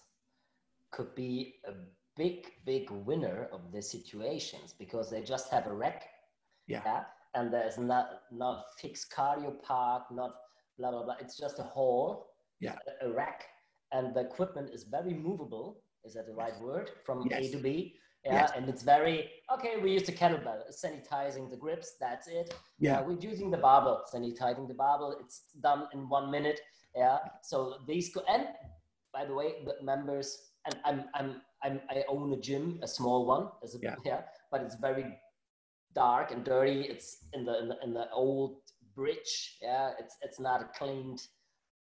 could 0.91 1.13
be 1.15 1.55
a 1.67 1.73
big, 2.17 2.45
big 2.65 2.89
winner 2.89 3.47
of 3.51 3.71
the 3.71 3.81
situations 3.81 4.73
because 4.77 5.09
they 5.09 5.21
just 5.21 5.49
have 5.51 5.67
a 5.67 5.73
rack. 5.73 6.05
Yeah. 6.67 6.81
yeah? 6.85 7.03
And 7.35 7.53
there's 7.53 7.77
not 7.77 8.21
not 8.31 8.63
fixed 8.81 9.11
cardio 9.11 9.61
park, 9.61 10.03
not 10.11 10.31
blah 10.77 10.91
blah 10.91 11.03
blah. 11.03 11.15
It's 11.19 11.37
just 11.37 11.59
a 11.59 11.63
hall, 11.63 12.27
Yeah. 12.59 12.77
a, 13.01 13.07
a 13.07 13.11
rack, 13.13 13.43
and 13.91 14.15
the 14.15 14.21
equipment 14.21 14.69
is 14.73 14.83
very 14.85 15.13
movable. 15.13 15.81
Is 16.05 16.13
that 16.13 16.27
the 16.27 16.33
right 16.33 16.59
word? 16.61 16.91
From 17.05 17.27
A 17.31 17.51
to 17.51 17.57
B. 17.57 17.95
Yeah, 18.25 18.33
Yes. 18.33 18.51
and 18.55 18.67
it's 18.67 18.81
very 18.81 19.29
okay. 19.53 19.77
We 19.77 19.91
use 19.91 20.03
the 20.03 20.11
kettlebell, 20.11 20.61
sanitizing 20.83 21.49
the 21.49 21.57
grips. 21.57 21.93
That's 21.99 22.27
it. 22.27 22.55
Yeah. 22.79 22.99
Uh, 22.99 23.03
we're 23.03 23.19
using 23.19 23.51
the 23.51 23.57
barbell, 23.57 24.03
sanitizing 24.11 24.67
the 24.67 24.73
barbell. 24.73 25.15
It's 25.21 25.43
done 25.61 25.87
in 25.93 26.09
one 26.09 26.31
minute. 26.31 26.59
Yeah. 26.95 27.19
So 27.43 27.75
these 27.87 28.11
go 28.13 28.21
and 28.27 28.47
by 29.13 29.25
the 29.25 29.33
way, 29.33 29.63
the 29.63 29.75
members 29.83 30.27
and 30.65 30.75
I'm 30.83 31.05
I'm 31.13 31.41
I'm 31.63 31.81
I 31.89 32.03
own 32.07 32.33
a 32.33 32.37
gym, 32.37 32.79
a 32.81 32.87
small 32.87 33.25
one, 33.25 33.49
as 33.63 33.75
a, 33.75 33.79
Yeah. 33.79 34.21
but 34.51 34.61
it's 34.61 34.75
very 34.75 35.05
dark 35.93 36.31
and 36.31 36.43
dirty. 36.43 36.81
It's 36.81 37.27
in 37.33 37.45
the 37.45 37.59
in 37.61 37.67
the, 37.69 37.77
in 37.83 37.93
the 37.93 38.09
old 38.11 38.57
bridge. 38.95 39.57
Yeah. 39.61 39.91
It's 39.99 40.15
it's 40.23 40.39
not 40.39 40.61
a 40.61 40.69
cleaned 40.79 41.21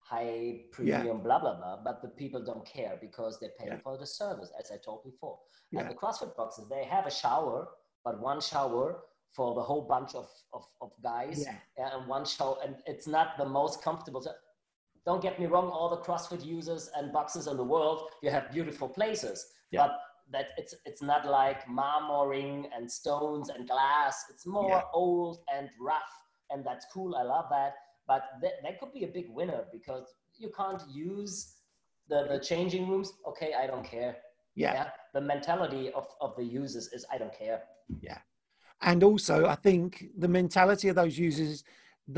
high 0.10 0.61
premium 0.76 1.18
blah 1.26 1.40
blah 1.44 1.56
blah 1.60 1.77
but 1.88 2.02
the 2.02 2.07
people 2.22 2.41
don't 2.49 2.65
care 2.65 2.94
because 3.07 3.34
they 3.40 3.49
pay 3.60 3.68
Yeah. 3.68 3.77
for 3.86 3.94
the 4.02 4.10
service 4.22 4.49
as 4.60 4.72
i 4.76 4.77
told 4.88 4.99
before 5.11 5.38
Yeah. 5.72 5.80
and 5.81 5.90
the 5.91 5.98
CrossFit 6.02 6.31
boxes, 6.41 6.64
they 6.73 6.84
have 6.95 7.06
a 7.11 7.15
shower, 7.23 7.57
but 8.06 8.14
one 8.31 8.41
shower 8.52 8.88
for 9.36 9.48
the 9.57 9.65
whole 9.69 9.84
bunch 9.95 10.11
of, 10.22 10.27
of, 10.57 10.64
of 10.84 10.90
guys. 11.11 11.38
Yeah. 11.45 11.57
and 11.94 12.07
one 12.18 12.26
shower, 12.34 12.56
and 12.65 12.73
it's 12.91 13.07
not 13.18 13.27
the 13.41 13.45
most 13.60 13.76
comfortable. 13.88 14.22
So 14.27 14.31
don't 15.07 15.22
get 15.27 15.36
me 15.41 15.45
wrong, 15.52 15.68
all 15.77 15.90
the 15.95 16.02
CrossFit 16.07 16.44
users 16.57 16.84
and 16.95 17.06
boxes 17.19 17.45
in 17.52 17.56
the 17.61 17.68
world, 17.76 17.98
you 18.23 18.30
have 18.38 18.45
beautiful 18.57 18.90
places. 18.99 19.38
Yeah. 19.72 19.81
But 19.81 19.91
that 20.34 20.48
it's 20.61 20.73
it's 20.90 21.03
not 21.11 21.22
like 21.40 21.60
marmoring 21.81 22.56
and 22.76 22.84
stones 23.02 23.45
and 23.53 23.61
glass. 23.73 24.15
It's 24.31 24.45
more 24.57 24.69
Yeah. 24.77 25.02
old 25.03 25.36
and 25.56 25.65
rough, 25.91 26.14
and 26.52 26.60
that's 26.68 26.86
cool. 26.94 27.11
I 27.22 27.23
love 27.36 27.48
that. 27.57 27.73
But 28.10 28.23
that, 28.41 28.53
that 28.64 28.73
could 28.80 28.91
be 28.99 29.03
a 29.10 29.11
big 29.19 29.27
winner 29.40 29.61
because 29.72 30.06
you 30.44 30.49
can't 30.61 30.81
use 30.90 31.34
the, 32.10 32.19
the 32.31 32.40
changing 32.40 32.90
rooms. 32.90 33.14
Okay, 33.31 33.52
I 33.61 33.65
don't 33.72 33.86
care 33.95 34.14
Yeah. 34.56 34.73
yeah 34.77 34.88
the 35.14 35.22
mentality 35.22 35.84
of, 35.99 36.06
of 36.26 36.30
the 36.40 36.44
users 36.60 36.86
is 36.95 37.02
i 37.14 37.18
don't 37.22 37.36
care 37.44 37.60
Yeah. 38.07 38.19
And 38.90 39.03
also, 39.03 39.36
I 39.45 39.56
think 39.65 39.90
the 40.23 40.27
mentality 40.41 40.88
of 40.90 40.95
those 40.95 41.18
users, 41.18 41.64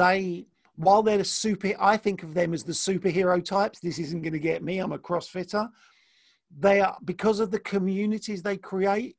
they, 0.01 0.45
while 0.76 1.01
they're 1.03 1.18
the 1.18 1.26
super, 1.43 1.72
I 1.80 1.97
think 1.97 2.22
of 2.23 2.31
them 2.35 2.53
as 2.53 2.63
the 2.63 2.73
superhero 2.88 3.43
types. 3.43 3.80
This 3.80 3.97
isn't 4.05 4.22
going 4.22 4.39
to 4.41 4.47
get 4.51 4.63
me. 4.63 4.77
I'm 4.80 4.91
a 4.91 4.99
CrossFitter. 4.99 5.65
They 6.65 6.77
are, 6.81 6.97
because 7.03 7.39
of 7.39 7.49
the 7.49 7.59
communities 7.73 8.41
they 8.43 8.57
create, 8.57 9.15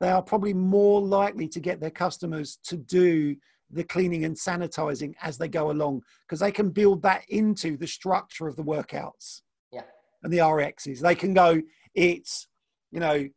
they 0.00 0.10
are 0.10 0.22
probably 0.22 0.54
more 0.54 1.00
likely 1.00 1.46
to 1.54 1.60
get 1.60 1.78
their 1.80 1.96
customers 2.04 2.58
to 2.70 2.76
do 2.76 3.36
the 3.70 3.84
cleaning 3.84 4.24
and 4.24 4.36
sanitizing 4.36 5.14
as 5.22 5.38
they 5.38 5.48
go 5.48 5.70
along 5.70 6.02
because 6.26 6.40
they 6.40 6.52
can 6.52 6.70
build 6.70 7.02
that 7.02 7.22
into 7.28 7.76
the 7.76 7.86
structure 7.86 8.48
of 8.48 8.56
the 8.56 8.64
workouts 8.64 9.42
yeah 9.72 9.82
and 10.22 10.32
the 10.32 10.38
RXs. 10.38 11.00
They 11.00 11.14
can 11.14 11.34
go, 11.34 11.60
it's, 11.94 12.48
you 12.90 13.00
know, 13.00 13.28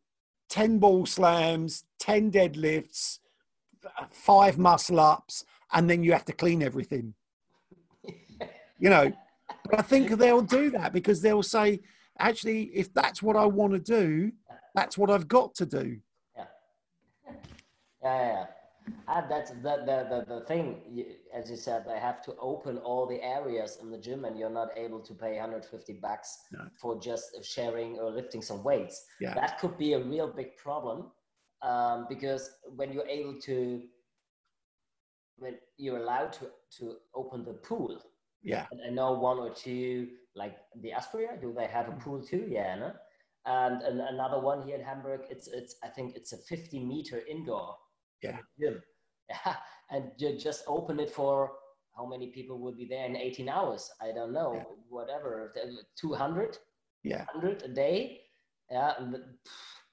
10 0.50 0.78
ball 0.78 1.06
slams, 1.06 1.84
10 2.00 2.30
deadlifts, 2.30 3.18
five 4.10 4.58
muscle 4.58 5.00
ups, 5.00 5.44
and 5.72 5.88
then 5.88 6.02
you 6.02 6.12
have 6.12 6.24
to 6.26 6.32
clean 6.32 6.62
everything. 6.62 7.14
You 8.80 8.90
know, 8.90 9.12
but 9.70 9.78
I 9.78 9.82
think 9.82 10.10
they'll 10.10 10.42
do 10.42 10.68
that 10.72 10.92
because 10.92 11.22
they'll 11.22 11.44
say, 11.44 11.80
actually, 12.18 12.64
if 12.74 12.92
that's 12.92 13.22
what 13.22 13.36
I 13.36 13.46
want 13.46 13.72
to 13.72 13.78
do, 13.78 14.32
that's 14.74 14.98
what 14.98 15.10
I've 15.10 15.28
got 15.28 15.54
to 15.54 15.64
do. 15.64 16.00
yeah 16.36 16.44
yeah, 18.02 18.26
yeah. 18.26 18.46
And 19.08 19.30
that's 19.30 19.50
the, 19.50 19.76
the, 19.86 20.06
the, 20.10 20.34
the 20.34 20.40
thing, 20.46 20.82
you, 20.90 21.04
as 21.34 21.50
you 21.50 21.56
said, 21.56 21.84
they 21.86 21.98
have 21.98 22.22
to 22.22 22.34
open 22.38 22.78
all 22.78 23.06
the 23.06 23.22
areas 23.22 23.78
in 23.80 23.90
the 23.90 23.98
gym 23.98 24.24
and 24.24 24.38
you're 24.38 24.50
not 24.50 24.68
able 24.76 25.00
to 25.00 25.14
pay 25.14 25.32
150 25.32 25.92
bucks 26.02 26.38
No. 26.52 26.60
for 26.80 26.98
just 27.00 27.26
sharing 27.44 27.98
or 27.98 28.10
lifting 28.10 28.42
some 28.42 28.62
weights. 28.62 29.04
Yeah. 29.20 29.34
That 29.34 29.58
could 29.58 29.78
be 29.78 29.94
a 29.94 30.02
real 30.02 30.28
big 30.28 30.56
problem 30.56 31.10
um, 31.62 32.06
because 32.08 32.50
when 32.76 32.92
you're 32.92 33.06
able 33.06 33.40
to, 33.42 33.82
when 35.36 35.54
you're 35.78 35.98
allowed 35.98 36.32
to, 36.34 36.46
to 36.78 36.96
open 37.14 37.44
the 37.44 37.54
pool, 37.54 37.98
Yeah. 38.42 38.66
And 38.70 38.80
I 38.86 38.90
know 38.90 39.12
one 39.12 39.38
or 39.38 39.50
two, 39.54 40.08
like 40.36 40.56
the 40.82 40.90
Aspria, 40.92 41.40
do 41.40 41.54
they 41.56 41.66
have 41.66 41.88
a 41.88 41.92
pool 41.92 42.22
too? 42.22 42.44
Yeah, 42.48 42.76
no? 42.76 42.92
And, 43.46 43.82
and 43.82 44.00
another 44.00 44.40
one 44.40 44.66
here 44.66 44.76
in 44.76 44.84
Hamburg, 44.84 45.22
it's 45.30 45.48
it's 45.48 45.76
I 45.82 45.88
think 45.88 46.14
it's 46.16 46.32
a 46.32 46.38
50 46.38 46.84
meter 46.84 47.22
indoor 47.28 47.76
Yeah. 48.24 48.38
gym. 48.60 48.82
Yeah, 49.28 49.56
and 49.90 50.12
you 50.18 50.38
just 50.38 50.64
open 50.66 51.00
it 51.00 51.10
for 51.10 51.52
how 51.96 52.06
many 52.06 52.28
people 52.28 52.58
would 52.58 52.76
be 52.76 52.86
there 52.86 53.06
in 53.06 53.16
18 53.16 53.48
hours? 53.48 53.90
I 54.00 54.12
don't 54.12 54.32
know, 54.32 54.54
Yeah. 54.54 54.64
whatever, 54.88 55.54
200, 55.96 56.58
Yeah. 57.02 57.24
100 57.32 57.62
a 57.62 57.68
day. 57.68 58.20
Yeah, 58.70 58.94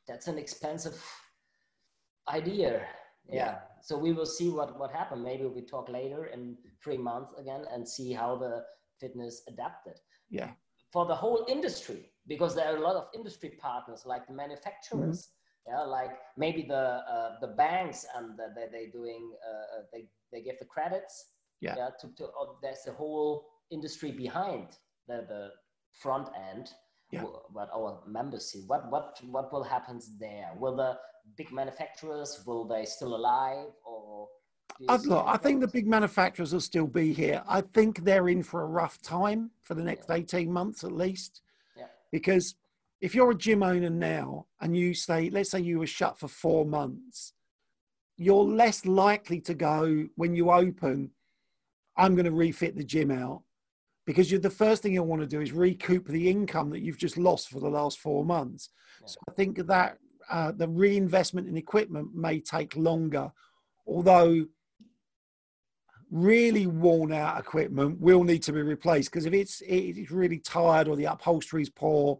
that's 0.07 0.27
an 0.27 0.37
expensive 0.37 0.97
idea. 2.27 2.87
Yeah. 3.27 3.35
Yeah. 3.35 3.59
So 3.81 3.97
we 3.97 4.13
will 4.13 4.25
see 4.25 4.49
what 4.49 4.79
what 4.79 4.91
happened. 4.91 5.23
Maybe 5.23 5.45
we 5.45 5.61
talk 5.61 5.89
later 5.89 6.25
in 6.25 6.57
three 6.83 6.97
months 6.97 7.33
again 7.37 7.65
and 7.73 7.87
see 7.87 8.13
how 8.13 8.35
the 8.37 8.63
fitness 8.99 9.43
adapted 9.47 9.97
Yeah. 10.29 10.51
for 10.93 11.05
the 11.05 11.15
whole 11.15 11.45
industry 11.47 12.11
because 12.27 12.55
there 12.55 12.67
are 12.71 12.77
a 12.77 12.81
lot 12.87 12.95
of 12.95 13.07
industry 13.13 13.51
partners 13.67 14.05
like 14.05 14.25
the 14.27 14.33
manufacturers. 14.33 15.19
Mm-hmm. 15.19 15.40
Yeah, 15.67 15.83
like 15.83 16.11
maybe 16.37 16.63
the 16.67 17.03
uh, 17.13 17.35
the 17.39 17.47
banks 17.47 18.05
and 18.15 18.37
the, 18.37 18.47
they 18.55 18.67
they 18.71 18.85
doing 18.91 19.31
uh, 19.45 19.79
uh, 19.79 19.83
they 19.93 20.07
they 20.31 20.41
give 20.41 20.57
the 20.59 20.65
credits. 20.65 21.25
Yeah. 21.61 21.75
to, 22.01 22.07
to 22.17 22.25
oh, 22.35 22.57
there's 22.63 22.87
a 22.87 22.93
whole 22.93 23.45
industry 23.69 24.11
behind 24.11 24.69
the 25.07 25.25
the 25.27 25.49
front 26.01 26.29
end 26.51 26.69
Yeah. 27.11 27.23
what 27.51 27.69
our 27.75 28.01
members 28.07 28.51
see. 28.51 28.63
What 28.65 28.89
what 28.89 29.19
what 29.29 29.51
will 29.53 29.63
happen 29.63 29.99
there? 30.19 30.49
Will 30.57 30.75
the 30.75 30.97
big 31.37 31.51
manufacturers 31.51 32.43
will 32.47 32.65
they 32.67 32.85
still 32.85 33.15
alive 33.15 33.67
or? 33.85 34.27
Look, 34.79 35.25
I 35.27 35.37
think 35.37 35.61
the 35.61 35.67
big 35.67 35.85
manufacturers 35.85 36.53
will 36.53 36.61
still 36.61 36.87
be 36.87 37.13
here. 37.13 37.43
I 37.47 37.61
think 37.61 38.03
they're 38.03 38.29
in 38.29 38.41
for 38.41 38.63
a 38.63 38.65
rough 38.65 38.99
time 39.01 39.51
for 39.61 39.75
the 39.75 39.83
next 39.83 40.09
18 40.09 40.51
months 40.51 40.83
at 40.83 40.91
least. 40.91 41.41
Yeah. 41.77 41.85
Because 42.11 42.55
if 43.01 43.15
you're 43.15 43.31
a 43.31 43.37
gym 43.37 43.63
owner 43.63 43.89
now 43.89 44.45
and 44.61 44.77
you 44.77 44.93
say, 44.93 45.29
let's 45.31 45.49
say 45.49 45.59
you 45.59 45.79
were 45.79 45.87
shut 45.87 46.19
for 46.19 46.27
four 46.27 46.65
months, 46.65 47.33
you're 48.15 48.43
less 48.43 48.85
likely 48.85 49.41
to 49.41 49.55
go 49.55 50.07
when 50.15 50.35
you 50.35 50.51
open, 50.51 51.09
I'm 51.97 52.13
going 52.13 52.25
to 52.25 52.31
refit 52.31 52.75
the 52.75 52.83
gym 52.83 53.09
out. 53.09 53.41
Because 54.05 54.29
the 54.29 54.49
first 54.49 54.81
thing 54.81 54.93
you'll 54.93 55.05
want 55.05 55.21
to 55.21 55.27
do 55.27 55.41
is 55.41 55.51
recoup 55.51 56.07
the 56.07 56.29
income 56.29 56.69
that 56.71 56.81
you've 56.81 56.97
just 56.97 57.17
lost 57.17 57.49
for 57.49 57.59
the 57.59 57.69
last 57.69 57.99
four 57.99 58.23
months. 58.23 58.69
Yeah. 59.01 59.07
So 59.07 59.17
I 59.29 59.33
think 59.33 59.65
that 59.67 59.97
uh, 60.29 60.51
the 60.51 60.67
reinvestment 60.67 61.47
in 61.47 61.57
equipment 61.57 62.13
may 62.13 62.39
take 62.39 62.75
longer, 62.75 63.31
although 63.87 64.45
really 66.11 66.67
worn 66.67 67.13
out 67.13 67.39
equipment 67.39 67.99
will 67.99 68.23
need 68.23 68.43
to 68.43 68.51
be 68.51 68.61
replaced 68.61 69.09
because 69.09 69.25
if 69.25 69.33
it's 69.33 69.63
it's 69.65 70.11
really 70.11 70.39
tired 70.39 70.89
or 70.89 70.97
the 70.97 71.05
upholstery 71.05 71.61
is 71.61 71.69
poor. 71.69 72.19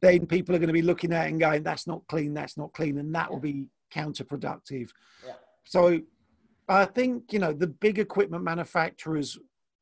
Then 0.00 0.26
people 0.26 0.54
are 0.54 0.58
going 0.58 0.68
to 0.68 0.72
be 0.72 0.82
looking 0.82 1.12
at 1.12 1.26
it 1.26 1.30
and 1.30 1.40
going 1.40 1.62
that's 1.62 1.86
not 1.86 2.02
clean 2.08 2.34
that's 2.34 2.56
not 2.56 2.72
clean 2.72 2.98
and 2.98 3.14
that 3.14 3.30
will 3.30 3.40
be 3.40 3.66
counterproductive 3.92 4.90
Yeah. 5.24 5.32
so 5.64 6.00
i 6.68 6.84
think 6.84 7.32
you 7.32 7.38
know 7.38 7.52
the 7.52 7.66
big 7.66 7.98
equipment 7.98 8.44
manufacturers 8.44 9.38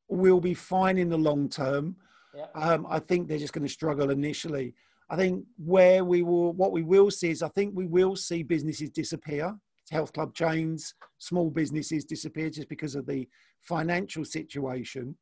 will 0.09 0.41
be 0.41 0.55
fine 0.55 0.99
in 0.99 1.09
the 1.09 1.19
long 1.19 1.49
term 1.49 1.97
Yeah. 2.35 2.47
um, 2.55 2.86
i 2.89 2.99
think 2.99 3.28
they're 3.28 3.39
just 3.39 3.53
going 3.53 3.66
to 3.66 3.73
struggle 3.73 4.11
initially 4.11 4.74
i 5.11 5.16
think 5.16 5.45
where 5.57 6.05
we 6.05 6.23
will 6.23 6.53
what 6.53 6.73
we 6.73 6.82
will 6.82 7.11
see 7.11 7.31
is 7.31 7.43
i 7.43 7.49
think 7.49 7.74
we 7.74 7.86
will 7.86 8.16
see 8.16 8.43
businesses 8.43 8.91
disappear 8.91 9.57
health 9.91 10.12
club 10.12 10.35
chains, 10.35 10.95
small 11.19 11.51
businesses 11.51 12.05
disappear 12.05 12.49
just 12.51 12.69
because 12.69 12.95
of 12.95 13.05
the 13.07 13.28
financial 13.61 14.24
situation. 14.24 15.15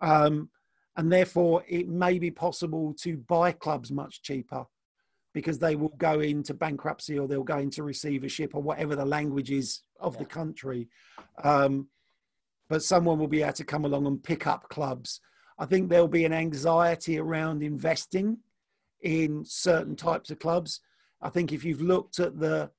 Um, 0.00 0.50
and 0.98 1.12
therefore, 1.12 1.62
it 1.68 1.88
may 1.88 2.18
be 2.18 2.32
possible 2.32 2.92
to 3.02 3.16
buy 3.16 3.52
clubs 3.52 3.92
much 3.92 4.20
cheaper 4.20 4.66
because 5.32 5.60
they 5.60 5.76
will 5.76 5.94
go 5.96 6.18
into 6.18 6.52
bankruptcy 6.52 7.16
or 7.16 7.28
they'll 7.28 7.44
go 7.44 7.58
into 7.58 7.84
receivership 7.84 8.52
or 8.52 8.60
whatever 8.60 8.96
the 8.96 9.04
language 9.04 9.52
is 9.52 9.82
of 10.00 10.18
the 10.18 10.24
country. 10.24 10.88
Um, 11.44 11.86
but 12.68 12.82
someone 12.82 13.20
will 13.20 13.28
be 13.28 13.42
able 13.42 13.52
to 13.52 13.64
come 13.64 13.84
along 13.84 14.06
and 14.08 14.20
pick 14.20 14.48
up 14.48 14.68
clubs. 14.70 15.20
I 15.56 15.66
think 15.66 15.88
there'll 15.88 16.08
be 16.08 16.24
an 16.24 16.32
anxiety 16.32 17.16
around 17.16 17.62
investing 17.62 18.38
in 19.00 19.44
certain 19.44 19.94
types 19.94 20.32
of 20.32 20.40
clubs. 20.40 20.80
I 21.22 21.28
think 21.28 21.52
if 21.52 21.64
you've 21.64 21.80
looked 21.80 22.18
at 22.18 22.40
the 22.40 22.70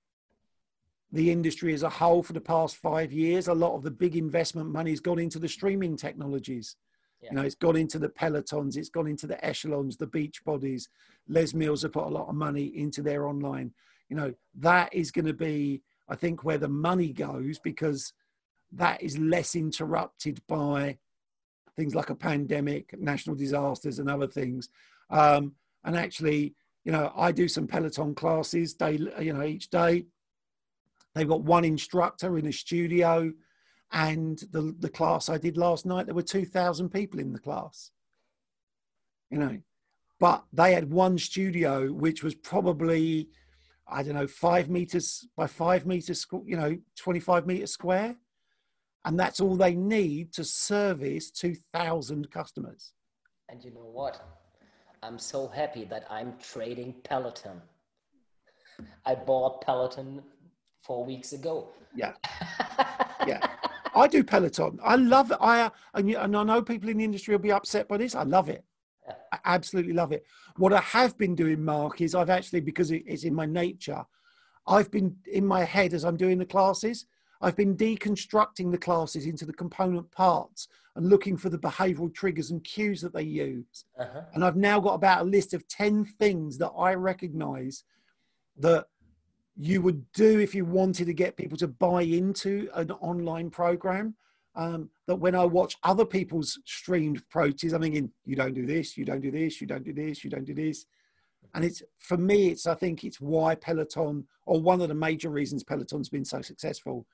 the 1.11 1.31
industry 1.31 1.73
as 1.73 1.83
a 1.83 1.89
whole 1.89 2.21
for 2.21 2.33
the 2.33 2.41
past 2.41 2.75
five 2.75 3.13
years, 3.13 3.47
a 3.47 3.53
lot 3.53 3.75
of 3.75 3.81
the 3.81 3.89
big 3.89 4.15
investment 4.15 4.69
money 4.69 4.91
has 4.91 4.99
gone 4.99 5.17
into 5.17 5.39
the 5.39 5.47
streaming 5.47 5.95
technologies. 5.95 6.75
You 7.21 7.31
know, 7.35 7.41
it's 7.41 7.55
gone 7.55 7.75
into 7.75 7.99
the 7.99 8.09
pelotons, 8.09 8.77
it's 8.77 8.89
gone 8.89 9.07
into 9.07 9.27
the 9.27 9.43
echelons, 9.43 9.97
the 9.97 10.07
beach 10.07 10.43
bodies. 10.45 10.89
Les 11.27 11.53
Mills 11.53 11.81
have 11.81 11.93
put 11.93 12.05
a 12.05 12.09
lot 12.09 12.29
of 12.29 12.35
money 12.35 12.65
into 12.65 13.01
their 13.01 13.27
online. 13.27 13.73
You 14.07 14.15
know, 14.15 14.33
that 14.55 14.93
is 14.93 15.11
going 15.11 15.25
to 15.25 15.33
be, 15.33 15.81
I 16.07 16.15
think, 16.15 16.43
where 16.43 16.57
the 16.57 16.69
money 16.69 17.11
goes 17.11 17.59
because 17.59 18.13
that 18.71 19.01
is 19.01 19.17
less 19.17 19.55
interrupted 19.55 20.41
by 20.47 20.97
things 21.75 21.95
like 21.95 22.09
a 22.09 22.15
pandemic, 22.15 22.99
national 22.99 23.35
disasters, 23.35 23.99
and 23.99 24.09
other 24.09 24.27
things. 24.27 24.69
Um, 25.09 25.53
and 25.83 25.95
actually, 25.95 26.55
you 26.83 26.91
know, 26.91 27.11
I 27.15 27.31
do 27.31 27.47
some 27.47 27.67
Peloton 27.67 28.15
classes 28.15 28.73
day, 28.73 28.99
you 29.19 29.33
know, 29.33 29.43
each 29.43 29.69
day. 29.69 30.05
They've 31.15 31.27
got 31.27 31.43
one 31.43 31.65
instructor 31.65 32.37
in 32.37 32.47
a 32.47 32.53
studio 32.53 33.33
and 33.91 34.39
the, 34.51 34.75
the 34.79 34.89
class 34.89 35.29
I 35.29 35.37
did 35.37 35.57
last 35.57 35.85
night, 35.85 36.05
there 36.05 36.15
were 36.15 36.21
2,000 36.21 36.89
people 36.89 37.19
in 37.19 37.33
the 37.33 37.39
class. 37.39 37.91
You 39.31 39.39
know, 39.39 39.57
but 40.19 40.43
they 40.51 40.73
had 40.73 40.91
one 40.91 41.17
studio 41.17 41.91
which 41.91 42.23
was 42.23 42.35
probably, 42.35 43.29
I 43.87 44.03
don't 44.03 44.15
know, 44.15 44.27
five 44.27 44.69
meters 44.69 45.27
by 45.37 45.47
five 45.47 45.85
meters, 45.85 46.25
you 46.45 46.57
know, 46.57 46.77
25 46.97 47.47
meters 47.47 47.71
square. 47.71 48.15
And 49.05 49.19
that's 49.19 49.39
all 49.39 49.55
they 49.55 49.75
need 49.75 50.33
to 50.33 50.43
service 50.43 51.31
2,000 51.31 52.29
customers. 52.31 52.93
And 53.47 53.63
you 53.63 53.71
know 53.71 53.89
what? 53.91 54.21
I'm 55.01 55.17
so 55.17 55.47
happy 55.47 55.85
that 55.85 56.05
I'm 56.09 56.33
trading 56.37 56.95
Peloton. 57.03 57.61
I 59.05 59.15
bought 59.15 59.61
Peloton 59.61 60.21
four 60.83 61.05
weeks 61.05 61.33
ago. 61.33 61.69
Yeah. 61.95 62.13
Yeah. 63.27 63.45
I 63.95 64.07
do 64.07 64.23
Peloton. 64.23 64.79
I 64.83 64.95
love 64.95 65.31
it. 65.31 65.37
I 65.41 65.71
and, 65.93 66.09
and 66.09 66.37
I 66.37 66.43
know 66.43 66.61
people 66.61 66.89
in 66.89 66.97
the 66.97 67.03
industry 67.03 67.33
will 67.33 67.41
be 67.41 67.51
upset 67.51 67.87
by 67.87 67.97
this. 67.97 68.15
I 68.15 68.23
love 68.23 68.49
it. 68.49 68.63
I 69.31 69.39
absolutely 69.45 69.93
love 69.93 70.11
it. 70.11 70.23
What 70.57 70.73
I 70.73 70.81
have 70.81 71.17
been 71.17 71.35
doing, 71.35 71.63
Mark, 71.63 72.01
is 72.01 72.15
I've 72.15 72.29
actually 72.29 72.61
because 72.61 72.91
it's 72.91 73.23
in 73.23 73.33
my 73.33 73.45
nature. 73.45 74.03
I've 74.67 74.91
been 74.91 75.15
in 75.31 75.45
my 75.45 75.63
head 75.63 75.93
as 75.93 76.05
I'm 76.05 76.17
doing 76.17 76.37
the 76.37 76.45
classes. 76.45 77.05
I've 77.41 77.55
been 77.55 77.75
deconstructing 77.75 78.71
the 78.71 78.77
classes 78.77 79.25
into 79.25 79.45
the 79.45 79.53
component 79.53 80.11
parts 80.11 80.67
and 80.95 81.09
looking 81.09 81.37
for 81.37 81.49
the 81.49 81.57
behavioral 81.57 82.13
triggers 82.13 82.51
and 82.51 82.63
cues 82.63 83.01
that 83.01 83.13
they 83.13 83.23
use. 83.23 83.85
Uh-huh. 83.97 84.21
And 84.33 84.43
I've 84.43 84.57
now 84.57 84.79
got 84.79 84.95
about 84.95 85.21
a 85.21 85.29
list 85.29 85.53
of 85.53 85.67
10 85.67 86.03
things 86.03 86.57
that 86.57 86.71
I 86.77 86.95
recognize 86.95 87.83
that 88.57 88.87
you 89.61 89.81
would 89.81 90.09
do 90.13 90.39
if 90.39 90.55
you 90.55 90.63
wanted 90.63 91.05
to 91.05 91.13
get 91.13 91.35
people 91.35 91.57
to 91.57 91.67
buy 91.67 92.01
into 92.01 92.69
an 92.75 92.91
online 92.91 93.49
program. 93.49 94.15
Um, 94.55 94.89
that 95.05 95.17
when 95.17 95.35
I 95.35 95.45
watch 95.45 95.77
other 95.83 96.05
people's 96.05 96.59
streamed 96.65 97.17
approaches, 97.17 97.73
I'm 97.73 97.81
thinking, 97.81 98.09
you 98.25 98.35
don't 98.35 98.53
do 98.53 98.65
this, 98.65 98.97
you 98.97 99.05
don't 99.05 99.19
do 99.19 99.31
this, 99.31 99.59
you 99.61 99.67
don't 99.67 99.83
do 99.83 99.93
this, 99.93 100.23
you 100.23 100.29
don't 100.29 100.45
do 100.45 100.53
this. 100.53 100.85
And 101.53 101.65
it's 101.65 101.83
for 101.97 102.17
me, 102.17 102.47
it's 102.47 102.67
I 102.67 102.73
think 102.73 103.03
it's 103.03 103.19
why 103.19 103.55
Peloton, 103.55 104.25
or 104.45 104.61
one 104.61 104.81
of 104.81 104.87
the 104.87 104.95
major 104.95 105.29
reasons 105.29 105.63
Peloton's 105.63 106.09
been 106.09 106.25
so 106.25 106.41
successful, 106.41 107.05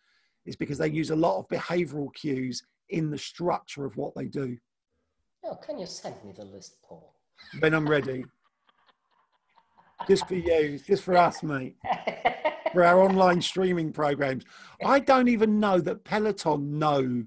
is 0.45 0.55
because 0.55 0.77
they 0.77 0.89
use 0.89 1.09
a 1.09 1.15
lot 1.15 1.39
of 1.39 1.47
behavioral 1.47 2.13
cues 2.13 2.63
in 2.89 3.09
the 3.09 3.17
structure 3.17 3.85
of 3.85 3.97
what 3.97 4.13
they 4.15 4.25
do. 4.25 4.55
Oh, 5.43 5.55
can 5.55 5.79
you 5.79 5.87
send 5.87 6.15
me 6.23 6.31
the 6.31 6.45
list, 6.45 6.77
Paul? 6.83 7.15
When 7.59 7.73
I'm 7.73 7.87
ready. 7.87 8.23
just 10.07 10.27
for 10.27 10.35
you, 10.35 10.79
just 10.79 11.03
for 11.03 11.15
us, 11.17 11.43
mate. 11.43 11.75
For 12.73 12.83
our 12.83 13.01
online 13.01 13.41
streaming 13.41 13.93
programs. 13.93 14.43
I 14.83 14.99
don't 14.99 15.29
even 15.29 15.59
know 15.59 15.79
that 15.79 16.03
Peloton 16.03 16.77
know 16.77 17.23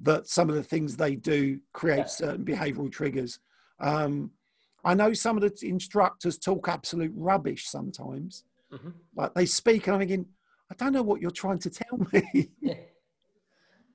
that 0.00 0.26
some 0.26 0.48
of 0.48 0.56
the 0.56 0.62
things 0.62 0.96
they 0.96 1.14
do 1.14 1.60
create 1.72 2.08
certain 2.08 2.44
behavioral 2.44 2.90
triggers. 2.90 3.38
Um, 3.80 4.32
I 4.84 4.94
know 4.94 5.12
some 5.12 5.36
of 5.36 5.42
the 5.42 5.68
instructors 5.68 6.38
talk 6.38 6.68
absolute 6.68 7.12
rubbish 7.14 7.68
sometimes. 7.68 8.44
Mm-hmm. 8.72 8.90
Like 9.14 9.34
they 9.34 9.46
speak, 9.46 9.86
and 9.86 9.94
I'm 9.94 10.00
thinking, 10.00 10.26
I 10.70 10.74
don't 10.74 10.92
know 10.92 11.02
what 11.02 11.20
you're 11.20 11.30
trying 11.30 11.60
to 11.60 11.70
tell 11.70 11.98
me. 12.12 12.50
yeah. 12.60 12.74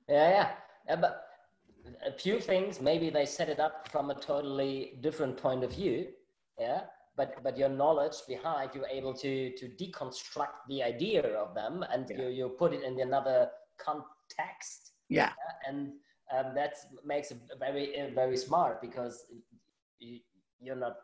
yeah, 0.08 0.52
yeah. 0.88 0.96
But 0.96 1.26
a 2.04 2.12
few 2.12 2.40
things, 2.40 2.80
maybe 2.80 3.10
they 3.10 3.26
set 3.26 3.48
it 3.48 3.60
up 3.60 3.88
from 3.92 4.10
a 4.10 4.14
totally 4.14 4.94
different 5.02 5.36
point 5.36 5.62
of 5.64 5.72
view. 5.72 6.08
Yeah 6.58 6.82
but 7.16 7.42
but 7.42 7.58
your 7.58 7.68
knowledge 7.68 8.16
behind 8.26 8.70
you're 8.74 8.86
able 8.86 9.14
to 9.14 9.52
to 9.56 9.68
deconstruct 9.80 10.58
the 10.68 10.82
idea 10.82 11.22
of 11.22 11.54
them 11.54 11.84
and 11.92 12.06
yeah. 12.10 12.22
you, 12.22 12.28
you 12.28 12.48
put 12.48 12.72
it 12.72 12.82
in 12.82 13.00
another 13.00 13.48
context 13.78 14.92
yeah, 15.08 15.30
yeah? 15.30 15.68
and 15.68 15.92
um, 16.34 16.54
that 16.54 16.74
makes 17.04 17.30
it 17.30 17.38
very 17.58 18.10
very 18.14 18.36
smart 18.36 18.80
because 18.80 19.26
you, 19.98 20.20
you're 20.60 20.76
not 20.76 20.96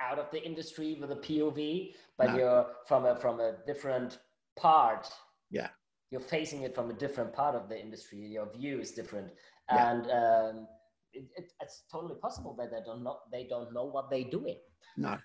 out 0.00 0.18
of 0.18 0.30
the 0.30 0.42
industry 0.42 0.96
with 1.00 1.10
a 1.10 1.16
pov 1.16 1.94
but 2.16 2.30
no. 2.30 2.36
you're 2.36 2.66
from 2.86 3.06
a 3.06 3.16
from 3.16 3.40
a 3.40 3.54
different 3.66 4.18
part 4.56 5.08
yeah 5.50 5.68
you're 6.10 6.20
facing 6.20 6.62
it 6.62 6.74
from 6.74 6.90
a 6.90 6.94
different 6.94 7.32
part 7.32 7.54
of 7.54 7.68
the 7.68 7.78
industry 7.78 8.18
your 8.18 8.50
view 8.52 8.80
is 8.80 8.92
different 8.92 9.30
yeah. 9.72 9.90
and 9.90 10.02
um, 10.10 10.66
it, 11.12 11.24
it, 11.36 11.52
it's 11.60 11.82
totally 11.90 12.14
possible 12.20 12.54
that 12.58 12.70
they 12.70 12.80
don't 12.84 13.02
know 13.02 13.18
they 13.32 13.46
don't 13.48 13.72
know 13.72 13.84
what 13.84 14.10
they're 14.10 14.30
doing 14.30 14.58
no 14.96 15.18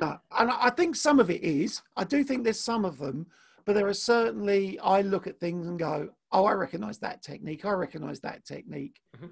no, 0.00 0.18
and 0.38 0.50
I 0.50 0.70
think 0.70 0.96
some 0.96 1.20
of 1.20 1.30
it 1.30 1.42
is. 1.42 1.82
I 1.96 2.04
do 2.04 2.22
think 2.22 2.44
there's 2.44 2.60
some 2.60 2.84
of 2.84 2.98
them, 2.98 3.26
but 3.64 3.74
there 3.74 3.86
are 3.86 3.94
certainly. 3.94 4.78
I 4.80 5.02
look 5.02 5.26
at 5.26 5.40
things 5.40 5.66
and 5.66 5.78
go, 5.78 6.10
"Oh, 6.32 6.44
I 6.44 6.52
recognise 6.52 6.98
that 6.98 7.22
technique. 7.22 7.64
I 7.64 7.72
recognise 7.72 8.20
that 8.20 8.44
technique," 8.44 9.00
mm-hmm. 9.16 9.26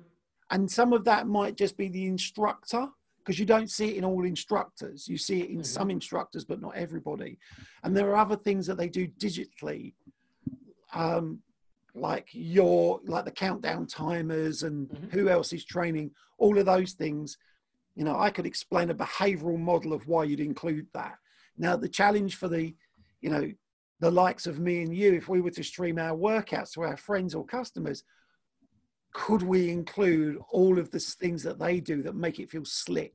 and 0.51 0.71
some 0.71 0.93
of 0.93 1.05
that 1.05 1.27
might 1.27 1.57
just 1.57 1.77
be 1.77 1.89
the 1.89 2.07
instructor 2.07 2.89
because 3.25 3.39
you 3.39 3.47
don't 3.47 3.71
see 3.71 3.89
it 3.91 3.97
in 3.97 4.05
all 4.05 4.25
instructors. 4.25 5.09
You 5.09 5.17
see 5.17 5.41
it 5.41 5.49
in 5.49 5.57
mm-hmm. 5.57 5.63
some 5.63 5.91
instructors, 5.91 6.45
but 6.45 6.61
not 6.61 6.77
everybody. 6.77 7.39
And 7.83 7.97
there 7.97 8.11
are 8.11 8.17
other 8.17 8.37
things 8.37 8.67
that 8.67 8.77
they 8.77 8.89
do 8.89 9.09
digitally, 9.09 9.95
um, 10.93 11.41
like 11.95 12.29
your 12.33 13.01
like 13.07 13.25
the 13.25 13.31
countdown 13.31 13.87
timers 13.87 14.63
and 14.63 14.89
mm-hmm. 14.89 15.09
who 15.09 15.29
else 15.29 15.53
is 15.53 15.65
training. 15.65 16.11
All 16.39 16.59
of 16.59 16.67
those 16.67 16.93
things 16.93 17.39
you 17.95 18.05
know, 18.05 18.19
I 18.19 18.31
could 18.31 18.47
explain 18.47 18.91
a 18.91 18.95
behavioral 18.95 19.59
model 19.59 19.93
of 19.93 20.09
why 20.09 20.25
you'd 20.25 20.41
include 20.41 20.87
that. 20.95 21.17
Now, 21.57 21.77
the 21.77 21.89
challenge 21.89 22.37
for 22.37 22.49
the, 22.49 22.75
you 23.21 23.31
know, 23.31 23.53
the 24.01 24.11
likes 24.11 24.47
of 24.47 24.59
me 24.59 24.83
and 24.83 24.95
you, 24.95 25.15
if 25.15 25.29
we 25.29 25.41
were 25.41 25.53
to 25.53 25.63
stream 25.63 25.99
our 25.99 26.17
workouts 26.17 26.73
to 26.73 26.83
our 26.83 26.97
friends 26.97 27.35
or 27.35 27.45
customers, 27.45 28.03
could 29.13 29.43
we 29.43 29.71
include 29.71 30.39
all 30.51 30.79
of 30.79 30.91
the 30.91 30.99
things 30.99 31.43
that 31.45 31.59
they 31.61 31.79
do 31.81 32.03
that 32.03 32.17
make 32.17 32.41
it 32.41 32.51
feel 32.51 32.65
slick? 32.65 33.15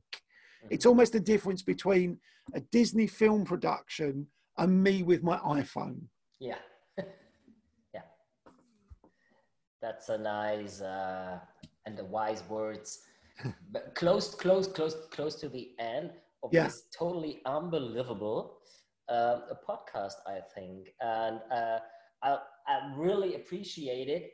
Mm-hmm. 0.64 0.68
It's 0.74 0.86
almost 0.86 1.12
the 1.12 1.20
difference 1.20 1.62
between 1.62 2.18
a 2.54 2.60
Disney 2.60 3.06
film 3.06 3.44
production 3.44 4.26
and 4.56 4.82
me 4.82 5.02
with 5.02 5.22
my 5.22 5.36
iPhone. 5.38 6.00
Yeah. 6.38 6.56
yeah. 7.94 8.00
That's 9.82 10.08
a 10.08 10.16
nice 10.16 10.80
uh, 10.80 11.38
and 11.84 11.96
the 11.96 12.04
wise 12.04 12.42
words 12.48 13.00
but 13.72 13.94
close, 13.94 14.34
close, 14.34 14.66
close, 14.66 14.96
close 15.10 15.36
to 15.36 15.48
the 15.48 15.70
end 15.78 16.10
of 16.42 16.50
yeah. 16.52 16.64
this 16.64 16.84
totally 16.96 17.40
unbelievable 17.46 18.58
uh, 19.08 19.40
podcast, 19.68 20.14
I 20.26 20.40
think, 20.54 20.88
and 21.00 21.40
uh, 21.52 21.78
I, 22.22 22.38
I 22.66 22.92
really 22.96 23.34
appreciate 23.34 24.08
it. 24.08 24.32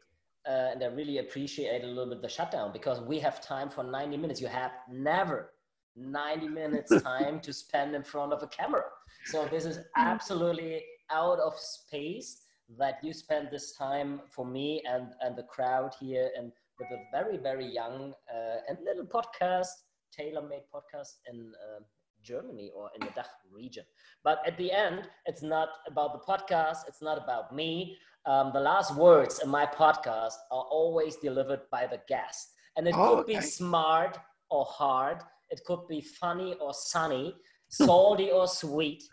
Uh, 0.49 0.71
and 0.73 0.85
I 0.85 0.87
really 0.87 1.19
appreciate 1.19 1.83
a 1.83 1.87
little 1.89 2.09
bit 2.09 2.23
the 2.23 2.29
shutdown 2.29 2.73
because 2.73 3.01
we 3.01 3.19
have 3.19 3.41
time 3.41 3.69
for 3.69 3.83
90 3.83 4.17
minutes. 4.17 4.41
You 4.41 4.47
have 4.47 4.71
never 4.89 5.51
90 5.97 6.49
minutes 6.49 6.93
time 7.03 7.41
to 7.41 7.53
spend 7.53 7.97
in 7.97 8.05
front 8.05 8.33
of 8.33 8.43
a 8.45 8.47
camera. 8.47 8.85
So 9.25 9.49
this 9.51 9.65
is 9.65 9.81
absolutely 9.97 10.85
out 11.11 11.41
of 11.41 11.59
space 11.59 12.43
that 12.79 12.99
you 13.03 13.13
spend 13.13 13.49
this 13.51 13.77
time 13.77 14.21
for 14.29 14.45
me 14.45 14.83
and, 14.89 15.09
and 15.21 15.37
the 15.37 15.43
crowd 15.45 15.95
here 15.99 16.31
and 16.37 16.53
with 16.79 16.89
a 16.91 17.03
very, 17.13 17.37
very 17.37 17.67
young 17.67 18.13
uh, 18.33 18.57
and 18.69 18.79
little 18.85 19.07
podcast, 19.07 19.69
tailor-made 20.13 20.63
podcast 20.75 21.15
in 21.31 21.53
uh, 21.55 21.83
Germany 22.23 22.71
or 22.75 22.91
in 22.95 23.07
the 23.07 23.13
DACH 23.15 23.27
region. 23.53 23.85
But 24.25 24.41
at 24.47 24.57
the 24.59 24.73
end, 24.73 25.09
it's 25.27 25.43
not 25.43 25.69
about 25.87 26.13
the 26.13 26.21
podcast. 26.21 26.79
It's 26.89 27.03
not 27.03 27.23
about 27.23 27.55
me. 27.55 27.97
Um, 28.27 28.51
the 28.53 28.61
last 28.61 28.95
words 28.97 29.41
in 29.43 29.49
my 29.49 29.67
podcast 29.67 30.35
are 30.51 30.67
always 30.71 31.17
delivered 31.17 31.61
by 31.71 31.87
the 31.87 32.01
guest. 32.09 32.49
And 32.77 32.89
it 32.89 32.95
oh, 32.97 33.09
could 33.09 33.19
okay. 33.21 33.37
be 33.37 33.41
smart 33.41 34.19
or 34.51 34.65
hard. 34.65 35.19
It 35.51 35.61
could 35.65 35.87
be 35.89 36.01
funny 36.01 36.57
or 36.61 36.75
sunny, 36.75 37.35
salty 37.69 38.31
or 38.31 38.49
sweet. 38.49 39.05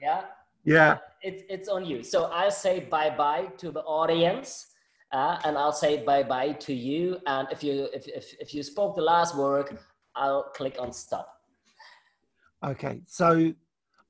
Yeah. 0.00 0.24
Yeah. 0.64 0.98
It's, 1.22 1.42
it's 1.48 1.68
on 1.68 1.84
you. 1.86 2.02
So 2.02 2.24
I'll 2.24 2.50
say 2.50 2.80
bye 2.80 3.10
bye 3.10 3.46
to 3.58 3.70
the 3.70 3.80
audience 3.80 4.66
uh, 5.14 5.38
and 5.44 5.56
I'll 5.56 5.72
say 5.72 6.02
bye 6.04 6.24
bye 6.24 6.52
to 6.52 6.74
you. 6.74 7.18
And 7.26 7.48
if 7.50 7.62
you 7.62 7.88
if, 7.94 8.06
if, 8.08 8.34
if 8.40 8.52
you 8.52 8.62
spoke 8.62 8.96
the 8.96 9.02
last 9.02 9.36
word, 9.36 9.78
I'll 10.16 10.42
click 10.54 10.76
on 10.78 10.92
stop. 10.92 11.28
Okay, 12.64 13.00
so 13.06 13.52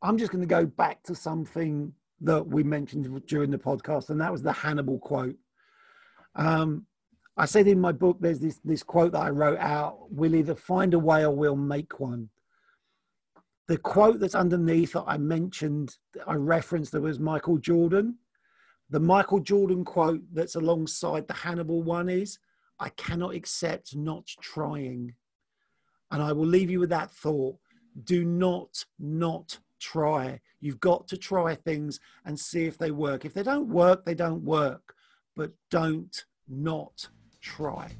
I'm 0.03 0.19
just 0.19 0.33
going 0.33 0.43
to 0.43 0.49
go 0.49 0.65
back 0.65 1.03
to 1.05 1.15
something 1.15 1.93
that 2.21 2.45
we 2.47 2.63
mentioned 2.63 3.27
during 3.27 3.51
the 3.51 3.59
podcast, 3.59 4.11
and 4.11 4.21
that 4.21 4.33
was 4.33 4.43
the 4.43 4.53
Hannibal 4.53 4.99
quote. 4.99 5.37
Um, 6.37 6.87
I 7.37 7.47
said 7.47 7.67
in 7.67 7.81
my 7.81 7.93
book, 7.93 8.19
there's 8.21 8.41
this, 8.41 8.61
this 8.65 8.83
quote 8.83 9.13
that 9.13 9.23
I 9.23 9.31
wrote 9.31 9.59
out 9.59 10.07
we'll 10.11 10.37
either 10.37 10.55
find 10.55 10.95
a 10.95 10.99
way 10.99 11.25
or 11.25 11.33
we'll 11.33 11.57
make 11.57 11.99
one. 12.01 12.29
The 13.67 13.77
quote 13.79 14.21
that's 14.21 14.35
underneath 14.35 14.93
that 14.93 15.05
I 15.07 15.19
mentioned, 15.19 15.97
I 16.27 16.35
referenced, 16.35 16.93
there 16.93 17.01
was 17.01 17.19
Michael 17.19 17.59
Jordan. 17.59 18.19
The 18.91 19.01
Michael 19.01 19.41
Jordan 19.41 19.85
quote 19.85 20.23
that's 20.33 20.55
alongside 20.55 21.27
the 21.27 21.35
Hannibal 21.35 21.83
one 21.83 22.09
is, 22.09 22.39
I 22.79 22.91
cannot 22.91 23.35
accept 23.35 23.97
not 23.97 24.27
trying. 24.41 25.15
And 26.11 26.23
I 26.23 26.33
will 26.33 26.47
leave 26.47 26.71
you 26.71 26.81
with 26.81 26.91
that 26.91 27.11
thought. 27.11 27.57
Do 28.05 28.25
not 28.25 28.85
not 28.99 29.59
try. 29.81 30.41
You've 30.61 30.81
got 30.81 31.09
to 31.09 31.17
try 31.17 31.55
things 31.55 32.01
and 32.25 32.39
see 32.39 32.65
if 32.67 32.79
they 32.79 32.91
work. 32.91 33.25
If 33.25 33.35
they 33.35 33.43
don't 33.43 33.69
work, 33.69 34.05
they 34.05 34.15
don't 34.15 34.43
work. 34.45 34.95
But 35.37 35.53
don't 35.71 36.25
not 36.49 37.09
try. 37.41 37.91